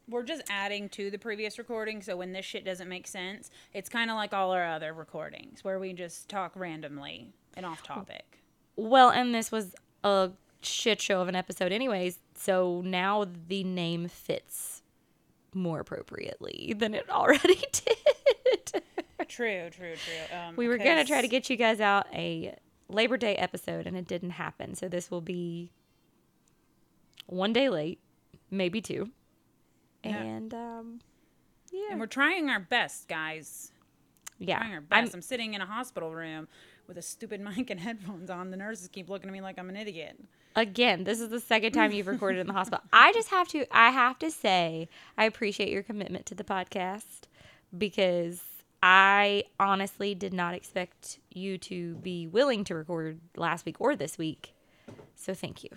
We're 0.08 0.24
just 0.24 0.44
adding 0.50 0.90
to 0.90 1.10
the 1.10 1.18
previous 1.18 1.58
recording, 1.58 2.02
so 2.02 2.16
when 2.18 2.32
this 2.32 2.46
shit 2.46 2.64
doesn't 2.64 2.88
make 2.88 3.08
sense, 3.08 3.50
it's 3.74 3.90
kind 3.90 4.12
of 4.12 4.16
like 4.16 4.34
all 4.34 4.52
our 4.52 4.66
other 4.66 4.94
recordings 4.94 5.64
where 5.64 5.80
we 5.80 5.94
just 5.94 6.30
talk 6.30 6.52
randomly 6.56 7.34
and 7.58 7.66
off 7.66 7.82
topic. 7.84 8.40
Well, 8.76 9.10
and 9.10 9.34
this 9.34 9.52
was 9.52 9.74
a 10.04 10.32
shit 10.62 11.02
show 11.02 11.22
of 11.22 11.28
an 11.28 11.36
episode, 11.36 11.72
anyways. 11.72 12.20
So 12.36 12.82
now 12.86 13.26
the 13.48 13.64
name 13.64 14.08
fits 14.08 14.84
more 15.56 15.80
appropriately 15.80 16.76
than 16.78 16.94
it 16.94 17.10
already 17.10 17.56
did. 17.72 18.84
True, 19.28 19.70
true, 19.72 19.96
true. 19.96 20.38
Um, 20.38 20.56
we 20.56 20.68
were 20.68 20.78
gonna 20.78 21.06
try 21.06 21.22
to 21.22 21.28
get 21.28 21.50
you 21.50 21.56
guys 21.56 21.80
out 21.82 22.06
a 22.14 22.56
Labor 22.90 23.18
Day 23.18 23.36
episode, 23.36 23.88
and 23.88 23.96
it 23.98 24.08
didn't 24.08 24.32
happen. 24.32 24.76
So 24.76 24.88
this 24.88 25.10
will 25.10 25.22
be 25.22 25.72
one 27.28 27.54
day 27.54 27.70
late, 27.70 28.00
maybe 28.52 28.82
two. 28.82 29.10
Yeah. 30.04 30.18
And 30.22 30.54
um, 30.54 31.00
yeah, 31.72 31.88
and 31.92 32.00
we're 32.00 32.06
trying 32.08 32.50
our 32.50 32.60
best, 32.60 33.08
guys. 33.08 33.72
yeah. 34.38 34.60
Trying 34.60 34.72
our 34.72 34.84
I'm- 34.92 35.06
best. 35.06 35.16
I'm, 35.16 35.22
sitting 35.22 35.54
in 35.56 35.62
a 35.62 35.66
hospital 35.66 36.14
room 36.14 36.48
with 36.88 36.98
a 36.98 37.02
stupid 37.02 37.42
mic 37.58 37.70
and 37.70 37.80
headphones 37.80 38.30
on. 38.30 38.52
The 38.52 38.58
nurses 38.58 38.88
keep 38.88 39.10
looking 39.10 39.30
at 39.30 39.34
me 39.34 39.42
like 39.42 39.58
I'm 39.58 39.70
an 39.70 39.76
idiot. 39.78 40.20
again, 40.56 41.04
this 41.06 41.20
is 41.20 41.30
the 41.30 41.40
second 41.40 41.72
time 41.74 41.92
you've 41.92 42.08
recorded 42.08 42.40
in 42.40 42.48
the 42.48 42.54
hospital. 42.54 42.84
I 42.94 43.12
just 43.14 43.30
have 43.30 43.48
to 43.50 43.66
I 43.76 43.90
have 43.90 44.20
to 44.20 44.30
say 44.30 44.88
I 45.18 45.26
appreciate 45.26 45.70
your 45.70 45.82
commitment 45.84 46.28
to 46.28 46.36
the 46.36 46.44
podcast 46.44 47.24
because 47.76 48.42
I 48.88 49.46
honestly 49.60 50.14
did 50.14 50.32
not 50.32 50.54
expect 50.54 51.18
you 51.32 51.58
to 51.58 51.96
be 51.96 52.28
willing 52.28 52.64
to 52.66 52.76
record 52.76 53.20
last 53.36 53.66
week 53.66 53.78
or 53.82 53.96
this 53.96 54.16
week. 54.16 54.54
So 55.16 55.34
thank 55.34 55.64
you. 55.64 55.72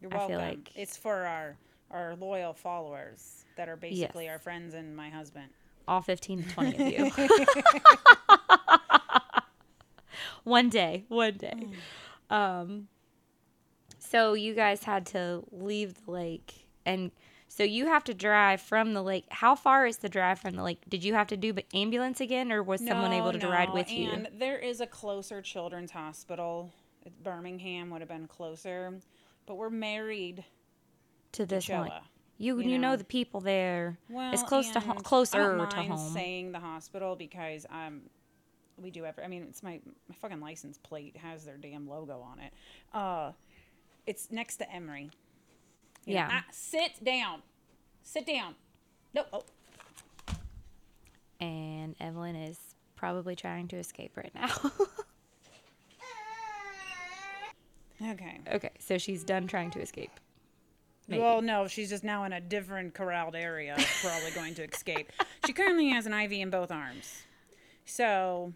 You're 0.00 0.10
welcome. 0.10 0.36
like- 0.38 0.72
it's 0.74 0.96
for 0.96 1.14
our 1.14 1.56
our 1.92 2.16
loyal 2.16 2.54
followers 2.54 3.44
that 3.56 3.68
are 3.68 3.76
basically 3.76 4.24
Yes. 4.24 4.32
our 4.32 4.38
friends 4.40 4.74
and 4.74 4.96
my 4.96 5.10
husband. 5.10 5.50
All 5.86 6.00
15 6.00 6.42
to 6.42 6.48
20 6.50 6.96
of 6.98 7.16
you. 7.16 7.26
one 10.44 10.68
day, 10.70 11.04
one 11.08 11.34
day. 11.36 11.68
Um 12.30 12.88
so 13.98 14.32
you 14.34 14.54
guys 14.54 14.82
had 14.82 15.06
to 15.06 15.44
leave 15.52 16.04
the 16.04 16.10
lake 16.10 16.66
and 16.84 17.12
so 17.50 17.64
you 17.64 17.86
have 17.86 18.04
to 18.04 18.14
drive 18.14 18.60
from 18.60 18.94
the 18.94 19.02
lake. 19.02 19.24
How 19.28 19.56
far 19.56 19.84
is 19.84 19.96
the 19.96 20.08
drive 20.08 20.38
from 20.38 20.54
the 20.54 20.62
lake? 20.62 20.82
Did 20.88 21.02
you 21.02 21.14
have 21.14 21.26
to 21.26 21.36
do 21.36 21.52
ambulance 21.74 22.20
again 22.20 22.52
or 22.52 22.62
was 22.62 22.80
someone 22.80 23.12
able 23.12 23.32
to 23.32 23.48
ride 23.48 23.70
no, 23.70 23.74
with 23.74 23.90
you? 23.90 24.08
And 24.08 24.28
there 24.38 24.56
is 24.56 24.80
a 24.80 24.86
closer 24.86 25.42
children's 25.42 25.90
hospital. 25.90 26.72
Birmingham 27.24 27.90
would 27.90 28.02
have 28.02 28.08
been 28.08 28.28
closer, 28.28 29.00
but 29.46 29.56
we're 29.56 29.68
married. 29.68 30.44
to 31.32 31.44
this 31.44 31.68
one. 31.68 31.90
You 32.38 32.60
you 32.60 32.70
you 32.70 32.78
know, 32.78 32.92
know. 32.92 32.96
the 32.96 33.04
people 33.04 33.40
there. 33.40 33.98
Well, 34.08 34.32
it's 34.32 34.44
close 34.44 34.70
to 34.70 34.80
closer 34.80 35.66
to 35.66 35.82
home. 35.82 36.12
saying 36.14 36.52
the 36.52 36.60
hospital 36.60 37.16
because 37.16 37.66
um, 37.68 38.02
we 38.80 38.92
do 38.92 39.04
every. 39.04 39.24
I 39.24 39.26
mean, 39.26 39.42
it's 39.48 39.64
my 39.64 39.80
my 40.08 40.14
fucking 40.14 40.40
license 40.40 40.78
plate 40.78 41.16
has 41.16 41.44
their 41.44 41.56
damn 41.56 41.88
logo 41.88 42.20
on 42.20 42.38
it. 42.38 42.52
Uh, 42.94 43.32
it's 44.06 44.30
next 44.30 44.58
to 44.58 44.72
Emory. 44.72 45.10
You 46.06 46.14
know, 46.14 46.20
Yeah. 46.20 46.28
ah, 46.32 46.44
sit 46.50 47.02
down. 47.04 47.42
Sit 48.02 48.26
down. 48.26 48.54
No. 49.14 49.24
Oh. 49.32 49.42
and 51.40 51.94
Evelyn 52.00 52.36
is 52.36 52.58
probably 52.96 53.34
trying 53.34 53.66
to 53.68 53.76
escape 53.76 54.16
right 54.16 54.34
now. 54.34 54.48
Okay. 58.02 58.40
okay, 58.50 58.70
so 58.78 58.96
she's 58.96 59.24
done 59.24 59.46
trying 59.46 59.70
to 59.72 59.80
escape. 59.80 60.10
Maybe. 61.06 61.20
Well, 61.20 61.42
no, 61.42 61.66
she's 61.68 61.90
just 61.90 62.02
now 62.02 62.24
in 62.24 62.32
a 62.32 62.40
different 62.40 62.94
corralled 62.94 63.34
area, 63.34 63.76
probably 64.00 64.30
going 64.30 64.54
to 64.54 64.64
escape. 64.64 65.12
She 65.46 65.52
currently 65.54 65.88
has 65.88 66.06
an 66.06 66.12
IV 66.14 66.32
in 66.32 66.50
both 66.50 66.70
arms. 66.70 67.22
So 67.84 68.52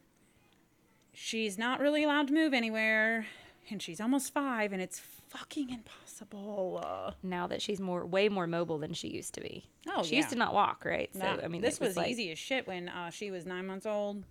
she's 1.12 1.59
not 1.59 1.80
really 1.80 2.05
allowed 2.05 2.28
to 2.28 2.32
move 2.34 2.55
anywhere. 2.55 3.26
And 3.70 3.82
she's 3.82 4.01
almost 4.01 4.32
five, 4.32 4.72
and 4.72 4.80
it's 4.80 5.01
fucking 5.28 5.70
impossible. 5.70 6.04
Uh, 6.23 7.12
now 7.23 7.47
that 7.47 7.62
she's 7.62 7.81
more 7.81 8.05
way 8.07 8.29
more 8.29 8.47
mobile 8.47 8.79
than 8.79 8.93
she 8.93 9.09
used 9.09 9.35
to 9.35 9.41
be. 9.41 9.69
Oh, 9.89 10.03
she 10.03 10.17
used 10.17 10.31
to 10.31 10.37
not 10.37 10.55
walk, 10.55 10.85
right? 10.85 11.11
So 11.15 11.41
I 11.43 11.49
mean, 11.49 11.62
this 11.62 11.81
was, 11.81 11.91
was, 11.91 11.97
like, 11.97 12.11
easy 12.11 12.31
as 12.31 12.39
shit 12.39 12.67
when 12.67 12.89
uh, 12.89 13.11
she 13.11 13.31
was 13.31 13.47
nine 13.47 13.67
months 13.67 13.87
old. 13.87 14.25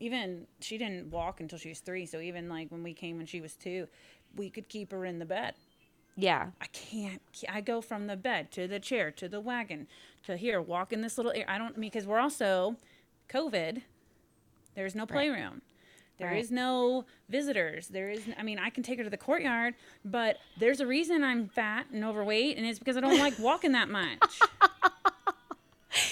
Even 0.00 0.46
she 0.60 0.76
didn't 0.76 1.10
walk 1.10 1.40
until 1.40 1.58
she 1.58 1.68
was 1.68 1.80
three. 1.80 2.06
So 2.06 2.20
even 2.20 2.48
like 2.48 2.70
when 2.70 2.82
we 2.82 2.94
came 2.94 3.16
when 3.16 3.26
she 3.26 3.40
was 3.40 3.54
two, 3.54 3.86
we 4.36 4.50
could 4.50 4.68
keep 4.68 4.92
her 4.92 5.04
in 5.04 5.18
the 5.18 5.24
bed. 5.24 5.54
Yeah, 6.16 6.50
I 6.60 6.66
can't. 6.66 7.22
I 7.48 7.60
go 7.60 7.80
from 7.80 8.06
the 8.06 8.16
bed 8.16 8.52
to 8.52 8.68
the 8.68 8.78
chair 8.78 9.10
to 9.12 9.28
the 9.28 9.40
wagon 9.40 9.88
to 10.24 10.36
here, 10.36 10.60
walk 10.60 10.92
in 10.92 11.00
this 11.00 11.16
little. 11.16 11.32
I 11.48 11.58
don't 11.58 11.76
mean 11.76 11.90
because 11.90 12.06
we're 12.06 12.20
also 12.20 12.76
COVID. 13.28 13.82
There's 14.74 14.94
no 14.94 15.06
playroom. 15.06 15.62
There 16.18 16.32
is 16.34 16.46
Right. 16.50 16.56
no 16.56 17.04
visitors. 17.28 17.88
There 17.88 18.08
is. 18.10 18.22
I 18.38 18.42
mean, 18.42 18.58
I 18.58 18.70
can 18.70 18.82
take 18.82 18.98
her 18.98 19.04
to 19.04 19.10
the 19.10 19.16
courtyard, 19.16 19.74
but 20.04 20.38
there's 20.58 20.80
a 20.80 20.86
reason 20.86 21.24
I'm 21.24 21.48
fat 21.48 21.86
and 21.92 22.04
overweight, 22.04 22.56
and 22.56 22.64
it's 22.66 22.78
because 22.78 22.96
I 22.96 23.00
don't 23.00 23.18
like 23.18 23.38
walking 23.40 23.72
that 23.72 23.88
much. 23.88 24.40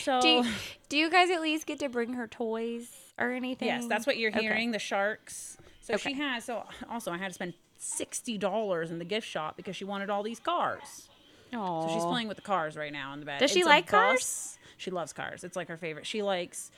So 0.02 0.20
Do 0.22 0.28
you, 0.28 0.44
do 0.88 0.96
you 0.96 1.10
guys 1.10 1.30
at 1.30 1.40
least 1.40 1.66
get 1.66 1.78
to 1.80 1.88
bring 1.88 2.14
her 2.14 2.26
toys 2.26 2.88
or 3.18 3.32
anything? 3.32 3.68
yes, 3.68 3.86
that's 3.86 4.06
what 4.06 4.16
you're 4.16 4.30
Okay. 4.30 4.40
hearing. 4.42 4.70
The 4.72 4.78
sharks. 4.78 5.56
So 5.80 5.96
she 5.96 6.14
has. 6.14 6.44
So 6.44 6.64
also, 6.90 7.10
I 7.12 7.18
had 7.18 7.28
to 7.28 7.34
spend 7.34 7.54
sixty 7.78 8.38
dollars 8.38 8.90
in 8.90 8.98
the 8.98 9.04
gift 9.04 9.26
shop 9.26 9.56
because 9.56 9.74
she 9.76 9.84
wanted 9.84 10.10
all 10.10 10.22
these 10.22 10.38
cars. 10.40 11.08
Oh. 11.54 11.82
So 11.86 11.92
she's 11.92 12.04
playing 12.04 12.28
with 12.28 12.36
the 12.36 12.42
cars 12.42 12.76
right 12.76 12.92
now 12.92 13.12
in 13.12 13.20
the 13.20 13.26
bed. 13.26 13.38
Does 13.40 13.50
she 13.50 13.60
It's 13.60 13.68
like 13.68 13.86
cars? 13.86 14.58
She 14.78 14.90
loves 14.90 15.12
cars. 15.12 15.44
It's 15.44 15.56
like 15.56 15.68
her 15.68 15.76
favorite. 15.76 16.06
She 16.06 16.22
likes 16.22 16.70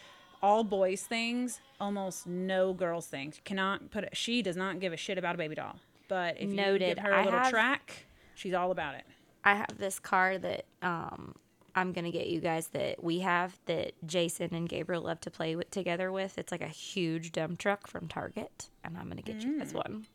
all 0.44 0.62
boys 0.64 1.02
things, 1.02 1.60
almost 1.80 2.26
no 2.26 2.72
girls 2.72 3.06
things. 3.06 3.40
Cannot 3.44 3.90
put. 3.90 4.04
it- 4.04 4.16
She 4.16 4.42
does 4.42 4.56
not 4.56 4.78
give 4.80 4.92
a 4.92 4.96
shit 4.96 5.16
about 5.18 5.34
a 5.34 5.38
baby 5.38 5.54
doll. 5.54 5.76
But 6.08 6.36
if 6.36 6.50
you 6.50 6.56
Noted. 6.56 6.96
give 6.96 6.98
her 6.98 7.12
a 7.12 7.20
I 7.20 7.24
little 7.24 7.38
have- 7.40 7.50
track, 7.50 8.06
she's 8.34 8.52
all 8.54 8.70
about 8.70 8.94
it. 8.94 9.04
I 9.42 9.54
have 9.54 9.78
this 9.78 9.98
car 9.98 10.38
that 10.38 10.64
um 10.82 11.34
I'm 11.76 11.92
gonna 11.92 12.12
get 12.12 12.28
you 12.28 12.40
guys 12.40 12.68
that 12.68 13.02
we 13.02 13.18
have 13.20 13.58
that 13.66 13.92
Jason 14.06 14.54
and 14.54 14.68
Gabriel 14.68 15.02
love 15.02 15.20
to 15.22 15.30
play 15.30 15.56
with 15.56 15.70
together 15.72 16.12
with. 16.12 16.38
It's 16.38 16.52
like 16.52 16.60
a 16.62 16.68
huge 16.68 17.32
dump 17.32 17.58
truck 17.58 17.86
from 17.88 18.06
Target, 18.06 18.70
and 18.84 18.96
I'm 18.96 19.08
gonna 19.08 19.22
get 19.22 19.42
you 19.42 19.58
guys 19.58 19.74
one. 19.74 20.06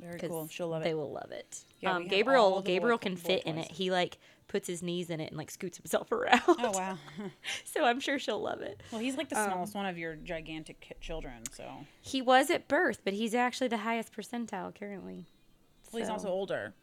Very 0.00 0.18
cool. 0.20 0.48
She'll 0.50 0.68
love 0.68 0.82
it. 0.82 0.84
They 0.86 0.94
will 0.94 1.12
love 1.12 1.30
it. 1.30 1.58
Yeah, 1.80 1.94
um, 1.96 2.08
Gabriel 2.08 2.56
boy- 2.56 2.62
Gabriel 2.62 2.98
can 2.98 3.14
boy 3.14 3.20
fit 3.20 3.42
in 3.44 3.58
it. 3.58 3.70
He 3.70 3.90
like 3.90 4.18
puts 4.48 4.66
his 4.66 4.82
knees 4.82 5.10
in 5.10 5.20
it 5.20 5.28
and 5.28 5.36
like 5.38 5.50
scoots 5.50 5.76
himself 5.76 6.10
around. 6.12 6.40
Oh 6.46 6.70
wow. 6.72 6.98
so 7.64 7.84
I'm 7.84 8.00
sure 8.00 8.18
she'll 8.18 8.40
love 8.40 8.60
it. 8.62 8.82
Well, 8.90 9.00
he's 9.00 9.16
like 9.16 9.28
the 9.28 9.38
Um, 9.40 9.50
smallest 9.50 9.74
one 9.74 9.86
of 9.86 9.96
your 9.98 10.16
gigantic 10.16 10.96
children, 11.00 11.42
so 11.52 11.64
He 12.00 12.20
was 12.22 12.50
at 12.50 12.66
birth, 12.68 13.00
but 13.04 13.12
he's 13.14 13.34
actually 13.34 13.68
the 13.68 13.78
highest 13.78 14.12
percentile 14.12 14.74
currently. 14.74 15.26
Well 15.92 16.00
he's 16.00 16.10
also 16.10 16.28
older. 16.28 16.74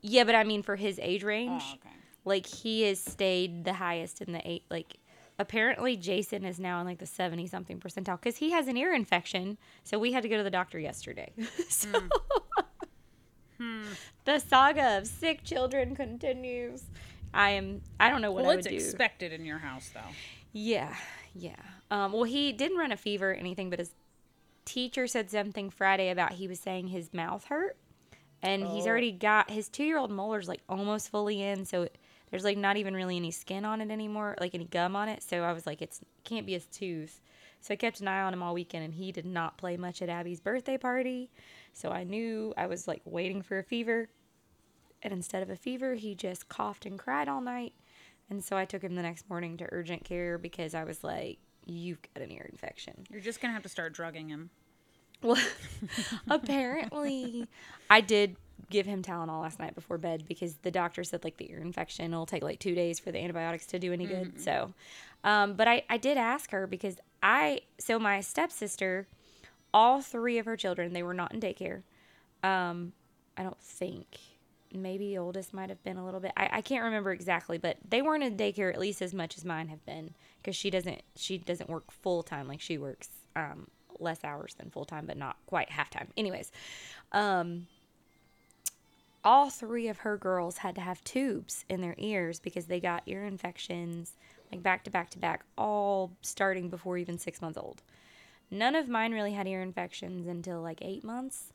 Yeah, 0.00 0.24
but 0.24 0.34
I 0.34 0.44
mean 0.44 0.62
for 0.62 0.76
his 0.76 0.98
age 1.00 1.22
range, 1.22 1.62
Oh, 1.66 1.74
okay. 1.74 1.94
like 2.24 2.46
he 2.46 2.82
has 2.82 2.98
stayed 3.00 3.64
the 3.64 3.74
highest 3.74 4.20
in 4.20 4.32
the 4.32 4.40
eight. 4.48 4.64
Like 4.70 4.96
apparently 5.38 5.96
Jason 5.96 6.44
is 6.44 6.58
now 6.60 6.80
in 6.80 6.86
like 6.86 6.98
the 6.98 7.06
seventy 7.06 7.46
something 7.46 7.78
percentile 7.80 8.20
because 8.20 8.36
he 8.36 8.50
has 8.52 8.68
an 8.68 8.76
ear 8.76 8.92
infection. 8.94 9.58
So 9.84 9.98
we 9.98 10.12
had 10.12 10.22
to 10.22 10.28
go 10.28 10.36
to 10.36 10.42
the 10.42 10.50
doctor 10.50 10.78
yesterday. 10.78 11.32
so 11.68 11.88
the 14.24 14.38
saga 14.38 14.98
of 14.98 15.06
sick 15.06 15.44
children 15.44 15.94
continues. 15.94 16.84
I 17.34 17.50
am. 17.50 17.80
I 17.98 18.08
don't 18.10 18.20
know 18.22 18.32
what 18.32 18.42
Well, 18.42 18.52
I 18.52 18.56
it's 18.56 18.66
would 18.66 18.70
do. 18.78 18.84
expected 18.84 19.32
in 19.32 19.44
your 19.44 19.58
house, 19.58 19.90
though. 19.94 20.00
Yeah, 20.52 20.94
yeah. 21.34 21.56
Um, 21.90 22.12
well, 22.12 22.24
he 22.24 22.52
didn't 22.52 22.76
run 22.78 22.92
a 22.92 22.96
fever 22.96 23.30
or 23.30 23.34
anything, 23.34 23.70
but 23.70 23.78
his 23.78 23.92
teacher 24.64 25.06
said 25.06 25.30
something 25.30 25.70
Friday 25.70 26.10
about 26.10 26.32
he 26.32 26.46
was 26.46 26.60
saying 26.60 26.88
his 26.88 27.12
mouth 27.14 27.46
hurt, 27.46 27.76
and 28.42 28.66
he's 28.66 28.84
Oh. 28.86 28.90
already 28.90 29.12
got 29.12 29.50
his 29.50 29.68
two-year-old 29.68 30.10
molars 30.10 30.46
like 30.48 30.60
almost 30.68 31.08
fully 31.10 31.40
in, 31.42 31.64
so 31.64 31.82
it, 31.82 31.96
there's 32.32 32.44
like 32.44 32.56
not 32.56 32.78
even 32.78 32.94
really 32.94 33.16
any 33.16 33.30
skin 33.30 33.66
on 33.66 33.82
it 33.82 33.90
anymore, 33.90 34.36
like 34.40 34.54
any 34.54 34.64
gum 34.64 34.96
on 34.96 35.08
it. 35.10 35.22
So 35.22 35.42
I 35.42 35.52
was 35.52 35.66
like, 35.66 35.82
it's 35.82 36.00
can't 36.24 36.46
be 36.46 36.54
his 36.54 36.66
tooth. 36.66 37.20
So 37.60 37.74
I 37.74 37.76
kept 37.76 38.00
an 38.00 38.08
eye 38.08 38.22
on 38.22 38.32
him 38.32 38.42
all 38.42 38.54
weekend, 38.54 38.84
and 38.84 38.94
he 38.94 39.12
did 39.12 39.26
not 39.26 39.58
play 39.58 39.76
much 39.76 40.00
at 40.00 40.08
Abby's 40.08 40.40
birthday 40.40 40.78
party. 40.78 41.30
So 41.74 41.90
I 41.90 42.04
knew 42.04 42.54
I 42.56 42.66
was 42.66 42.88
like 42.88 43.02
waiting 43.04 43.42
for 43.42 43.58
a 43.58 43.62
fever, 43.62 44.08
and 45.02 45.12
instead 45.12 45.42
of 45.42 45.50
a 45.50 45.56
fever, 45.56 45.94
he 45.94 46.14
just 46.14 46.48
coughed 46.48 46.86
and 46.86 46.98
cried 46.98 47.28
all 47.28 47.42
night. 47.42 47.74
And 48.30 48.42
so 48.42 48.56
I 48.56 48.64
took 48.64 48.82
him 48.82 48.94
the 48.94 49.02
next 49.02 49.28
morning 49.28 49.58
to 49.58 49.68
urgent 49.70 50.02
care 50.02 50.38
because 50.38 50.74
I 50.74 50.84
was 50.84 51.04
like, 51.04 51.38
you've 51.66 52.00
got 52.14 52.24
an 52.24 52.32
ear 52.32 52.48
infection. 52.50 52.94
You're 53.10 53.20
just 53.20 53.42
gonna 53.42 53.52
have 53.52 53.62
to 53.64 53.68
start 53.68 53.92
drugging 53.92 54.30
him. 54.30 54.48
Well, 55.22 55.38
apparently, 56.30 57.46
I 57.90 58.00
did 58.00 58.36
give 58.72 58.86
him 58.86 59.02
Tylenol 59.02 59.42
last 59.42 59.58
night 59.58 59.74
before 59.74 59.98
bed 59.98 60.24
because 60.26 60.54
the 60.62 60.70
doctor 60.70 61.04
said 61.04 61.22
like 61.22 61.36
the 61.36 61.50
ear 61.50 61.60
infection 61.60 62.10
will 62.12 62.26
take 62.26 62.42
like 62.42 62.58
two 62.58 62.74
days 62.74 62.98
for 62.98 63.12
the 63.12 63.18
antibiotics 63.18 63.66
to 63.66 63.78
do 63.78 63.92
any 63.92 64.06
good. 64.06 64.40
So, 64.40 64.72
um, 65.22 65.54
but 65.54 65.68
I, 65.68 65.84
I 65.88 65.98
did 65.98 66.16
ask 66.16 66.50
her 66.50 66.66
because 66.66 66.96
I, 67.22 67.60
so 67.78 67.98
my 67.98 68.20
stepsister, 68.20 69.06
all 69.72 70.00
three 70.00 70.38
of 70.38 70.46
her 70.46 70.56
children, 70.56 70.92
they 70.92 71.02
were 71.02 71.14
not 71.14 71.32
in 71.32 71.40
daycare. 71.40 71.82
Um, 72.42 72.92
I 73.36 73.42
don't 73.44 73.60
think. 73.60 74.06
Maybe 74.74 75.18
oldest 75.18 75.52
might 75.52 75.68
have 75.68 75.82
been 75.84 75.98
a 75.98 76.04
little 76.04 76.18
bit. 76.18 76.32
I, 76.34 76.48
I 76.50 76.60
can't 76.62 76.82
remember 76.82 77.12
exactly, 77.12 77.58
but 77.58 77.76
they 77.86 78.00
weren't 78.00 78.24
in 78.24 78.38
daycare 78.38 78.72
at 78.72 78.80
least 78.80 79.02
as 79.02 79.12
much 79.12 79.36
as 79.36 79.44
mine 79.44 79.68
have 79.68 79.84
been 79.84 80.14
because 80.40 80.56
she 80.56 80.70
doesn't 80.70 81.02
she 81.14 81.36
doesn't 81.36 81.68
work 81.68 81.90
full 81.90 82.22
time 82.22 82.48
like 82.48 82.62
she 82.62 82.78
works 82.78 83.10
um, 83.36 83.66
less 84.00 84.24
hours 84.24 84.54
than 84.54 84.70
full 84.70 84.86
time, 84.86 85.04
but 85.06 85.18
not 85.18 85.36
quite 85.46 85.70
half 85.70 85.90
time. 85.90 86.08
Anyways, 86.16 86.50
um, 87.12 87.66
all 89.24 89.50
three 89.50 89.88
of 89.88 89.98
her 89.98 90.16
girls 90.16 90.58
had 90.58 90.74
to 90.74 90.80
have 90.80 91.04
tubes 91.04 91.64
in 91.68 91.80
their 91.80 91.94
ears 91.98 92.40
because 92.40 92.66
they 92.66 92.80
got 92.80 93.02
ear 93.06 93.24
infections 93.24 94.16
like 94.52 94.62
back 94.62 94.84
to 94.84 94.90
back 94.90 95.10
to 95.10 95.18
back, 95.18 95.44
all 95.56 96.12
starting 96.20 96.68
before 96.68 96.98
even 96.98 97.18
six 97.18 97.40
months 97.40 97.58
old. 97.58 97.82
None 98.50 98.74
of 98.74 98.88
mine 98.88 99.12
really 99.12 99.32
had 99.32 99.48
ear 99.48 99.62
infections 99.62 100.26
until 100.28 100.60
like 100.60 100.78
eight 100.82 101.02
months. 101.02 101.52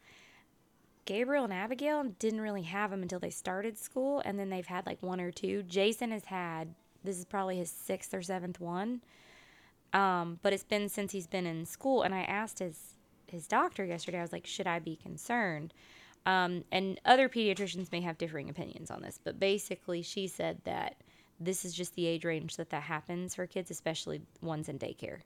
Gabriel 1.06 1.44
and 1.44 1.54
Abigail 1.54 2.04
didn't 2.20 2.42
really 2.42 2.64
have 2.64 2.90
them 2.90 3.04
until 3.04 3.20
they 3.20 3.30
started 3.30 3.78
school, 3.78 4.22
and 4.26 4.38
then 4.38 4.50
they've 4.50 4.66
had 4.66 4.86
like 4.86 5.02
one 5.02 5.22
or 5.22 5.32
two. 5.32 5.64
Jason 5.64 6.12
has 6.12 6.26
had 6.26 6.74
this 7.04 7.20
is 7.20 7.26
probably 7.26 7.58
his 7.58 7.70
sixth 7.70 8.14
or 8.14 8.22
seventh 8.24 8.60
one, 8.60 9.02
um, 9.94 10.40
but 10.42 10.52
it's 10.52 10.64
been 10.64 10.90
since 10.90 11.12
he's 11.12 11.28
been 11.28 11.46
in 11.46 11.66
school. 11.66 12.02
And 12.02 12.14
I 12.16 12.24
asked 12.24 12.60
his 12.60 12.96
his 13.28 13.48
doctor 13.48 13.86
yesterday. 13.86 14.18
I 14.18 14.24
was 14.24 14.34
like, 14.34 14.48
should 14.48 14.68
I 14.68 14.80
be 14.80 14.96
concerned? 14.96 15.74
Um, 16.28 16.66
and 16.74 17.00
other 17.06 17.30
pediatricians 17.30 17.90
may 17.92 18.02
have 18.02 18.18
differing 18.18 18.50
opinions 18.50 18.92
on 18.92 19.02
this, 19.02 19.18
but 19.24 19.40
basically, 19.40 20.02
she 20.02 20.28
said 20.28 20.60
that 20.66 20.98
this 21.40 21.64
is 21.64 21.74
just 21.74 21.96
the 21.96 22.06
age 22.06 22.26
range 22.26 22.58
that 22.58 22.70
that 22.72 22.84
happens 22.84 23.34
for 23.34 23.48
kids, 23.48 23.72
especially 23.72 24.22
ones 24.42 24.68
in 24.68 24.78
daycare. 24.78 25.20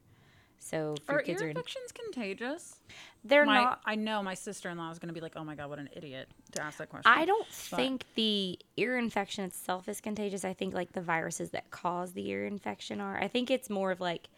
So 0.59 0.93
if 1.01 1.09
Are 1.09 1.23
kids 1.23 1.41
ear 1.41 1.47
are 1.47 1.49
in, 1.49 1.57
infections 1.57 1.91
contagious? 1.91 2.79
they're 3.23 3.47
my, 3.47 3.55
not 3.63 3.81
I 3.83 3.95
know 3.95 4.21
my 4.21 4.35
sister-in-law 4.35 4.91
is 4.91 4.99
going 4.99 5.07
to 5.07 5.13
be 5.13 5.19
like, 5.19 5.33
"Oh 5.35 5.43
my 5.43 5.55
god, 5.55 5.71
what 5.71 5.79
an 5.79 5.89
idiot!" 5.95 6.29
to 6.51 6.61
ask 6.61 6.77
that 6.77 6.89
question. 6.89 7.11
I 7.11 7.25
don't 7.25 7.47
But- 7.71 7.77
think 7.77 8.05
the 8.13 8.59
ear 8.77 8.99
infection 8.99 9.43
itself 9.43 9.89
is 9.89 9.99
contagious. 10.01 10.45
I 10.45 10.53
think 10.53 10.75
like 10.75 10.91
the 10.91 11.01
viruses 11.01 11.49
that 11.49 11.71
cause 11.71 12.13
the 12.13 12.29
ear 12.29 12.45
infection 12.45 13.01
are. 13.01 13.17
I 13.17 13.27
think 13.27 13.49
it's 13.49 13.71
more 13.71 13.89
of 13.89 13.99
like 13.99 14.29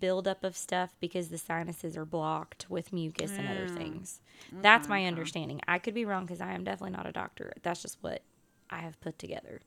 buildup 0.00 0.44
of 0.44 0.56
stuff 0.56 0.94
because 1.00 1.28
the 1.28 1.38
sinuses 1.38 1.96
are 1.96 2.04
blocked 2.04 2.66
with 2.68 2.92
mucus 2.92 3.32
and 3.38 3.48
other 3.48 3.68
things. 3.68 4.20
That's 4.52 4.88
my 4.88 5.06
understanding. 5.06 5.60
I 5.68 5.78
could 5.78 5.94
be 5.94 6.04
wrong 6.04 6.24
because 6.26 6.40
I 6.40 6.52
am 6.52 6.64
definitely 6.64 6.96
not 6.96 7.06
a 7.06 7.12
doctor. 7.12 7.52
That's 7.62 7.82
just 7.82 7.98
what 8.02 8.22
I 8.70 8.78
have 8.78 9.00
put 9.00 9.18
together. 9.18 9.60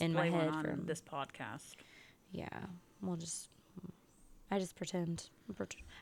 In 0.00 0.12
my 0.12 0.30
head 0.30 0.52
from- 0.62 0.86
this 0.86 1.02
podcast. 1.02 1.74
Yeah, 2.32 2.48
we'll 3.02 3.16
just. 3.16 3.48
I 4.50 4.58
just 4.58 4.76
pretend. 4.76 5.28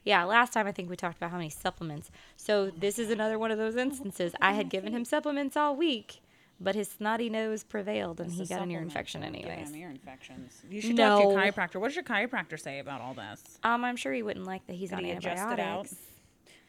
Yeah, 0.05 0.25
last 0.25 0.53
time 0.53 0.67
I 0.67 0.73
think 0.73 0.91
we 0.91 0.97
talked 0.97 1.17
about 1.17 1.31
how 1.31 1.37
many 1.39 1.49
supplements. 1.49 2.11
So 2.37 2.71
this 2.71 2.99
is 2.99 3.11
another 3.11 3.39
one 3.39 3.51
of 3.51 3.59
those 3.59 3.77
instances. 3.77 4.35
I 4.41 4.53
had 4.53 4.69
given 4.69 4.93
him 4.93 5.05
supplements 5.07 5.57
all 5.57 5.75
week, 5.75 6.21
but 6.63 6.75
his 6.75 6.89
snotty 6.89 7.29
nose 7.29 7.65
prevailed 7.65 8.21
and 8.21 8.31
he 8.33 8.47
got 8.47 8.63
an 8.63 8.71
ear 8.71 8.81
infection 8.81 9.23
anyways. 9.23 9.71
him 9.71 9.77
ear 9.77 9.91
infections. 9.91 10.61
You 10.69 10.81
should 10.81 10.97
talk 10.97 11.21
to 11.23 11.29
your 11.29 11.39
chiropractor. 11.39 11.81
What 11.81 11.89
does 11.89 11.97
your 11.97 12.05
chiropractor 12.05 12.59
say 12.61 12.79
about 12.79 13.01
all 13.01 13.15
this? 13.15 13.43
Um, 13.63 13.85
I'm 13.85 13.97
sure 13.97 14.13
he 14.13 14.23
wouldn't 14.23 14.47
like 14.47 14.67
that 14.67 14.75
he's 14.77 14.91
Did 14.91 14.97
on 14.99 15.05
he 15.05 15.11
adjust 15.13 15.27
it 15.37 15.39
out? 15.39 15.51
antibiotics. 15.59 15.97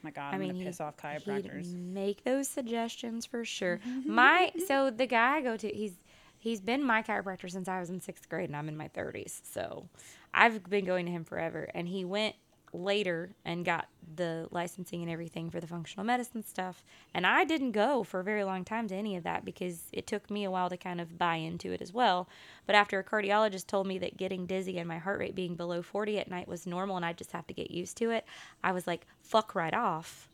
My 0.01 0.11
God, 0.11 0.31
I 0.31 0.33
I'm 0.33 0.39
mean, 0.41 0.51
gonna 0.53 0.65
piss 0.65 0.81
off 0.81 0.97
chiropractors. 0.97 1.73
make 1.73 2.23
those 2.25 2.47
suggestions 2.49 3.25
for 3.25 3.45
sure. 3.45 3.79
My 4.05 4.51
so 4.67 4.89
the 4.89 5.05
guy 5.05 5.37
I 5.37 5.41
go 5.41 5.55
to, 5.55 5.67
he's 5.69 5.93
he's 6.37 6.59
been 6.59 6.83
my 6.83 7.01
chiropractor 7.01 7.49
since 7.49 7.69
I 7.69 7.79
was 7.79 7.89
in 7.89 8.01
sixth 8.01 8.27
grade, 8.27 8.49
and 8.49 8.55
I'm 8.57 8.67
in 8.67 8.75
my 8.75 8.89
30s. 8.89 9.39
So 9.43 9.87
I've 10.33 10.61
been 10.69 10.83
going 10.83 11.05
to 11.05 11.11
him 11.13 11.23
forever. 11.23 11.69
And 11.73 11.87
he 11.87 12.03
went 12.03 12.35
later 12.73 13.35
and 13.45 13.63
got 13.63 13.87
the 14.15 14.47
licensing 14.51 15.01
and 15.01 15.11
everything 15.11 15.49
for 15.49 15.59
the 15.59 15.67
functional 15.67 16.05
medicine 16.05 16.43
stuff. 16.43 16.83
And 17.13 17.25
I 17.25 17.45
didn't 17.45 17.71
go 17.71 18.03
for 18.03 18.19
a 18.19 18.23
very 18.23 18.43
long 18.43 18.65
time 18.65 18.87
to 18.87 18.95
any 18.95 19.15
of 19.15 19.23
that 19.23 19.45
because 19.45 19.83
it 19.91 20.07
took 20.07 20.29
me 20.29 20.43
a 20.43 20.51
while 20.51 20.69
to 20.69 20.77
kind 20.77 20.99
of 20.99 21.17
buy 21.17 21.35
into 21.35 21.71
it 21.71 21.81
as 21.81 21.93
well. 21.93 22.27
But 22.65 22.75
after 22.75 22.99
a 22.99 23.03
cardiologist 23.03 23.67
told 23.67 23.87
me 23.87 23.97
that 23.99 24.17
getting 24.17 24.45
dizzy 24.45 24.77
and 24.77 24.87
my 24.87 24.97
heart 24.97 25.19
rate 25.19 25.35
being 25.35 25.55
below 25.55 25.81
40 25.81 26.19
at 26.19 26.29
night 26.29 26.47
was 26.47 26.65
normal 26.65 26.97
and 26.97 27.05
I 27.05 27.13
just 27.13 27.31
have 27.31 27.47
to 27.47 27.53
get 27.53 27.71
used 27.71 27.97
to 27.97 28.09
it, 28.09 28.25
I 28.63 28.71
was 28.71 28.87
like, 28.87 29.05
fuck 29.21 29.55
right 29.55 29.73
off. 29.73 30.27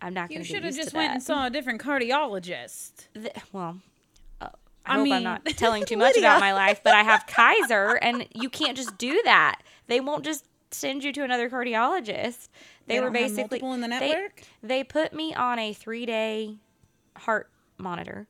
I'm 0.00 0.14
not 0.14 0.30
You 0.30 0.36
going 0.38 0.46
to 0.46 0.52
should 0.52 0.64
have 0.64 0.74
just 0.74 0.94
went 0.94 1.12
and 1.12 1.22
saw 1.22 1.46
a 1.46 1.50
different 1.50 1.80
cardiologist. 1.80 3.08
The- 3.14 3.32
well, 3.52 3.78
uh, 4.40 4.48
I, 4.84 4.94
I 4.94 4.98
hope 4.98 5.12
I'm 5.12 5.22
not 5.22 5.44
telling 5.46 5.84
too 5.84 5.96
much 5.98 6.16
about 6.16 6.40
my 6.40 6.52
life, 6.52 6.80
but 6.82 6.94
I 6.94 7.02
have 7.02 7.26
Kaiser, 7.26 7.98
and 8.02 8.26
you 8.34 8.48
can't 8.50 8.76
just 8.76 8.98
do 8.98 9.20
that. 9.24 9.60
They 9.86 10.00
won't 10.00 10.24
just 10.24 10.44
send 10.74 11.04
you 11.04 11.12
to 11.12 11.22
another 11.22 11.48
cardiologist. 11.50 12.48
They, 12.86 12.96
They 12.96 13.00
were 13.00 13.10
basically 13.10 13.60
in 13.60 13.80
the 13.80 13.88
they- 13.88 14.00
network? 14.00 14.42
They, 14.62 14.84
put 14.84 15.12
me 15.12 15.34
on 15.34 15.58
a 15.58 15.72
three 15.72 16.06
day 16.06 16.56
heart 17.16 17.48
monitor. 17.78 18.26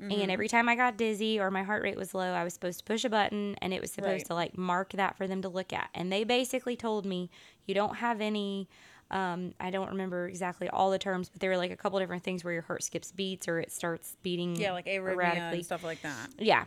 Mm-hmm. 0.00 0.20
And 0.20 0.30
every 0.30 0.46
time 0.48 0.68
I 0.68 0.76
got 0.76 0.98
dizzy 0.98 1.40
or 1.40 1.50
my 1.50 1.62
heart 1.62 1.82
rate 1.82 1.96
was 1.96 2.12
low, 2.14 2.32
I 2.34 2.44
was 2.44 2.52
supposed 2.52 2.78
to 2.80 2.84
push 2.84 3.04
a 3.04 3.08
button 3.08 3.56
and 3.62 3.72
it 3.72 3.80
was 3.80 3.90
supposed 3.90 4.10
Right. 4.12 4.26
to 4.26 4.34
like 4.34 4.58
mark 4.58 4.92
that 4.92 5.16
for 5.16 5.26
them 5.26 5.40
to 5.42 5.48
look 5.48 5.72
at. 5.72 5.88
And 5.94 6.12
they 6.12 6.22
basically 6.24 6.76
told 6.76 7.06
me, 7.06 7.30
you 7.64 7.74
don't 7.74 7.96
have 7.96 8.20
any, 8.20 8.68
um, 9.10 9.54
I 9.58 9.70
don't 9.70 9.88
remember 9.88 10.28
exactly 10.28 10.68
all 10.68 10.90
the 10.90 10.98
terms, 10.98 11.30
but 11.30 11.40
there 11.40 11.48
were 11.48 11.56
like 11.56 11.70
a 11.70 11.76
couple 11.76 11.98
different 11.98 12.24
things 12.24 12.44
where 12.44 12.52
your 12.52 12.62
heart 12.62 12.82
skips 12.82 13.10
beats 13.10 13.48
or 13.48 13.58
it 13.58 13.72
starts 13.72 14.16
beating 14.22 14.56
Yeah, 14.56 14.72
like 14.72 14.84
arrhythmia 14.84 15.12
erratically. 15.14 15.56
and 15.58 15.64
stuff 15.64 15.82
like 15.82 16.02
that. 16.02 16.28
Yeah. 16.38 16.64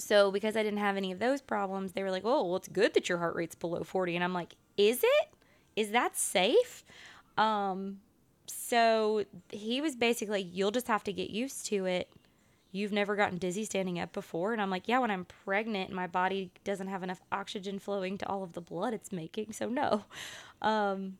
So 0.00 0.30
because 0.30 0.56
I 0.56 0.62
didn't 0.62 0.78
have 0.78 0.96
any 0.96 1.12
of 1.12 1.18
those 1.18 1.40
problems, 1.40 1.92
they 1.92 2.02
were 2.02 2.10
like, 2.10 2.24
"Oh, 2.24 2.44
well, 2.46 2.56
it's 2.56 2.68
good 2.68 2.94
that 2.94 3.08
your 3.08 3.18
heart 3.18 3.34
rate's 3.36 3.54
below 3.54 3.82
40." 3.84 4.14
And 4.14 4.24
I'm 4.24 4.34
like, 4.34 4.54
"Is 4.76 5.02
it? 5.04 5.28
Is 5.76 5.90
that 5.92 6.16
safe?" 6.16 6.84
Um 7.36 8.00
so 8.46 9.24
he 9.50 9.80
was 9.80 9.94
basically, 9.96 10.42
"You'll 10.42 10.72
just 10.72 10.88
have 10.88 11.04
to 11.04 11.12
get 11.12 11.30
used 11.30 11.66
to 11.66 11.86
it. 11.86 12.10
You've 12.72 12.92
never 12.92 13.16
gotten 13.16 13.38
dizzy 13.38 13.64
standing 13.64 13.98
up 13.98 14.12
before." 14.12 14.52
And 14.52 14.60
I'm 14.62 14.70
like, 14.70 14.88
"Yeah, 14.88 14.98
when 15.00 15.10
I'm 15.10 15.26
pregnant, 15.26 15.92
my 15.92 16.06
body 16.06 16.50
doesn't 16.64 16.88
have 16.88 17.02
enough 17.02 17.20
oxygen 17.32 17.78
flowing 17.78 18.18
to 18.18 18.28
all 18.28 18.42
of 18.42 18.54
the 18.54 18.60
blood 18.60 18.94
it's 18.94 19.12
making, 19.12 19.52
so 19.52 19.68
no." 19.68 20.04
Um 20.62 21.18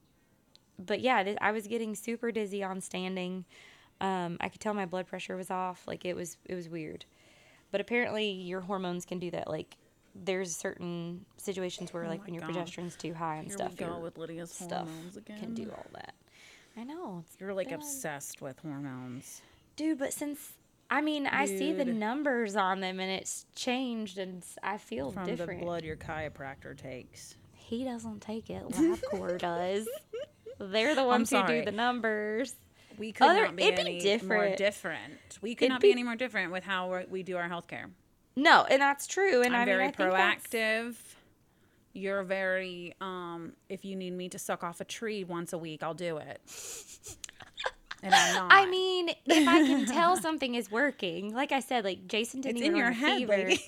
but 0.79 1.01
yeah, 1.01 1.23
th- 1.23 1.39
I 1.41 1.53
was 1.53 1.67
getting 1.67 1.95
super 1.95 2.33
dizzy 2.33 2.63
on 2.63 2.81
standing. 2.81 3.45
Um, 4.01 4.39
I 4.41 4.49
could 4.49 4.61
tell 4.61 4.75
my 4.75 4.87
blood 4.87 5.07
pressure 5.07 5.37
was 5.37 5.51
off. 5.51 5.87
Like 5.87 6.05
it 6.05 6.17
was, 6.17 6.39
it 6.47 6.55
was 6.55 6.69
weird. 6.69 7.05
But 7.71 7.81
apparently, 7.81 8.31
your 8.31 8.61
hormones 8.61 9.05
can 9.05 9.19
do 9.19 9.31
that. 9.33 9.49
Like 9.49 9.77
there's 10.15 10.55
certain 10.57 11.25
situations 11.37 11.93
where, 11.93 12.05
Oh 12.05 12.09
like, 12.09 12.25
when 12.25 12.35
your 12.35 12.43
God. 12.43 12.51
progesterone's 12.57 12.97
too 12.97 13.15
high 13.15 13.37
and 13.37 13.47
Here 13.47 13.57
stuff, 13.57 13.71
we 13.71 13.77
go 13.77 13.87
your 13.87 13.99
with 14.01 14.19
Lydia's 14.19 14.51
stuff 14.51 14.89
hormones 14.89 15.17
again. 15.17 15.39
can 15.39 15.55
do 15.55 15.71
all 15.71 15.87
that. 15.95 16.15
I 16.77 16.85
know, 16.85 17.25
You're 17.39 17.55
like 17.55 17.69
bad. 17.71 17.77
obsessed 17.81 18.41
with 18.43 18.59
hormones. 18.61 19.41
dude. 19.77 19.99
But 19.99 20.13
since 20.13 20.53
I 20.93 21.01
mean, 21.01 21.29
I 21.29 21.45
see 21.47 21.73
the 21.73 21.85
numbers 21.85 22.57
on 22.57 22.81
them 22.81 22.99
and 22.99 23.11
it's 23.13 23.47
changed, 23.55 24.19
and 24.19 24.45
I 24.63 24.79
feel 24.79 25.13
From 25.13 25.27
different. 25.27 25.61
the 25.61 25.65
blood 25.67 25.85
your 25.85 25.97
chiropractor 25.97 26.77
takes. 26.77 27.37
He 27.55 27.85
doesn't 27.85 28.21
take 28.21 28.51
it. 28.51 28.67
LabCorp 28.69 29.39
does. 29.39 29.87
They're 30.59 30.97
the 30.97 31.05
ones 31.05 31.31
who 31.31 31.47
do 31.47 31.65
the 31.65 31.71
numbers. 31.71 32.55
We 33.01 33.13
could 33.13 33.29
Other- 33.29 33.47
not 33.47 33.57
be 33.57 33.63
it'd 33.63 33.77
be 33.77 33.81
any 33.81 33.93
more 33.93 34.01
different. 34.03 34.57
different. 34.59 35.39
We 35.41 35.55
could 35.55 35.65
It'd 35.65 35.73
not 35.73 35.81
be, 35.81 35.89
be- 35.89 35.93
any 35.93 36.03
more 36.03 36.17
different 36.17 36.53
with 36.53 36.65
how 36.65 36.91
we're- 36.91 37.23
do 37.23 37.37
our 37.39 37.49
healthcare. 37.49 37.87
No, 38.37 38.65
and 38.71 38.81
that's 38.81 39.07
true. 39.07 39.41
And 39.43 39.57
I'm 39.57 39.63
I 39.63 39.65
very 39.65 39.89
proactive. 39.89 40.97
You're 41.95 42.23
very 42.23 42.95
um 43.01 43.55
if 43.71 43.85
you 43.87 43.97
need 43.97 44.13
me 44.13 44.29
to 44.29 44.39
suck 44.39 44.63
off 44.63 44.81
a 44.81 44.85
tree 44.85 45.25
once 45.25 45.53
a 45.55 45.59
week, 45.59 45.83
I'll 45.83 45.95
do 45.95 46.19
it. 46.19 46.41
and 48.03 48.15
I'm 48.15 48.35
not. 48.35 48.53
I 48.53 48.67
mean, 48.67 49.09
if 49.27 49.49
I 49.49 49.67
can 49.67 49.87
tell 49.87 50.17
something 50.27 50.55
is 50.55 50.71
working, 50.71 51.35
like 51.35 51.53
I 51.53 51.61
said, 51.61 51.85
like 51.85 52.07
Jason 52.07 52.43
didn't 52.43 52.59
it's 52.59 52.67
even 52.67 52.73
in 52.73 52.77
your 52.77 52.87
run 52.89 52.93
a 52.93 52.97
head, 52.97 53.19
fever. 53.19 53.33
lady. 53.33 53.63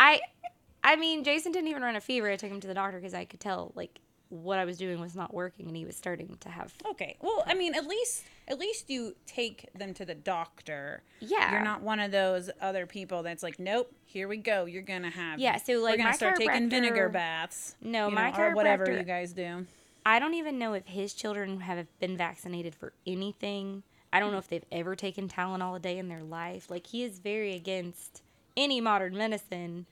I, 0.00 0.20
I 0.82 0.96
mean, 0.96 1.24
Jason 1.24 1.52
didn't 1.52 1.68
even 1.68 1.82
run 1.82 1.94
a 1.94 2.00
fever. 2.00 2.30
I 2.30 2.36
took 2.36 2.50
him 2.50 2.60
to 2.60 2.66
the 2.66 2.74
doctor 2.74 2.98
because 2.98 3.14
I 3.14 3.26
could 3.26 3.40
tell 3.40 3.72
like 3.74 4.00
what 4.28 4.58
I 4.58 4.64
was 4.64 4.76
doing 4.76 5.00
was 5.00 5.14
not 5.14 5.32
working, 5.32 5.68
and 5.68 5.76
he 5.76 5.84
was 5.84 5.96
starting 5.96 6.36
to 6.40 6.48
have. 6.48 6.72
okay. 6.90 7.16
Well, 7.20 7.44
I 7.46 7.54
mean, 7.54 7.74
at 7.74 7.86
least 7.86 8.24
at 8.48 8.58
least 8.58 8.90
you 8.90 9.16
take 9.26 9.68
them 9.74 9.94
to 9.94 10.04
the 10.04 10.14
doctor. 10.14 11.02
Yeah. 11.20 11.52
You're 11.52 11.64
not 11.64 11.82
one 11.82 12.00
of 12.00 12.12
those 12.12 12.50
other 12.60 12.86
people 12.86 13.22
that's 13.22 13.42
like, 13.42 13.58
nope, 13.58 13.92
here 14.04 14.28
we 14.28 14.36
go. 14.36 14.66
You're 14.66 14.82
gonna 14.82 15.10
have 15.10 15.38
Yeah, 15.38 15.56
so, 15.56 15.74
like 15.74 15.92
we're 15.92 15.98
gonna 15.98 16.10
my 16.10 16.16
start 16.16 16.36
taking 16.36 16.70
vinegar 16.70 17.08
baths. 17.08 17.76
No, 17.80 18.08
you 18.08 18.14
my 18.14 18.30
know, 18.30 18.38
or 18.38 18.54
whatever 18.54 18.90
you 18.90 19.02
guys 19.02 19.32
do. 19.32 19.66
I 20.04 20.20
don't 20.20 20.34
even 20.34 20.58
know 20.58 20.74
if 20.74 20.86
his 20.86 21.14
children 21.14 21.60
have 21.60 21.86
been 21.98 22.16
vaccinated 22.16 22.74
for 22.74 22.92
anything. 23.06 23.82
I 24.12 24.20
don't 24.20 24.30
know 24.30 24.38
if 24.38 24.48
they've 24.48 24.64
ever 24.70 24.94
taken 24.94 25.28
Tylenol 25.28 25.76
a 25.76 25.80
day 25.80 25.98
in 25.98 26.08
their 26.08 26.22
life. 26.22 26.70
Like 26.70 26.86
he 26.86 27.02
is 27.02 27.18
very 27.18 27.54
against 27.54 28.22
any 28.56 28.80
modern 28.80 29.16
medicine, 29.16 29.86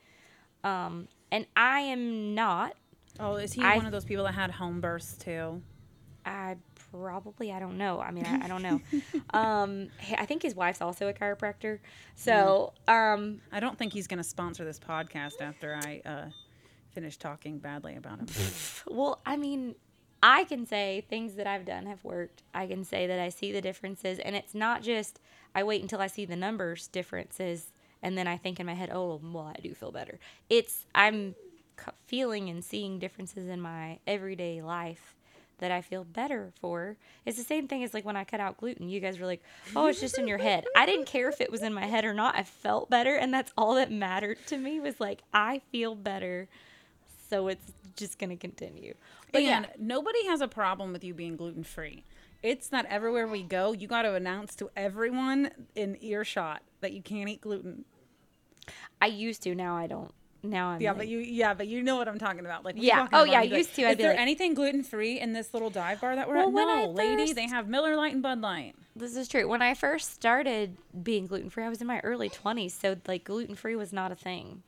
um, 0.62 1.08
and 1.30 1.46
I 1.56 1.80
am 1.80 2.34
not. 2.34 2.74
Oh, 3.20 3.36
is 3.36 3.52
he 3.52 3.62
I- 3.62 3.76
one 3.76 3.86
of 3.86 3.92
those 3.92 4.04
people 4.04 4.24
that 4.24 4.34
had 4.34 4.50
home 4.50 4.80
births 4.80 5.16
too? 5.16 5.62
I 6.26 6.56
probably 6.90 7.52
I 7.52 7.58
don't 7.58 7.76
know. 7.76 8.00
I 8.00 8.10
mean, 8.10 8.24
I, 8.24 8.44
I 8.44 8.48
don't 8.48 8.62
know. 8.62 8.80
um, 9.38 9.88
I 10.16 10.24
think 10.24 10.42
his 10.42 10.54
wife's 10.54 10.80
also 10.80 11.08
a 11.08 11.12
chiropractor. 11.12 11.80
So, 12.14 12.72
um, 12.88 13.40
I 13.52 13.60
don't 13.60 13.76
think 13.76 13.92
he's 13.92 14.06
gonna 14.06 14.24
sponsor 14.24 14.64
this 14.64 14.78
podcast 14.78 15.42
after 15.42 15.78
I 15.84 16.00
uh, 16.06 16.24
finish 16.92 17.18
talking 17.18 17.58
badly 17.58 17.96
about 17.96 18.20
him. 18.20 18.26
well, 18.86 19.20
I 19.26 19.36
mean, 19.36 19.74
I 20.22 20.44
can 20.44 20.64
say 20.64 21.04
things 21.10 21.34
that 21.34 21.46
I've 21.46 21.66
done 21.66 21.84
have 21.86 22.02
worked. 22.04 22.42
I 22.54 22.66
can 22.66 22.84
say 22.84 23.06
that 23.06 23.18
I 23.18 23.28
see 23.28 23.52
the 23.52 23.60
differences, 23.60 24.18
and 24.18 24.34
it's 24.34 24.54
not 24.54 24.82
just 24.82 25.20
I 25.54 25.62
wait 25.64 25.82
until 25.82 26.00
I 26.00 26.06
see 26.06 26.24
the 26.24 26.36
numbers 26.36 26.86
differences, 26.88 27.70
and 28.02 28.16
then 28.16 28.26
I 28.26 28.38
think 28.38 28.58
in 28.60 28.66
my 28.66 28.74
head, 28.74 28.90
oh, 28.90 29.20
well, 29.22 29.52
I 29.54 29.60
do 29.60 29.74
feel 29.74 29.92
better. 29.92 30.18
It's 30.48 30.86
I'm 30.94 31.34
feeling 32.06 32.48
and 32.48 32.64
seeing 32.64 32.98
differences 32.98 33.48
in 33.48 33.60
my 33.60 33.98
everyday 34.06 34.62
life 34.62 35.14
that 35.58 35.70
I 35.70 35.80
feel 35.80 36.04
better 36.04 36.52
for. 36.60 36.96
It's 37.24 37.38
the 37.38 37.44
same 37.44 37.68
thing 37.68 37.84
as 37.84 37.94
like 37.94 38.04
when 38.04 38.16
I 38.16 38.24
cut 38.24 38.40
out 38.40 38.58
gluten. 38.58 38.88
You 38.88 39.00
guys 39.00 39.18
were 39.18 39.26
like, 39.26 39.42
"Oh, 39.74 39.86
it's 39.86 40.00
just 40.00 40.18
in 40.18 40.26
your 40.28 40.38
head." 40.38 40.64
I 40.76 40.86
didn't 40.86 41.06
care 41.06 41.28
if 41.28 41.40
it 41.40 41.50
was 41.50 41.62
in 41.62 41.72
my 41.72 41.86
head 41.86 42.04
or 42.04 42.14
not. 42.14 42.36
I 42.36 42.42
felt 42.42 42.90
better, 42.90 43.14
and 43.14 43.32
that's 43.32 43.52
all 43.56 43.74
that 43.74 43.90
mattered 43.90 44.38
to 44.46 44.58
me 44.58 44.80
was 44.80 45.00
like 45.00 45.22
I 45.32 45.62
feel 45.70 45.94
better. 45.94 46.48
So 47.30 47.48
it's 47.48 47.72
just 47.96 48.18
going 48.18 48.30
to 48.30 48.36
continue. 48.36 48.94
But 49.32 49.42
and 49.42 49.64
yeah, 49.66 49.72
nobody 49.78 50.26
has 50.26 50.40
a 50.40 50.48
problem 50.48 50.92
with 50.92 51.02
you 51.04 51.14
being 51.14 51.36
gluten 51.36 51.64
free. 51.64 52.04
It's 52.42 52.70
not 52.70 52.84
everywhere 52.86 53.26
we 53.26 53.42
go. 53.42 53.72
You 53.72 53.88
got 53.88 54.02
to 54.02 54.14
announce 54.14 54.54
to 54.56 54.70
everyone 54.76 55.50
in 55.74 55.96
earshot 56.02 56.62
that 56.80 56.92
you 56.92 57.00
can't 57.00 57.28
eat 57.28 57.40
gluten. 57.40 57.86
I 59.00 59.06
used 59.06 59.42
to. 59.44 59.54
Now 59.54 59.76
I 59.76 59.86
don't. 59.86 60.12
Now 60.44 60.68
I'm 60.68 60.80
Yeah, 60.80 60.90
like, 60.90 60.98
but 60.98 61.08
you 61.08 61.18
yeah, 61.20 61.54
but 61.54 61.66
you 61.68 61.82
know 61.82 61.96
what 61.96 62.06
I'm 62.06 62.18
talking 62.18 62.40
about. 62.40 62.64
Like 62.64 62.74
Yeah. 62.78 63.08
Oh, 63.12 63.24
yeah, 63.24 63.40
used 63.42 63.74
to, 63.76 63.82
Is 63.82 63.88
I'd 63.88 63.96
be 63.96 64.02
there 64.02 64.12
like- 64.12 64.20
anything 64.20 64.52
gluten 64.54 64.82
free 64.82 65.18
in 65.18 65.32
this 65.32 65.54
little 65.54 65.70
dive 65.70 66.00
bar 66.02 66.14
that 66.14 66.28
we're 66.28 66.36
Well, 66.36 66.48
at? 66.48 66.52
when 66.52 66.68
I 66.68 66.84
No, 66.84 66.90
lady, 66.90 67.32
they 67.32 67.46
have 67.48 67.66
Miller 67.66 67.96
Lite 67.96 68.12
and 68.12 68.22
Bud 68.22 68.40
Light. 68.42 68.74
this 68.94 69.16
is 69.16 69.26
true. 69.26 69.48
When 69.48 69.62
I 69.62 69.72
first 69.74 70.12
started 70.12 70.76
being 71.02 71.26
gluten 71.26 71.48
free, 71.48 71.64
I 71.64 71.68
was 71.70 71.80
in 71.80 71.86
my 71.86 72.00
early 72.00 72.28
20s, 72.28 72.72
so 72.72 72.96
like 73.08 73.24
gluten 73.24 73.54
free 73.54 73.74
was 73.74 73.92
not 73.92 74.12
a 74.12 74.14
thing. 74.14 74.62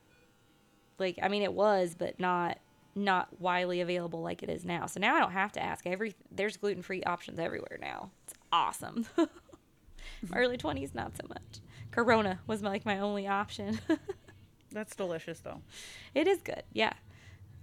Like 0.97 1.19
I 1.21 1.27
mean 1.27 1.43
it 1.43 1.53
was, 1.53 1.95
but 1.97 2.19
not 2.19 2.57
not 2.95 3.39
widely 3.39 3.79
available 3.79 4.23
like 4.23 4.41
it 4.41 4.49
is 4.49 4.65
now. 4.65 4.87
So 4.87 4.99
now 4.99 5.15
I 5.15 5.19
don't 5.19 5.31
have 5.33 5.51
to 5.51 5.61
ask. 5.63 5.85
Every 5.85 6.15
there's 6.31 6.57
gluten 6.57 6.81
free 6.81 7.03
options 7.03 7.37
everywhere 7.37 7.77
now. 7.79 8.09
It's 8.25 8.33
awesome. 8.51 9.05
early 10.33 10.57
20s 10.57 10.95
not 10.95 11.15
so 11.15 11.27
much. 11.29 11.59
Corona 11.91 12.39
was 12.47 12.63
like 12.63 12.83
my 12.85 12.97
only 12.99 13.27
option. 13.27 13.79
That's 14.71 14.95
delicious 14.95 15.39
though. 15.39 15.61
it 16.13 16.27
is 16.27 16.41
good. 16.41 16.63
Yeah. 16.73 16.93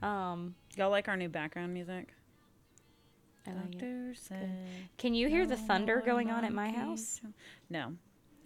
Um 0.03 0.55
Y'all 0.77 0.91
like 0.91 1.09
our 1.09 1.17
new 1.17 1.29
background 1.29 1.73
music? 1.73 2.09
I 3.47 3.51
like 3.51 3.83
it. 3.83 4.19
Said 4.19 4.51
Can 4.97 5.15
you 5.15 5.29
hear 5.29 5.47
the 5.47 5.57
thunder 5.57 6.03
going 6.05 6.31
on 6.31 6.45
at 6.45 6.53
my 6.53 6.71
house? 6.71 7.21
No. 7.69 7.93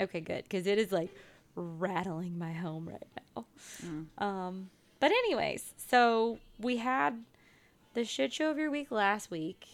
Okay, 0.00 0.20
good, 0.20 0.44
because 0.44 0.66
it 0.66 0.78
is 0.78 0.92
like 0.92 1.10
rattling 1.54 2.38
my 2.38 2.52
home 2.52 2.88
right 2.88 3.06
now. 3.36 3.44
Mm. 3.84 4.22
Um, 4.22 4.70
but 5.00 5.10
anyways, 5.10 5.74
so 5.76 6.38
we 6.58 6.76
had 6.76 7.24
the 7.94 8.04
shit 8.04 8.32
show 8.32 8.50
of 8.50 8.58
your 8.58 8.70
week 8.70 8.90
last 8.90 9.30
week. 9.30 9.66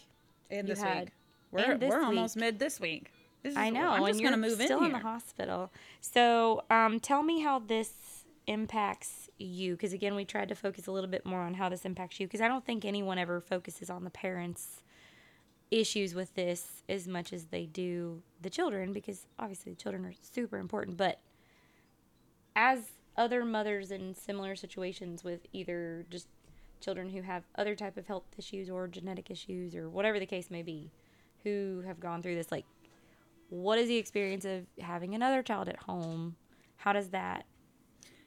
And 0.49 0.67
this 0.67 0.81
had- 0.81 1.05
week. 1.05 1.09
We're 1.51 1.77
this 1.77 1.89
we're 1.89 2.03
almost 2.03 2.35
mid 2.35 2.59
this 2.59 2.79
week. 2.81 3.11
This 3.41 3.51
is, 3.51 3.57
I 3.57 3.69
know, 3.69 3.89
I'm 3.91 4.05
just 4.07 4.19
you're 4.19 4.29
gonna 4.29 4.41
move 4.41 4.59
still 4.59 4.79
in 4.79 4.85
in, 4.87 4.91
the 4.91 4.99
hospital. 4.99 5.71
So, 6.01 6.63
um, 6.69 6.99
tell 6.99 7.23
me 7.23 7.41
how 7.41 7.59
this 7.59 7.93
impacts 8.47 9.29
you, 9.37 9.73
because 9.73 9.93
again, 9.93 10.15
we 10.15 10.25
tried 10.25 10.49
to 10.49 10.55
focus 10.55 10.87
a 10.87 10.91
little 10.91 11.09
bit 11.09 11.25
more 11.25 11.41
on 11.41 11.53
how 11.53 11.69
this 11.69 11.85
impacts 11.85 12.19
you, 12.19 12.27
because 12.27 12.41
I 12.41 12.47
don't 12.47 12.65
think 12.65 12.85
anyone 12.85 13.17
ever 13.17 13.41
focuses 13.41 13.89
on 13.89 14.03
the 14.03 14.09
parents' 14.09 14.81
issues 15.71 16.13
with 16.13 16.33
this 16.35 16.83
as 16.87 17.07
much 17.07 17.33
as 17.33 17.45
they 17.45 17.65
do 17.65 18.21
the 18.41 18.49
children, 18.49 18.93
because 18.93 19.27
obviously 19.39 19.73
the 19.73 19.81
children 19.81 20.05
are 20.05 20.13
super 20.21 20.57
important. 20.57 20.97
But 20.97 21.19
as 22.55 22.91
other 23.17 23.45
mothers 23.45 23.91
in 23.91 24.13
similar 24.13 24.55
situations 24.55 25.23
with 25.23 25.45
either 25.53 26.05
just 26.09 26.27
children 26.81 27.09
who 27.09 27.21
have 27.21 27.43
other 27.55 27.75
type 27.75 27.97
of 27.97 28.07
health 28.07 28.23
issues 28.37 28.69
or 28.69 28.87
genetic 28.87 29.31
issues 29.31 29.75
or 29.75 29.89
whatever 29.89 30.19
the 30.19 30.25
case 30.25 30.51
may 30.51 30.61
be 30.61 30.91
who 31.43 31.81
have 31.85 31.99
gone 31.99 32.21
through 32.21 32.35
this 32.35 32.51
like 32.51 32.65
what 33.49 33.79
is 33.79 33.87
the 33.87 33.95
experience 33.95 34.45
of 34.45 34.65
having 34.79 35.15
another 35.15 35.41
child 35.41 35.69
at 35.69 35.77
home 35.77 36.35
how 36.77 36.91
does 36.91 37.09
that 37.09 37.45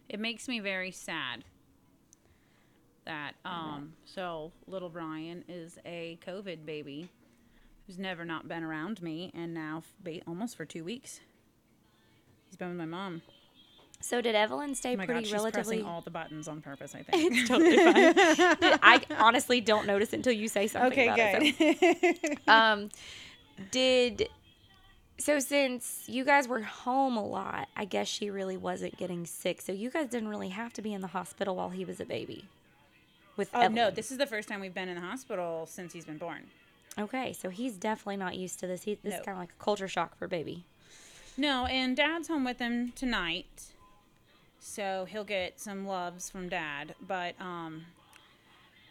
It 0.09 0.19
makes 0.21 0.49
me 0.49 0.61
very 0.61 0.91
sad 0.91 1.45
that 3.05 3.33
um 3.45 3.93
so 4.05 4.53
little 4.67 4.89
Brian 4.91 5.45
is 5.49 5.79
a 5.87 6.19
COVID 6.27 6.67
baby 6.67 7.09
who's 7.87 7.99
never 7.99 8.25
not 8.25 8.47
been 8.49 8.63
around 8.63 9.01
me 9.03 9.31
and 9.35 9.55
now 9.55 9.83
f- 10.07 10.23
almost 10.27 10.57
for 10.57 10.67
2 10.67 10.85
weeks. 10.85 11.21
He's 12.47 12.57
been 12.57 12.69
with 12.69 12.77
my 12.79 12.85
mom. 12.85 13.23
so 14.01 14.21
did 14.21 14.35
evelyn 14.35 14.75
stay 14.75 14.93
Oh 14.95 14.97
my 14.99 15.07
pretty 15.07 15.21
god, 15.23 15.27
she's 15.27 15.33
relatively 15.33 15.77
pressing 15.79 15.87
all 15.87 16.01
the 16.03 16.11
buttons 16.11 16.49
on 16.49 16.61
purpose, 16.61 16.95
I 16.95 17.03
think. 17.11 17.33
it's 17.35 17.49
totally 17.49 17.77
fine 17.77 18.79
i 18.83 19.01
honestly 19.19 19.61
don't 19.61 19.87
notice 19.87 20.13
until 20.13 20.33
you 20.33 20.49
say 20.49 20.67
something 20.67 21.09
about 21.09 21.19
it 21.43 22.39
so- 22.47 22.53
um 22.53 22.89
did 23.71 24.29
so 25.19 25.39
since 25.41 26.05
you 26.07 26.25
guys 26.25 26.47
were 26.49 26.61
home 26.63 27.17
a 27.17 27.25
lot 27.27 27.69
i 27.77 27.85
guess 27.85 28.07
she 28.07 28.31
really 28.31 28.57
wasn't 28.57 28.97
getting 28.97 29.27
sick 29.27 29.61
so 29.61 29.73
you 29.73 29.91
guys 29.91 30.07
didn't 30.09 30.29
really 30.29 30.49
have 30.51 30.73
to 30.73 30.81
be 30.83 30.93
in 30.93 31.01
the 31.01 31.09
hospital 31.09 31.57
while 31.57 31.71
he 31.71 31.85
was 31.85 31.99
a 32.01 32.05
baby 32.05 32.45
with 33.37 33.51
Oh 33.55 33.69
no, 33.69 33.91
this 33.91 34.11
is 34.11 34.19
the 34.19 34.27
first 34.27 34.49
time 34.49 34.61
we've 34.61 34.75
been 34.75 34.89
in 34.89 34.95
the 34.97 35.01
hospital 35.01 35.67
since 35.67 35.93
he's 35.93 36.05
been 36.05 36.19
born. 36.19 36.43
okay 36.99 37.33
so 37.33 37.51
he's 37.51 37.75
definitely 37.75 38.17
not 38.17 38.37
used 38.37 38.59
to 38.61 38.67
this 38.67 38.83
he, 38.85 38.95
this 39.03 39.13
No. 39.15 39.19
is 39.21 39.25
kind 39.25 39.37
of 39.37 39.41
like 39.41 39.53
a 39.59 39.63
culture 39.63 39.89
shock 39.89 40.17
for 40.17 40.27
baby 40.29 40.65
No, 41.37 41.67
and 41.67 41.97
dad's 41.97 42.29
home 42.29 42.45
with 42.45 42.59
him 42.59 42.93
tonight. 42.97 43.67
So 44.61 45.07
he'll 45.09 45.23
get 45.25 45.61
some 45.61 45.87
loves 45.87 46.29
from 46.31 46.49
dad, 46.49 46.95
but 47.01 47.35
um 47.41 47.85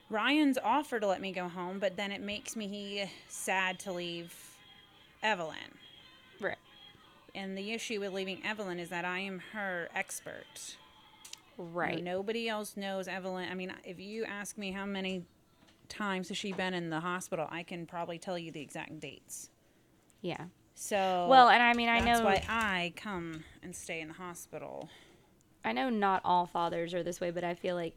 Ryan's 0.09 0.57
offered 0.63 1.01
to 1.01 1.07
let 1.07 1.19
me 1.19 1.33
go 1.33 1.49
home, 1.49 1.79
but 1.79 1.97
then 1.97 2.13
it 2.13 2.21
makes 2.21 2.55
me 2.55 3.11
sad 3.27 3.77
to 3.79 3.91
leave 3.91 4.33
Evelyn. 5.21 5.75
And 7.37 7.55
the 7.55 7.71
issue 7.71 7.99
with 7.99 8.13
leaving 8.13 8.43
Evelyn 8.43 8.79
is 8.79 8.89
that 8.89 9.05
I 9.05 9.19
am 9.19 9.41
her 9.53 9.89
expert. 9.93 10.75
Right 11.59 12.03
nobody 12.03 12.49
else 12.49 12.75
knows 12.75 13.07
Evelyn. 13.07 13.47
I 13.51 13.53
mean, 13.53 13.71
if 13.83 13.99
you 13.99 14.25
ask 14.25 14.57
me 14.57 14.71
how 14.71 14.85
many 14.85 15.23
times 15.87 16.29
has 16.29 16.37
she 16.37 16.51
been 16.51 16.73
in 16.73 16.89
the 16.89 16.99
hospital, 16.99 17.47
I 17.49 17.61
can 17.61 17.85
probably 17.85 18.17
tell 18.17 18.37
you 18.37 18.51
the 18.51 18.61
exact 18.61 18.99
dates. 18.99 19.49
yeah 20.21 20.45
So 20.75 21.27
well 21.29 21.49
and 21.49 21.61
i 21.61 21.73
mean 21.73 21.89
i 21.89 22.01
that's 22.01 22.19
know 22.19 22.25
why 22.25 22.43
I 22.49 22.93
come 22.95 23.43
and 23.63 23.75
stay 23.75 24.01
in 24.01 24.07
the 24.07 24.13
hospital. 24.15 24.89
I 25.63 25.73
know 25.73 25.89
not 25.89 26.21
all 26.25 26.47
fathers 26.47 26.93
are 26.93 27.03
this 27.03 27.19
way, 27.21 27.31
but 27.31 27.43
I 27.43 27.53
feel 27.53 27.75
like 27.75 27.95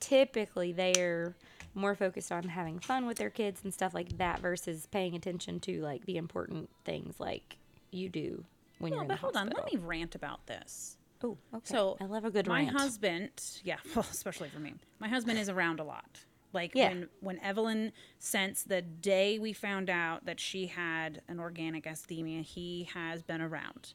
typically 0.00 0.72
they're 0.72 1.34
more 1.74 1.94
focused 1.94 2.32
on 2.32 2.44
having 2.44 2.78
fun 2.78 3.06
with 3.06 3.18
their 3.18 3.30
kids 3.30 3.60
and 3.64 3.72
stuff 3.72 3.92
like 3.92 4.16
that 4.18 4.40
versus 4.40 4.86
paying 4.90 5.14
attention 5.14 5.60
to 5.60 5.82
like 5.82 6.06
the 6.06 6.16
important 6.16 6.70
things 6.84 7.20
like 7.20 7.58
you 7.90 8.08
do 8.08 8.44
when 8.78 8.90
No, 8.90 8.96
you're 8.96 9.02
in 9.04 9.08
but 9.08 9.14
the 9.14 9.20
hold 9.20 9.36
on. 9.36 9.48
Let 9.50 9.72
me 9.72 9.78
rant 9.78 10.14
about 10.14 10.46
this. 10.46 10.96
Oh, 11.24 11.38
okay. 11.54 11.62
So 11.64 11.96
I 12.00 12.04
love 12.04 12.24
a 12.24 12.30
good 12.30 12.46
my 12.46 12.62
rant. 12.64 12.78
husband, 12.78 13.30
yeah, 13.64 13.76
well, 13.94 14.06
especially 14.10 14.48
for 14.50 14.58
me. 14.60 14.74
My 14.98 15.08
husband 15.08 15.38
is 15.38 15.48
around 15.48 15.80
a 15.80 15.84
lot. 15.84 16.20
Like 16.52 16.72
Yeah. 16.74 16.88
when 16.88 17.08
when 17.20 17.38
Evelyn 17.40 17.92
since 18.18 18.62
the 18.62 18.82
day 18.82 19.38
we 19.38 19.52
found 19.52 19.88
out 19.90 20.24
that 20.26 20.38
she 20.40 20.66
had 20.66 21.22
an 21.28 21.40
organic 21.40 21.84
acidemia, 21.84 22.42
he 22.42 22.88
has 22.94 23.22
been 23.22 23.40
around. 23.40 23.94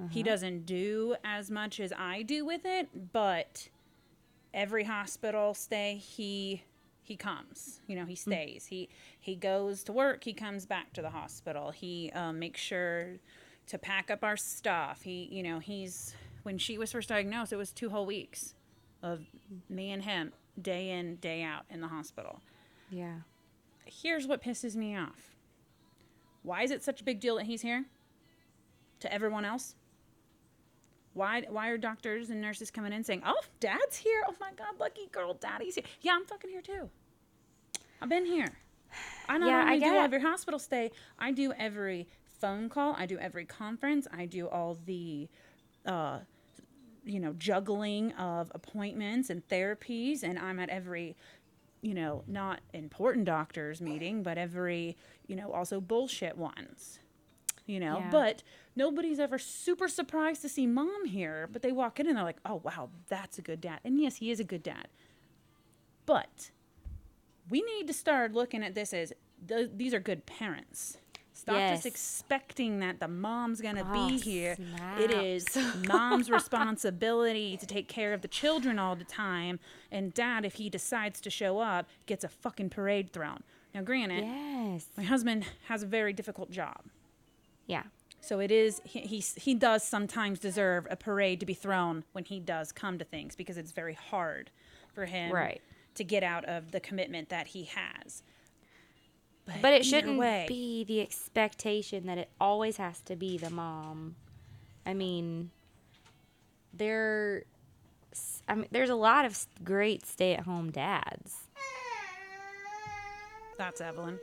Uh-huh. 0.00 0.08
He 0.10 0.22
doesn't 0.22 0.64
do 0.66 1.14
as 1.24 1.50
much 1.50 1.78
as 1.78 1.92
I 1.96 2.22
do 2.22 2.44
with 2.44 2.62
it, 2.64 3.12
but 3.12 3.68
every 4.54 4.84
hospital 4.84 5.54
stay 5.54 5.96
he 5.96 6.64
he 7.02 7.16
comes 7.16 7.80
you 7.86 7.96
know 7.96 8.04
he 8.04 8.14
stays. 8.14 8.66
He 8.66 8.88
he 9.20 9.34
goes 9.36 9.82
to 9.84 9.92
work 9.92 10.24
he 10.24 10.32
comes 10.32 10.66
back 10.66 10.92
to 10.94 11.02
the 11.02 11.10
hospital. 11.10 11.70
He 11.70 12.10
um, 12.14 12.38
makes 12.38 12.60
sure 12.60 13.18
to 13.66 13.78
pack 13.78 14.10
up 14.10 14.22
our 14.24 14.36
stuff. 14.36 15.02
He 15.02 15.28
you 15.30 15.42
know 15.42 15.58
he's 15.58 16.14
when 16.42 16.58
she 16.58 16.78
was 16.78 16.92
first 16.92 17.08
diagnosed 17.08 17.52
it 17.52 17.56
was 17.56 17.72
two 17.72 17.90
whole 17.90 18.06
weeks 18.06 18.54
of 19.02 19.20
me 19.68 19.90
and 19.92 20.02
him 20.02 20.32
day 20.60 20.90
in 20.90 21.16
day 21.16 21.42
out 21.42 21.64
in 21.70 21.80
the 21.80 21.88
hospital. 21.88 22.40
Yeah. 22.90 23.20
here's 23.86 24.26
what 24.26 24.42
pisses 24.42 24.76
me 24.76 24.96
off. 24.96 25.34
Why 26.42 26.62
is 26.62 26.70
it 26.70 26.82
such 26.82 27.00
a 27.00 27.04
big 27.04 27.20
deal 27.20 27.36
that 27.36 27.46
he's 27.46 27.62
here? 27.62 27.86
To 29.00 29.12
everyone 29.12 29.44
else 29.44 29.74
why 31.14 31.42
why 31.48 31.68
are 31.68 31.78
doctors 31.78 32.30
and 32.30 32.40
nurses 32.40 32.70
coming 32.70 32.92
in 32.92 33.04
saying 33.04 33.22
oh 33.26 33.40
dad's 33.60 33.96
here. 33.96 34.22
Oh 34.28 34.34
my 34.40 34.50
god 34.56 34.78
lucky 34.80 35.06
girl 35.12 35.34
daddy's 35.34 35.74
here. 35.76 35.84
Yeah 36.00 36.12
i'm 36.14 36.24
fucking 36.24 36.50
here 36.50 36.62
too. 36.62 36.88
I've 38.00 38.08
been 38.08 38.26
here. 38.26 38.48
I 39.28 39.38
not 39.38 39.46
Yeah, 39.48 39.64
I 39.66 39.74
only 39.74 39.80
do 39.80 39.80
get 39.80 39.94
it. 39.96 40.04
every 40.04 40.20
hospital 40.20 40.58
stay 40.58 40.90
i 41.18 41.30
do 41.32 41.52
every 41.58 42.08
phone 42.40 42.68
call 42.68 42.94
i 42.98 43.06
do 43.06 43.18
every 43.18 43.44
conference 43.44 44.06
i 44.12 44.26
do 44.26 44.48
all 44.48 44.76
the 44.84 45.28
uh 45.86 46.18
you 47.04 47.20
know 47.20 47.32
juggling 47.38 48.12
of 48.12 48.50
appointments 48.54 49.30
and 49.30 49.46
therapies 49.48 50.22
and 50.22 50.38
i'm 50.38 50.58
at 50.60 50.68
every 50.68 51.16
you 51.80 51.94
know 51.94 52.22
not 52.26 52.60
important 52.74 53.24
doctors 53.24 53.80
meeting 53.80 54.22
but 54.22 54.36
every 54.38 54.96
you 55.26 55.36
know 55.36 55.52
also 55.52 55.80
bullshit 55.80 56.36
ones 56.36 56.98
you 57.66 57.78
know? 57.80 57.98
Yeah. 57.98 58.08
but 58.10 58.42
nobody's 58.76 59.18
ever 59.18 59.38
super 59.38 59.88
surprised 59.88 60.42
to 60.42 60.48
see 60.48 60.66
mom 60.66 61.04
here 61.06 61.48
but 61.52 61.62
they 61.62 61.72
walk 61.72 62.00
in 62.00 62.06
and 62.06 62.16
they're 62.16 62.24
like 62.24 62.40
oh 62.46 62.60
wow 62.64 62.88
that's 63.08 63.38
a 63.38 63.42
good 63.42 63.60
dad. 63.60 63.80
And 63.84 64.00
yes 64.00 64.16
he 64.16 64.30
is 64.30 64.40
a 64.40 64.44
good 64.44 64.62
dad. 64.62 64.88
But 66.06 66.50
we 67.48 67.62
need 67.62 67.86
to 67.86 67.92
start 67.92 68.32
looking 68.32 68.62
at 68.62 68.74
this 68.74 68.92
as 68.92 69.12
th- 69.46 69.70
these 69.76 69.94
are 69.94 70.00
good 70.00 70.26
parents. 70.26 70.98
Stop 71.34 71.56
Yes. 71.56 71.78
just 71.78 71.86
expecting 71.86 72.80
that 72.80 73.00
the 73.00 73.08
mom's 73.08 73.60
gonna 73.60 73.84
Oh, 73.88 74.08
be 74.08 74.18
here. 74.18 74.56
It 74.98 75.10
is 75.10 75.46
mom's 75.88 76.30
responsibility 76.30 77.56
to 77.56 77.66
take 77.66 77.88
care 77.88 78.12
of 78.12 78.20
the 78.22 78.28
children 78.28 78.78
all 78.78 78.94
the 78.96 79.04
time 79.04 79.58
and 79.90 80.12
dad 80.14 80.44
if 80.44 80.54
he 80.54 80.68
decides 80.68 81.20
to 81.22 81.30
show 81.30 81.58
up 81.58 81.88
gets 82.06 82.22
a 82.24 82.28
fucking 82.28 82.70
parade 82.70 83.12
thrown. 83.12 83.42
Now 83.74 83.82
granted 83.82 84.24
Yes. 84.24 84.86
my 84.96 85.02
husband 85.04 85.44
has 85.68 85.82
a 85.82 85.86
very 85.86 86.12
difficult 86.12 86.50
job 86.50 86.82
Yeah. 87.72 87.82
so 88.20 88.38
it 88.40 88.50
is 88.50 88.80
he, 88.84 89.00
he 89.00 89.18
he 89.36 89.54
does 89.54 89.82
sometimes 89.82 90.38
deserve 90.38 90.86
a 90.90 90.96
parade 90.96 91.40
to 91.40 91.46
be 91.46 91.54
thrown 91.54 92.04
when 92.12 92.24
he 92.24 92.38
does 92.40 92.70
come 92.72 92.98
to 92.98 93.04
things 93.04 93.34
because 93.34 93.56
it's 93.56 93.72
very 93.72 93.94
hard 93.94 94.50
for 94.94 95.06
him 95.06 95.32
Right. 95.32 95.60
to 95.94 96.04
get 96.04 96.22
out 96.22 96.44
of 96.44 96.70
the 96.70 96.80
commitment 96.80 97.28
that 97.30 97.48
he 97.48 97.64
has. 97.64 98.22
But 99.60 99.72
it 99.72 99.84
shouldn't 99.84 100.18
way- 100.18 100.44
be 100.48 100.84
the 100.84 101.00
expectation 101.00 102.06
that 102.06 102.16
it 102.18 102.30
always 102.40 102.76
has 102.76 103.00
to 103.02 103.16
be 103.16 103.38
the 103.38 103.50
mom. 103.50 104.14
I 104.86 104.94
mean, 104.94 105.50
there, 106.72 107.44
I 108.48 108.54
mean, 108.54 108.68
there's 108.70 108.90
a 108.90 108.94
lot 108.94 109.24
of 109.24 109.46
great 109.64 110.06
stay-at-home 110.06 110.70
dads. 110.70 111.48
That's 113.58 113.80
Evelyn. 113.80 114.18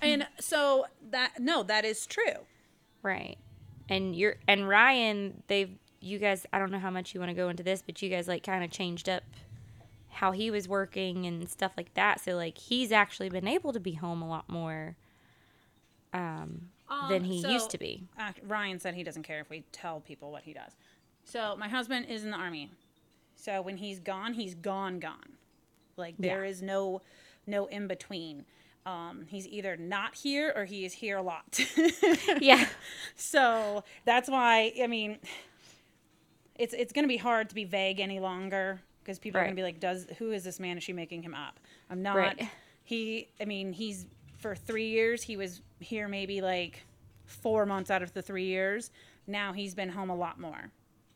And 0.00 0.26
so 0.40 0.86
that 1.10 1.38
no, 1.40 1.62
that 1.64 1.84
is 1.84 2.06
true. 2.06 2.46
Right. 3.02 3.36
And 3.88 4.14
you're 4.16 4.36
and 4.48 4.68
Ryan, 4.68 5.42
they've 5.48 5.70
you 6.00 6.18
guys 6.18 6.46
I 6.52 6.58
don't 6.58 6.70
know 6.70 6.78
how 6.78 6.90
much 6.90 7.14
you 7.14 7.20
want 7.20 7.30
to 7.30 7.34
go 7.34 7.48
into 7.48 7.62
this, 7.62 7.82
but 7.82 8.00
you 8.02 8.08
guys 8.08 8.28
like 8.28 8.42
kind 8.44 8.64
of 8.64 8.70
changed 8.70 9.08
up 9.08 9.22
how 10.08 10.32
he 10.32 10.50
was 10.50 10.68
working 10.68 11.26
and 11.26 11.48
stuff 11.48 11.72
like 11.76 11.92
that. 11.94 12.20
So 12.20 12.32
like 12.36 12.58
he's 12.58 12.92
actually 12.92 13.28
been 13.28 13.48
able 13.48 13.72
to 13.72 13.80
be 13.80 13.92
home 13.92 14.22
a 14.22 14.28
lot 14.28 14.48
more 14.48 14.96
um, 16.12 16.68
than 17.08 17.22
Um, 17.22 17.24
he 17.24 17.42
so- 17.42 17.48
used 17.48 17.70
to 17.70 17.78
be. 17.78 18.04
Uh, 18.18 18.32
Ryan 18.46 18.78
said 18.78 18.94
he 18.94 19.02
doesn't 19.02 19.22
care 19.22 19.40
if 19.40 19.48
we 19.50 19.64
tell 19.72 20.00
people 20.00 20.30
what 20.30 20.42
he 20.42 20.52
does. 20.52 20.72
So 21.24 21.56
my 21.56 21.68
husband 21.68 22.06
is 22.08 22.24
in 22.24 22.30
the 22.30 22.36
army. 22.36 22.70
So 23.36 23.62
when 23.62 23.76
he's 23.78 23.98
gone, 23.98 24.34
he's 24.34 24.54
gone, 24.54 24.98
gone. 25.00 25.36
Like 25.96 26.14
there 26.18 26.44
Yeah. 26.44 26.50
is 26.50 26.62
no, 26.62 27.00
no 27.46 27.66
in 27.66 27.86
between. 27.86 28.44
Um, 28.84 29.26
he's 29.28 29.46
either 29.46 29.76
not 29.76 30.14
here 30.14 30.52
or 30.56 30.64
he 30.64 30.84
is 30.84 30.92
here 30.92 31.16
a 31.16 31.22
lot. 31.22 31.60
yeah. 32.40 32.66
so 33.14 33.84
that's 34.04 34.28
why 34.28 34.72
I 34.82 34.86
mean, 34.86 35.18
it's 36.56 36.74
it's 36.74 36.92
gonna 36.92 37.08
be 37.08 37.16
hard 37.16 37.48
to 37.50 37.54
be 37.54 37.64
vague 37.64 38.00
any 38.00 38.20
longer 38.20 38.80
because 39.02 39.18
people 39.18 39.40
are 39.40 39.44
gonna 39.44 39.54
be 39.54 39.62
like, 39.62 39.80
"Does 39.80 40.06
who 40.18 40.32
is 40.32 40.44
this 40.44 40.58
man? 40.58 40.78
Is 40.78 40.84
she 40.84 40.92
making 40.92 41.22
him 41.22 41.34
up?" 41.34 41.60
I'm 41.90 42.02
not. 42.02 42.16
Right. 42.16 42.48
He, 42.84 43.28
I 43.40 43.44
mean, 43.44 43.72
he's 43.72 44.06
for 44.38 44.54
three 44.54 44.88
years. 44.88 45.22
He 45.22 45.36
was 45.36 45.62
here 45.78 46.08
maybe 46.08 46.40
like 46.40 46.82
four 47.24 47.64
months 47.66 47.90
out 47.90 48.02
of 48.02 48.12
the 48.12 48.22
three 48.22 48.44
years. 48.44 48.90
Now 49.26 49.52
he's 49.52 49.74
been 49.74 49.88
home 49.88 50.10
a 50.10 50.16
lot 50.16 50.40
more. 50.40 50.70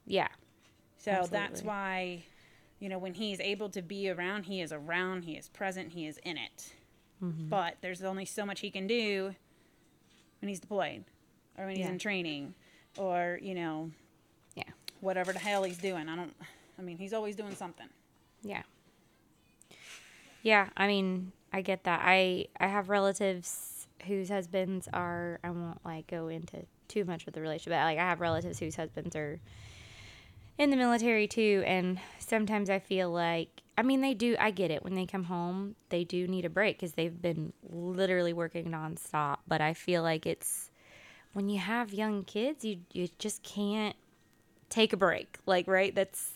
Yeah. 0.06 0.28
So 0.96 1.26
that's 1.30 1.62
why, 1.62 2.24
you 2.80 2.88
know, 2.88 2.98
when 2.98 3.14
he's 3.14 3.38
able 3.40 3.68
to 3.70 3.82
be 3.82 4.10
around, 4.10 4.44
he 4.44 4.60
is 4.60 4.72
around, 4.72 5.22
he 5.22 5.34
is 5.34 5.48
present, 5.48 5.92
he 5.92 6.06
is 6.06 6.18
in 6.24 6.36
it. 6.36 6.72
Mm-hmm. 7.22 7.48
But 7.48 7.76
there's 7.80 8.02
only 8.02 8.24
so 8.24 8.44
much 8.44 8.60
he 8.60 8.70
can 8.70 8.86
do 8.86 9.34
when 10.40 10.48
he's 10.48 10.60
deployed 10.60 11.04
or 11.56 11.66
when 11.66 11.76
he's 11.76 11.84
Yeah. 11.86 11.92
in 11.92 11.98
training 11.98 12.54
or, 12.98 13.38
you 13.42 13.54
know, 13.54 13.90
Yeah. 14.54 14.64
whatever 15.00 15.32
the 15.32 15.38
hell 15.38 15.62
he's 15.64 15.78
doing. 15.78 16.08
I 16.08 16.16
don't, 16.16 16.34
I 16.78 16.82
mean, 16.82 16.98
he's 16.98 17.12
always 17.14 17.36
doing 17.36 17.54
something. 17.54 17.88
Yeah. 18.42 18.62
Yeah, 20.42 20.68
I 20.76 20.86
mean, 20.86 21.32
I 21.52 21.62
get 21.62 21.84
that. 21.84 22.00
I 22.04 22.46
I 22.60 22.68
have 22.68 22.88
relatives 22.88 23.86
whose 24.06 24.28
husbands 24.28 24.88
are 24.92 25.40
I 25.42 25.50
won't 25.50 25.84
like 25.84 26.06
go 26.06 26.28
into 26.28 26.64
too 26.88 27.04
much 27.04 27.24
with 27.26 27.34
the 27.34 27.40
relationship, 27.40 27.72
but 27.72 27.84
like 27.84 27.98
I 27.98 28.02
have 28.02 28.20
relatives 28.20 28.58
whose 28.60 28.76
husbands 28.76 29.16
are 29.16 29.40
in 30.58 30.70
the 30.70 30.76
military 30.76 31.26
too, 31.26 31.62
and 31.66 31.98
sometimes 32.18 32.70
I 32.70 32.78
feel 32.78 33.10
like 33.10 33.62
I 33.78 33.82
mean 33.82 34.00
they 34.00 34.14
do. 34.14 34.36
I 34.38 34.50
get 34.50 34.70
it 34.70 34.82
when 34.82 34.94
they 34.94 35.06
come 35.06 35.24
home, 35.24 35.76
they 35.90 36.04
do 36.04 36.26
need 36.26 36.44
a 36.44 36.50
break 36.50 36.78
because 36.78 36.92
they've 36.92 37.20
been 37.20 37.52
literally 37.62 38.32
working 38.32 38.66
nonstop. 38.70 39.38
But 39.46 39.60
I 39.60 39.74
feel 39.74 40.02
like 40.02 40.26
it's 40.26 40.70
when 41.32 41.48
you 41.48 41.58
have 41.58 41.92
young 41.92 42.24
kids, 42.24 42.64
you 42.64 42.78
you 42.92 43.08
just 43.18 43.42
can't 43.42 43.96
take 44.70 44.92
a 44.92 44.96
break. 44.96 45.38
Like 45.46 45.68
right, 45.68 45.94
that's 45.94 46.32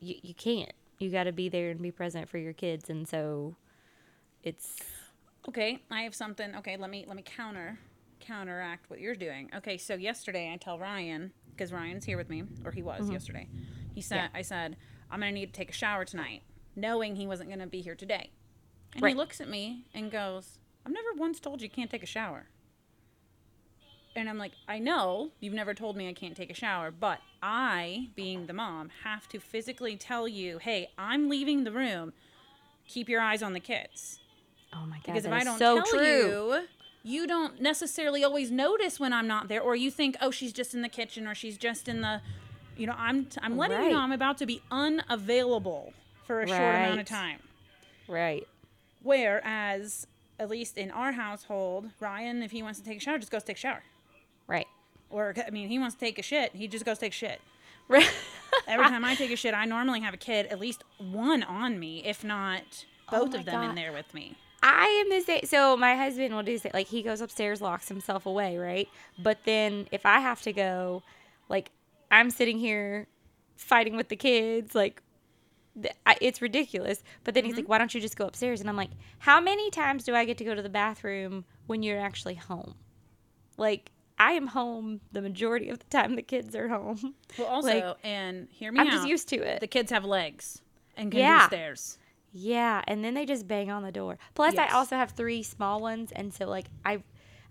you, 0.00 0.16
you 0.22 0.34
can't. 0.34 0.72
You 0.98 1.10
got 1.10 1.24
to 1.24 1.32
be 1.32 1.48
there 1.48 1.70
and 1.70 1.82
be 1.82 1.90
present 1.90 2.28
for 2.28 2.38
your 2.38 2.52
kids, 2.52 2.88
and 2.88 3.06
so 3.06 3.56
it's 4.42 4.78
Okay, 5.48 5.80
I 5.90 6.02
have 6.02 6.14
something. 6.14 6.54
Okay, 6.56 6.76
let 6.76 6.90
me 6.90 7.04
let 7.06 7.16
me 7.16 7.22
counter 7.24 7.78
counteract 8.20 8.88
what 8.88 9.00
you're 9.00 9.16
doing. 9.16 9.50
Okay, 9.56 9.76
so 9.76 9.94
yesterday 9.94 10.52
I 10.52 10.56
tell 10.56 10.78
Ryan 10.78 11.32
because 11.50 11.72
Ryan's 11.72 12.04
here 12.04 12.16
with 12.16 12.30
me, 12.30 12.44
or 12.64 12.70
he 12.70 12.82
was 12.82 13.02
mm-hmm. 13.02 13.12
yesterday. 13.12 13.48
He 13.94 14.00
said, 14.00 14.16
Yeah. 14.16 14.28
I 14.34 14.42
said 14.42 14.76
I'm 15.10 15.20
gonna 15.20 15.32
need 15.32 15.46
to 15.46 15.52
take 15.52 15.70
a 15.70 15.74
shower 15.74 16.04
tonight, 16.04 16.42
knowing 16.76 17.16
he 17.16 17.26
wasn't 17.26 17.50
gonna 17.50 17.66
be 17.66 17.80
here 17.80 17.94
today. 17.94 18.30
And 18.94 19.02
Right. 19.02 19.10
he 19.10 19.14
looks 19.14 19.40
at 19.40 19.48
me 19.48 19.84
and 19.94 20.10
goes, 20.10 20.58
"I've 20.84 20.92
never 20.92 21.12
once 21.14 21.40
told 21.40 21.60
you 21.60 21.66
you 21.66 21.70
can't 21.70 21.90
take 21.90 22.02
a 22.02 22.06
shower." 22.06 22.48
And 24.14 24.28
I'm 24.28 24.36
like, 24.36 24.52
I 24.68 24.78
know 24.78 25.30
you've 25.40 25.54
never 25.54 25.72
told 25.72 25.96
me 25.96 26.06
I 26.08 26.12
can't 26.12 26.36
take 26.36 26.50
a 26.50 26.54
shower, 26.54 26.90
but 26.90 27.20
I, 27.42 28.10
being 28.14 28.46
the 28.46 28.52
mom, 28.52 28.90
have 29.04 29.26
to 29.30 29.40
physically 29.40 29.96
tell 29.96 30.28
you, 30.28 30.58
hey, 30.58 30.90
I'm 30.98 31.30
leaving 31.30 31.64
the 31.64 31.72
room. 31.72 32.12
Keep 32.86 33.08
your 33.08 33.22
eyes 33.22 33.42
on 33.42 33.54
the 33.54 33.60
kids. 33.60 34.20
oh 34.74 34.84
my 34.86 34.96
god, 34.98 35.06
Because 35.06 35.24
if 35.24 35.32
I 35.32 35.44
don't 35.44 35.58
so 35.58 35.76
tell 35.76 35.86
true. 35.86 36.02
you, 36.02 36.68
you 37.02 37.26
don't 37.26 37.60
necessarily 37.60 38.22
always 38.22 38.50
notice 38.50 39.00
when 39.00 39.12
I'm 39.14 39.26
not 39.26 39.48
there, 39.48 39.62
or 39.62 39.74
you 39.76 39.90
think, 39.90 40.16
oh, 40.20 40.30
she's 40.30 40.52
just 40.52 40.74
in 40.74 40.82
the 40.82 40.88
kitchen, 40.90 41.26
or 41.26 41.34
she's 41.34 41.56
just 41.56 41.88
in 41.88 42.02
the, 42.02 42.20
you 42.76 42.86
know, 42.86 42.94
I'm 42.98 43.28
I'm 43.42 43.56
letting 43.56 43.82
you 43.84 43.90
know 43.92 43.98
I'm 44.00 44.12
about 44.12 44.36
to 44.38 44.46
be 44.46 44.60
unavailable 44.70 45.94
for 46.24 46.40
a 46.40 46.48
short 46.48 46.60
amount 46.60 47.00
of 47.00 47.06
time. 47.06 47.40
right? 48.08 48.46
Whereas, 49.02 50.06
at 50.38 50.48
least 50.48 50.78
in 50.78 50.90
our 50.90 51.12
household, 51.12 51.90
Ryan, 52.00 52.42
if 52.42 52.50
he 52.50 52.62
wants 52.62 52.78
to 52.78 52.84
take 52.84 52.98
a 52.98 53.00
shower, 53.00 53.18
just 53.18 53.32
goes 53.32 53.42
take 53.42 53.56
a 53.56 53.60
shower. 53.60 53.82
Right. 54.46 54.66
Or 55.10 55.34
I 55.46 55.50
mean, 55.50 55.68
he 55.68 55.78
wants 55.78 55.94
to 55.96 56.00
take 56.00 56.18
a 56.18 56.22
shit, 56.22 56.54
he 56.54 56.68
just 56.68 56.84
goes 56.84 56.98
take 56.98 57.12
a 57.12 57.14
shit. 57.14 57.40
Right. 57.88 58.10
Every 58.66 58.86
time 58.88 59.04
I 59.04 59.14
take 59.14 59.30
a 59.30 59.36
shit, 59.36 59.54
I 59.54 59.64
normally 59.64 60.00
have 60.00 60.14
a 60.14 60.18
kid, 60.18 60.46
at 60.46 60.58
least 60.60 60.84
one 60.98 61.42
on 61.42 61.78
me, 61.78 62.04
if 62.04 62.24
not 62.24 62.62
oh 63.08 63.24
both 63.24 63.34
Oh 63.34 63.38
of 63.38 63.44
them 63.44 63.62
in 63.70 63.74
there 63.74 63.92
with 63.92 64.12
me. 64.14 64.36
I 64.62 64.86
am 65.04 65.10
the 65.10 65.20
same. 65.24 65.44
So 65.44 65.76
my 65.76 65.96
husband 65.96 66.32
will 66.34 66.44
do 66.44 66.56
say 66.56 66.70
like 66.72 66.86
he 66.86 67.02
goes 67.02 67.20
upstairs, 67.20 67.60
locks 67.60 67.88
himself 67.88 68.26
away, 68.26 68.56
right? 68.56 68.88
But 69.18 69.38
then 69.44 69.88
if 69.90 70.06
I 70.06 70.20
have 70.20 70.40
to 70.42 70.52
go, 70.52 71.02
like 71.48 71.70
I'm 72.10 72.30
sitting 72.30 72.58
here 72.58 73.08
fighting 73.56 73.96
with 73.96 74.08
the 74.08 74.16
kids, 74.16 74.74
like 74.74 75.02
it's 76.20 76.42
ridiculous. 76.42 77.02
But 77.24 77.34
then 77.34 77.44
he's 77.44 77.52
mm-hmm. 77.52 77.60
like, 77.60 77.68
"Why 77.68 77.78
don't 77.78 77.94
you 77.94 78.00
just 78.00 78.16
go 78.16 78.26
upstairs?" 78.26 78.60
And 78.60 78.68
I'm 78.68 78.76
like, 78.76 78.90
"How 79.20 79.40
many 79.40 79.70
times 79.70 80.04
do 80.04 80.14
I 80.14 80.24
get 80.24 80.38
to 80.38 80.44
go 80.44 80.54
to 80.54 80.62
the 80.62 80.68
bathroom 80.68 81.44
when 81.66 81.82
you're 81.82 82.00
actually 82.00 82.34
home? 82.34 82.74
Like 83.56 83.90
I 84.18 84.32
am 84.32 84.48
home 84.48 85.00
the 85.10 85.20
majority 85.20 85.68
of 85.68 85.78
the 85.80 85.84
time 85.86 86.14
the 86.14 86.22
kids 86.22 86.54
are 86.54 86.68
home. 86.68 87.14
Well, 87.38 87.48
also, 87.48 87.68
Like, 87.68 87.96
and 88.04 88.48
hear 88.50 88.70
me 88.70 88.80
I'm 88.80 88.86
out. 88.86 88.92
just 88.92 89.08
used 89.08 89.28
to 89.30 89.36
it. 89.36 89.60
the 89.60 89.66
kids 89.66 89.90
have 89.90 90.04
legs 90.04 90.60
and 90.96 91.10
can 91.10 91.20
Yeah. 91.20 91.48
do 91.48 91.56
stairs. 91.56 91.98
Yeah, 92.32 92.82
and 92.86 93.04
then 93.04 93.14
they 93.14 93.26
just 93.26 93.48
bang 93.48 93.70
on 93.70 93.82
the 93.82 93.92
door. 93.92 94.18
Plus, 94.34 94.54
Yes. 94.54 94.70
I 94.70 94.74
also 94.76 94.96
have 94.96 95.10
three 95.10 95.42
small 95.42 95.80
ones, 95.80 96.12
and 96.12 96.32
so 96.32 96.46
like 96.46 96.66
I, 96.84 97.02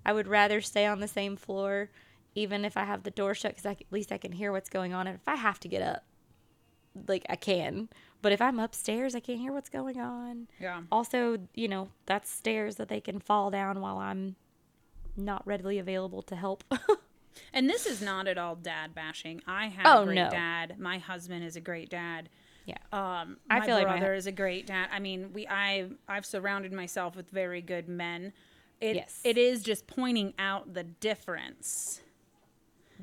I 0.05 0.13
would 0.13 0.27
rather 0.27 0.61
stay 0.61 0.85
on 0.85 0.99
the 0.99 1.07
same 1.07 1.35
floor, 1.35 1.89
even 2.35 2.63
if 2.63 2.77
I 2.77 2.85
have 2.85 3.03
the 3.03 3.11
door 3.11 3.33
shut, 3.33 3.55
because 3.55 3.65
at 3.65 3.83
least 3.91 4.11
I 4.11 4.17
can 4.17 4.31
hear 4.31 4.51
what's 4.51 4.69
going 4.69 4.93
on. 4.93 5.07
And 5.07 5.15
if 5.17 5.27
I 5.27 5.35
have 5.35 5.59
to 5.61 5.67
get 5.67 5.81
up, 5.81 6.03
like 7.07 7.25
I 7.29 7.35
can. 7.35 7.89
But 8.21 8.31
if 8.31 8.41
I'm 8.41 8.59
upstairs, 8.59 9.15
I 9.15 9.19
can't 9.19 9.39
hear 9.39 9.51
what's 9.51 9.69
going 9.69 9.99
on. 9.99 10.47
Yeah. 10.59 10.81
Also, 10.91 11.37
you 11.55 11.67
know, 11.67 11.89
that's 12.05 12.29
stairs 12.29 12.75
that 12.75 12.87
they 12.87 13.01
can 13.01 13.19
fall 13.19 13.49
down 13.49 13.81
while 13.81 13.97
I'm 13.97 14.35
not 15.17 15.45
readily 15.47 15.79
available 15.79 16.21
to 16.23 16.35
help. 16.35 16.63
And 17.53 17.69
this 17.69 17.85
is 17.85 18.01
not 18.01 18.27
at 18.27 18.37
all 18.37 18.55
dad 18.55 18.93
bashing. 18.93 19.41
I 19.47 19.67
have 19.67 19.85
Oh, 19.85 20.01
a 20.01 20.05
great 20.05 20.15
no. 20.15 20.29
dad. 20.29 20.77
My 20.77 20.97
husband 20.97 21.45
is 21.45 21.55
a 21.55 21.61
great 21.61 21.89
dad. 21.89 22.27
yeah. 22.65 22.75
Um, 22.91 23.37
I 23.49 23.59
my 23.59 23.65
feel 23.65 23.75
like 23.75 23.87
my 23.87 23.99
brother 23.99 24.13
is 24.13 24.27
a 24.27 24.33
great 24.33 24.67
dad. 24.67 24.89
I 24.91 24.99
mean, 24.99 25.31
we 25.33 25.47
I 25.47 25.87
I've 26.09 26.25
surrounded 26.25 26.73
myself 26.73 27.15
with 27.15 27.29
very 27.29 27.61
good 27.61 27.87
men. 27.87 28.33
It, 28.81 28.97
Yes. 28.97 29.21
it 29.23 29.37
is 29.37 29.63
just 29.63 29.87
pointing 29.87 30.33
out 30.37 30.73
the 30.73 30.83
difference. 30.83 32.01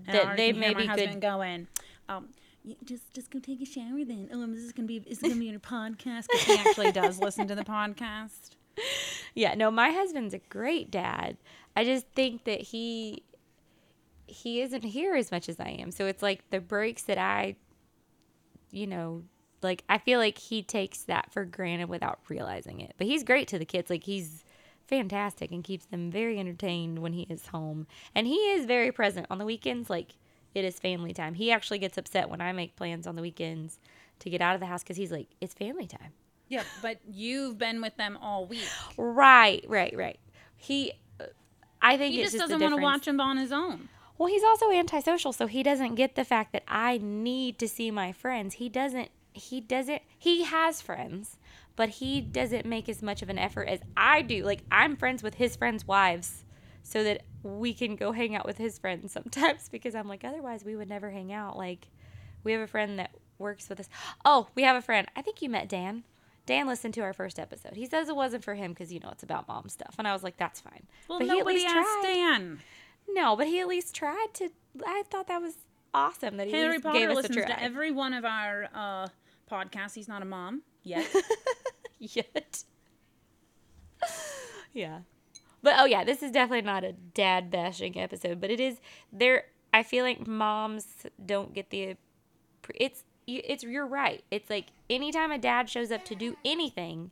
And 0.07 0.15
That 0.15 0.37
they 0.37 0.53
may 0.53 0.75
be 0.75 0.87
good- 0.87 1.21
going, 1.23 1.67
um, 2.11 2.29
"You 2.29 2.38
just 2.85 3.13
just 3.13 3.31
go 3.31 3.39
take 3.39 3.61
a 3.61 3.65
shower 3.65 4.05
then. 4.05 4.29
Oh, 4.33 4.47
this 4.47 4.61
is 4.61 4.73
gonna 4.73 4.89
be 4.89 5.03
is 5.07 5.19
it 5.19 5.23
gonna 5.23 5.37
be 5.37 5.47
your 5.47 5.61
podcast 5.61 6.27
because 6.29 6.45
he 6.45 6.55
actually 6.55 6.93
does 6.93 7.19
listen 7.19 7.49
to 7.49 7.55
the 7.55 7.65
podcast. 7.65 8.51
Yeah, 9.35 9.55
no, 9.55 9.73
my 9.73 9.91
husband's 9.91 10.35
a 10.35 10.39
great 10.39 10.89
dad. 10.89 11.37
I 11.77 11.85
just 11.85 12.07
think 12.15 12.45
that 12.45 12.61
he 12.61 13.25
he 14.27 14.61
isn't 14.61 14.85
here 14.85 15.17
as 15.17 15.33
much 15.33 15.49
as 15.49 15.59
I 15.59 15.71
am. 15.71 15.91
So 15.91 16.07
it's 16.07 16.23
like 16.23 16.49
the 16.51 16.61
breaks 16.61 17.03
that 17.03 17.19
I 17.19 17.57
you 18.71 18.87
know, 18.87 19.25
like 19.63 19.85
I 19.89 19.99
feel 19.99 20.19
like 20.19 20.39
he 20.39 20.63
takes 20.63 21.03
that 21.05 21.33
for 21.33 21.45
granted 21.45 21.89
without 21.89 22.21
realizing 22.29 22.81
it. 22.81 22.95
But 22.99 23.07
he's 23.07 23.25
great 23.25 23.49
to 23.49 23.59
the 23.59 23.65
kids. 23.65 23.91
Like 23.91 24.05
he's 24.05 24.45
fantastic 24.87 25.53
and 25.53 25.63
keeps 25.63 25.87
them 25.87 26.11
very 26.11 26.39
entertained 26.39 26.99
when 27.01 27.13
he 27.13 27.23
is 27.29 27.47
home. 27.49 27.87
And 28.15 28.27
he 28.27 28.37
is 28.37 28.67
very 28.67 28.91
present 28.91 29.27
on 29.31 29.39
the 29.39 29.45
weekends 29.45 29.91
like 29.91 30.15
it 30.59 30.65
is 30.65 30.79
family 30.79 31.13
time. 31.13 31.35
He 31.35 31.51
actually 31.51 31.79
gets 31.79 31.97
upset 31.97 32.29
when 32.29 32.41
I 32.41 32.53
make 32.53 32.77
plans 32.77 33.07
on 33.07 33.17
the 33.17 33.23
weekends 33.23 33.79
to 34.21 34.31
get 34.31 34.41
out 34.41 34.55
of 34.55 34.61
the 34.61 34.67
house 34.67 34.83
cuz 34.83 34.97
he's 34.97 35.13
like 35.13 35.29
it's 35.41 35.55
family 35.55 35.87
time. 35.87 36.13
Yeah, 36.49 36.65
but 36.83 36.99
you've 37.07 37.59
been 37.59 37.81
with 37.81 37.97
them 37.97 38.17
all 38.21 38.47
week. 38.47 38.69
Right, 38.97 39.65
right, 39.69 39.95
right. 39.97 40.19
He, 40.57 40.93
I 41.81 41.97
think 41.97 42.15
He 42.15 42.23
just 42.23 42.33
just 42.33 42.43
doesn't 42.43 42.61
want 42.61 42.73
want 42.73 42.81
to 42.81 42.85
watch 42.85 43.05
them 43.05 43.21
on 43.21 43.37
his 43.37 43.53
own. 43.53 43.89
Well, 44.17 44.29
he's 44.29 44.43
also 44.43 44.73
antisocial, 44.73 45.33
so 45.33 45.47
he 45.47 45.63
doesn't 45.63 45.95
get 45.95 46.17
the 46.17 46.25
fact 46.25 46.53
that 46.53 46.65
I 46.67 46.99
need 46.99 47.59
to 47.61 47.69
see 47.69 47.91
my 47.91 48.13
friends. 48.13 48.55
He 48.55 48.69
doesn't. 48.69 49.11
He 49.33 49.61
doesn't. 49.61 50.03
He 50.19 50.43
has 50.43 50.83
friends, 50.83 51.39
but 51.77 51.89
he 51.91 52.21
doesn't 52.21 52.67
make 52.67 52.89
as 52.89 53.03
much 53.03 53.23
of 53.23 53.29
an 53.29 53.39
effort 53.39 53.69
as 53.69 53.81
I 53.97 54.23
do. 54.23 54.43
Like 54.43 54.63
I'm 54.73 54.97
friends 54.97 55.23
with 55.23 55.35
his 55.35 55.55
friends' 55.55 55.87
wives, 55.87 56.45
so 56.89 57.05
that 57.05 57.23
we 57.43 57.75
can 57.75 57.97
go 57.97 58.13
hang 58.13 58.35
out 58.35 58.47
with 58.47 58.57
his 58.57 58.79
friends 58.79 59.13
sometimes. 59.13 59.69
Because 59.73 59.95
I'm 59.95 60.09
like, 60.09 60.25
otherwise 60.25 60.65
we 60.65 60.75
would 60.75 60.89
never 60.89 61.11
hang 61.11 61.33
out. 61.33 61.57
Like 61.57 61.89
we 62.45 62.53
have 62.53 62.63
a 62.63 62.67
friend 62.67 62.99
that 62.99 63.11
works 63.39 63.69
with 63.69 63.81
us. 63.81 63.89
Oh, 64.25 64.49
we 64.55 64.63
have 64.63 64.75
a 64.77 64.81
friend. 64.83 65.07
I 65.15 65.21
think 65.23 65.43
you 65.43 65.51
met 65.51 65.69
Dan. 65.69 66.05
Dan 66.47 66.67
listened 66.67 66.95
to 66.95 67.03
our 67.03 67.13
first 67.13 67.39
episode. 67.39 67.75
He 67.75 67.85
says 67.85 68.09
it 68.09 68.17
wasn't 68.17 68.43
for 68.43 68.55
him 68.55 68.73
because 68.73 68.91
you 68.91 69.01
know 69.01 69.11
it's 69.11 69.23
about 69.23 69.47
mom 69.49 69.69
stuff, 69.69 69.97
and 69.99 70.09
I 70.09 70.15
was 70.15 70.23
like, 70.23 70.39
that's 70.39 70.61
fine. 70.61 70.87
Well, 71.07 71.19
but 71.19 71.27
he 71.27 71.33
at 71.33 71.39
nobody 71.39 71.57
least 71.59 71.75
asked 71.75 72.01
tried. 72.01 72.03
Dan. 72.05 72.61
No, 73.11 73.37
but 73.37 73.47
he 73.47 73.61
at 73.61 73.69
least 73.69 73.95
tried 73.95 74.29
to. 74.35 74.49
I 74.87 75.03
thought 75.11 75.27
that 75.29 75.43
was 75.43 75.55
awesome 75.93 76.39
that 76.39 76.47
he 76.47 76.55
Harry 76.55 76.81
Potter 76.81 76.99
gave 76.99 77.11
us 77.11 77.27
a 77.27 77.29
try. 77.29 77.45
to 77.45 77.63
every 77.63 77.91
one 77.91 78.15
of 78.15 78.25
our 78.25 78.69
uh, 78.75 79.09
podcasts. 79.51 79.95
He's 79.95 80.09
not 80.09 80.23
a 80.23 80.25
mom 80.25 80.63
yet. 80.83 81.07
Yet. 81.99 82.63
yeah. 84.73 85.01
But 85.63 85.75
oh 85.79 85.85
yeah, 85.85 86.05
this 86.05 86.23
is 86.23 86.31
definitely 86.31 86.63
not 86.67 86.85
a 86.85 86.93
dad 86.93 87.51
bashing 87.51 87.99
episode, 87.99 88.41
but 88.41 88.51
it 88.51 88.61
is 88.61 88.79
there 89.13 89.45
I 89.73 89.83
feel 89.83 90.05
like 90.05 90.27
moms 90.27 90.87
don't 91.25 91.53
get 91.55 91.71
the 91.71 91.97
it's 92.75 93.05
you- 93.27 93.43
it's 93.45 93.63
you're 93.65 93.87
right. 93.87 94.25
It's 94.31 94.49
like 94.51 94.67
anytime 94.89 95.31
a 95.33 95.39
dad 95.39 95.69
shows 95.69 95.91
up 95.91 96.05
to 96.07 96.15
do 96.15 96.37
anything, 96.45 97.11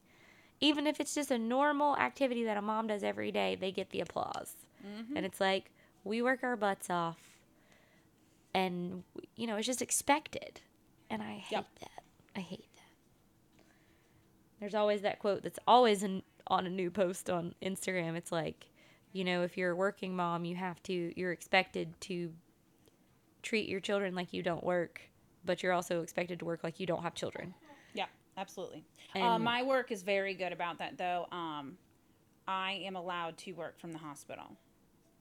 even 0.60 0.86
if 0.86 1.00
it's 1.00 1.14
just 1.14 1.30
a 1.30 1.38
normal 1.38 1.96
activity 1.96 2.44
that 2.44 2.56
a 2.56 2.62
mom 2.62 2.86
does 2.86 3.02
every 3.02 3.30
day, 3.32 3.56
they 3.60 3.70
get 3.72 3.90
the 3.90 4.00
applause. 4.00 4.54
Mm-hmm. 4.86 5.16
And 5.16 5.26
it's 5.26 5.40
like 5.40 5.70
we 6.04 6.22
work 6.22 6.40
our 6.42 6.56
butts 6.56 6.88
off 6.88 7.18
and 8.54 9.02
you 9.36 9.46
know, 9.46 9.56
it's 9.56 9.66
just 9.66 9.82
expected. 9.82 10.60
And 11.10 11.22
I 11.22 11.34
hate 11.34 11.52
Yep. 11.56 11.66
that. 11.80 12.02
I 12.36 12.40
hate 12.40 12.68
that. 12.74 13.62
There's 14.60 14.74
always 14.74 15.02
that 15.02 15.18
quote 15.18 15.42
that's 15.42 15.58
always 15.68 16.02
in, 16.02 16.22
on 16.48 16.66
a 16.66 16.70
new 16.70 16.90
post 16.90 17.28
on 17.30 17.54
Instagram. 17.62 18.14
It's 18.16 18.32
like, 18.32 18.66
you 19.12 19.24
know, 19.24 19.42
if 19.42 19.56
you're 19.56 19.72
a 19.72 19.76
working 19.76 20.14
mom, 20.14 20.44
you 20.44 20.56
have 20.56 20.82
to, 20.84 21.12
you're 21.18 21.32
expected 21.32 21.98
to 22.02 22.32
treat 23.42 23.68
your 23.68 23.80
children 23.80 24.14
like 24.14 24.32
you 24.32 24.42
don't 24.42 24.64
work, 24.64 25.00
but 25.44 25.62
you're 25.62 25.72
also 25.72 26.02
expected 26.02 26.38
to 26.40 26.44
work 26.44 26.62
like 26.64 26.80
you 26.80 26.86
don't 26.86 27.02
have 27.02 27.14
children. 27.14 27.54
yeah, 27.94 28.06
absolutely. 28.36 28.84
uh, 29.14 29.38
my 29.38 29.62
work 29.62 29.90
is 29.90 30.02
very 30.02 30.34
good 30.34 30.52
about 30.52 30.78
that, 30.78 30.98
though. 30.98 31.26
Um, 31.32 31.78
I 32.48 32.82
am 32.84 32.96
allowed 32.96 33.36
to 33.38 33.52
work 33.52 33.78
from 33.80 33.92
the 33.92 33.98
hospital. 33.98 34.44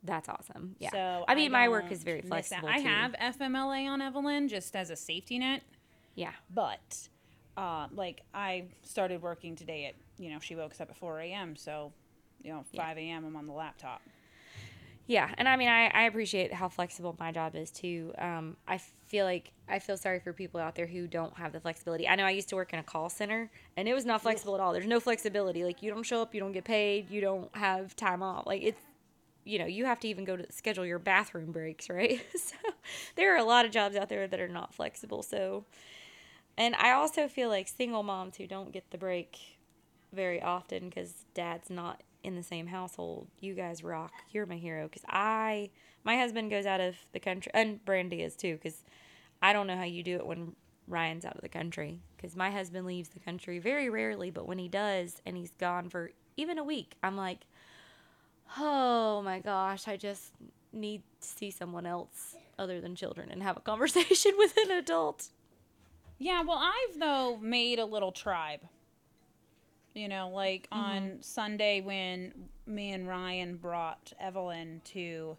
That's 0.03 0.29
awesome. 0.29 0.75
Yeah. 0.77 0.91
So 0.91 1.25
I 1.27 1.33
mean, 1.33 1.51
my 1.51 1.67
work 1.67 1.91
is 1.91 2.03
very 2.03 2.21
flexible. 2.21 2.67
I 2.69 2.77
have 2.79 3.13
FMLA 3.13 3.87
on 3.87 4.01
Evelyn 4.01 4.47
just 4.47 4.75
as 4.75 4.91
a 4.91 4.95
safety 4.95 5.39
net, 5.39 5.63
Yeah. 6.13 6.33
but 6.53 7.09
uh, 7.57 7.87
like 7.91 8.21
I 8.33 8.65
started 8.83 9.23
working 9.23 9.55
today 9.55 9.85
at 9.85 9.95
you 10.17 10.29
know 10.31 10.39
she 10.39 10.55
woke 10.55 10.71
us 10.71 10.81
up 10.81 10.89
at 10.89 10.95
4 10.95 11.19
a.m. 11.21 11.55
So 11.55 11.91
you 12.43 12.51
know 12.51 12.63
5 12.75 12.97
a.m. 12.97 13.25
I'm 13.25 13.35
on 13.35 13.47
the 13.47 13.53
laptop. 13.53 14.01
Yeah, 15.07 15.29
and 15.37 15.47
I 15.47 15.55
mean, 15.55 15.67
I, 15.67 15.85
I 15.87 16.03
appreciate 16.03 16.51
how 16.51 16.67
flexible 16.67 17.15
my 17.19 17.31
job 17.31 17.55
is 17.55 17.69
too. 17.69 18.11
Um, 18.17 18.57
I 18.67 18.79
feel 19.05 19.25
like 19.25 19.51
I 19.69 19.77
feel 19.77 19.97
sorry 19.97 20.19
for 20.19 20.33
people 20.33 20.59
out 20.59 20.73
there 20.73 20.87
who 20.87 21.07
don't 21.07 21.37
have 21.37 21.51
the 21.51 21.59
flexibility. 21.59 22.07
I 22.07 22.15
know 22.15 22.25
I 22.25 22.31
used 22.31 22.49
to 22.49 22.55
work 22.55 22.73
in 22.73 22.79
a 22.79 22.83
call 22.83 23.09
center, 23.09 23.51
and 23.77 23.87
it 23.87 23.93
was 23.93 24.03
not 24.03 24.23
flexible 24.23 24.55
at 24.55 24.61
all. 24.61 24.73
There's 24.73 24.87
no 24.87 24.99
flexibility. 24.99 25.63
Like 25.63 25.83
you 25.83 25.91
don't 25.91 26.03
show 26.03 26.23
up, 26.23 26.33
you 26.33 26.39
don't 26.39 26.53
get 26.53 26.63
paid, 26.63 27.11
you 27.11 27.21
don't 27.21 27.55
have 27.55 27.95
time 27.95 28.23
off. 28.23 28.47
Like 28.47 28.63
it's, 28.63 28.81
you 29.43 29.59
know, 29.59 29.67
you 29.67 29.85
have 29.85 29.99
to 29.99 30.07
even 30.07 30.25
go 30.25 30.35
to 30.37 30.51
schedule 30.51 30.87
your 30.87 30.97
bathroom 30.97 31.51
breaks, 31.51 31.87
right? 31.89 32.19
so 32.35 32.55
there 33.15 33.35
are 33.35 33.37
a 33.37 33.43
lot 33.43 33.65
of 33.65 33.71
jobs 33.71 33.95
out 33.95 34.09
there 34.09 34.27
that 34.27 34.39
are 34.39 34.47
not 34.47 34.73
flexible. 34.73 35.21
So, 35.21 35.65
and 36.57 36.73
I 36.73 36.93
also 36.93 37.27
feel 37.27 37.49
like 37.49 37.67
single 37.67 38.01
moms 38.01 38.37
who 38.37 38.47
don't 38.47 38.71
get 38.71 38.89
the 38.89 38.97
break 38.97 39.54
very 40.13 40.41
often 40.41 40.89
because 40.89 41.25
dad's 41.33 41.69
not 41.69 42.01
in 42.23 42.35
the 42.35 42.43
same 42.43 42.67
household. 42.67 43.27
You 43.39 43.53
guys 43.53 43.83
rock. 43.83 44.11
You're 44.31 44.45
my 44.45 44.57
hero 44.57 44.87
because 44.87 45.05
I, 45.07 45.69
my 46.03 46.17
husband 46.17 46.49
goes 46.49 46.65
out 46.65 46.81
of 46.81 46.95
the 47.13 47.19
country, 47.19 47.51
and 47.53 47.83
Brandy 47.85 48.21
is 48.21 48.35
too 48.35 48.55
because 48.55 48.83
I 49.41 49.53
don't 49.53 49.67
know 49.67 49.77
how 49.77 49.83
you 49.83 50.03
do 50.03 50.15
it 50.15 50.25
when 50.25 50.55
Ryan's 50.87 51.25
out 51.25 51.35
of 51.35 51.41
the 51.41 51.49
country 51.49 51.99
because 52.15 52.35
my 52.35 52.49
husband 52.49 52.85
leaves 52.87 53.09
the 53.09 53.19
country 53.19 53.59
very 53.59 53.89
rarely, 53.89 54.31
but 54.31 54.47
when 54.47 54.57
he 54.57 54.67
does 54.67 55.21
and 55.25 55.37
he's 55.37 55.51
gone 55.59 55.89
for 55.89 56.11
even 56.37 56.57
a 56.57 56.63
week, 56.63 56.95
I'm 57.03 57.15
like, 57.15 57.45
oh 58.57 59.21
my 59.21 59.39
gosh, 59.39 59.87
I 59.87 59.97
just 59.97 60.33
need 60.73 61.03
to 61.21 61.27
see 61.27 61.51
someone 61.51 61.85
else 61.85 62.35
other 62.57 62.81
than 62.81 62.95
children 62.95 63.29
and 63.31 63.43
have 63.43 63.57
a 63.57 63.59
conversation 63.61 64.33
with 64.37 64.55
an 64.57 64.71
adult. 64.71 65.29
Yeah, 66.17 66.43
well, 66.43 66.61
I've 66.61 66.99
though 66.99 67.37
made 67.37 67.79
a 67.79 67.85
little 67.85 68.11
tribe. 68.11 68.61
You 69.95 70.07
know, 70.09 70.29
like 70.29 70.67
Mm-hmm. 70.71 70.79
on 70.83 71.17
Sunday 71.21 71.81
when 71.81 72.33
me 72.67 72.91
and 72.91 73.07
Ryan 73.07 73.55
brought 73.55 74.13
Evelyn 74.19 74.81
to 74.93 75.37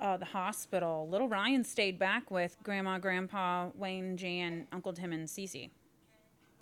uh, 0.00 0.16
the 0.16 0.24
hospital, 0.24 1.08
little 1.08 1.28
Ryan 1.28 1.62
stayed 1.64 1.98
back 1.98 2.30
with 2.30 2.56
Grandma, 2.64 2.98
Grandpa, 2.98 3.68
Wayne, 3.76 4.16
Jan, 4.16 4.66
Uncle 4.72 4.92
Tim, 4.92 5.12
and 5.12 5.28
Cece. 5.28 5.70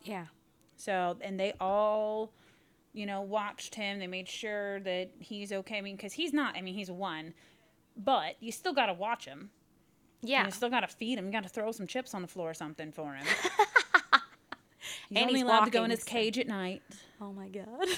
Yeah. 0.05 0.27
So, 0.77 1.17
and 1.23 1.41
they 1.41 1.55
all, 1.61 2.33
you 2.93 3.07
know, 3.07 3.23
watched 3.23 3.75
him. 3.75 3.99
They 4.01 4.07
made 4.07 4.29
sure 4.29 4.81
that 4.81 5.11
he's 5.19 5.51
okay. 5.53 5.79
I 5.79 5.81
mean, 5.81 5.97
because 5.97 6.13
he's 6.13 6.33
not, 6.33 6.57
I 6.57 6.61
mean, 6.61 6.75
he's 6.75 6.91
one, 6.91 7.33
but 7.97 8.37
you 8.41 8.53
still 8.53 8.73
got 8.75 8.87
to 8.87 8.93
watch 8.93 9.25
him. 9.25 9.51
Yeah. 10.21 10.39
And 10.41 10.49
you 10.49 10.53
still 10.53 10.71
got 10.71 10.81
to 10.81 10.89
feed 10.89 11.19
him. 11.19 11.27
You 11.27 11.33
got 11.33 11.45
to 11.45 11.49
throw 11.49 11.73
some 11.73 11.87
chips 11.87 12.13
on 12.13 12.23
the 12.23 12.29
floor 12.29 12.51
or 12.51 12.55
something 12.55 12.93
for 12.93 13.15
him. 13.15 13.27
He's 15.09 15.17
And 15.19 15.27
only 15.29 15.41
he's 15.41 15.43
allowed 15.45 15.65
to 15.65 15.71
go 15.71 15.85
in 15.85 15.91
his 15.91 16.05
cage 16.05 16.39
at 16.39 16.47
night. 16.49 16.83
Oh 17.21 17.33
my 17.33 17.49
god. 17.49 17.89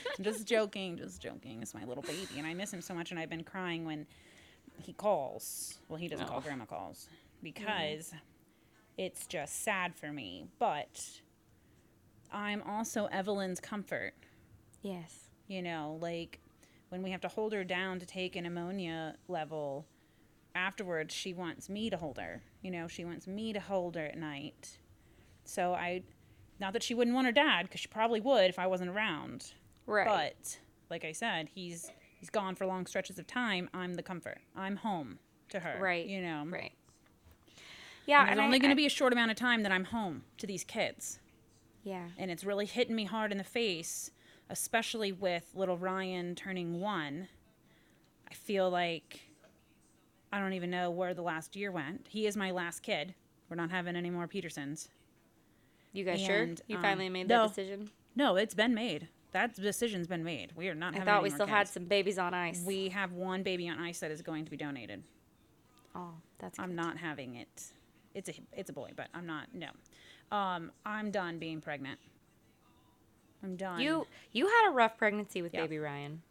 Just 0.20 0.46
joking, 0.46 0.96
just 0.96 1.20
joking. 1.20 1.60
It's 1.60 1.74
my 1.74 1.84
little 1.84 2.02
baby, 2.02 2.38
and 2.38 2.46
I 2.46 2.54
miss 2.54 2.72
him 2.72 2.80
so 2.80 2.94
much. 2.94 3.10
And 3.10 3.18
I've 3.20 3.28
been 3.28 3.42
crying 3.42 3.84
when 3.84 4.06
he 4.78 4.92
calls. 4.92 5.78
Well, 5.88 5.98
he 5.98 6.08
doesn't 6.08 6.26
call. 6.26 6.40
Grandma 6.40 6.64
calls 6.66 7.08
because 7.42 8.14
it's 8.96 9.26
just 9.26 9.62
sad 9.62 9.94
for 9.94 10.12
me. 10.12 10.46
But 10.58 11.02
I'm 12.32 12.62
also 12.62 13.06
Evelyn's 13.06 13.60
comfort. 13.60 14.14
yes. 14.82 15.20
You 15.46 15.60
know, 15.60 15.98
like 16.00 16.40
when 16.88 17.02
we 17.02 17.10
have 17.10 17.20
to 17.20 17.28
hold 17.28 17.52
her 17.52 17.64
down 17.64 17.98
to 18.00 18.06
take 18.06 18.36
an 18.36 18.46
ammonia 18.46 19.16
level. 19.28 19.84
Afterwards, 20.54 21.12
she 21.12 21.34
wants 21.34 21.68
me 21.68 21.90
to 21.90 21.96
hold 21.96 22.16
her. 22.18 22.40
You 22.62 22.70
know, 22.70 22.86
she 22.86 23.04
wants 23.04 23.26
me 23.26 23.52
to 23.52 23.58
hold 23.60 23.96
her 23.96 24.06
at 24.06 24.16
night. 24.16 24.78
So 25.44 25.74
I, 25.74 26.02
not 26.60 26.72
that 26.72 26.82
she 26.82 26.94
wouldn't 26.94 27.14
want 27.14 27.26
her 27.26 27.32
dad, 27.32 27.64
because 27.66 27.80
she 27.80 27.88
probably 27.88 28.20
would 28.20 28.48
if 28.50 28.58
I 28.58 28.66
wasn't 28.66 28.90
around. 28.90 29.52
Right. 29.86 30.06
But 30.06 30.58
like 30.90 31.04
I 31.04 31.12
said, 31.12 31.48
he's 31.54 31.90
he's 32.18 32.30
gone 32.30 32.54
for 32.54 32.66
long 32.66 32.86
stretches 32.86 33.18
of 33.18 33.26
time. 33.26 33.68
I'm 33.74 33.94
the 33.94 34.02
comfort. 34.02 34.38
I'm 34.56 34.76
home 34.76 35.18
to 35.50 35.60
her. 35.60 35.78
right. 35.80 36.06
You 36.06 36.22
know. 36.22 36.44
Right. 36.48 36.72
Yeah, 38.06 38.20
And 38.20 38.30
and 38.32 38.38
it's 38.40 38.44
only 38.44 38.58
going 38.58 38.70
to 38.70 38.76
be 38.76 38.86
a 38.86 38.90
short 38.90 39.12
amount 39.14 39.30
of 39.30 39.36
time 39.38 39.62
that 39.62 39.72
I'm 39.72 39.84
home 39.84 40.24
to 40.36 40.46
these 40.46 40.62
kids, 40.62 41.20
Yeah. 41.84 42.08
and 42.18 42.30
it's 42.30 42.44
really 42.44 42.66
hitting 42.66 42.94
me 42.94 43.04
hard 43.04 43.32
in 43.32 43.38
the 43.38 43.44
face, 43.44 44.10
especially 44.50 45.10
with 45.10 45.50
little 45.54 45.78
Ryan 45.78 46.34
turning 46.34 46.80
one. 46.80 47.28
I 48.30 48.34
feel 48.34 48.68
like 48.68 49.22
I 50.30 50.38
don't 50.38 50.52
even 50.52 50.68
know 50.70 50.90
where 50.90 51.14
the 51.14 51.22
last 51.22 51.56
year 51.56 51.72
went. 51.72 52.06
He 52.10 52.26
is 52.26 52.36
my 52.36 52.50
last 52.50 52.80
kid. 52.82 53.14
We're 53.48 53.56
not 53.56 53.70
having 53.70 53.96
any 53.96 54.10
more 54.10 54.26
Petersons. 54.28 54.88
You 55.94 56.04
guys 56.04 56.18
And, 56.18 56.58
sure? 56.58 56.64
You 56.66 56.76
um, 56.76 56.82
finally 56.82 57.08
made 57.08 57.28
no. 57.28 57.48
decision? 57.48 57.88
No, 58.16 58.36
it's 58.36 58.54
been 58.54 58.74
made. 58.74 59.08
That 59.32 59.54
decision's 59.54 60.06
been 60.06 60.22
made. 60.22 60.52
We 60.54 60.68
are 60.68 60.74
not. 60.74 60.94
I 60.96 61.00
thought 61.04 61.22
we 61.22 61.30
still 61.30 61.46
had 61.46 61.66
some 61.66 61.86
babies 61.86 62.18
on 62.18 62.34
ice. 62.34 62.62
We 62.64 62.90
have 62.90 63.12
one 63.12 63.42
baby 63.42 63.68
on 63.68 63.78
ice 63.78 64.00
that 64.00 64.10
is 64.10 64.20
going 64.22 64.44
to 64.44 64.50
be 64.50 64.56
donated. 64.56 65.02
oh, 65.94 66.12
that's 66.38 66.58
I'm 66.58 66.74
not 66.74 66.98
having 66.98 67.36
it. 67.36 67.72
It's 68.14 68.28
a 68.28 68.34
it's 68.52 68.70
a 68.70 68.72
boy, 68.72 68.90
but 68.94 69.08
I'm 69.14 69.26
not. 69.26 69.48
No, 69.54 69.68
um, 70.36 70.70
I'm 70.84 71.10
done 71.10 71.38
being 71.38 71.60
pregnant. 71.60 71.98
I'm 73.42 73.56
done. 73.56 73.80
You 73.80 74.06
you 74.32 74.46
had 74.46 74.68
a 74.68 74.72
rough 74.72 74.96
pregnancy 74.98 75.42
with 75.42 75.54
Yeah. 75.54 75.62
baby 75.62 75.78
Ryan. 75.78 76.22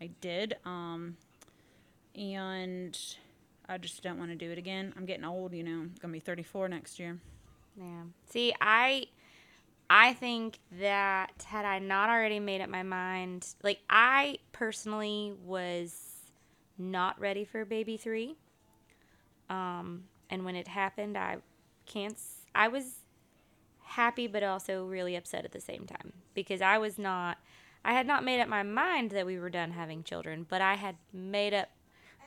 I 0.00 0.10
did. 0.20 0.56
Um, 0.64 1.16
and 2.14 2.98
I 3.68 3.78
just 3.78 4.02
don't 4.02 4.18
want 4.18 4.30
to 4.30 4.36
do 4.36 4.50
it 4.50 4.58
again. 4.58 4.92
I'm 4.96 5.06
getting 5.06 5.24
old. 5.24 5.52
You 5.54 5.62
know, 5.62 5.80
I'm 5.80 5.94
gonna 6.00 6.12
be 6.12 6.20
34 6.20 6.68
next 6.68 6.98
year. 6.98 7.18
Yeah. 7.78 8.02
See, 8.30 8.52
I 8.60 9.06
I 9.90 10.12
think 10.14 10.58
that 10.80 11.44
had 11.46 11.64
I 11.64 11.78
not 11.78 12.10
already 12.10 12.40
made 12.40 12.60
up 12.60 12.68
my 12.68 12.82
mind, 12.82 13.46
like 13.62 13.80
I 13.88 14.38
personally 14.52 15.34
was 15.44 15.94
not 16.76 17.18
ready 17.20 17.44
for 17.44 17.64
baby 17.64 17.96
3. 17.96 18.36
Um 19.48 20.04
and 20.30 20.44
when 20.44 20.56
it 20.56 20.68
happened, 20.68 21.16
I 21.16 21.38
can't 21.86 22.16
I 22.54 22.68
was 22.68 22.96
happy 23.82 24.26
but 24.26 24.42
also 24.42 24.84
really 24.84 25.16
upset 25.16 25.44
at 25.44 25.52
the 25.52 25.60
same 25.60 25.86
time 25.86 26.12
because 26.34 26.60
I 26.60 26.78
was 26.78 26.98
not 26.98 27.38
I 27.84 27.92
had 27.92 28.06
not 28.06 28.24
made 28.24 28.40
up 28.40 28.48
my 28.48 28.62
mind 28.64 29.12
that 29.12 29.24
we 29.24 29.38
were 29.38 29.50
done 29.50 29.70
having 29.70 30.02
children, 30.02 30.44
but 30.48 30.60
I 30.60 30.74
had 30.74 30.96
made 31.12 31.54
up 31.54 31.68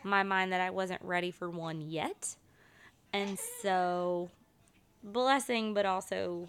my 0.04 0.24
mind 0.24 0.52
that 0.54 0.62
I 0.62 0.70
wasn't 0.72 1.02
ready 1.04 1.30
for 1.30 1.50
one 1.50 1.82
yet. 1.82 2.36
And 3.14 3.38
so 3.62 4.32
blessing 5.04 5.74
but 5.74 5.86
also 5.86 6.48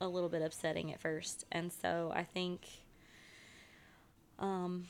a 0.00 0.08
little 0.08 0.28
bit 0.28 0.42
upsetting 0.42 0.92
at 0.92 1.00
first. 1.00 1.44
And 1.50 1.72
so 1.72 2.12
I 2.14 2.22
think 2.24 2.66
um 4.38 4.86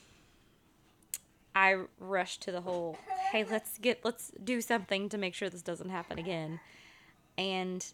I 1.54 1.84
rushed 1.98 2.42
to 2.42 2.52
the 2.52 2.60
whole 2.60 2.98
hey, 3.32 3.44
let's 3.44 3.78
get 3.78 4.04
let's 4.04 4.32
do 4.42 4.60
something 4.60 5.08
to 5.08 5.18
make 5.18 5.34
sure 5.34 5.48
this 5.48 5.62
doesn't 5.62 5.90
happen 5.90 6.18
again. 6.18 6.60
And 7.38 7.84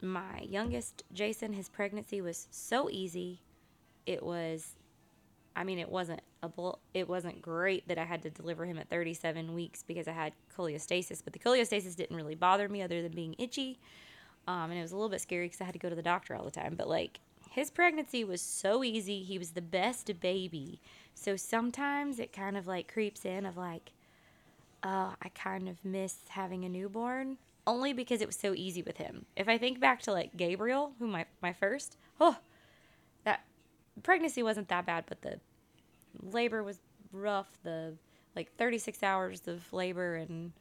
my 0.00 0.40
youngest, 0.42 1.02
Jason, 1.12 1.52
his 1.52 1.68
pregnancy 1.68 2.20
was 2.20 2.46
so 2.50 2.90
easy. 2.90 3.40
It 4.06 4.22
was 4.22 4.74
I 5.56 5.64
mean, 5.64 5.78
it 5.78 5.88
wasn't 5.88 6.20
it 6.92 7.08
wasn't 7.08 7.40
great 7.42 7.86
that 7.88 7.98
I 7.98 8.04
had 8.04 8.22
to 8.22 8.30
deliver 8.30 8.64
him 8.64 8.78
at 8.78 8.88
37 8.88 9.54
weeks 9.54 9.82
because 9.82 10.08
I 10.08 10.12
had 10.12 10.32
cholestasis, 10.56 11.22
but 11.22 11.32
the 11.32 11.38
cholestasis 11.38 11.96
didn't 11.96 12.16
really 12.16 12.34
bother 12.34 12.68
me 12.68 12.82
other 12.82 13.02
than 13.02 13.12
being 13.12 13.34
itchy. 13.38 13.78
Um, 14.46 14.70
and 14.70 14.78
it 14.78 14.82
was 14.82 14.92
a 14.92 14.96
little 14.96 15.08
bit 15.08 15.20
scary 15.20 15.46
because 15.46 15.60
I 15.60 15.64
had 15.64 15.72
to 15.72 15.78
go 15.78 15.88
to 15.88 15.94
the 15.94 16.02
doctor 16.02 16.34
all 16.34 16.44
the 16.44 16.50
time. 16.50 16.74
But 16.76 16.88
like 16.88 17.20
his 17.50 17.70
pregnancy 17.70 18.24
was 18.24 18.40
so 18.40 18.82
easy. 18.82 19.22
He 19.22 19.38
was 19.38 19.52
the 19.52 19.62
best 19.62 20.20
baby. 20.20 20.80
So 21.14 21.36
sometimes 21.36 22.18
it 22.18 22.32
kind 22.32 22.56
of 22.56 22.66
like 22.66 22.92
creeps 22.92 23.24
in 23.24 23.46
of 23.46 23.56
like, 23.56 23.92
oh, 24.82 25.14
I 25.22 25.28
kind 25.30 25.68
of 25.68 25.84
miss 25.84 26.16
having 26.28 26.64
a 26.64 26.68
newborn 26.68 27.38
only 27.66 27.92
because 27.92 28.20
it 28.20 28.26
was 28.26 28.36
so 28.36 28.54
easy 28.54 28.82
with 28.82 28.98
him. 28.98 29.24
If 29.36 29.48
I 29.48 29.56
think 29.58 29.80
back 29.80 30.02
to 30.02 30.12
like 30.12 30.36
Gabriel, 30.36 30.92
who 30.98 31.06
my 31.06 31.26
my 31.40 31.52
first, 31.52 31.96
oh, 32.20 32.36
that 33.24 33.44
pregnancy 34.02 34.42
wasn't 34.42 34.68
that 34.68 34.86
bad, 34.86 35.04
but 35.06 35.22
the 35.22 35.38
labor 36.22 36.62
was 36.62 36.78
rough. 37.12 37.48
The 37.62 37.94
like 38.36 38.52
36 38.56 39.02
hours 39.02 39.42
of 39.46 39.72
labor 39.72 40.16
and 40.16 40.52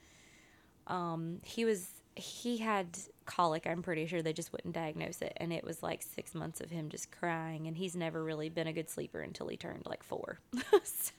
um 0.87 1.39
he 1.43 1.65
was 1.65 1.87
he 2.15 2.57
had 2.57 2.87
colic 3.25 3.65
i'm 3.65 3.81
pretty 3.81 4.05
sure 4.05 4.21
they 4.21 4.33
just 4.33 4.51
wouldn't 4.51 4.75
diagnose 4.75 5.23
it 5.23 5.33
and 5.37 5.51
it 5.51 5.63
was 5.63 5.81
like 5.81 6.03
six 6.03 6.35
months 6.35 6.61
of 6.61 6.69
him 6.69 6.89
just 6.89 7.09
crying 7.11 7.65
and 7.67 7.75
he's 7.77 7.95
never 7.95 8.23
really 8.23 8.47
been 8.49 8.67
a 8.67 8.73
good 8.73 8.89
sleeper 8.89 9.21
until 9.21 9.47
he 9.47 9.57
turned 9.57 9.81
like 9.87 10.03
four 10.03 10.39
so 10.83 11.11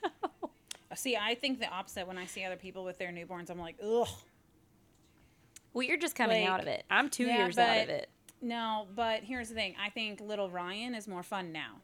See, 0.96 1.16
I 1.16 1.34
think 1.34 1.58
the 1.58 1.68
opposite. 1.68 2.06
When 2.06 2.18
I 2.18 2.26
see 2.26 2.44
other 2.44 2.54
people 2.54 2.84
with 2.84 2.98
their 2.98 3.08
newborns, 3.10 3.50
I'm 3.50 3.58
like, 3.58 3.76
ugh. 3.82 4.06
well 5.72 5.82
you're 5.82 5.96
just 5.96 6.14
coming 6.14 6.46
out 6.46 6.60
of 6.60 6.68
it 6.68 6.84
i'm 6.88 7.08
two 7.10 7.24
yeah, 7.24 7.38
years 7.38 7.58
out 7.58 7.82
of 7.82 7.88
it 7.88 8.08
No, 8.40 8.86
but 8.94 9.24
here's 9.24 9.48
the 9.48 9.54
thing. 9.56 9.74
I 9.82 9.88
think 9.90 10.20
little 10.20 10.50
Ryan 10.50 10.94
is 10.94 11.08
more 11.08 11.22
fun 11.22 11.50
now. 11.50 11.76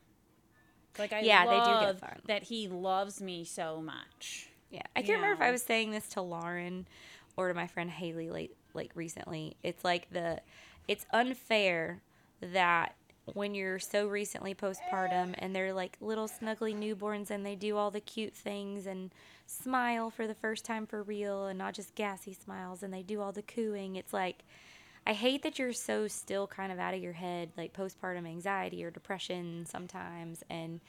Like 0.99 1.13
I 1.13 1.21
Yeah, 1.21 1.45
they 1.45 1.51
do 1.53 1.57
get 1.65 1.87
love 1.87 1.99
fun. 2.01 2.21
that 2.27 2.43
he 2.45 2.69
loves 2.69 3.21
me 3.21 3.45
so 3.45 3.81
much. 3.81 4.49
Yeah, 4.71 4.83
I 4.95 5.03
can't 5.03 5.21
remember 5.21 5.43
if 5.43 5.49
I 5.49 5.51
was 5.51 5.63
saying 5.63 5.91
this 5.91 6.09
to 6.11 6.23
Lauren 6.23 6.87
or 7.37 7.49
to 7.49 7.55
my 7.55 7.67
friend 7.67 7.91
Haley 7.91 8.31
late, 8.31 8.55
like 8.75 8.91
recently. 8.95 9.57
It's 9.63 9.85
like 9.85 10.11
the, 10.11 10.41
it's 10.87 11.07
unfair 11.13 12.03
that 12.41 12.95
when 13.35 13.55
you're 13.55 13.79
so 13.79 14.09
recently 14.09 14.55
postpartum 14.55 15.35
and 15.39 15.55
they're 15.55 15.73
like 15.73 15.97
little 16.01 16.29
snuggly 16.29 16.75
newborns 16.75 17.31
and 17.31 17.45
they 17.45 17.55
do 17.55 17.77
all 17.77 17.91
the 17.91 18.01
cute 18.01 18.35
things 18.35 18.87
and 18.87 19.11
smile 19.47 20.11
for 20.11 20.27
the 20.27 20.35
first 20.35 20.65
time 20.65 20.87
for 20.87 21.03
real 21.03 21.47
and 21.47 21.59
not 21.59 21.75
just 21.75 21.95
gassy 21.95 22.33
smiles 22.33 22.83
and 22.83 22.93
they 22.93 23.03
do 23.03 23.21
all 23.21 23.33
the 23.33 23.43
cooing. 23.43 23.97
It's 23.97 24.13
like, 24.13 24.45
I 25.07 25.13
hate 25.13 25.43
that 25.43 25.59
you're 25.59 25.73
so 25.73 26.07
still 26.09 26.47
kind 26.47 26.71
of 26.71 26.79
out 26.79 26.95
of 26.95 27.03
your 27.03 27.15
head, 27.15 27.51
like 27.57 27.73
postpartum 27.73 28.27
anxiety 28.27 28.85
or 28.85 28.91
depression 28.91 29.67
sometimes, 29.67 30.45
and 30.51 30.81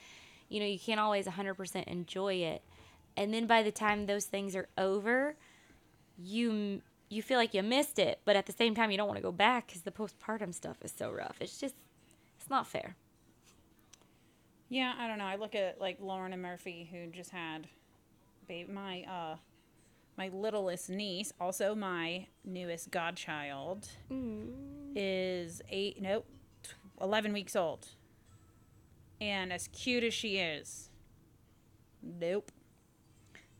you 0.50 0.60
know, 0.60 0.66
you 0.66 0.80
can't 0.80 1.00
always 1.00 1.28
100% 1.28 1.84
enjoy 1.86 2.34
it. 2.36 2.62
And 3.16 3.34
then 3.34 3.48
by 3.48 3.64
the 3.64 3.72
time 3.72 4.06
those 4.06 4.26
things 4.26 4.56
are 4.56 4.68
over, 4.78 5.36
you 6.18 6.82
you 7.10 7.22
feel 7.22 7.38
like 7.38 7.54
you 7.54 7.62
missed 7.62 8.00
it, 8.00 8.20
but 8.24 8.38
at 8.38 8.46
the 8.46 8.54
same 8.54 8.74
time 8.74 8.90
you 8.90 8.98
don't 8.98 9.08
want 9.08 9.18
to 9.18 9.24
go 9.24 9.34
back 9.34 9.70
cuz 9.70 9.82
the 9.82 9.92
postpartum 9.92 10.54
stuff 10.54 10.78
is 10.82 10.94
so 10.96 11.12
rough. 11.12 11.38
It's 11.42 11.60
just 11.60 11.76
it's 12.40 12.50
not 12.50 12.68
fair. 12.68 12.96
Yeah, 14.70 14.94
I 14.98 15.08
don't 15.08 15.18
know. 15.18 15.26
I 15.26 15.36
look 15.36 15.54
at 15.54 15.82
like 15.82 15.98
Lauren 16.00 16.32
and 16.32 16.42
Murphy, 16.42 16.90
who 16.90 17.08
just 17.08 17.32
had, 17.32 17.68
babe, 18.48 18.70
my 18.70 19.04
uh, 19.04 19.36
my 20.22 20.30
littlest 20.38 20.88
niece, 20.88 21.34
also 21.40 21.74
my 21.74 22.28
newest 22.46 22.92
godchild, 22.92 23.88
mm. 24.12 24.52
is 24.96 25.64
eight. 25.70 26.00
Nope, 26.00 26.28
tw- 26.62 26.76
eleven 27.02 27.34
weeks 27.34 27.56
old. 27.56 27.88
And 29.20 29.52
as 29.52 29.68
cute 29.70 30.04
as 30.04 30.14
she 30.14 30.38
is, 30.38 30.90
nope. 32.04 32.52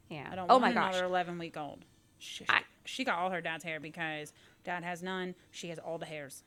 Yeah. 0.08 0.28
I 0.32 0.36
don't 0.36 0.52
oh 0.52 0.60
want 0.60 0.62
my 0.62 0.72
gosh. 0.74 0.94
another 0.94 1.06
11 1.06 1.40
week 1.40 1.58
old. 1.58 1.86
She, 2.20 2.46
I- 2.48 2.64
she 2.86 3.04
got 3.04 3.18
all 3.18 3.32
her 3.32 3.42
dad's 3.42 3.64
hair 3.64 3.80
because 3.80 4.32
dad 4.64 4.84
has 4.84 5.02
none. 5.02 5.34
She 5.50 5.70
has 5.70 5.80
all 5.80 5.98
the 5.98 6.06
hairs. 6.06 6.44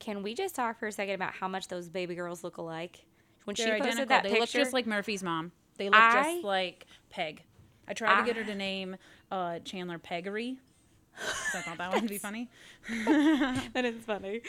Can 0.00 0.22
we 0.22 0.34
just 0.34 0.54
talk 0.56 0.78
for 0.78 0.86
a 0.88 0.92
second 0.92 1.14
about 1.14 1.34
how 1.34 1.46
much 1.46 1.68
those 1.68 1.88
baby 1.88 2.14
girls 2.14 2.42
look 2.42 2.56
alike? 2.56 3.04
When 3.44 3.54
They're 3.54 3.66
she 3.66 3.70
posted 3.82 3.86
identical. 3.86 4.08
that 4.08 4.22
they 4.24 4.28
picture, 4.30 4.40
look 4.40 4.50
just 4.64 4.72
like 4.72 4.86
Murphy's 4.86 5.22
mom. 5.22 5.52
They 5.76 5.88
look 5.88 6.00
I- 6.00 6.34
just 6.34 6.44
like 6.44 6.86
Peg. 7.10 7.44
I 7.88 7.94
tried 7.94 8.20
to 8.20 8.26
get 8.26 8.36
her 8.36 8.44
to 8.44 8.54
name 8.54 8.96
uh, 9.30 9.60
Chandler 9.60 9.98
Peggery. 9.98 10.56
I 11.54 11.60
thought 11.60 11.78
that 11.78 11.92
one 11.92 12.02
would 12.02 12.10
be 12.10 12.18
funny. 12.18 12.48
that 12.88 13.84
is 13.84 13.96
funny. 14.04 14.42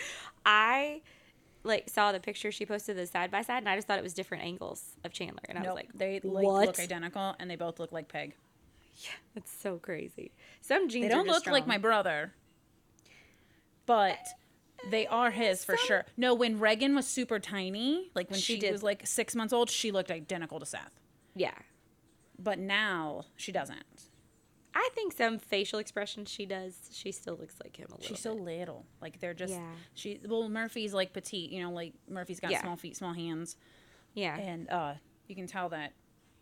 I 0.46 1.02
like 1.64 1.90
saw 1.90 2.12
the 2.12 2.20
picture 2.20 2.52
she 2.52 2.66
posted 2.66 2.98
the 2.98 3.06
side 3.06 3.32
by 3.32 3.42
side, 3.42 3.60
and 3.60 3.70
I 3.70 3.76
just 3.76 3.88
thought 3.88 4.00
it 4.00 4.04
was 4.04 4.14
different 4.14 4.44
angles 4.44 4.96
of 5.04 5.12
Chandler, 5.14 5.44
and 5.48 5.58
I 5.58 5.62
Nope, 5.62 5.72
was 5.72 5.76
like, 5.76 5.90
they 5.94 6.20
like, 6.24 6.68
look 6.68 6.80
identical 6.80 7.36
and 7.40 7.50
they 7.50 7.56
both 7.56 7.80
look 7.80 7.92
like 7.92 8.08
Peg. 8.08 8.36
Yeah, 8.98 9.12
that's 9.36 9.52
so 9.52 9.78
crazy. 9.78 10.32
Some 10.62 10.90
genes 10.90 11.06
They 11.06 11.10
don't 11.10 11.28
look 11.28 11.46
like 11.46 11.68
my 11.68 11.78
brother, 11.78 12.34
but 13.86 14.18
they 14.90 15.08
are 15.08 15.32
his 15.32 15.64
for 15.64 15.78
sure. 15.78 16.06
No, 16.16 16.34
when 16.34 16.60
Reagan 16.60 16.96
was 16.96 17.06
super 17.06 17.40
tiny, 17.40 18.12
like 18.16 18.30
when 18.30 18.40
She 18.40 18.60
she, 18.60 18.72
was 18.72 18.84
like 18.84 19.06
six 19.06 19.36
months 19.36 19.54
old, 19.54 19.70
she 19.70 19.92
looked 19.92 20.12
identical 20.12 20.60
to 20.60 20.66
Seth. 20.66 21.00
Yeah. 21.36 21.54
But 22.40 22.60
now 22.60 23.26
she 23.36 23.52
doesn't. 23.52 24.10
I 24.76 24.90
think 24.94 25.14
some 25.14 25.40
facial 25.40 25.80
expressions 25.80 26.30
she 26.30 26.46
does, 26.46 26.90
she 26.94 27.12
still 27.12 27.36
looks 27.36 27.56
like 27.64 27.78
him 27.78 27.88
a 27.90 27.96
little. 27.96 28.08
She's 28.08 28.20
so 28.20 28.36
bit. 28.36 28.44
little. 28.44 28.86
Like 29.02 29.20
they're 29.20 29.34
just 29.34 29.54
Yeah. 29.54 29.72
she. 29.96 30.20
Well, 30.28 30.48
Murphy's 30.50 30.94
like 30.94 31.14
petite. 31.14 31.50
You 31.52 31.64
know, 31.64 31.72
like 31.72 31.94
Murphy's 32.08 32.40
got 32.40 32.52
Yeah. 32.52 32.62
small 32.62 32.76
feet, 32.76 32.96
small 32.96 33.14
hands, 33.14 33.58
yeah. 34.14 34.38
and 34.38 34.70
uh, 34.70 34.94
you 35.28 35.36
can 35.36 35.48
tell 35.48 35.70
that 35.70 35.94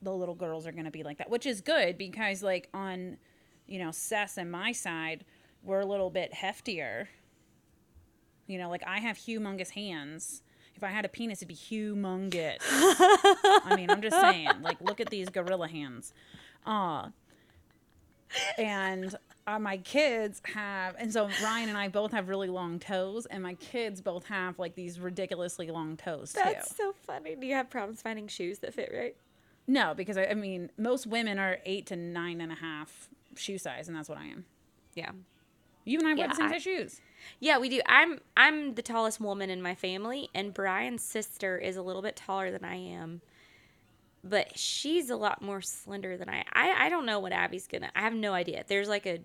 the 0.01 0.13
little 0.13 0.35
girls 0.35 0.67
are 0.67 0.73
gonna 0.73 0.91
be 0.91 1.03
like 1.03 1.17
that, 1.19 1.29
which 1.29 1.45
is 1.45 1.61
good 1.61 1.97
because 1.97 2.43
like 2.43 2.67
on, 2.73 3.17
you 3.67 3.79
know, 3.79 3.91
Seth's 3.91 4.37
and 4.37 4.51
my 4.51 4.73
side, 4.73 5.23
we're 5.63 5.79
a 5.79 5.85
little 5.85 6.09
bit 6.09 6.33
heftier. 6.33 7.07
You 8.47 8.57
know, 8.59 8.69
like 8.69 8.83
I 8.85 8.99
have 8.99 9.17
humongous 9.17 9.69
hands. 9.71 10.43
If 10.75 10.83
I 10.83 10.89
had 10.89 11.05
a 11.05 11.09
penis, 11.09 11.39
it'd 11.39 11.47
be 11.47 11.55
humongous. 11.55 12.57
I 12.61 13.73
mean, 13.75 13.89
I'm 13.89 14.01
just 14.01 14.19
saying. 14.19 14.49
Like, 14.61 14.81
look 14.81 14.99
at 14.99 15.09
these 15.09 15.29
gorilla 15.29 15.67
hands. 15.67 16.13
Uh, 16.65 17.09
and 18.57 19.15
uh, 19.47 19.59
my 19.59 19.77
kids 19.77 20.41
have, 20.53 20.95
and 20.97 21.11
so 21.13 21.29
Ryan 21.43 21.69
and 21.69 21.77
I 21.77 21.87
both 21.87 22.11
have 22.11 22.29
really 22.29 22.47
long 22.47 22.79
toes, 22.79 23.25
and 23.27 23.43
my 23.43 23.53
kids 23.55 24.01
both 24.01 24.25
have 24.25 24.57
like 24.57 24.75
these 24.75 24.99
ridiculously 24.99 25.67
long 25.69 25.97
toes 25.97 26.33
too. 26.33 26.41
That's 26.43 26.75
so 26.75 26.93
funny. 27.05 27.35
Do 27.35 27.45
you 27.45 27.53
have 27.53 27.69
problems 27.69 28.01
finding 28.01 28.27
shoes 28.27 28.59
that 28.59 28.73
fit 28.73 28.91
right? 28.95 29.15
No, 29.67 29.93
because 29.95 30.17
I, 30.17 30.25
I 30.25 30.33
mean, 30.33 30.71
most 30.77 31.05
women 31.07 31.37
are 31.39 31.59
eight 31.65 31.85
to 31.87 31.95
nine 31.95 32.41
and 32.41 32.51
a 32.51 32.55
half 32.55 33.09
shoe 33.35 33.57
size, 33.57 33.87
and 33.87 33.95
that's 33.95 34.09
what 34.09 34.17
I 34.17 34.25
am. 34.25 34.45
Yeah. 34.95 35.11
You 35.85 35.99
and 35.99 36.07
I 36.07 36.13
wear 36.13 36.17
Yeah, 36.25 36.27
the 36.27 36.35
same 36.35 36.51
I- 36.53 36.57
shoes. 36.57 36.99
Yeah, 37.39 37.57
we 37.57 37.69
do. 37.69 37.81
I'm 37.87 38.19
I'm 38.35 38.75
the 38.75 38.81
tallest 38.81 39.19
woman 39.19 39.49
in 39.49 39.61
my 39.61 39.73
family, 39.75 40.29
and 40.35 40.53
Brian's 40.53 41.01
sister 41.03 41.57
is 41.57 41.75
a 41.77 41.81
little 41.81 42.01
bit 42.01 42.15
taller 42.15 42.51
than 42.51 42.63
I 42.65 42.75
am, 42.75 43.21
but 44.23 44.57
she's 44.57 45.09
a 45.09 45.15
lot 45.15 45.41
more 45.41 45.61
slender 45.61 46.17
than 46.17 46.29
I. 46.29 46.43
I 46.53 46.85
I 46.85 46.89
don't 46.89 47.05
know 47.05 47.19
what 47.19 47.31
Abby's 47.31 47.67
gonna. 47.67 47.91
I 47.95 48.01
have 48.01 48.13
no 48.13 48.33
idea. 48.33 48.63
There's 48.67 48.87
like 48.89 49.05
a 49.05 49.19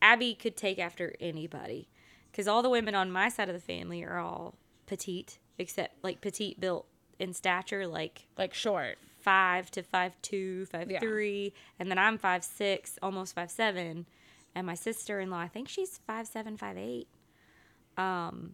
Abby 0.00 0.34
could 0.34 0.56
take 0.56 0.78
after 0.78 1.14
anybody, 1.20 1.88
because 2.30 2.48
all 2.48 2.62
the 2.62 2.70
women 2.70 2.94
on 2.94 3.10
my 3.10 3.28
side 3.28 3.48
of 3.48 3.54
the 3.54 3.60
family 3.60 4.02
are 4.02 4.18
all 4.18 4.54
petite, 4.86 5.38
except 5.58 6.02
like 6.02 6.20
petite 6.20 6.58
built 6.60 6.86
in 7.18 7.32
stature, 7.32 7.86
like 7.86 8.26
Like 8.36 8.52
short. 8.54 8.98
five 9.20 9.70
to 9.72 9.82
five 9.82 10.20
two, 10.22 10.66
five 10.66 10.90
Yeah. 10.90 11.00
three, 11.00 11.52
and 11.78 11.90
then 11.90 11.98
I'm 11.98 12.18
five 12.18 12.44
six, 12.44 12.98
almost 13.02 13.34
five 13.34 13.50
seven, 13.50 14.06
and 14.54 14.66
my 14.66 14.74
sister 14.74 15.20
in 15.20 15.30
law, 15.30 15.38
I 15.40 15.48
think 15.48 15.68
she's 15.68 15.98
five 16.06 16.26
seven, 16.26 16.56
five 16.56 16.76
eight. 16.78 17.08
Um, 17.96 18.52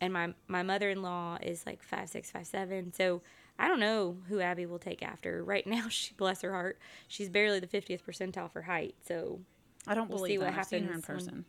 and 0.00 0.12
my 0.12 0.34
my 0.46 0.62
mother 0.62 0.90
in 0.90 1.02
law 1.02 1.38
is 1.42 1.66
like 1.66 1.82
five 1.82 2.08
six, 2.08 2.30
five 2.30 2.46
seven. 2.46 2.92
So 2.92 3.22
I 3.58 3.66
don't 3.68 3.80
know 3.80 4.16
who 4.28 4.40
Abby 4.40 4.66
will 4.66 4.78
take 4.78 5.02
after. 5.02 5.42
Right 5.44 5.66
now, 5.66 5.86
she 5.90 6.14
bless 6.14 6.42
her 6.42 6.52
heart, 6.52 6.78
she's 7.08 7.28
barely 7.28 7.60
the 7.60 7.66
fiftieth 7.66 8.06
percentile 8.06 8.50
for 8.50 8.62
height. 8.62 8.94
So 9.06 9.40
I 9.86 9.94
don't 9.94 10.08
We'll 10.08 10.18
believe 10.18 10.32
see 10.34 10.36
that. 10.38 10.50
what 10.52 10.58
I've 10.58 10.66
seen 10.66 10.84
her 10.84 10.92
in 10.92 11.00
happens 11.00 11.08
when- 11.08 11.18
person. 11.18 11.44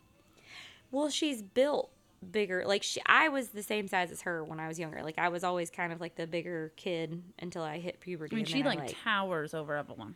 well, 0.91 1.09
she's 1.09 1.41
built 1.41 1.91
bigger. 2.31 2.63
Like 2.65 2.83
she, 2.83 3.01
I 3.05 3.29
was 3.29 3.49
the 3.49 3.63
same 3.63 3.87
size 3.87 4.11
as 4.11 4.21
her 4.21 4.43
when 4.43 4.59
I 4.59 4.67
was 4.67 4.79
younger. 4.79 5.01
Like 5.03 5.17
I 5.19 5.29
was 5.29 5.43
always 5.43 5.69
kind 5.69 5.93
of 5.93 6.01
like 6.01 6.15
the 6.15 6.27
bigger 6.27 6.71
kid 6.75 7.21
until 7.39 7.63
I 7.63 7.79
hit 7.79 7.99
puberty. 7.99 8.33
I 8.33 8.37
mean, 8.37 8.45
and 8.45 8.49
she 8.49 8.61
then 8.61 8.77
like, 8.77 8.95
towers 9.03 9.53
over 9.53 9.75
Evelyn. 9.77 10.15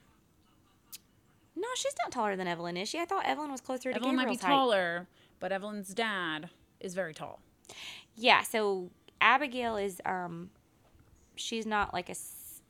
No, 1.56 1.68
she's 1.76 1.94
not 2.04 2.12
taller 2.12 2.36
than 2.36 2.48
Evelyn, 2.48 2.78
is 2.78 2.90
she? 2.90 3.00
I 3.00 3.06
thought 3.06 3.26
Evelyn 3.26 3.52
was 3.52 3.62
closer 3.62 3.92
to 3.92 3.96
Evelyn 3.96 4.16
might 4.16 4.24
be 4.24 4.36
Gabriel's 4.36 4.42
height. 4.42 4.50
taller, 4.50 5.08
but 5.40 5.52
Evelyn's 5.52 5.94
dad 5.94 6.50
is 6.80 6.94
very 6.94 7.14
tall. 7.14 7.40
Yeah, 8.16 8.42
so 8.44 8.90
Abigail 9.22 9.78
is 9.78 10.02
um 10.06 10.50
she's 11.36 11.66
not 11.66 11.94
like 11.94 12.10
a 12.10 12.16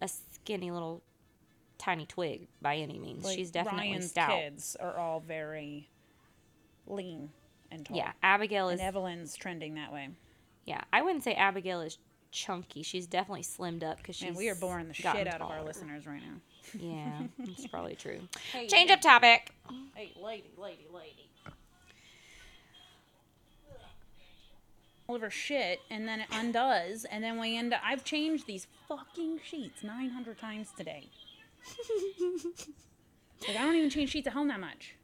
skinny 0.05 0.71
little 0.71 1.01
tiny 1.77 2.05
twig 2.05 2.47
by 2.61 2.75
any 2.77 2.99
means. 2.99 3.23
Like, 3.25 3.37
she's 3.37 3.51
definitely 3.51 3.89
Ryan's 3.89 4.09
stout. 4.09 4.29
kids 4.29 4.75
are 4.79 4.97
all 4.97 5.19
very 5.19 5.89
lean 6.87 7.29
and 7.71 7.85
tall. 7.85 7.97
Yeah, 7.97 8.11
Abigail 8.21 8.69
is 8.69 8.79
and 8.79 8.87
Evelyn's 8.87 9.35
trending 9.35 9.75
that 9.75 9.91
way. 9.91 10.09
yeah. 10.65 10.81
I 10.91 11.01
wouldn't 11.01 11.23
say 11.23 11.33
Abigail 11.33 11.81
is 11.81 11.97
chunky. 12.31 12.83
She's 12.83 13.07
definitely 13.07 13.43
slimmed 13.43 13.83
up 13.83 13.97
because 13.97 14.15
she's 14.15 14.29
And 14.29 14.37
we 14.37 14.49
are 14.49 14.55
boring 14.55 14.87
the 14.87 14.93
shit 14.93 15.05
out 15.05 15.41
of 15.41 15.49
our 15.49 15.63
listeners 15.63 16.05
right 16.05 16.21
now. 16.21 16.41
Yeah, 16.79 17.11
that's 17.37 17.67
probably 17.67 17.95
true. 17.95 18.19
Hey, 18.51 18.67
Change 18.67 18.91
up 18.91 19.01
topic. 19.01 19.51
Hey, 19.95 20.11
lady, 20.21 20.49
lady, 20.57 20.87
lady. 20.93 21.29
All 25.07 25.15
of 25.15 25.21
her 25.21 25.29
shit, 25.29 25.81
and 25.89 26.07
then 26.07 26.21
it 26.21 26.27
undoes, 26.31 27.05
and 27.05 27.23
then 27.23 27.39
we 27.39 27.57
end 27.57 27.73
up. 27.73 27.81
I've 27.83 28.03
changed 28.03 28.47
these 28.47 28.67
fucking 28.87 29.41
sheets 29.43 29.83
900 29.83 30.37
times 30.39 30.69
today. 30.75 31.09
like, 33.47 33.57
I 33.57 33.63
don't 33.63 33.75
even 33.75 33.89
change 33.89 34.11
sheets 34.11 34.27
at 34.27 34.33
home 34.33 34.47
that 34.47 34.61
much. 34.61 34.95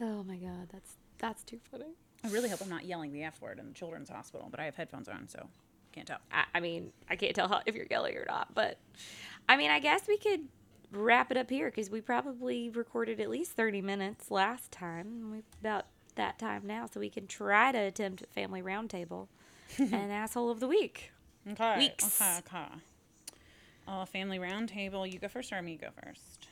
Oh 0.00 0.22
my 0.22 0.36
god, 0.36 0.68
that's 0.72 0.94
that's 1.18 1.42
too 1.42 1.58
funny. 1.70 1.94
I 2.24 2.28
really 2.28 2.48
hope 2.48 2.60
I'm 2.62 2.68
not 2.68 2.84
yelling 2.84 3.12
the 3.12 3.24
F 3.24 3.40
word 3.40 3.58
in 3.58 3.66
the 3.66 3.74
children's 3.74 4.08
hospital, 4.08 4.48
but 4.50 4.60
I 4.60 4.64
have 4.64 4.76
headphones 4.76 5.08
on, 5.08 5.28
so 5.28 5.48
can't 5.92 6.06
tell. 6.06 6.18
I, 6.30 6.44
I 6.54 6.60
mean, 6.60 6.92
I 7.08 7.16
can't 7.16 7.34
tell 7.34 7.48
how, 7.48 7.62
if 7.66 7.74
you're 7.74 7.86
yelling 7.90 8.16
or 8.16 8.26
not, 8.28 8.54
but 8.54 8.78
I 9.48 9.56
mean, 9.56 9.70
I 9.70 9.80
guess 9.80 10.02
we 10.06 10.18
could 10.18 10.42
wrap 10.92 11.30
it 11.30 11.36
up 11.36 11.50
here 11.50 11.70
because 11.70 11.90
we 11.90 12.00
probably 12.00 12.70
recorded 12.70 13.20
at 13.20 13.28
least 13.30 13.52
30 13.52 13.82
minutes 13.82 14.30
last 14.30 14.70
time. 14.70 15.30
We've 15.32 15.42
about 15.60 15.86
that 16.16 16.38
time 16.38 16.62
now, 16.66 16.86
so 16.92 17.00
we 17.00 17.10
can 17.10 17.26
try 17.26 17.72
to 17.72 17.78
attempt 17.78 18.22
a 18.22 18.26
family 18.26 18.62
roundtable 18.62 19.28
and 19.78 20.12
asshole 20.12 20.50
of 20.50 20.60
the 20.60 20.68
week. 20.68 21.12
Okay. 21.50 21.78
Weeks. 21.78 22.20
Okay, 22.20 22.38
okay. 22.38 22.66
Uh, 23.86 24.04
family 24.04 24.38
roundtable. 24.38 25.10
You 25.10 25.18
go 25.18 25.28
first, 25.28 25.52
or 25.52 25.62
me 25.62 25.76
go 25.76 25.88
first? 26.04 26.48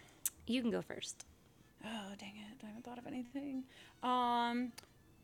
You 0.47 0.61
can 0.61 0.70
go 0.70 0.82
first. 0.82 1.24
Oh, 1.85 2.12
dang 2.18 2.35
it. 2.37 2.62
I 2.62 2.66
haven't 2.66 2.85
thought 2.85 2.99
of 2.99 3.07
anything. 3.07 3.64
Um, 4.03 4.72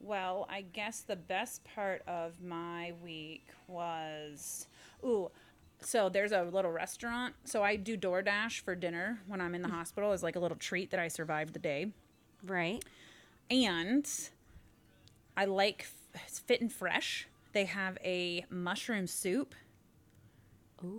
well, 0.01 0.47
I 0.51 0.63
guess 0.73 1.01
the 1.01 1.17
best 1.17 1.63
part 1.65 2.03
of 2.07 2.43
my 2.43 2.93
week 3.03 3.47
was. 3.69 4.67
Ooh, 5.05 5.31
so 5.83 6.09
there's 6.09 6.33
a 6.33 6.43
little 6.43 6.71
restaurant. 6.71 7.35
So 7.45 7.63
I 7.63 7.77
do 7.77 7.97
DoorDash 7.97 8.61
for 8.61 8.75
dinner 8.75 9.21
when 9.27 9.41
I'm 9.41 9.55
in 9.55 9.63
the 9.63 9.69
hospital 9.69 10.13
as 10.13 10.23
like 10.23 10.37
a 10.37 10.41
little 10.41 10.57
treat 10.57 10.91
that 10.91 11.01
I 11.01 11.09
survived 11.09 11.53
the 11.55 11.59
day. 11.59 11.93
Right. 12.45 12.85
And 13.51 14.09
I 15.37 15.45
like 15.47 15.87
it's 16.27 16.39
Fit 16.39 16.61
and 16.61 16.73
Fresh. 16.73 17.29
They 17.53 17.65
have 17.65 17.99
a 18.05 18.45
mushroom 18.51 19.07
soup 19.07 19.55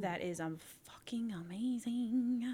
that 0.01 0.21
is 0.21 0.39
um 0.39 0.59
fucking 0.83 1.33
amazing. 1.33 2.45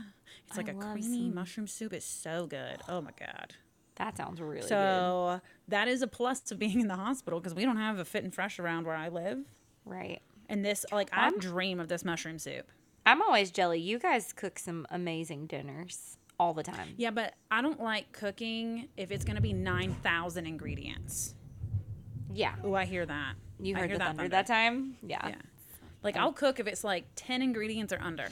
It's 0.47 0.57
like 0.57 0.69
I 0.69 0.71
a 0.71 0.75
creamy 0.75 1.25
some- 1.25 1.35
mushroom 1.35 1.67
soup. 1.67 1.93
It's 1.93 2.05
so 2.05 2.45
good. 2.47 2.77
Oh 2.87 3.01
my 3.01 3.11
god. 3.19 3.55
That 3.95 4.15
sounds 4.15 4.39
really 4.39 4.59
good. 4.59 4.69
So 4.69 5.41
that 5.67 5.87
is 5.87 6.01
a 6.03 6.07
plus 6.07 6.39
to 6.41 6.55
being 6.55 6.79
in 6.81 6.87
the 6.87 6.95
hospital 6.95 7.39
because 7.39 7.55
we 7.55 7.65
don't 7.65 7.77
have 7.77 7.97
a 7.99 8.05
Fit 8.05 8.23
and 8.23 8.33
Fresh 8.33 8.59
around 8.59 8.85
where 8.85 8.95
I 8.95 9.09
live. 9.09 9.39
Right. 9.85 10.21
And 10.49 10.63
this, 10.63 10.85
like, 10.91 11.09
I 11.11 11.29
dream 11.31 11.79
of 11.79 11.87
this 11.89 12.05
mushroom 12.05 12.39
soup. 12.39 12.69
I'm 13.05 13.21
always 13.21 13.51
jelly. 13.51 13.79
You 13.79 13.99
guys 13.99 14.33
cook 14.33 14.59
some 14.59 14.85
amazing 14.89 15.47
dinners 15.47 16.17
all 16.39 16.53
the 16.53 16.63
time. 16.63 16.89
Yeah, 16.97 17.11
but 17.11 17.33
I 17.49 17.61
don't 17.61 17.81
like 17.81 18.11
cooking 18.11 18.89
if 18.97 19.11
it's 19.11 19.23
gonna 19.25 19.41
be 19.41 19.53
nine 19.53 19.93
thousand 20.03 20.45
ingredients. 20.45 21.33
Yeah. 22.33 22.55
Oh, 22.63 22.73
I 22.73 22.85
hear 22.85 23.05
that. 23.05 23.33
You 23.59 23.75
heard 23.75 23.89
hear 23.89 23.97
the 23.97 24.03
thunder 24.03 24.27
that 24.27 24.45
time? 24.47 24.97
Yeah. 25.01 25.29
Yeah. 25.29 25.35
Like 26.03 26.15
I'll 26.17 26.33
cook 26.33 26.59
if 26.59 26.67
it's 26.67 26.83
like 26.83 27.05
ten 27.15 27.41
ingredients 27.41 27.91
or 27.91 27.99
under, 28.01 28.27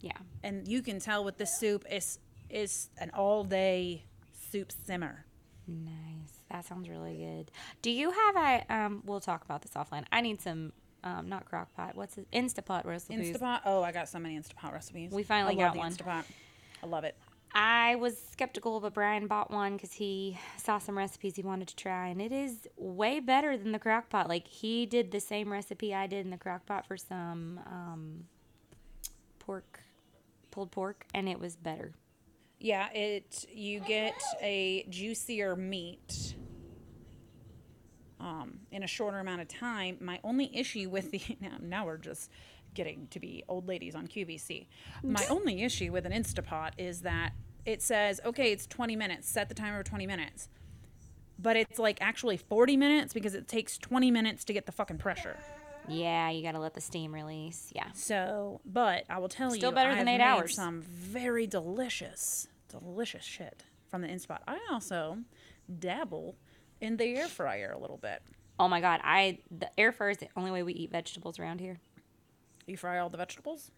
Yeah. 0.00 0.12
and 0.44 0.68
you 0.68 0.82
can 0.82 1.00
tell 1.00 1.24
with 1.24 1.36
this 1.36 1.58
soup, 1.58 1.84
it's 1.90 2.18
it's 2.48 2.90
an 2.98 3.10
all 3.12 3.42
day 3.44 4.04
soup 4.50 4.70
simmer. 4.84 5.24
Nice. 5.66 6.40
That 6.50 6.64
sounds 6.64 6.88
really 6.88 7.16
good. 7.16 7.50
Do 7.82 7.90
you 7.90 8.10
have 8.12 8.36
a 8.36 8.64
um 8.74 9.02
we'll 9.04 9.20
talk 9.20 9.44
about 9.44 9.62
this 9.62 9.72
offline. 9.72 10.04
I 10.12 10.20
need 10.20 10.40
some 10.40 10.72
um 11.06 11.28
not 11.28 11.44
crock 11.44 11.74
pot. 11.74 11.94
What's 11.94 12.18
it? 12.18 12.26
Instapot 12.32 12.84
recipes. 12.84 13.36
Instapot. 13.36 13.60
Oh, 13.64 13.82
I 13.82 13.92
got 13.92 14.08
so 14.08 14.18
many 14.18 14.38
Instapot 14.38 14.72
recipes. 14.72 15.12
We 15.12 15.22
finally 15.22 15.54
I 15.54 15.64
love 15.64 15.68
got 15.68 15.72
the 15.74 15.78
one. 15.78 15.92
Instapot. 15.92 16.24
I 16.82 16.86
love 16.86 17.04
it. 17.04 17.16
I 17.54 17.94
was 17.94 18.20
skeptical, 18.32 18.80
but 18.80 18.92
Brian 18.92 19.28
bought 19.28 19.50
one 19.50 19.76
because 19.76 19.92
he 19.92 20.38
saw 20.58 20.78
some 20.78 20.98
recipes 20.98 21.36
he 21.36 21.42
wanted 21.42 21.68
to 21.68 21.76
try, 21.76 22.08
and 22.08 22.20
it 22.20 22.32
is 22.32 22.68
way 22.76 23.18
better 23.20 23.56
than 23.56 23.72
the 23.72 23.78
crock 23.78 24.10
pot. 24.10 24.28
Like 24.28 24.46
he 24.46 24.84
did 24.84 25.10
the 25.10 25.20
same 25.20 25.50
recipe 25.50 25.94
I 25.94 26.06
did 26.06 26.24
in 26.26 26.30
the 26.30 26.36
crock 26.36 26.66
pot 26.66 26.86
for 26.86 26.98
some 26.98 27.60
um, 27.66 28.24
pork, 29.38 29.80
pulled 30.50 30.70
pork, 30.70 31.06
and 31.14 31.28
it 31.28 31.40
was 31.40 31.56
better. 31.56 31.92
Yeah, 32.58 32.90
it 32.92 33.46
you 33.50 33.80
get 33.80 34.20
a 34.42 34.84
juicier 34.90 35.56
meat 35.56 36.34
um, 38.20 38.60
in 38.70 38.82
a 38.82 38.86
shorter 38.86 39.18
amount 39.18 39.40
of 39.40 39.48
time. 39.48 39.98
My 40.00 40.20
only 40.24 40.54
issue 40.56 40.88
with 40.88 41.10
the 41.10 41.20
now, 41.40 41.56
now 41.60 41.86
we're 41.86 41.98
just 41.98 42.30
getting 42.74 43.08
to 43.08 43.20
be 43.20 43.42
old 43.48 43.68
ladies 43.68 43.94
on 43.94 44.06
QVC. 44.06 44.66
My 45.02 45.24
only 45.30 45.62
issue 45.62 45.92
with 45.92 46.06
an 46.06 46.12
Instapot 46.12 46.72
is 46.78 47.02
that 47.02 47.32
it 47.64 47.82
says, 47.82 48.20
okay, 48.24 48.52
it's 48.52 48.66
20 48.66 48.94
minutes, 48.96 49.28
set 49.28 49.48
the 49.48 49.54
timer 49.54 49.78
for 49.78 49.88
20 49.88 50.06
minutes. 50.06 50.48
But 51.38 51.56
it's 51.56 51.78
like 51.78 51.98
actually 52.00 52.36
40 52.36 52.76
minutes 52.76 53.12
because 53.12 53.34
it 53.34 53.48
takes 53.48 53.76
20 53.76 54.10
minutes 54.10 54.44
to 54.44 54.52
get 54.52 54.66
the 54.66 54.72
fucking 54.72 54.98
pressure. 54.98 55.36
Yeah, 55.88 56.30
you 56.30 56.42
gotta 56.42 56.58
let 56.58 56.74
the 56.74 56.80
steam 56.80 57.12
release. 57.14 57.70
Yeah. 57.74 57.88
So, 57.94 58.60
but 58.64 59.04
I 59.08 59.18
will 59.18 59.28
tell 59.28 59.50
Still 59.50 59.70
you, 59.70 59.74
better 59.74 59.94
than 59.94 60.08
I've 60.08 60.20
eight 60.20 60.22
hours. 60.22 60.54
Some 60.54 60.82
very 60.82 61.46
delicious, 61.46 62.48
delicious 62.68 63.24
shit 63.24 63.64
from 63.88 64.02
the 64.02 64.08
Inspot. 64.08 64.38
I 64.48 64.58
also 64.70 65.18
dabble 65.78 66.36
in 66.86 66.96
the 66.96 67.04
air 67.16 67.28
fryer 67.28 67.72
a 67.72 67.78
little 67.78 67.98
bit. 67.98 68.22
Oh 68.58 68.68
my 68.68 68.80
god, 68.80 69.00
I 69.04 69.38
the 69.50 69.68
air 69.78 69.92
fryer 69.92 70.10
is 70.10 70.18
the 70.18 70.28
only 70.36 70.50
way 70.50 70.62
we 70.62 70.72
eat 70.72 70.90
vegetables 70.90 71.38
around 71.38 71.60
here. 71.60 71.78
You 72.66 72.76
fry 72.76 72.98
all 72.98 73.10
the 73.10 73.18
vegetables. 73.18 73.70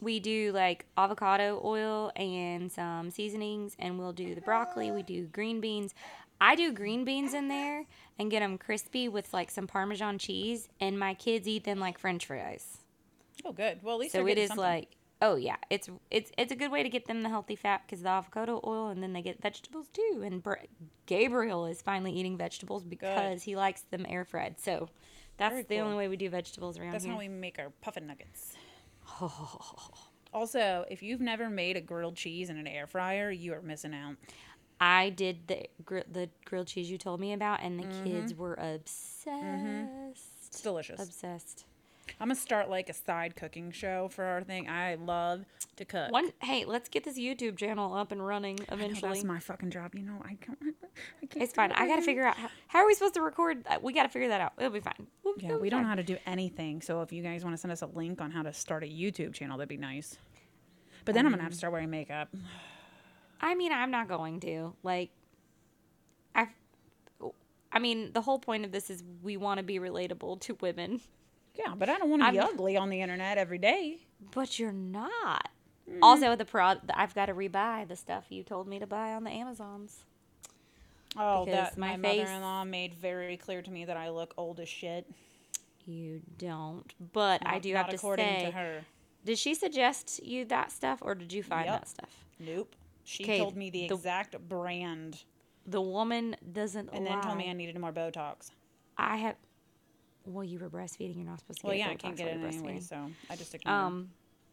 We 0.00 0.18
do 0.18 0.50
like 0.52 0.86
avocado 0.96 1.60
oil 1.64 2.10
and 2.16 2.70
some 2.72 3.10
seasonings, 3.10 3.76
and 3.78 3.98
we'll 3.98 4.12
do 4.12 4.34
the 4.34 4.40
broccoli. 4.40 4.90
We 4.90 5.02
do 5.02 5.26
green 5.26 5.60
beans. 5.60 5.94
I 6.40 6.56
do 6.56 6.72
green 6.72 7.04
beans 7.04 7.32
in 7.32 7.46
there 7.48 7.84
and 8.18 8.30
get 8.30 8.40
them 8.40 8.58
crispy 8.58 9.08
with 9.08 9.32
like 9.32 9.50
some 9.50 9.66
Parmesan 9.68 10.18
cheese, 10.18 10.68
and 10.80 10.98
my 10.98 11.14
kids 11.14 11.46
eat 11.46 11.62
them 11.64 11.78
like 11.78 11.98
French 11.98 12.26
fries. 12.26 12.78
Oh, 13.44 13.52
good. 13.52 13.80
Well, 13.82 13.94
at 13.96 14.00
least 14.00 14.12
So 14.12 14.26
it 14.26 14.36
is 14.38 14.48
something. 14.48 14.62
like, 14.64 14.88
oh 15.22 15.36
yeah, 15.36 15.56
it's 15.70 15.88
it's 16.10 16.30
it's 16.36 16.52
a 16.52 16.56
good 16.56 16.70
way 16.70 16.82
to 16.82 16.88
get 16.88 17.06
them 17.06 17.22
the 17.22 17.28
healthy 17.28 17.56
fat 17.56 17.82
because 17.86 18.02
the 18.02 18.08
avocado 18.08 18.60
oil, 18.64 18.88
and 18.88 19.02
then 19.02 19.12
they 19.12 19.22
get 19.22 19.40
vegetables 19.42 19.88
too. 19.88 20.22
And 20.24 20.42
Br- 20.42 20.54
Gabriel 21.06 21.66
is 21.66 21.80
finally 21.82 22.12
eating 22.12 22.36
vegetables 22.36 22.82
because 22.84 23.42
he 23.42 23.56
likes 23.56 23.82
them 23.90 24.04
air 24.08 24.24
fried. 24.24 24.60
So 24.60 24.88
that's 25.36 25.52
Very 25.52 25.62
the 25.64 25.76
cool. 25.76 25.84
only 25.84 25.96
way 25.96 26.08
we 26.08 26.16
do 26.16 26.28
vegetables 26.30 26.78
around 26.78 26.92
That's 26.92 27.04
here. 27.04 27.12
That's 27.12 27.24
how 27.24 27.28
we 27.32 27.34
make 27.34 27.58
our 27.58 27.70
puffin 27.80 28.06
nuggets. 28.06 28.54
also, 30.32 30.84
if 30.90 31.02
you've 31.02 31.20
never 31.20 31.48
made 31.48 31.76
a 31.76 31.80
grilled 31.80 32.16
cheese 32.16 32.50
in 32.50 32.56
an 32.56 32.66
air 32.66 32.86
fryer, 32.86 33.30
you 33.30 33.52
are 33.54 33.62
missing 33.62 33.94
out. 33.94 34.16
I 34.80 35.10
did 35.10 35.46
the 35.46 35.66
gr- 35.84 36.00
the 36.10 36.28
grilled 36.44 36.66
cheese 36.66 36.90
you 36.90 36.98
told 36.98 37.20
me 37.20 37.32
about, 37.32 37.60
and 37.62 37.78
the 37.78 37.84
Mm-hmm. 37.84 38.04
kids 38.04 38.34
were 38.34 38.54
obsessed. 38.54 39.30
It's 40.48 40.60
delicious. 40.60 41.00
Obsessed. 41.00 41.64
I'm 42.20 42.28
gonna 42.28 42.34
start 42.36 42.68
like 42.70 42.88
a 42.88 42.92
side 42.92 43.36
cooking 43.36 43.70
show 43.72 44.08
for 44.08 44.24
our 44.24 44.42
thing. 44.42 44.68
I 44.68 44.94
love 44.96 45.44
to 45.76 45.84
cook. 45.84 46.10
One, 46.12 46.32
hey, 46.42 46.64
let's 46.64 46.88
get 46.88 47.04
this 47.04 47.18
YouTube 47.18 47.56
channel 47.56 47.94
up 47.94 48.12
and 48.12 48.24
running 48.24 48.58
I 48.68 48.74
know 48.74 48.82
eventually. 48.84 49.12
that's 49.12 49.24
my 49.24 49.38
fucking 49.40 49.70
job. 49.70 49.94
You 49.94 50.02
know, 50.02 50.22
I 50.24 50.34
can't. 50.40 50.58
I 51.22 51.26
can't 51.26 51.42
it's 51.42 51.52
fine. 51.52 51.70
do 51.70 51.74
I 51.78 51.86
gotta 51.88 52.02
figure 52.02 52.24
out 52.26 52.36
how, 52.36 52.48
how 52.68 52.78
are 52.80 52.86
we 52.86 52.94
supposed 52.94 53.14
to 53.14 53.22
record. 53.22 53.64
uh, 53.68 53.78
We 53.82 53.92
gotta 53.92 54.08
figure 54.08 54.28
that 54.28 54.40
out. 54.40 54.52
It'll 54.58 54.70
be 54.70 54.80
fine. 54.80 55.06
We'll- 55.24 55.34
Yeah, 55.38 55.56
we 55.56 55.70
don't 55.70 55.82
know 55.82 55.88
how 55.88 55.94
to 55.96 56.02
do 56.02 56.16
anything. 56.26 56.80
So 56.82 57.02
if 57.02 57.12
you 57.12 57.22
guys 57.22 57.44
want 57.44 57.54
to 57.54 57.60
send 57.60 57.72
us 57.72 57.82
a 57.82 57.86
link 57.86 58.20
on 58.20 58.30
how 58.30 58.42
to 58.42 58.52
start 58.52 58.84
a 58.84 58.86
YouTube 58.86 59.34
channel, 59.34 59.58
that'd 59.58 59.68
be 59.68 59.76
nice. 59.76 60.16
But 61.04 61.14
then 61.14 61.26
I'm 61.26 61.32
gonna 61.32 61.42
have 61.42 61.52
to 61.52 61.58
start 61.58 61.72
wearing 61.72 61.90
makeup. 61.90 62.28
I 63.40 63.54
mean, 63.54 63.72
I'm 63.72 63.90
not 63.90 64.08
going 64.08 64.40
to. 64.40 64.74
Like, 64.82 65.10
I, 66.34 66.48
I 67.72 67.78
mean, 67.78 68.12
the 68.12 68.22
whole 68.22 68.38
point 68.38 68.64
of 68.64 68.72
this 68.72 68.88
is 68.88 69.02
we 69.22 69.36
want 69.36 69.58
to 69.58 69.64
be 69.64 69.78
relatable 69.80 70.40
to 70.42 70.56
women, 70.60 71.00
Yeah, 71.54 71.74
but 71.76 71.88
I 71.88 71.98
don't 71.98 72.10
want 72.10 72.22
to 72.22 72.32
be 72.32 72.38
I'm- 72.38 72.50
ugly 72.52 72.76
on 72.76 72.90
the 72.90 73.00
internet 73.00 73.38
every 73.38 73.58
day. 73.58 73.98
but 74.32 74.58
you're 74.58 74.72
not. 74.72 75.48
Mm. 75.90 75.98
Also, 76.02 76.34
the 76.34 76.44
pro, 76.44 76.74
I've 76.94 77.14
got 77.14 77.26
to 77.26 77.34
rebuy 77.34 77.86
the 77.86 77.96
stuff 77.96 78.24
you 78.30 78.42
told 78.42 78.66
me 78.66 78.78
to 78.78 78.86
buy 78.86 79.12
on 79.12 79.24
the 79.24 79.30
Amazons. 79.30 80.04
Oh, 81.16 81.44
that 81.46 81.78
my 81.78 81.96
my, 81.96 82.08
face- 82.08 82.22
mother-in-law 82.24 82.64
made 82.64 82.94
very 82.94 83.36
clear 83.36 83.62
to 83.62 83.70
me 83.70 83.84
that 83.84 83.96
I 83.96 84.10
look 84.10 84.34
old 84.36 84.58
as 84.60 84.68
shit. 84.68 85.06
You 85.86 86.22
don't, 86.38 86.92
but 87.12 87.42
I 87.46 87.58
do 87.58 87.72
not 87.72 87.84
have 87.84 87.88
to 87.90 87.96
according 87.96 88.24
say, 88.26 88.44
to 88.46 88.50
her. 88.52 88.80
did 89.24 89.38
she 89.38 89.54
suggest 89.54 90.24
you 90.24 90.46
that 90.46 90.72
stuff, 90.72 91.00
or 91.02 91.14
did 91.14 91.32
you 91.32 91.42
find 91.42 91.66
Yep. 91.66 91.80
that 91.80 91.88
stuff? 91.88 92.24
Nope. 92.40 92.74
She 93.04 93.24
told 93.38 93.54
me 93.54 93.68
the, 93.70 93.86
the- 93.88 93.94
exact 93.94 94.38
brand 94.48 95.22
The 95.66 95.82
woman 95.82 96.36
doesn't 96.52 96.88
and 96.92 97.04
lie. 97.04 97.10
then 97.12 97.20
told 97.22 97.36
me 97.36 97.50
I 97.50 97.52
needed 97.52 97.78
more 97.78 97.92
Botox. 97.92 98.50
I 98.96 99.16
have. 99.18 99.36
Well, 100.26 100.44
you 100.44 100.58
were 100.58 100.70
breastfeeding. 100.70 101.16
You're 101.16 101.26
not 101.26 101.40
supposed 101.40 101.60
to 101.60 101.66
Well, 101.66 101.76
get 101.76 101.86
yeah, 101.86 101.90
I 101.92 101.94
can't 101.96 102.16
get 102.16 102.28
it 102.28 102.42
anyway, 102.44 102.76
breastfeeding. 102.78 102.88
so 102.88 103.10
I 103.30 103.36
just 103.36 103.54
ignored. 103.54 103.76
Um, 103.76 104.10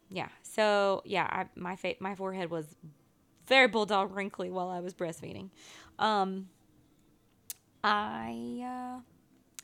yeah. 0.10 0.28
So 0.44 1.02
yeah, 1.06 1.28
I, 1.30 1.46
my 1.56 1.76
fa- 1.76 1.96
my 2.00 2.16
forehead 2.16 2.50
was 2.50 2.76
very 3.48 3.68
bulldog 3.68 4.16
wrinkly 4.16 4.50
while 4.52 4.70
I 4.70 4.80
was 4.82 4.94
breastfeeding. 4.94 5.50
Um, 6.00 6.50
I 7.84 8.62
uh, 8.98 9.02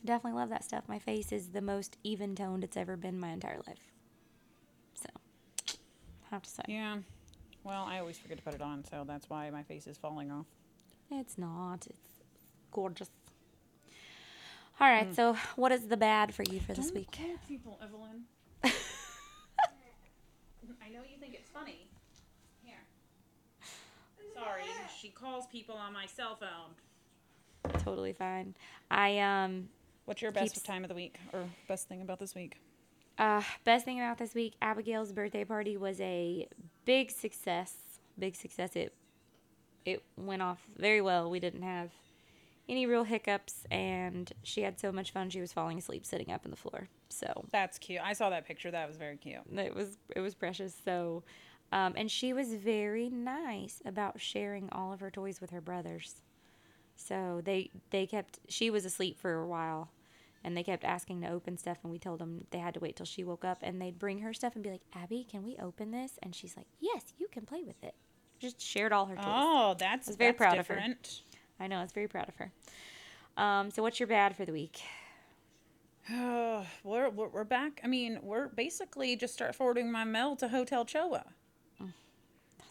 definitely 0.05 0.39
love 0.39 0.49
that 0.49 0.63
stuff. 0.63 0.85
My 0.87 0.99
face 0.99 1.31
is 1.31 1.49
the 1.49 1.61
most 1.61 1.97
even 2.03 2.35
toned 2.35 2.63
it's 2.63 2.77
ever 2.77 2.97
been 2.97 3.19
my 3.19 3.29
entire 3.29 3.59
life. 3.67 3.91
So, 4.95 5.09
I 5.67 6.29
have 6.31 6.41
to 6.43 6.49
say, 6.49 6.63
Yeah. 6.67 6.97
Well, 7.63 7.83
I 7.83 7.99
always 7.99 8.17
forget 8.17 8.37
to 8.37 8.43
put 8.43 8.53
it 8.53 8.61
on, 8.61 8.85
so 8.85 9.03
that's 9.05 9.29
why 9.29 9.49
my 9.49 9.61
face 9.63 9.87
is 9.87 9.97
falling 9.97 10.31
off. 10.31 10.45
it's 11.11 11.37
not. 11.37 11.85
It's 11.87 12.23
gorgeous. 12.71 13.09
All 14.79 14.87
right. 14.87 15.13
So, 15.15 15.35
what 15.55 15.71
is 15.71 15.87
the 15.87 15.97
bad 15.97 16.33
for 16.35 16.43
you 16.43 16.59
for 16.59 16.73
this 16.73 16.91
week? 16.91 17.11
call 17.11 17.25
people, 17.47 17.79
Evelyn. 17.83 18.23
I 18.63 18.69
know 20.89 20.99
you 21.09 21.17
think 21.19 21.33
it's 21.33 21.49
funny. 21.49 21.87
Here. 22.63 22.75
Sorry, 24.35 24.63
she 24.99 25.09
calls 25.09 25.47
people 25.47 25.75
on 25.75 25.93
my 25.93 26.05
cell 26.05 26.35
phone. 26.39 26.75
Totally 27.83 28.13
fine. 28.13 28.53
I 28.91 29.17
um 29.19 29.69
What's 30.05 30.21
your 30.21 30.31
best 30.31 30.53
Keeps- 30.53 30.65
time 30.65 30.83
of 30.85 30.89
the 30.89 30.95
week 30.95 31.17
or 31.33 31.43
best 31.67 31.89
thing 31.89 32.01
about 32.01 32.19
this 32.19 32.33
week? 32.33 32.57
Uh, 33.17 33.41
best 33.65 33.83
thing 33.83 33.99
about 33.99 34.17
this 34.19 34.33
week, 34.35 34.53
Abigail's 34.61 35.11
birthday 35.11 35.43
party 35.43 35.75
was 35.75 35.99
a 35.99 36.47
big 36.85 37.09
success. 37.11 37.73
Big 38.17 38.35
success. 38.35 38.75
It 38.75 38.93
it 39.85 40.03
went 40.17 40.41
off 40.43 40.59
very 40.77 41.01
well. 41.01 41.29
We 41.31 41.39
didn't 41.39 41.63
have 41.63 41.89
any 42.69 42.85
real 42.85 43.03
hiccups, 43.03 43.65
and 43.71 44.31
she 44.43 44.61
had 44.61 44.79
so 44.79 44.91
much 44.91 45.11
fun. 45.11 45.29
She 45.29 45.41
was 45.41 45.53
falling 45.53 45.77
asleep 45.77 46.05
sitting 46.05 46.31
up 46.31 46.45
in 46.45 46.51
the 46.51 46.57
floor. 46.57 46.89
So 47.09 47.45
That's 47.51 47.77
cute. 47.77 48.01
I 48.03 48.13
saw 48.13 48.29
that 48.29 48.45
picture. 48.45 48.71
That 48.71 48.87
was 48.87 48.97
very 48.97 49.17
cute. 49.17 49.41
it 49.53 49.73
was 49.73 49.97
it 50.15 50.19
was 50.19 50.35
precious. 50.35 50.75
So, 50.83 51.23
um, 51.71 51.93
and 51.95 52.11
she 52.11 52.33
was 52.33 52.53
very 52.53 53.09
nice 53.09 53.81
about 53.85 54.19
sharing 54.19 54.69
all 54.71 54.91
of 54.91 54.99
her 54.99 55.11
toys 55.11 55.39
with 55.39 55.51
her 55.51 55.61
brothers. 55.61 56.21
So 56.95 57.41
they 57.43 57.71
they 57.91 58.05
kept 58.05 58.39
she 58.49 58.69
was 58.69 58.83
asleep 58.83 59.17
for 59.19 59.35
a 59.35 59.47
while, 59.47 59.91
and 60.43 60.57
they 60.57 60.63
kept 60.63 60.83
asking 60.83 61.21
to 61.21 61.29
open 61.29 61.57
stuff, 61.57 61.77
and 61.83 61.91
we 61.91 61.99
told 61.99 62.19
them 62.19 62.45
they 62.51 62.59
had 62.59 62.73
to 62.73 62.79
wait 62.79 62.95
till 62.95 63.05
she 63.05 63.23
woke 63.23 63.45
up, 63.45 63.59
and 63.61 63.81
they'd 63.81 63.99
bring 63.99 64.19
her 64.19 64.33
stuff 64.33 64.55
and 64.55 64.63
be 64.63 64.71
like, 64.71 64.81
Abby, 64.93 65.25
can 65.29 65.43
we 65.43 65.57
open 65.61 65.91
this? 65.91 66.13
And 66.21 66.35
she's 66.35 66.57
like, 66.57 66.67
Yes, 66.79 67.13
you 67.17 67.27
can 67.31 67.45
play 67.45 67.63
with 67.63 67.81
it. 67.83 67.95
Just 68.39 68.61
shared 68.61 68.91
all 68.91 69.05
her 69.05 69.15
toys. 69.15 69.25
Oh, 69.25 69.75
that's 69.79 70.07
was 70.07 70.15
very 70.15 70.31
that's 70.31 70.37
proud 70.37 70.57
of 70.57 70.67
her. 70.67 70.83
I 71.59 71.67
know, 71.67 71.77
I 71.77 71.81
was 71.81 71.91
very 71.91 72.07
proud 72.07 72.29
of 72.29 72.35
her. 72.35 72.51
Um, 73.37 73.71
so 73.71 73.81
what's 73.81 73.99
your 73.99 74.07
bad 74.07 74.35
for 74.35 74.45
the 74.45 74.51
week? 74.51 74.81
Oh, 76.11 76.65
we're, 76.83 77.09
we're 77.09 77.27
we're 77.29 77.43
back. 77.43 77.81
I 77.83 77.87
mean, 77.87 78.19
we're 78.21 78.47
basically 78.49 79.15
just 79.15 79.33
start 79.33 79.55
forwarding 79.55 79.91
my 79.91 80.03
mail 80.03 80.35
to 80.37 80.47
Hotel 80.47 80.85
CHOA. 80.85 81.23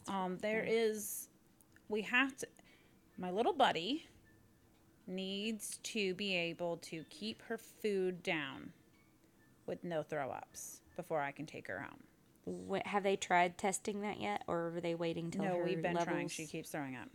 um, 0.09 0.39
there 0.39 0.65
is, 0.67 1.29
we 1.89 2.03
have 2.03 2.37
to. 2.39 2.47
My 3.19 3.31
little 3.31 3.53
buddy 3.55 4.07
needs 5.07 5.79
to 5.85 6.15
be 6.15 6.35
able 6.35 6.77
to 6.79 7.05
keep 7.09 7.43
her 7.43 7.57
food 7.57 8.23
down 8.23 8.73
with 9.67 9.83
no 9.85 10.03
throw 10.03 10.31
ups 10.31 10.81
before 10.97 11.21
I 11.21 11.31
can 11.33 11.47
take 11.47 11.69
her 11.69 11.81
home. 11.81 12.71
Wh- 12.71 12.87
have 12.87 13.03
they 13.03 13.17
tried 13.17 13.59
testing 13.59 14.03
that 14.03 14.21
yet, 14.21 14.43
or 14.47 14.73
are 14.77 14.81
they 14.81 14.95
waiting 14.95 15.31
till 15.31 15.45
no, 15.45 15.59
we've 15.65 15.83
been 15.83 15.97
trying. 15.97 16.29
She 16.29 16.47
keeps 16.47 16.71
throwing 16.71 16.97
up. 16.97 17.09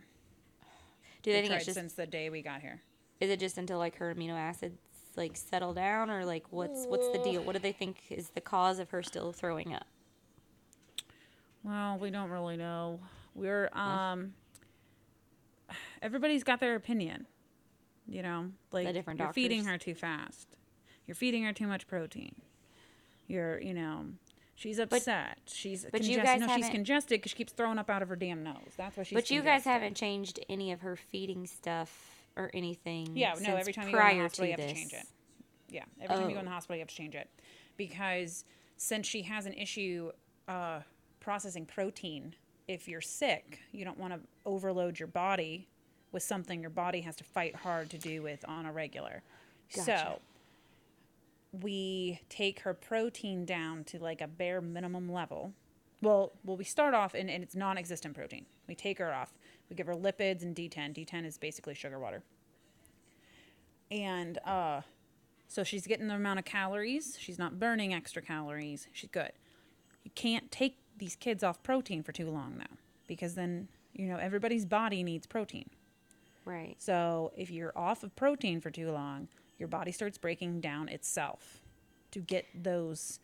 Do 1.22 1.32
they 1.32 1.42
think 1.42 1.54
it's 1.54 1.64
just 1.64 1.76
since 1.76 1.94
the 1.94 2.06
day 2.06 2.30
we 2.30 2.42
got 2.42 2.60
here. 2.60 2.80
is 3.20 3.30
it 3.30 3.38
just 3.38 3.58
until 3.58 3.78
like 3.78 3.96
her 3.96 4.14
amino 4.14 4.32
acids 4.32 4.78
like 5.16 5.36
settle 5.36 5.74
down, 5.74 6.10
or 6.10 6.24
like 6.24 6.44
what's 6.50 6.86
what's 6.86 7.08
the 7.10 7.18
deal? 7.18 7.42
What 7.42 7.52
do 7.52 7.58
they 7.58 7.72
think 7.72 7.98
is 8.10 8.30
the 8.30 8.40
cause 8.40 8.78
of 8.78 8.90
her 8.90 9.02
still 9.02 9.32
throwing 9.32 9.74
up? 9.74 9.86
Well, 11.62 11.98
we 11.98 12.10
don't 12.10 12.30
really 12.30 12.56
know. 12.56 13.00
We're 13.34 13.68
um 13.72 14.34
everybody's 16.00 16.44
got 16.44 16.60
their 16.60 16.74
opinion. 16.74 17.26
You 18.08 18.22
know, 18.22 18.50
like 18.72 18.92
different 18.92 19.20
you're 19.20 19.32
feeding 19.32 19.64
her 19.64 19.78
too 19.78 19.94
fast. 19.94 20.56
You're 21.06 21.14
feeding 21.14 21.44
her 21.44 21.52
too 21.52 21.66
much 21.66 21.86
protein. 21.86 22.34
You're, 23.26 23.60
you 23.60 23.74
know, 23.74 24.06
she's 24.62 24.78
upset. 24.78 25.38
she's 25.46 25.84
but 25.90 26.02
you 26.02 26.16
congested. 26.16 26.40
guys 26.40 26.48
no, 26.48 26.56
she's 26.56 26.70
congested 26.70 27.18
because 27.20 27.30
she 27.30 27.36
keeps 27.36 27.52
throwing 27.52 27.78
up 27.78 27.90
out 27.90 28.02
of 28.02 28.08
her 28.08 28.16
damn 28.16 28.42
nose. 28.42 28.56
That's 28.76 28.96
why 28.96 29.02
she's. 29.02 29.14
but 29.14 29.30
you 29.30 29.42
guys 29.42 29.64
haven't 29.64 29.96
changed 29.96 30.40
any 30.48 30.72
of 30.72 30.80
her 30.82 30.96
feeding 30.96 31.46
stuff 31.46 32.24
or 32.36 32.50
anything. 32.54 33.10
Yeah, 33.14 33.34
no. 33.40 33.56
Every 33.56 33.72
time 33.72 33.88
you 33.88 33.94
go 33.94 34.00
in 34.08 34.16
the 34.16 34.22
hospital, 34.22 34.46
you 34.46 34.50
have 34.52 34.60
this. 34.60 34.68
to 34.72 34.74
change 34.74 34.92
it. 34.92 35.06
Yeah, 35.68 35.84
every 36.00 36.16
time 36.16 36.28
you 36.28 36.34
go 36.34 36.40
in 36.40 36.46
Oh. 36.46 36.50
the 36.50 36.54
hospital, 36.54 36.76
you 36.76 36.80
have 36.80 36.88
to 36.88 36.94
change 36.94 37.14
it 37.14 37.28
because 37.76 38.44
since 38.76 39.06
she 39.06 39.22
has 39.22 39.46
an 39.46 39.54
issue 39.54 40.10
uh, 40.48 40.80
processing 41.20 41.66
protein, 41.66 42.34
if 42.68 42.88
you're 42.88 43.00
sick, 43.00 43.60
you 43.72 43.84
don't 43.84 43.98
want 43.98 44.12
to 44.14 44.20
overload 44.46 44.98
your 44.98 45.08
body 45.08 45.68
with 46.12 46.22
something 46.22 46.60
your 46.60 46.70
body 46.70 47.00
has 47.00 47.16
to 47.16 47.24
fight 47.24 47.54
hard 47.56 47.88
to 47.90 47.98
do 47.98 48.22
with 48.22 48.44
on 48.46 48.66
a 48.66 48.72
regular. 48.72 49.22
Gotcha. 49.74 49.84
So 49.84 50.20
we 51.52 52.20
take 52.28 52.60
her 52.60 52.72
protein 52.74 53.44
down 53.44 53.84
to 53.84 53.98
like 53.98 54.20
a 54.20 54.26
bare 54.26 54.60
minimum 54.60 55.12
level 55.12 55.52
well, 56.02 56.32
well, 56.44 56.56
we 56.56 56.64
start 56.64 56.94
off 56.94 57.14
and, 57.14 57.30
and 57.30 57.42
it's 57.42 57.54
non-existent 57.54 58.14
protein. 58.14 58.44
We 58.66 58.74
take 58.74 58.98
her 58.98 59.14
off. 59.14 59.32
We 59.70 59.76
give 59.76 59.86
her 59.86 59.94
lipids 59.94 60.42
and 60.42 60.54
D10. 60.54 60.94
D10 60.94 61.24
is 61.24 61.38
basically 61.38 61.74
sugar 61.74 61.98
water. 61.98 62.22
And 63.90 64.38
uh, 64.44 64.80
so 65.46 65.62
she's 65.62 65.86
getting 65.86 66.08
the 66.08 66.16
amount 66.16 66.40
of 66.40 66.44
calories. 66.44 67.16
She's 67.20 67.38
not 67.38 67.60
burning 67.60 67.94
extra 67.94 68.20
calories. 68.20 68.88
She's 68.92 69.10
good. 69.10 69.32
You 70.02 70.10
can't 70.14 70.50
take 70.50 70.78
these 70.98 71.14
kids 71.14 71.44
off 71.44 71.62
protein 71.62 72.02
for 72.02 72.10
too 72.10 72.28
long 72.28 72.56
though, 72.58 72.76
because 73.06 73.34
then 73.34 73.68
you 73.92 74.08
know 74.08 74.16
everybody's 74.16 74.66
body 74.66 75.02
needs 75.02 75.26
protein. 75.26 75.70
Right. 76.44 76.74
So 76.78 77.32
if 77.36 77.50
you're 77.50 77.72
off 77.76 78.02
of 78.02 78.16
protein 78.16 78.60
for 78.60 78.70
too 78.70 78.90
long, 78.90 79.28
your 79.58 79.68
body 79.68 79.92
starts 79.92 80.18
breaking 80.18 80.60
down 80.60 80.88
itself 80.88 81.62
to 82.12 82.20
get 82.20 82.44
those 82.54 83.20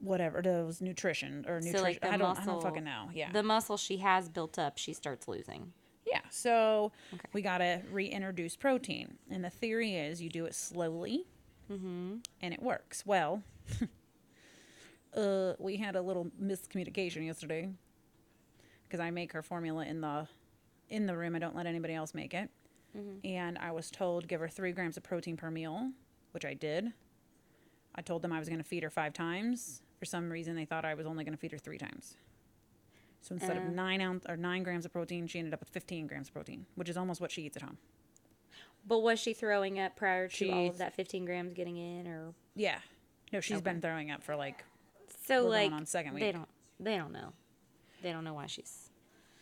whatever 0.00 0.40
those 0.42 0.80
nutrition 0.80 1.44
or 1.46 1.56
nutrition. 1.60 1.76
So 1.78 1.82
like 1.82 1.98
I 2.04 2.16
don't 2.16 2.20
muscle, 2.36 2.42
I 2.42 2.46
don't 2.54 2.62
fucking 2.62 2.84
know. 2.84 3.10
Yeah. 3.14 3.30
The 3.32 3.42
muscle 3.42 3.76
she 3.76 3.98
has 3.98 4.28
built 4.28 4.58
up, 4.58 4.78
she 4.78 4.92
starts 4.94 5.28
losing. 5.28 5.72
yeah. 6.06 6.20
So 6.30 6.92
we 7.32 7.42
gotta 7.42 7.82
reintroduce 7.92 8.56
protein, 8.56 9.18
and 9.30 9.44
the 9.44 9.50
theory 9.50 9.94
is 9.96 10.20
you 10.22 10.30
do 10.30 10.46
it 10.46 10.54
slowly, 10.54 11.26
Mm-hmm. 11.70 12.16
and 12.40 12.52
it 12.54 12.60
works. 12.62 13.04
Well, 13.06 13.42
uh, 15.16 15.52
we 15.58 15.76
had 15.76 15.96
a 15.96 16.02
little 16.02 16.30
miscommunication 16.42 17.24
yesterday 17.26 17.68
because 18.84 19.00
I 19.00 19.10
make 19.10 19.32
her 19.32 19.42
formula 19.42 19.84
in 19.84 20.00
the 20.00 20.26
in 20.88 21.06
the 21.06 21.16
room. 21.16 21.36
I 21.36 21.38
don't 21.38 21.54
let 21.54 21.66
anybody 21.66 21.94
else 21.94 22.14
make 22.14 22.34
it, 22.34 22.50
and 23.24 23.58
I 23.58 23.70
was 23.72 23.90
told 23.90 24.26
give 24.28 24.40
her 24.40 24.48
three 24.48 24.72
grams 24.72 24.96
of 24.96 25.02
protein 25.02 25.36
per 25.36 25.50
meal, 25.50 25.92
which 26.32 26.44
I 26.44 26.54
did. 26.54 26.92
I 27.94 28.02
told 28.02 28.22
them 28.22 28.32
I 28.32 28.38
was 28.38 28.48
going 28.48 28.58
to 28.60 28.64
feed 28.64 28.82
her 28.82 28.90
five 28.90 29.12
times. 29.12 29.82
For 29.98 30.04
some 30.04 30.30
reason, 30.30 30.54
they 30.56 30.64
thought 30.64 30.84
I 30.84 30.94
was 30.94 31.06
only 31.06 31.24
going 31.24 31.34
to 31.34 31.38
feed 31.40 31.52
her 31.52 31.58
three 31.58 31.78
times. 31.78 32.16
So 33.20 33.34
instead 33.34 33.56
Uh. 33.56 33.60
of 33.60 33.66
nine 33.66 34.00
ounce 34.00 34.24
or 34.28 34.36
nine 34.36 34.62
grams 34.62 34.84
of 34.86 34.92
protein, 34.92 35.26
she 35.26 35.38
ended 35.38 35.52
up 35.52 35.60
with 35.60 35.68
fifteen 35.68 36.06
grams 36.06 36.28
of 36.28 36.34
protein, 36.34 36.66
which 36.74 36.88
is 36.88 36.96
almost 36.96 37.20
what 37.20 37.30
she 37.30 37.42
eats 37.42 37.56
at 37.56 37.62
home. 37.62 37.78
But 38.86 39.00
was 39.00 39.18
she 39.20 39.34
throwing 39.34 39.78
up 39.78 39.94
prior 39.96 40.26
to 40.28 40.50
all 40.50 40.68
of 40.70 40.78
that 40.78 40.94
15 40.94 41.26
grams 41.26 41.52
getting 41.52 41.76
in, 41.76 42.06
or 42.08 42.32
Yeah, 42.54 42.78
no, 43.32 43.40
she's 43.40 43.58
Okay. 43.58 43.64
been 43.64 43.80
throwing 43.82 44.10
up 44.10 44.22
for 44.22 44.36
like 44.36 44.64
so 45.26 45.46
like 45.46 45.70
on 45.70 45.84
second 45.84 46.14
they 46.18 46.32
don't 46.32 46.48
they 46.78 46.96
don't 46.96 47.12
know, 47.12 47.34
they 48.02 48.10
don't 48.12 48.24
know 48.24 48.34
why 48.34 48.46
she's 48.46 48.89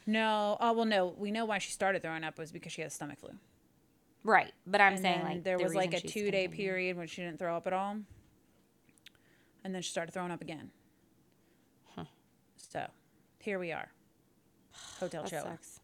No, 0.08 0.56
oh 0.58 0.72
well, 0.72 0.86
no. 0.86 1.14
We 1.18 1.30
know 1.30 1.44
why 1.44 1.58
she 1.58 1.70
started 1.70 2.00
throwing 2.00 2.24
up 2.24 2.38
was 2.38 2.50
because 2.50 2.72
she 2.72 2.80
had 2.80 2.90
stomach 2.90 3.20
flu. 3.20 3.28
right. 4.24 4.52
But 4.66 4.80
I'm 4.80 4.94
and 4.94 5.02
saying 5.02 5.22
like 5.22 5.44
there 5.44 5.58
the 5.58 5.64
was 5.64 5.74
like 5.74 5.92
a 5.92 6.00
two 6.00 6.30
day 6.30 6.48
period 6.48 6.96
when 6.96 7.06
she 7.06 7.20
didn't 7.20 7.38
throw 7.38 7.54
up 7.54 7.66
at 7.66 7.74
all, 7.74 7.98
and 9.62 9.74
then 9.74 9.82
she 9.82 9.90
started 9.90 10.12
throwing 10.12 10.30
up 10.30 10.40
again. 10.40 10.70
So, 12.56 12.86
here 13.38 13.58
we 13.58 13.70
are, 13.70 13.88
Hotel 14.98 15.22
That 15.22 15.30
sucks. 15.30 15.80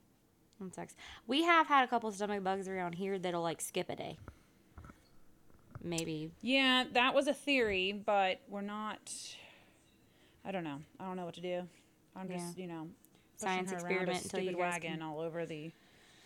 That 0.60 0.74
sucks. 0.74 0.94
We 1.26 1.44
have 1.44 1.66
had 1.66 1.84
a 1.84 1.86
couple 1.86 2.10
stomach 2.10 2.42
bugs 2.42 2.66
around 2.66 2.94
here 2.94 3.18
that'll 3.18 3.42
like 3.42 3.60
skip 3.60 3.88
a 3.90 3.96
day. 3.96 4.18
Maybe 5.82 6.30
Yeah, 6.42 6.84
that 6.92 7.14
was 7.14 7.26
a 7.28 7.34
theory, 7.34 7.92
but 7.92 8.40
we're 8.48 8.62
not. 8.62 9.12
I 10.44 10.50
don't 10.50 10.64
know. 10.64 10.80
I 10.98 11.04
don't 11.04 11.16
know 11.16 11.26
what 11.26 11.34
to 11.34 11.42
do. 11.42 11.62
I'm 12.16 12.28
just, 12.28 12.58
you 12.58 12.66
know, 12.66 12.88
Science 13.36 13.70
her 13.70 13.76
around 13.78 13.84
a 13.84 13.88
experiment 13.94 14.24
until 14.24 14.40
you 14.40 14.50
guys 14.52 14.58
wagon 14.74 14.92
can- 14.92 15.02
all 15.02 15.20
over 15.20 15.44
the 15.46 15.72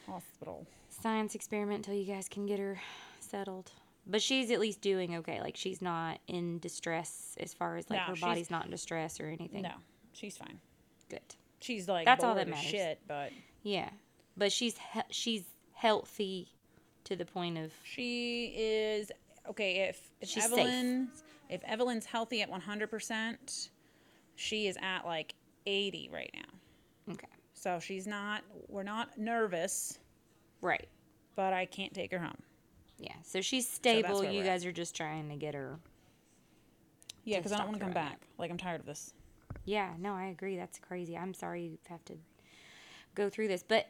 hospital. 0.06 0.66
science 0.90 1.34
experiment 1.34 1.86
until 1.86 1.94
you 2.00 2.04
guys 2.12 2.28
can 2.28 2.46
get 2.46 2.58
her 2.58 2.80
settled. 3.20 3.70
But 4.06 4.22
she's 4.22 4.50
at 4.50 4.58
least 4.60 4.80
doing 4.80 5.16
okay. 5.16 5.40
Like 5.42 5.56
she's 5.56 5.82
not 5.82 6.18
in 6.28 6.58
distress 6.60 7.36
as 7.40 7.52
far 7.52 7.76
as 7.76 7.88
like 7.90 7.98
No, 8.00 8.14
her 8.14 8.16
body's 8.20 8.50
not 8.50 8.64
in 8.64 8.70
distress 8.70 9.20
or 9.20 9.26
anything. 9.26 9.62
No, 9.62 9.72
she's 10.12 10.36
fine. 10.36 10.58
Good. 11.10 11.20
She's 11.60 11.88
like 11.88 12.04
That's 12.06 12.24
all 12.24 12.34
that 12.36 12.48
matters. 12.48 12.64
shit, 12.64 13.00
but 13.06 13.32
Yeah. 13.62 13.90
But 14.36 14.50
she's 14.52 14.76
he- 14.92 15.00
she's 15.10 15.44
healthy 15.74 16.48
to 17.04 17.16
the 17.16 17.24
point 17.26 17.58
of 17.58 17.72
She 17.84 18.54
is 18.56 19.10
okay. 19.48 19.88
If, 19.88 20.10
if 20.20 20.28
She's 20.28 20.44
safe. 20.44 20.52
Evelyn, 20.52 21.08
if 21.50 21.62
Evelyn's 21.64 22.06
healthy 22.06 22.40
at 22.42 22.48
one 22.48 22.60
hundred 22.62 22.90
percent, 22.90 23.68
she 24.36 24.66
is 24.68 24.78
at 24.80 25.04
like 25.04 25.34
eighty 25.66 26.08
right 26.12 26.30
now. 26.34 26.57
So 27.58 27.78
she's 27.80 28.06
not. 28.06 28.42
We're 28.68 28.82
not 28.84 29.18
nervous, 29.18 29.98
Right. 30.60 30.88
but 31.34 31.52
I 31.52 31.66
can't 31.66 31.92
take 31.92 32.12
her 32.12 32.18
home. 32.18 32.38
Yeah. 32.98 33.14
So 33.24 33.40
she's 33.40 33.68
stable. 33.68 34.20
where 34.20 34.30
you 34.30 34.40
we're 34.40 34.46
guys 34.46 34.64
are 34.64 34.72
just 34.72 34.94
trying 34.96 35.28
to 35.30 35.36
get 35.36 35.54
her. 35.54 35.78
Yeah, 37.24 37.38
because 37.38 37.52
I 37.52 37.58
don't 37.58 37.66
want 37.66 37.78
to 37.78 37.84
come 37.84 37.92
back. 37.92 38.20
Like 38.38 38.50
I'm 38.50 38.56
tired 38.58 38.80
of 38.80 38.86
this. 38.86 39.12
Yeah, 39.64 39.92
no, 39.98 40.14
I 40.14 40.26
agree. 40.26 40.56
That's 40.56 40.78
crazy. 40.78 41.16
I'm 41.16 41.34
sorry 41.34 41.62
you 41.64 41.78
have 41.88 42.04
to 42.06 42.14
go 43.14 43.28
through 43.28 43.48
this, 43.48 43.62
but 43.66 43.86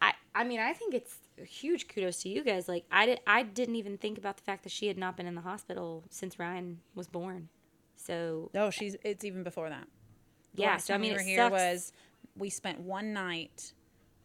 I 0.00 0.12
I 0.34 0.44
mean, 0.44 0.60
I 0.60 0.72
think 0.72 0.94
it's 0.94 1.16
a 1.40 1.44
huge 1.44 1.88
kudos 1.88 2.22
to 2.22 2.28
you 2.28 2.44
guys. 2.44 2.68
Like 2.68 2.84
I 2.92 3.06
did 3.06 3.20
I 3.26 3.42
didn't 3.42 3.76
even 3.76 3.96
think 3.98 4.18
about 4.18 4.36
the 4.36 4.42
fact 4.44 4.62
that 4.64 4.72
she 4.72 4.86
had 4.86 4.96
not 4.98 5.16
been 5.16 5.26
in 5.26 5.34
the 5.34 5.40
hospital 5.40 6.04
since 6.10 6.38
Ryan 6.38 6.80
was 6.94 7.06
born. 7.08 7.48
So, 7.96 8.48
No, 8.54 8.70
she's. 8.70 8.96
It's 9.02 9.24
even 9.24 9.42
before 9.42 9.68
that. 9.70 9.88
The 10.54 10.62
yeah, 10.62 10.70
last 10.72 10.86
so 10.86 10.94
I 10.94 10.96
time 10.96 11.00
mean 11.02 11.10
we 11.10 11.14
were 11.16 11.20
it 11.20 11.26
here 11.26 11.38
sucks. 11.38 11.52
was 11.52 11.92
we 12.38 12.50
spent 12.50 12.80
one 12.80 13.12
night 13.12 13.72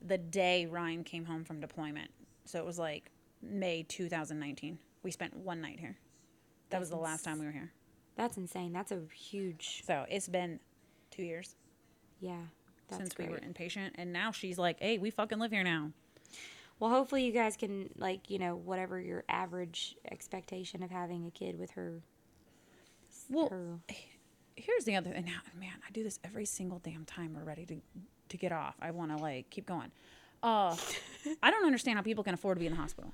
the 0.05 0.17
day 0.17 0.65
Ryan 0.65 1.03
came 1.03 1.25
home 1.25 1.43
from 1.43 1.59
deployment. 1.59 2.11
So 2.45 2.59
it 2.59 2.65
was 2.65 2.77
like 2.77 3.09
May 3.41 3.83
2019. 3.83 4.77
We 5.01 5.11
spent 5.11 5.35
one 5.35 5.61
night 5.61 5.79
here. 5.79 5.97
That 6.69 6.79
was 6.79 6.89
That's 6.89 6.99
the 6.99 7.03
last 7.03 7.23
time 7.23 7.39
we 7.39 7.45
were 7.45 7.51
here. 7.51 7.71
That's 8.15 8.37
insane. 8.37 8.73
That's 8.73 8.91
a 8.91 9.01
huge 9.13 9.83
So 9.85 10.05
it's 10.09 10.27
been 10.27 10.59
two 11.11 11.23
years 11.23 11.55
yeah. 12.23 12.37
That's 12.87 13.01
since 13.01 13.13
great. 13.13 13.29
we 13.29 13.35
were 13.35 13.41
inpatient, 13.41 13.91
and 13.95 14.13
now 14.13 14.31
she's 14.31 14.57
like, 14.57 14.79
"Hey, 14.79 14.97
we 14.97 15.09
fucking 15.09 15.39
live 15.39 15.51
here 15.51 15.63
now." 15.63 15.91
Well, 16.79 16.89
hopefully 16.89 17.25
you 17.25 17.31
guys 17.31 17.55
can 17.57 17.89
like, 17.97 18.29
you 18.29 18.39
know, 18.39 18.55
whatever 18.55 18.99
your 18.99 19.23
average 19.29 19.95
expectation 20.09 20.83
of 20.83 20.89
having 20.89 21.25
a 21.25 21.31
kid 21.31 21.59
with 21.59 21.71
her 21.71 22.01
Well, 23.29 23.49
her 23.49 23.79
here's 24.55 24.85
the 24.85 24.95
other 24.95 25.11
thing. 25.11 25.25
Now, 25.25 25.39
man, 25.59 25.73
I 25.87 25.91
do 25.91 26.03
this 26.03 26.19
every 26.23 26.45
single 26.45 26.79
damn 26.79 27.05
time 27.05 27.33
we're 27.35 27.43
ready 27.43 27.65
to 27.67 27.77
to 28.29 28.37
get 28.37 28.51
off. 28.51 28.75
I 28.81 28.91
want 28.91 29.11
to 29.15 29.17
like 29.21 29.49
keep 29.49 29.65
going. 29.65 29.91
Uh, 30.41 30.75
I 31.43 31.51
don't 31.51 31.65
understand 31.65 31.97
how 31.97 32.03
people 32.03 32.23
can 32.23 32.33
afford 32.33 32.57
to 32.57 32.59
be 32.59 32.65
in 32.67 32.73
the 32.73 32.79
hospital. 32.79 33.11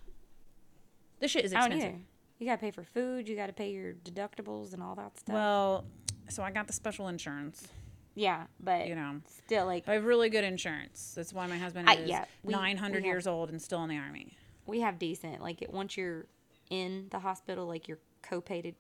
This 1.20 1.32
shit 1.32 1.46
is 1.46 1.52
expensive. 1.54 1.96
You 2.40 2.46
gotta 2.48 2.62
pay 2.62 2.72
for 2.72 2.84
food. 2.84 3.28
You 3.28 3.36
gotta 3.36 3.52
pay 3.54 3.72
your 3.72 3.94
deductibles 3.94 4.74
and 4.74 4.82
all 4.82 4.96
that 4.96 5.18
stuff. 5.20 5.34
Well, 5.34 5.86
so 6.30 6.42
I 6.44 6.52
got 6.52 6.68
the 6.68 6.74
special 6.74 7.10
insurance. 7.10 7.68
yeah, 8.16 8.46
but 8.62 8.88
You 8.88 8.96
know, 8.96 9.18
still, 9.46 9.66
like 9.66 9.88
I 9.90 9.94
have 9.96 10.06
really 10.06 10.30
good 10.30 10.46
insurance. 10.46 11.14
That's 11.16 11.34
why 11.34 11.48
my 11.48 11.58
husband 11.58 11.90
I- 11.90 11.96
is 11.96 12.10
yeah, 12.10 12.26
we- 12.44 12.54
900 12.54 12.90
we 12.90 12.96
have- 13.00 13.06
years 13.14 13.28
old 13.28 13.50
and 13.50 13.62
still 13.62 13.84
in 13.84 13.90
the 13.90 13.98
army. 13.98 14.38
we 14.66 14.80
have 14.82 14.98
decent. 15.00 15.42
Like 15.42 15.62
it, 15.62 15.74
once 15.74 15.98
you're 15.98 16.26
in 16.70 17.08
the 17.12 17.20
hospital, 17.20 17.66
like 17.68 17.88
your 17.90 17.98
copay 18.24 18.64
to 18.64 18.72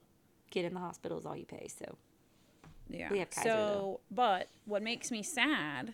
get 0.51 0.63
in 0.63 0.73
the 0.73 0.79
hospital 0.79 1.17
is 1.17 1.25
all 1.25 1.35
you 1.35 1.45
pay. 1.45 1.67
So 1.67 1.97
Yeah. 2.89 3.11
We 3.11 3.19
have 3.19 3.29
Kaiser, 3.29 3.49
so, 3.49 3.55
though. 3.55 3.99
but 4.11 4.49
what 4.65 4.81
makes 4.81 5.11
me 5.11 5.21
sad 5.23 5.93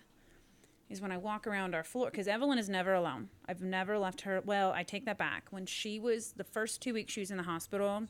is 0.90 1.02
when 1.02 1.12
I 1.12 1.18
walk 1.18 1.48
around 1.48 1.76
our 1.76 1.84
floor 1.84 2.10
because 2.10 2.28
Evelyn 2.28 2.58
is 2.58 2.70
never 2.70 2.94
alone. 2.94 3.30
I've 3.48 3.62
never 3.62 3.98
left 3.98 4.22
her. 4.22 4.42
Well, 4.46 4.72
I 4.72 4.84
take 4.84 5.06
that 5.06 5.18
back. 5.18 5.48
When 5.50 5.66
she 5.66 6.00
was 6.00 6.34
the 6.34 6.44
first 6.44 6.82
two 6.82 6.94
weeks 6.94 7.12
she 7.14 7.20
was 7.20 7.32
in 7.32 7.38
the 7.38 7.44
hospital, 7.44 8.04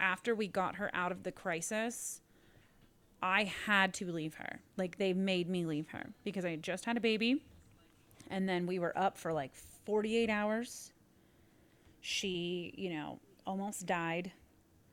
after 0.00 0.34
we 0.34 0.48
got 0.48 0.76
her 0.76 0.90
out 0.94 1.12
of 1.12 1.22
the 1.22 1.32
crisis, 1.32 2.20
I 3.22 3.44
had 3.44 3.94
to 3.94 4.10
leave 4.10 4.34
her. 4.34 4.60
Like 4.76 4.98
they 4.98 5.12
made 5.12 5.48
me 5.48 5.64
leave 5.64 5.88
her 5.90 6.06
because 6.24 6.44
I 6.44 6.50
had 6.50 6.62
just 6.62 6.84
had 6.84 6.96
a 6.96 7.00
baby, 7.00 7.44
and 8.28 8.48
then 8.48 8.66
we 8.66 8.78
were 8.78 8.96
up 8.98 9.16
for 9.18 9.32
like 9.32 9.54
48 9.84 10.30
hours. 10.30 10.92
She, 12.00 12.74
you 12.76 12.90
know, 12.90 13.18
almost 13.46 13.86
died. 13.86 14.32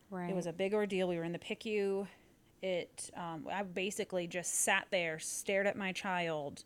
right, 0.09 0.29
It 0.29 0.35
was 0.35 0.45
a 0.45 0.53
big 0.53 0.73
ordeal. 0.73 1.07
We 1.07 1.17
were 1.17 1.23
in 1.23 1.33
the 1.33 1.39
PICU. 1.39 2.07
It, 2.61 3.09
um, 3.15 3.47
I 3.51 3.63
basically 3.63 4.27
just 4.27 4.53
sat 4.53 4.87
there, 4.91 5.17
stared 5.19 5.65
at 5.65 5.75
my 5.75 5.91
child, 5.91 6.63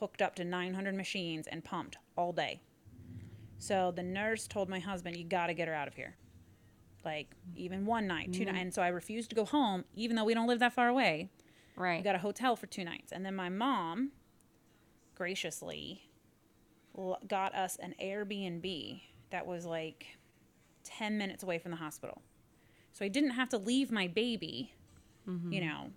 hooked 0.00 0.22
up 0.22 0.34
to 0.36 0.44
900 0.44 0.94
machines, 0.94 1.46
and 1.46 1.62
pumped 1.62 1.96
all 2.16 2.32
day. 2.32 2.60
So 3.58 3.92
the 3.94 4.02
nurse 4.02 4.46
told 4.46 4.68
my 4.68 4.78
husband, 4.78 5.16
"You 5.16 5.24
got 5.24 5.46
to 5.48 5.54
get 5.54 5.68
her 5.68 5.74
out 5.74 5.88
of 5.88 5.94
here." 5.94 6.16
Like 7.04 7.34
even 7.54 7.84
one 7.84 8.06
night, 8.06 8.32
two 8.32 8.46
nights, 8.46 8.58
and 8.58 8.74
so 8.74 8.82
I 8.82 8.88
refused 8.88 9.28
to 9.30 9.36
go 9.36 9.44
home, 9.44 9.84
even 9.94 10.16
though 10.16 10.24
we 10.24 10.32
don't 10.34 10.46
live 10.46 10.58
that 10.60 10.72
far 10.72 10.88
away. 10.88 11.30
right. 11.76 11.98
We 11.98 12.02
got 12.04 12.14
a 12.14 12.18
hotel 12.18 12.56
for 12.56 12.66
two 12.66 12.84
nights, 12.84 13.12
and 13.12 13.24
then 13.26 13.34
my 13.34 13.50
mom, 13.50 14.12
graciously, 15.14 16.08
got 17.26 17.54
us 17.54 17.76
an 17.76 17.94
Airbnb 18.02 19.02
that 19.30 19.46
was 19.46 19.66
like 19.66 20.06
10 20.84 21.18
minutes 21.18 21.42
away 21.42 21.58
from 21.58 21.72
the 21.72 21.76
hospital. 21.76 22.22
So 22.92 23.04
I 23.04 23.08
didn't 23.08 23.30
have 23.30 23.48
to 23.50 23.58
leave 23.58 23.90
my 23.90 24.06
baby, 24.06 24.74
you 25.26 25.60
know, 25.60 25.90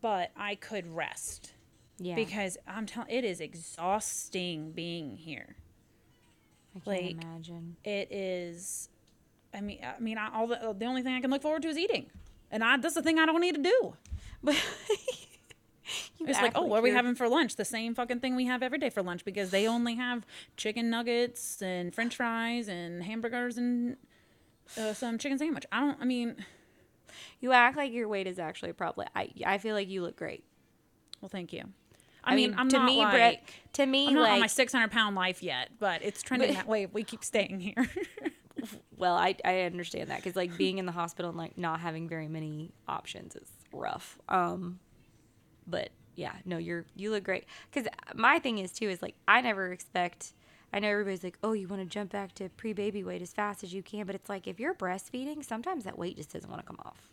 but 0.00 0.30
I 0.36 0.54
could 0.54 0.94
rest 0.94 1.52
yeah, 1.98 2.14
because 2.14 2.56
I'm 2.66 2.86
telling 2.86 3.10
it 3.10 3.24
is 3.24 3.40
exhausting 3.40 4.72
being 4.72 5.16
here. 5.16 5.56
I 6.76 6.80
can't 6.80 6.86
like, 6.86 7.24
imagine. 7.24 7.76
It 7.84 8.12
is. 8.12 8.88
I 9.52 9.60
mean, 9.60 9.80
I 9.82 9.98
mean, 10.00 10.18
I, 10.18 10.32
all 10.32 10.46
the 10.46 10.74
the 10.78 10.86
only 10.86 11.02
thing 11.02 11.14
I 11.14 11.20
can 11.20 11.30
look 11.30 11.42
forward 11.42 11.62
to 11.62 11.68
is 11.68 11.78
eating, 11.78 12.10
and 12.50 12.62
I 12.62 12.76
that's 12.76 12.94
the 12.94 13.02
thing 13.02 13.18
I 13.18 13.26
don't 13.26 13.40
need 13.40 13.56
to 13.56 13.62
do. 13.62 13.96
But 14.40 14.54
It's 16.20 16.40
like, 16.40 16.52
oh, 16.54 16.62
what 16.62 16.80
are 16.80 16.82
we 16.82 16.90
having 16.90 17.14
for 17.14 17.28
lunch? 17.28 17.56
The 17.56 17.64
same 17.64 17.94
fucking 17.94 18.20
thing 18.20 18.36
we 18.36 18.46
have 18.46 18.62
every 18.62 18.78
day 18.78 18.90
for 18.90 19.02
lunch 19.02 19.24
because 19.24 19.50
they 19.50 19.66
only 19.66 19.94
have 19.94 20.26
chicken 20.56 20.90
nuggets 20.90 21.62
and 21.62 21.94
French 21.94 22.16
fries 22.16 22.68
and 22.68 23.02
hamburgers 23.02 23.56
and 23.56 23.96
uh, 24.76 24.92
some 24.92 25.18
chicken 25.18 25.38
sandwich. 25.38 25.64
I 25.72 25.80
don't. 25.80 25.98
I 26.00 26.04
mean, 26.04 26.36
You 27.40 27.52
act 27.52 27.76
like 27.76 27.92
your 27.92 28.08
weight 28.08 28.26
is 28.26 28.38
actually 28.38 28.70
a 28.70 28.74
problem. 28.74 29.08
I 29.14 29.30
I 29.44 29.58
feel 29.58 29.74
like 29.74 29.88
you 29.88 30.02
look 30.02 30.16
great. 30.16 30.44
well, 31.20 31.28
thank 31.28 31.52
you. 31.52 31.64
I, 32.24 32.34
mean, 32.34 32.54
I'm 32.58 32.68
to 32.68 32.76
not 32.78 32.84
me, 32.84 32.98
like, 32.98 33.12
Brett. 33.12 33.48
To 33.74 33.86
me, 33.86 34.08
I'm 34.08 34.14
not 34.14 34.22
like 34.22 34.32
on 34.32 34.40
my 34.40 34.46
600 34.48 34.90
pound 34.90 35.16
life 35.16 35.42
yet, 35.42 35.70
but 35.78 36.02
it's 36.02 36.20
trending 36.22 36.48
But- 36.50 36.56
that 36.56 36.68
way 36.68 36.86
we 36.86 37.02
keep 37.04 37.24
staying 37.24 37.60
here. 37.60 37.86
well, 38.96 39.14
I 39.14 39.34
I 39.44 39.60
understand 39.62 40.10
that 40.10 40.16
because 40.16 40.36
like 40.36 40.56
being 40.56 40.78
in 40.78 40.86
the 40.86 40.92
hospital 40.92 41.30
and 41.30 41.38
like 41.38 41.56
not 41.56 41.80
having 41.80 42.08
very 42.08 42.28
many 42.28 42.72
options 42.86 43.34
is 43.36 43.48
rough. 43.72 44.18
Um, 44.28 44.78
but 45.66 45.90
yeah, 46.16 46.34
no, 46.44 46.58
you're 46.58 46.84
you 46.96 47.10
look 47.10 47.24
great. 47.24 47.44
Because 47.70 47.88
my 48.14 48.38
thing 48.40 48.58
is 48.58 48.72
too 48.72 48.88
is 48.88 49.00
like 49.00 49.14
I 49.26 49.40
never 49.40 49.72
expect. 49.72 50.32
I 50.72 50.80
know 50.80 50.88
everybody's 50.88 51.24
like, 51.24 51.38
oh, 51.42 51.52
you 51.52 51.66
want 51.66 51.82
to 51.82 51.88
jump 51.88 52.12
back 52.12 52.34
to 52.34 52.48
pre-baby 52.50 53.02
weight 53.02 53.22
as 53.22 53.32
fast 53.32 53.64
as 53.64 53.72
you 53.72 53.82
can, 53.82 54.06
but 54.06 54.14
it's 54.14 54.28
like 54.28 54.46
if 54.46 54.60
you're 54.60 54.74
breastfeeding, 54.74 55.44
sometimes 55.44 55.84
that 55.84 55.98
weight 55.98 56.16
just 56.16 56.32
doesn't 56.32 56.50
want 56.50 56.60
to 56.60 56.66
come 56.66 56.78
off. 56.84 57.08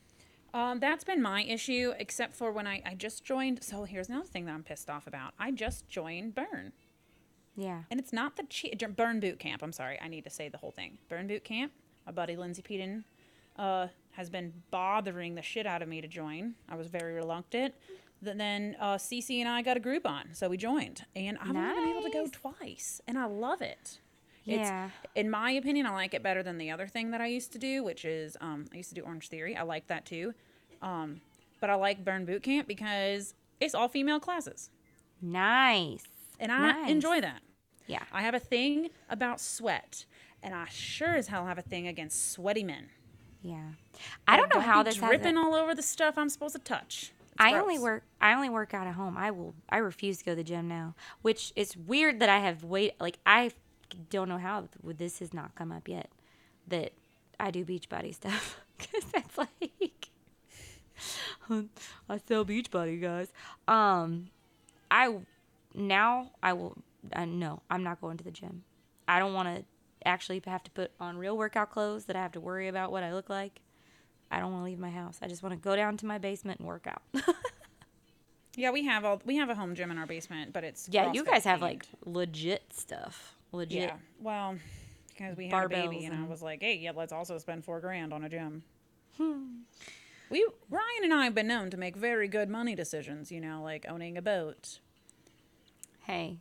Um, 0.54 0.80
that's 0.80 1.04
been 1.04 1.22
my 1.22 1.44
issue, 1.44 1.94
except 2.00 2.34
for 2.34 2.52
when 2.52 2.66
I, 2.66 2.82
I 2.86 2.96
just 2.96 3.24
joined. 3.24 3.64
So 3.64 3.84
here's 3.84 4.10
another 4.10 4.26
thing 4.26 4.46
that 4.46 4.54
I'm 4.54 4.64
pissed 4.64 4.90
off 4.90 5.06
about. 5.06 5.34
I 5.38 5.52
just 5.52 5.88
joined 5.90 6.34
Burn. 6.34 6.72
Yeah. 7.58 7.84
And 7.90 8.00
it's 8.00 8.14
not 8.14 8.38
the 8.38 8.44
che- 8.44 8.74
Burn 8.96 9.20
Boot 9.20 9.40
Camp. 9.40 9.62
I'm 9.62 9.72
sorry. 9.74 10.00
I 10.02 10.08
need 10.08 10.24
to 10.26 10.30
say 10.30 10.50
the 10.50 10.58
whole 10.58 10.72
thing. 10.72 10.98
Burn 11.10 11.28
Boot 11.28 11.44
Camp. 11.44 11.72
My 12.06 12.12
buddy 12.12 12.36
Lindsay 12.36 12.62
Peden 12.62 13.04
uh, 13.58 13.88
has 14.12 14.30
been 14.30 14.54
bothering 14.72 15.36
the 15.36 15.42
shit 15.42 15.66
out 15.66 15.82
of 15.82 15.88
me 15.88 16.02
to 16.02 16.08
join. 16.08 16.56
I 16.70 16.76
was 16.76 16.88
very 16.88 17.14
reluctant. 17.14 17.74
Th- 18.24 18.36
Then 18.38 18.76
uh, 18.80 18.96
Cece 18.96 19.40
and 19.40 19.50
I 19.50 19.62
got 19.62 19.78
a 19.78 19.80
Groupon, 19.80 20.36
so 20.36 20.50
we 20.50 20.58
joined, 20.58 21.06
and 21.16 21.38
I've 21.40 21.56
only 21.56 21.74
been 21.76 21.90
able 21.90 22.04
to 22.04 22.10
go 22.12 22.28
twice, 22.32 23.02
and 23.08 23.18
I 23.18 23.26
love 23.26 23.62
it. 23.62 24.00
Yeah. 24.44 24.86
It's, 24.86 24.94
in 25.16 25.30
my 25.30 25.52
opinion, 25.52 25.86
I 25.88 25.92
like 25.92 26.14
it 26.14 26.22
better 26.22 26.44
than 26.44 26.58
the 26.60 26.70
other 26.72 26.86
thing 26.88 27.12
that 27.12 27.22
I 27.22 27.26
used 27.28 27.52
to 27.54 27.58
do, 27.60 27.84
which 27.84 28.06
is 28.06 28.38
um, 28.42 28.66
I 28.74 28.78
used 28.78 28.90
to 28.90 28.96
do 28.96 29.02
Orange 29.02 29.28
Theory. 29.28 29.56
I 29.56 29.64
like 29.64 29.88
that 29.88 30.06
too. 30.06 30.34
Um, 30.82 31.22
but 31.60 31.70
I 31.72 31.76
like 31.76 32.06
Burn 32.06 32.26
Boot 32.26 32.44
Camp 32.44 32.68
because 32.68 33.34
it's 33.60 33.74
all 33.74 33.88
female 33.88 34.20
classes, 34.20 34.70
Nice. 35.22 36.04
and 36.40 36.52
I 36.52 36.72
Nice. 36.74 36.92
enjoy 36.92 37.22
that. 37.22 37.42
Yeah. 37.88 38.04
I 38.12 38.22
have 38.22 38.34
a 38.34 38.40
thing 38.40 38.90
about 39.10 39.40
sweat, 39.40 40.06
and 40.44 40.54
I 40.54 40.66
sure 40.70 41.16
as 41.16 41.28
hell 41.28 41.46
have 41.48 41.58
a 41.58 41.62
thing 41.64 41.88
against 41.88 42.32
sweaty 42.32 42.64
men. 42.64 42.90
Yeah. 43.42 43.62
I 44.28 44.38
don't 44.38 44.50
know 44.50 44.56
Don't 44.56 44.64
how 44.64 44.84
be 44.84 44.90
this 44.90 44.98
dripping 44.98 45.38
all 45.38 45.54
over 45.54 45.76
the 45.76 45.84
stuff 45.84 46.18
I'm 46.18 46.30
supposed 46.30 46.56
to 46.56 46.62
touch. 46.62 47.12
It's 47.36 47.44
I 47.44 47.60
only 47.60 47.78
work 47.80 48.04
I 48.22 48.34
only 48.34 48.50
work 48.50 48.74
out 48.74 48.88
at 48.88 48.96
home. 48.96 49.18
I 49.18 49.32
will 49.32 49.54
I 49.70 49.78
refuse 49.78 50.20
to 50.20 50.26
go 50.26 50.32
to 50.32 50.36
the 50.38 50.44
gym 50.44 50.68
now, 50.68 50.96
which 51.22 51.52
is 51.56 51.76
weird 51.76 52.20
that 52.20 52.30
I 52.30 52.40
have 52.40 52.64
wait 52.64 52.94
like 53.00 53.20
I 53.26 53.52
don't 54.10 54.30
know 54.30 54.38
how 54.38 54.70
this 54.84 55.20
has 55.20 55.34
not 55.34 55.54
come 55.56 55.72
up 55.72 55.88
yet 55.88 56.10
that 56.68 56.94
I 57.40 57.52
do 57.52 57.66
Beachbody 57.66 58.14
stuff 58.14 58.60
cuz 58.80 59.04
that's 59.12 59.38
like 59.38 60.10
I 62.10 62.18
sell 62.20 62.46
Beachbody 62.46 63.02
guys. 63.02 63.34
Um 63.68 64.30
I 64.90 65.20
now 65.74 66.32
I 66.42 66.54
will 66.54 66.78
uh, 67.14 67.26
no, 67.26 67.62
I'm 67.70 67.84
not 67.84 68.00
going 68.00 68.18
to 68.18 68.24
the 68.24 68.32
gym. 68.32 68.64
I 69.08 69.20
don't 69.20 69.34
want 69.34 69.56
to 69.56 69.66
actually 70.06 70.42
have 70.46 70.64
to 70.64 70.72
put 70.72 70.92
on 71.00 71.18
real 71.18 71.38
workout 71.38 71.70
clothes 71.70 72.06
that 72.06 72.16
I 72.16 72.22
have 72.22 72.32
to 72.34 72.40
worry 72.40 72.68
about 72.68 72.92
what 72.92 73.04
I 73.04 73.14
look 73.14 73.30
like. 73.30 73.62
I 74.32 74.40
don't 74.40 74.52
want 74.52 74.62
to 74.62 74.66
leave 74.66 74.80
my 74.80 74.90
house. 74.90 75.18
I 75.22 75.28
just 75.28 75.44
want 75.44 75.54
to 75.54 75.60
go 75.60 75.76
down 75.76 75.98
to 75.98 76.06
my 76.06 76.18
basement 76.18 76.60
and 76.60 76.68
work 76.68 76.88
out. 76.88 77.02
Yeah, 78.58 78.72
we 78.72 78.86
have 78.86 79.04
all 79.04 79.22
we 79.26 79.36
have 79.36 79.50
a 79.50 79.56
home 79.56 79.76
gym 79.76 79.92
in 79.92 79.98
our 79.98 80.06
basement, 80.06 80.54
but 80.54 80.64
it's 80.64 80.88
Yeah, 80.90 81.12
you 81.12 81.26
guys 81.26 81.44
have 81.44 81.60
themed. 81.60 81.64
like 81.64 81.86
legit 82.06 82.64
stuff. 82.72 83.36
Legit. 83.52 83.90
yeah. 83.90 83.96
Well, 84.22 84.56
because 85.10 85.36
we 85.36 85.50
had 85.50 85.66
a 85.66 85.68
baby, 85.68 85.98
Barbells 85.98 86.06
and 86.06 86.14
I 86.14 86.26
was 86.26 86.42
like, 86.42 86.62
hey, 86.62 86.76
yeah, 86.78 86.92
let's 86.96 87.12
also 87.12 87.38
spend 87.38 87.66
four 87.66 87.82
grand 87.82 88.14
on 88.14 88.24
a 88.24 88.30
gym. 88.30 88.64
Hmm. 89.18 89.44
we 90.30 90.48
Ryan 90.70 91.04
and 91.04 91.14
I 91.14 91.26
have 91.26 91.36
been 91.36 91.48
known 91.48 91.70
to 91.72 91.76
make 91.76 91.98
very 91.98 92.30
good 92.30 92.48
money 92.50 92.76
decisions. 92.76 93.30
You 93.30 93.42
know, 93.42 93.62
like 93.62 93.86
owning 93.90 94.18
a 94.18 94.22
boat. 94.22 94.80
Hey, 96.04 96.38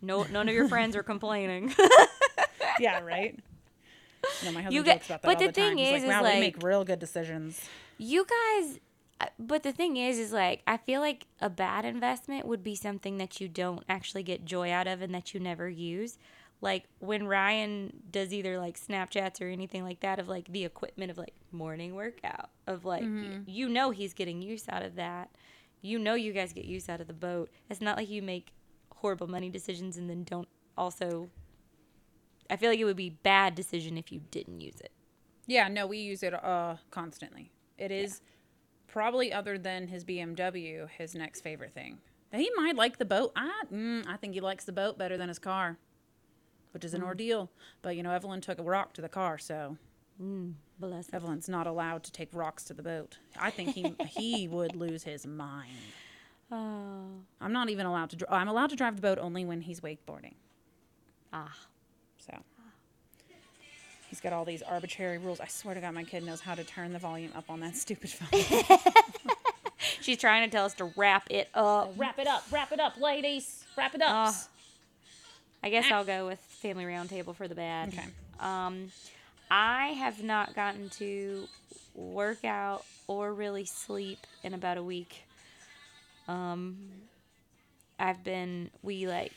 no, 0.00 0.22
none 0.30 0.48
of 0.48 0.54
your 0.54 0.68
friends 0.68 0.94
are 0.94 1.02
complaining. 1.12 1.74
yeah, 2.78 3.00
right. 3.00 3.36
No, 4.44 4.52
my 4.52 4.62
husband 4.62 4.74
You 4.74 4.82
get- 4.82 4.96
jokes 4.98 5.06
about 5.06 5.22
that 5.22 5.28
but 5.28 5.38
the 5.38 5.46
the 5.46 5.52
time. 5.52 5.76
thing 5.76 5.78
He's 5.78 5.86
is, 5.88 5.92
like, 5.94 6.02
is 6.02 6.08
wow, 6.08 6.22
we 6.22 6.28
like- 6.28 6.40
make 6.40 6.62
real 6.62 6.84
good 6.84 6.98
decisions. 6.98 7.60
you 7.98 8.24
guys, 8.26 8.78
uh, 9.20 9.26
but 9.38 9.62
the 9.62 9.72
thing 9.72 9.96
is, 9.96 10.18
is 10.18 10.32
like 10.32 10.62
I 10.66 10.76
feel 10.78 11.00
like 11.00 11.26
a 11.40 11.50
bad 11.50 11.84
investment 11.84 12.46
would 12.46 12.62
be 12.62 12.74
something 12.74 13.18
that 13.18 13.40
you 13.40 13.48
don't 13.48 13.82
actually 13.88 14.22
get 14.22 14.44
joy 14.44 14.70
out 14.70 14.86
of 14.86 15.02
and 15.02 15.14
that 15.14 15.34
you 15.34 15.40
never 15.40 15.68
use. 15.68 16.18
Like 16.62 16.84
when 16.98 17.26
Ryan 17.26 18.02
does 18.10 18.32
either 18.34 18.58
like 18.58 18.78
Snapchats 18.78 19.40
or 19.40 19.48
anything 19.48 19.82
like 19.82 20.00
that 20.00 20.18
of 20.18 20.28
like 20.28 20.52
the 20.52 20.64
equipment 20.64 21.10
of 21.10 21.16
like 21.16 21.32
morning 21.52 21.94
workout 21.94 22.50
of 22.66 22.84
like 22.84 23.02
y- 23.02 23.40
you 23.46 23.68
know 23.68 23.90
he's 23.90 24.12
getting 24.12 24.42
use 24.42 24.66
out 24.68 24.82
of 24.82 24.94
that. 24.96 25.30
You 25.80 25.98
know 25.98 26.12
you 26.14 26.34
guys 26.34 26.52
get 26.52 26.66
use 26.66 26.90
out 26.90 27.00
of 27.00 27.06
the 27.06 27.14
boat. 27.14 27.50
It's 27.70 27.80
not 27.80 27.96
like 27.96 28.10
you 28.10 28.20
make 28.20 28.52
horrible 28.96 29.26
money 29.26 29.48
decisions 29.48 29.96
and 29.96 30.10
then 30.10 30.24
don't 30.24 30.48
also. 30.76 31.30
I 32.50 32.56
feel 32.56 32.70
like 32.70 32.78
it 32.78 32.84
would 32.84 32.96
be 32.96 33.10
bad 33.10 33.54
decision 33.54 33.96
if 33.96 34.10
you 34.12 34.20
didn't 34.30 34.60
use 34.60 34.80
it. 34.80 34.92
Yeah, 35.46 35.68
no, 35.68 35.86
we 35.86 35.98
use 35.98 36.22
it 36.22 36.34
uh 36.34 36.76
constantly. 36.90 37.50
It 37.78 37.90
is 37.90 38.20
probably 38.86 39.32
other 39.32 39.56
than 39.56 39.86
his 39.86 40.04
BMW, 40.04 40.88
his 40.88 41.14
next 41.14 41.40
favorite 41.40 41.72
thing. 41.72 41.98
He 42.32 42.50
might 42.56 42.76
like 42.76 42.98
the 42.98 43.04
boat. 43.04 43.32
I 43.34 43.62
mm, 43.72 44.06
I 44.06 44.16
think 44.16 44.34
he 44.34 44.40
likes 44.40 44.64
the 44.64 44.72
boat 44.72 44.98
better 44.98 45.16
than 45.16 45.28
his 45.28 45.38
car, 45.38 45.78
which 46.72 46.84
is 46.84 46.94
an 46.94 47.02
ordeal. 47.02 47.50
But 47.82 47.96
you 47.96 48.02
know, 48.02 48.10
Evelyn 48.12 48.40
took 48.40 48.58
a 48.58 48.62
rock 48.62 48.92
to 48.94 49.02
the 49.02 49.08
car, 49.08 49.38
so 49.38 49.76
Bless 50.78 51.08
him. 51.08 51.14
Evelyn's 51.14 51.48
not 51.48 51.66
allowed 51.66 52.02
to 52.04 52.12
take 52.12 52.28
rocks 52.32 52.64
to 52.64 52.74
the 52.74 52.82
boat. 52.82 53.18
I 53.38 53.50
think 53.50 53.70
he 53.70 53.94
he 54.08 54.48
would 54.48 54.76
lose 54.76 55.02
his 55.04 55.26
mind. 55.26 55.70
Oh. 56.52 57.04
I'm 57.40 57.52
not 57.52 57.70
even 57.70 57.86
allowed 57.86 58.10
to. 58.10 58.16
Dr- 58.16 58.32
I'm 58.32 58.48
allowed 58.48 58.70
to 58.70 58.76
drive 58.76 58.96
the 58.96 59.02
boat 59.02 59.18
only 59.18 59.44
when 59.44 59.62
he's 59.62 59.80
wakeboarding. 59.80 60.34
Ah. 61.32 61.56
So 64.10 64.16
he's 64.16 64.20
got 64.20 64.32
all 64.32 64.44
these 64.44 64.62
arbitrary 64.62 65.18
rules. 65.18 65.38
I 65.38 65.46
swear 65.46 65.74
to 65.74 65.80
God, 65.80 65.94
my 65.94 66.02
kid 66.02 66.24
knows 66.24 66.40
how 66.40 66.56
to 66.56 66.64
turn 66.64 66.92
the 66.92 66.98
volume 66.98 67.30
up 67.36 67.48
on 67.48 67.60
that 67.60 67.76
stupid 67.76 68.10
phone. 68.10 68.80
She's 70.00 70.18
trying 70.18 70.48
to 70.48 70.54
tell 70.54 70.64
us 70.64 70.74
to 70.74 70.90
wrap 70.96 71.28
it 71.30 71.48
up. 71.54 71.92
wrap 71.96 72.18
it 72.18 72.26
up, 72.26 72.44
wrap 72.50 72.72
it 72.72 72.80
up, 72.80 73.00
ladies, 73.00 73.64
wrap 73.78 73.94
it 73.94 74.02
up. 74.02 74.28
Uh, 74.28 74.32
I 75.62 75.70
guess 75.70 75.90
I'll 75.92 76.04
go 76.04 76.26
with 76.26 76.40
Family 76.40 76.84
Roundtable 76.84 77.36
for 77.36 77.46
the 77.46 77.54
bad. 77.54 77.90
Okay. 77.90 78.04
Um, 78.40 78.90
I 79.48 79.88
have 79.88 80.22
not 80.24 80.54
gotten 80.56 80.88
to 80.90 81.46
work 81.94 82.44
out 82.44 82.84
or 83.06 83.32
really 83.32 83.64
sleep 83.64 84.26
in 84.42 84.54
about 84.54 84.76
a 84.76 84.82
week. 84.82 85.24
Um, 86.26 86.78
I've 87.98 88.24
been, 88.24 88.70
we 88.82 89.06
like 89.06 89.32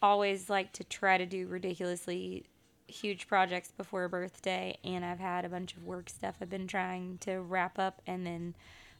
always 0.00 0.48
like 0.48 0.72
to 0.74 0.84
try 0.84 1.18
to 1.18 1.26
do 1.26 1.48
ridiculously 1.48 2.44
huge 2.88 3.28
projects 3.28 3.70
before 3.70 4.04
a 4.04 4.08
birthday, 4.08 4.78
and 4.82 5.04
I've 5.04 5.20
had 5.20 5.44
a 5.44 5.48
bunch 5.48 5.76
of 5.76 5.84
work 5.84 6.08
stuff 6.08 6.36
I've 6.40 6.50
been 6.50 6.66
trying 6.66 7.18
to 7.18 7.38
wrap 7.38 7.78
up, 7.78 8.02
and 8.06 8.26
then 8.26 8.54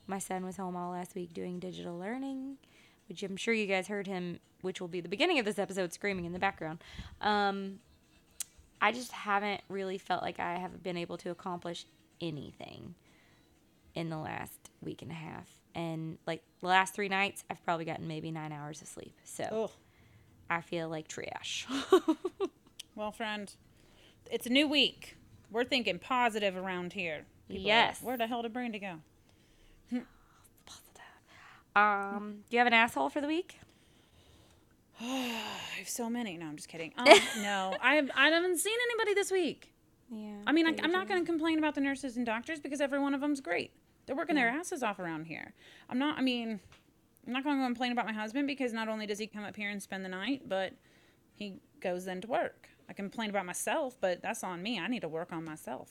my 0.07 0.19
son 0.19 0.45
was 0.45 0.57
home 0.57 0.77
all 0.77 0.93
last 0.93 1.15
week 1.15 1.35
doing 1.35 1.59
digital 1.59 1.99
learning, 1.99 2.59
which 3.09 3.23
I'm 3.23 3.37
sure 3.37 3.55
you 3.55 3.67
guys 3.67 3.89
heard 3.89 4.07
him, 4.07 4.41
which 4.61 4.81
will 4.81 4.89
be 4.89 5.01
the 5.01 5.09
beginning 5.09 5.39
of 5.39 5.45
this 5.45 5.59
episode, 5.59 5.93
screaming 5.93 6.25
in 6.25 6.33
the 6.33 6.39
background. 6.39 6.83
Um, 7.21 7.81
I 8.81 8.93
just 8.93 9.13
haven't 9.13 9.63
really 9.69 9.99
felt 9.99 10.23
like 10.23 10.39
I 10.39 10.57
have 10.57 10.83
been 10.83 10.97
able 10.97 11.17
to 11.19 11.31
accomplish 11.31 11.87
anything 12.21 12.95
in 13.95 14.11
the 14.11 14.19
last 14.19 14.71
week 14.81 15.03
and 15.03 15.11
a 15.11 15.15
half. 15.15 15.49
And 15.75 16.19
like 16.27 16.43
the 16.61 16.69
last 16.69 16.95
three 16.95 17.09
nights, 17.09 17.45
I've 17.51 17.65
probably 17.65 17.85
gotten 17.85 18.07
maybe 18.07 18.31
nine 18.31 18.53
hours 18.53 18.81
of 18.83 18.89
sleep. 18.89 19.17
So 19.25 19.45
Ugh. 19.65 19.71
I 20.49 20.61
feel 20.61 20.89
like 20.89 21.09
trash. 21.09 21.67
Well, 22.99 23.13
friend, 23.13 23.55
it's 24.31 24.47
a 24.47 24.51
new 24.51 24.69
week. 24.69 25.17
We're 25.51 25.65
thinking 25.65 25.99
positive 25.99 26.57
around 26.57 26.93
here. 26.93 27.25
People 27.49 27.63
are 27.63 27.65
like, 27.65 27.67
Yes. 27.67 28.03
Where 28.03 28.17
the 28.17 28.27
hell 28.27 28.43
did 28.43 28.53
Brandy 28.53 28.79
go? 28.79 28.95
um, 31.77 32.39
do 32.49 32.57
you 32.57 32.59
have 32.59 32.67
an 32.67 32.75
asshole 32.75 33.09
for 33.09 33.21
the 33.21 33.27
week? 33.27 33.59
I 35.01 35.41
have 35.79 35.89
so 35.89 36.11
many. 36.11 36.37
No, 36.37 36.47
I'm 36.47 36.57
just 36.57 36.69
kidding. 36.69 36.93
Um, 36.97 37.07
no, 37.39 37.75
I 37.81 37.95
have, 37.95 38.11
I 38.15 38.29
haven't 38.29 38.59
seen 38.59 38.77
anybody 38.91 39.15
this 39.15 39.31
week. 39.31 39.73
Yeah. 40.11 40.37
I 40.47 40.53
mean, 40.53 40.67
I, 40.67 40.75
I'm 40.83 40.93
not 40.93 41.09
going 41.09 41.21
to 41.21 41.27
complain 41.27 41.59
about 41.59 41.75
the 41.75 41.81
nurses 41.81 42.17
and 42.17 42.25
doctors 42.25 42.61
because 42.61 42.81
every 42.81 42.99
one 42.99 43.15
of 43.15 43.21
them's 43.21 43.41
great. 43.41 43.73
They're 44.07 44.17
working 44.17 44.37
their 44.37 44.49
asses 44.49 44.83
off 44.83 44.99
around 44.99 45.27
here. 45.27 45.53
I'm 45.91 45.99
not. 45.99 46.19
I 46.19 46.23
mean, 46.23 46.61
I'm 47.27 47.33
not 47.33 47.45
going 47.45 47.59
to 47.59 47.65
complain 47.65 47.93
about 47.93 48.07
my 48.07 48.13
husband 48.13 48.47
because 48.47 48.73
not 48.73 48.89
only 48.89 49.07
does 49.07 49.19
he 49.19 49.27
come 49.27 49.45
up 49.45 49.55
here 49.55 49.69
and 49.69 49.83
spend 49.83 50.05
the 50.05 50.09
night, 50.09 50.49
but 50.49 50.73
he 51.35 51.57
goes 51.81 52.07
then 52.07 52.23
to 52.23 52.29
work. 52.29 52.71
I 52.89 52.93
complain 52.95 53.31
about 53.31 53.45
myself, 53.47 53.97
but 54.01 54.23
that's 54.23 54.43
on 54.43 54.63
me. 54.63 54.79
I 54.81 54.87
need 54.89 55.01
to 55.03 55.09
work 55.09 55.33
on 55.33 55.45
myself. 55.45 55.91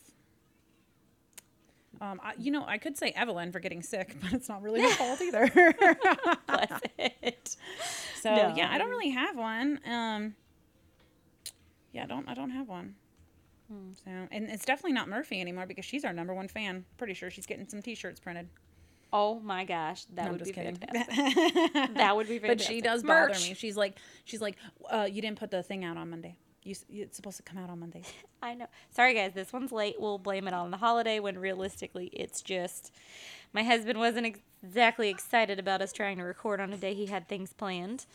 Um, 2.00 2.20
I, 2.24 2.34
you 2.38 2.52
know, 2.52 2.64
I 2.68 2.78
could 2.78 2.98
say 2.98 3.12
Evelyn 3.12 3.52
for 3.52 3.60
getting 3.60 3.82
sick, 3.82 4.16
but 4.22 4.34
it's 4.34 4.50
not 4.50 4.62
really 4.62 4.82
her 4.82 4.90
fault 4.96 5.22
either. 5.22 5.48
Bless 6.48 6.82
it. 6.98 7.56
so 8.22 8.36
No. 8.36 8.54
yeah, 8.56 8.70
I 8.72 8.78
don't 8.78 8.90
really 8.90 9.10
have 9.10 9.36
one. 9.36 9.80
Um, 9.86 10.36
yeah, 11.92 12.04
I 12.04 12.06
don't. 12.08 12.28
I 12.30 12.34
don't 12.34 12.52
have 12.52 12.68
one. 12.68 12.96
Hmm. 13.72 13.94
So, 14.06 14.12
and 14.32 14.50
it's 14.50 14.66
definitely 14.66 14.94
not 14.94 15.10
Murphy 15.10 15.42
anymore 15.42 15.66
because 15.66 15.86
she's 15.86 16.06
our 16.06 16.14
number 16.14 16.34
one 16.34 16.48
fan. 16.48 16.86
Pretty 16.98 17.14
sure 17.14 17.30
she's 17.32 17.46
getting 17.46 17.68
some 17.68 17.82
T-shirts 17.82 18.20
printed. 18.20 18.48
Oh 19.12 19.40
my 19.40 19.64
gosh, 19.66 20.04
that 20.16 20.26
No, 20.26 20.32
would 20.32 20.44
be 20.44 20.52
kidding. 20.52 20.76
fantastic. 20.76 21.74
that 21.96 22.16
would 22.16 22.28
be 22.28 22.40
fantastic. 22.40 22.48
But 22.48 22.62
she 22.62 22.82
does 22.82 23.04
bother 23.04 23.34
me. 23.34 23.54
She's 23.56 23.78
like, 23.78 23.98
she's 24.26 24.42
like, 24.42 24.58
uh, 24.90 25.08
you 25.10 25.22
didn't 25.22 25.40
put 25.40 25.50
the 25.50 25.64
thing 25.64 25.84
out 25.86 25.96
on 25.98 26.10
Monday. 26.10 26.38
You, 26.68 26.76
it's 27.04 27.16
supposed 27.16 27.38
to 27.38 27.44
come 27.44 27.58
out 27.58 27.70
on 27.70 27.80
Monday. 27.80 28.04
I 28.42 28.54
know. 28.54 28.68
Sorry, 28.92 29.14
guys. 29.14 29.32
This 29.34 29.54
one's 29.54 29.72
late. 29.72 29.96
We'll 30.00 30.18
blame 30.20 30.48
it 30.48 30.54
on 30.54 30.70
the 30.72 30.78
holiday 30.78 31.20
when 31.20 31.38
realistically 31.40 32.08
it's 32.14 32.42
just 32.42 32.92
my 33.54 33.64
husband 33.64 33.98
wasn't 34.00 34.36
exactly 34.64 35.10
excited 35.10 35.60
about 35.60 35.82
us 35.82 35.94
trying 35.94 36.18
to 36.18 36.24
record 36.24 36.60
on 36.60 36.74
a 36.74 36.78
day 36.78 36.94
he 36.94 37.06
had 37.08 37.28
things 37.28 37.54
planned, 37.54 38.06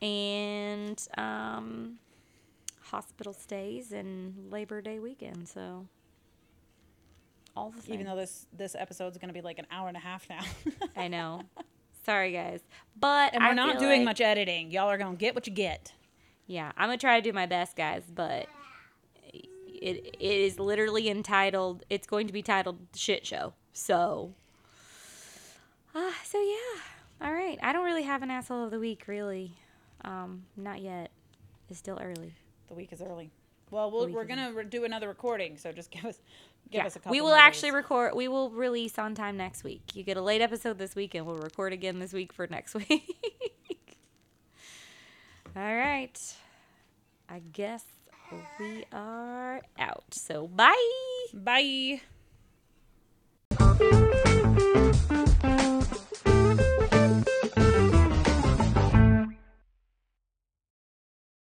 and 0.00 1.06
um, 1.18 1.98
hospital 2.84 3.32
stays 3.32 3.92
and 3.92 4.50
Labor 4.50 4.80
Day 4.80 4.98
weekend. 4.98 5.46
So 5.48 5.86
all 7.56 7.70
the 7.70 7.80
things. 7.82 7.94
Even 7.94 8.06
though 8.06 8.16
this 8.16 8.46
this 8.56 8.74
episode's 8.74 9.18
gonna 9.18 9.32
be 9.32 9.42
like 9.42 9.58
an 9.58 9.66
hour 9.70 9.88
and 9.88 9.96
a 9.96 10.00
half 10.00 10.28
now, 10.28 10.40
I 10.96 11.08
know. 11.16 11.42
Sorry, 12.06 12.32
guys. 12.32 12.60
But 12.98 13.34
and 13.34 13.42
we're 13.44 13.50
I 13.50 13.54
not 13.54 13.78
doing 13.78 14.00
like- 14.00 14.04
much 14.06 14.20
editing. 14.22 14.70
Y'all 14.70 14.88
are 14.88 14.96
gonna 14.98 15.16
get 15.16 15.34
what 15.34 15.46
you 15.46 15.52
get. 15.52 15.92
Yeah, 16.50 16.72
I'm 16.76 16.88
gonna 16.88 16.98
try 16.98 17.14
to 17.14 17.22
do 17.22 17.32
my 17.32 17.46
best, 17.46 17.76
guys, 17.76 18.02
but 18.12 18.48
it 19.32 20.16
it 20.18 20.20
is 20.20 20.58
literally 20.58 21.08
entitled. 21.08 21.84
It's 21.88 22.08
going 22.08 22.26
to 22.26 22.32
be 22.32 22.42
titled 22.42 22.78
"Shit 22.92 23.24
Show." 23.24 23.54
So, 23.72 24.34
uh, 25.94 26.10
so 26.24 26.42
yeah. 26.42 26.80
All 27.22 27.32
right. 27.32 27.56
I 27.62 27.72
don't 27.72 27.84
really 27.84 28.02
have 28.02 28.24
an 28.24 28.32
asshole 28.32 28.64
of 28.64 28.72
the 28.72 28.80
week, 28.80 29.04
really. 29.06 29.52
Um, 30.04 30.42
not 30.56 30.80
yet. 30.82 31.12
It's 31.68 31.78
still 31.78 32.00
early. 32.02 32.34
The 32.66 32.74
week 32.74 32.92
is 32.92 33.00
early. 33.00 33.30
Well, 33.70 33.92
we'll 33.92 34.08
we're 34.08 34.24
gonna 34.24 34.52
re- 34.52 34.64
do 34.64 34.84
another 34.84 35.06
recording, 35.06 35.56
so 35.56 35.70
just 35.70 35.92
give 35.92 36.04
us 36.04 36.18
give 36.68 36.80
yeah, 36.80 36.86
us 36.86 36.96
a 36.96 36.98
couple. 36.98 37.12
we 37.12 37.20
will 37.20 37.32
actually 37.32 37.68
days. 37.68 37.74
record. 37.76 38.16
We 38.16 38.26
will 38.26 38.50
release 38.50 38.98
on 38.98 39.14
time 39.14 39.36
next 39.36 39.62
week. 39.62 39.94
You 39.94 40.02
get 40.02 40.16
a 40.16 40.22
late 40.22 40.40
episode 40.40 40.78
this 40.78 40.96
week, 40.96 41.14
and 41.14 41.26
we'll 41.26 41.38
record 41.38 41.72
again 41.72 42.00
this 42.00 42.12
week 42.12 42.32
for 42.32 42.48
next 42.48 42.74
week. 42.90 43.54
All 45.56 45.76
right. 45.76 46.18
I 47.28 47.40
guess 47.52 47.84
we 48.58 48.84
are 48.92 49.60
out. 49.78 50.04
So 50.12 50.46
bye. 50.46 50.76
Bye. 51.34 52.00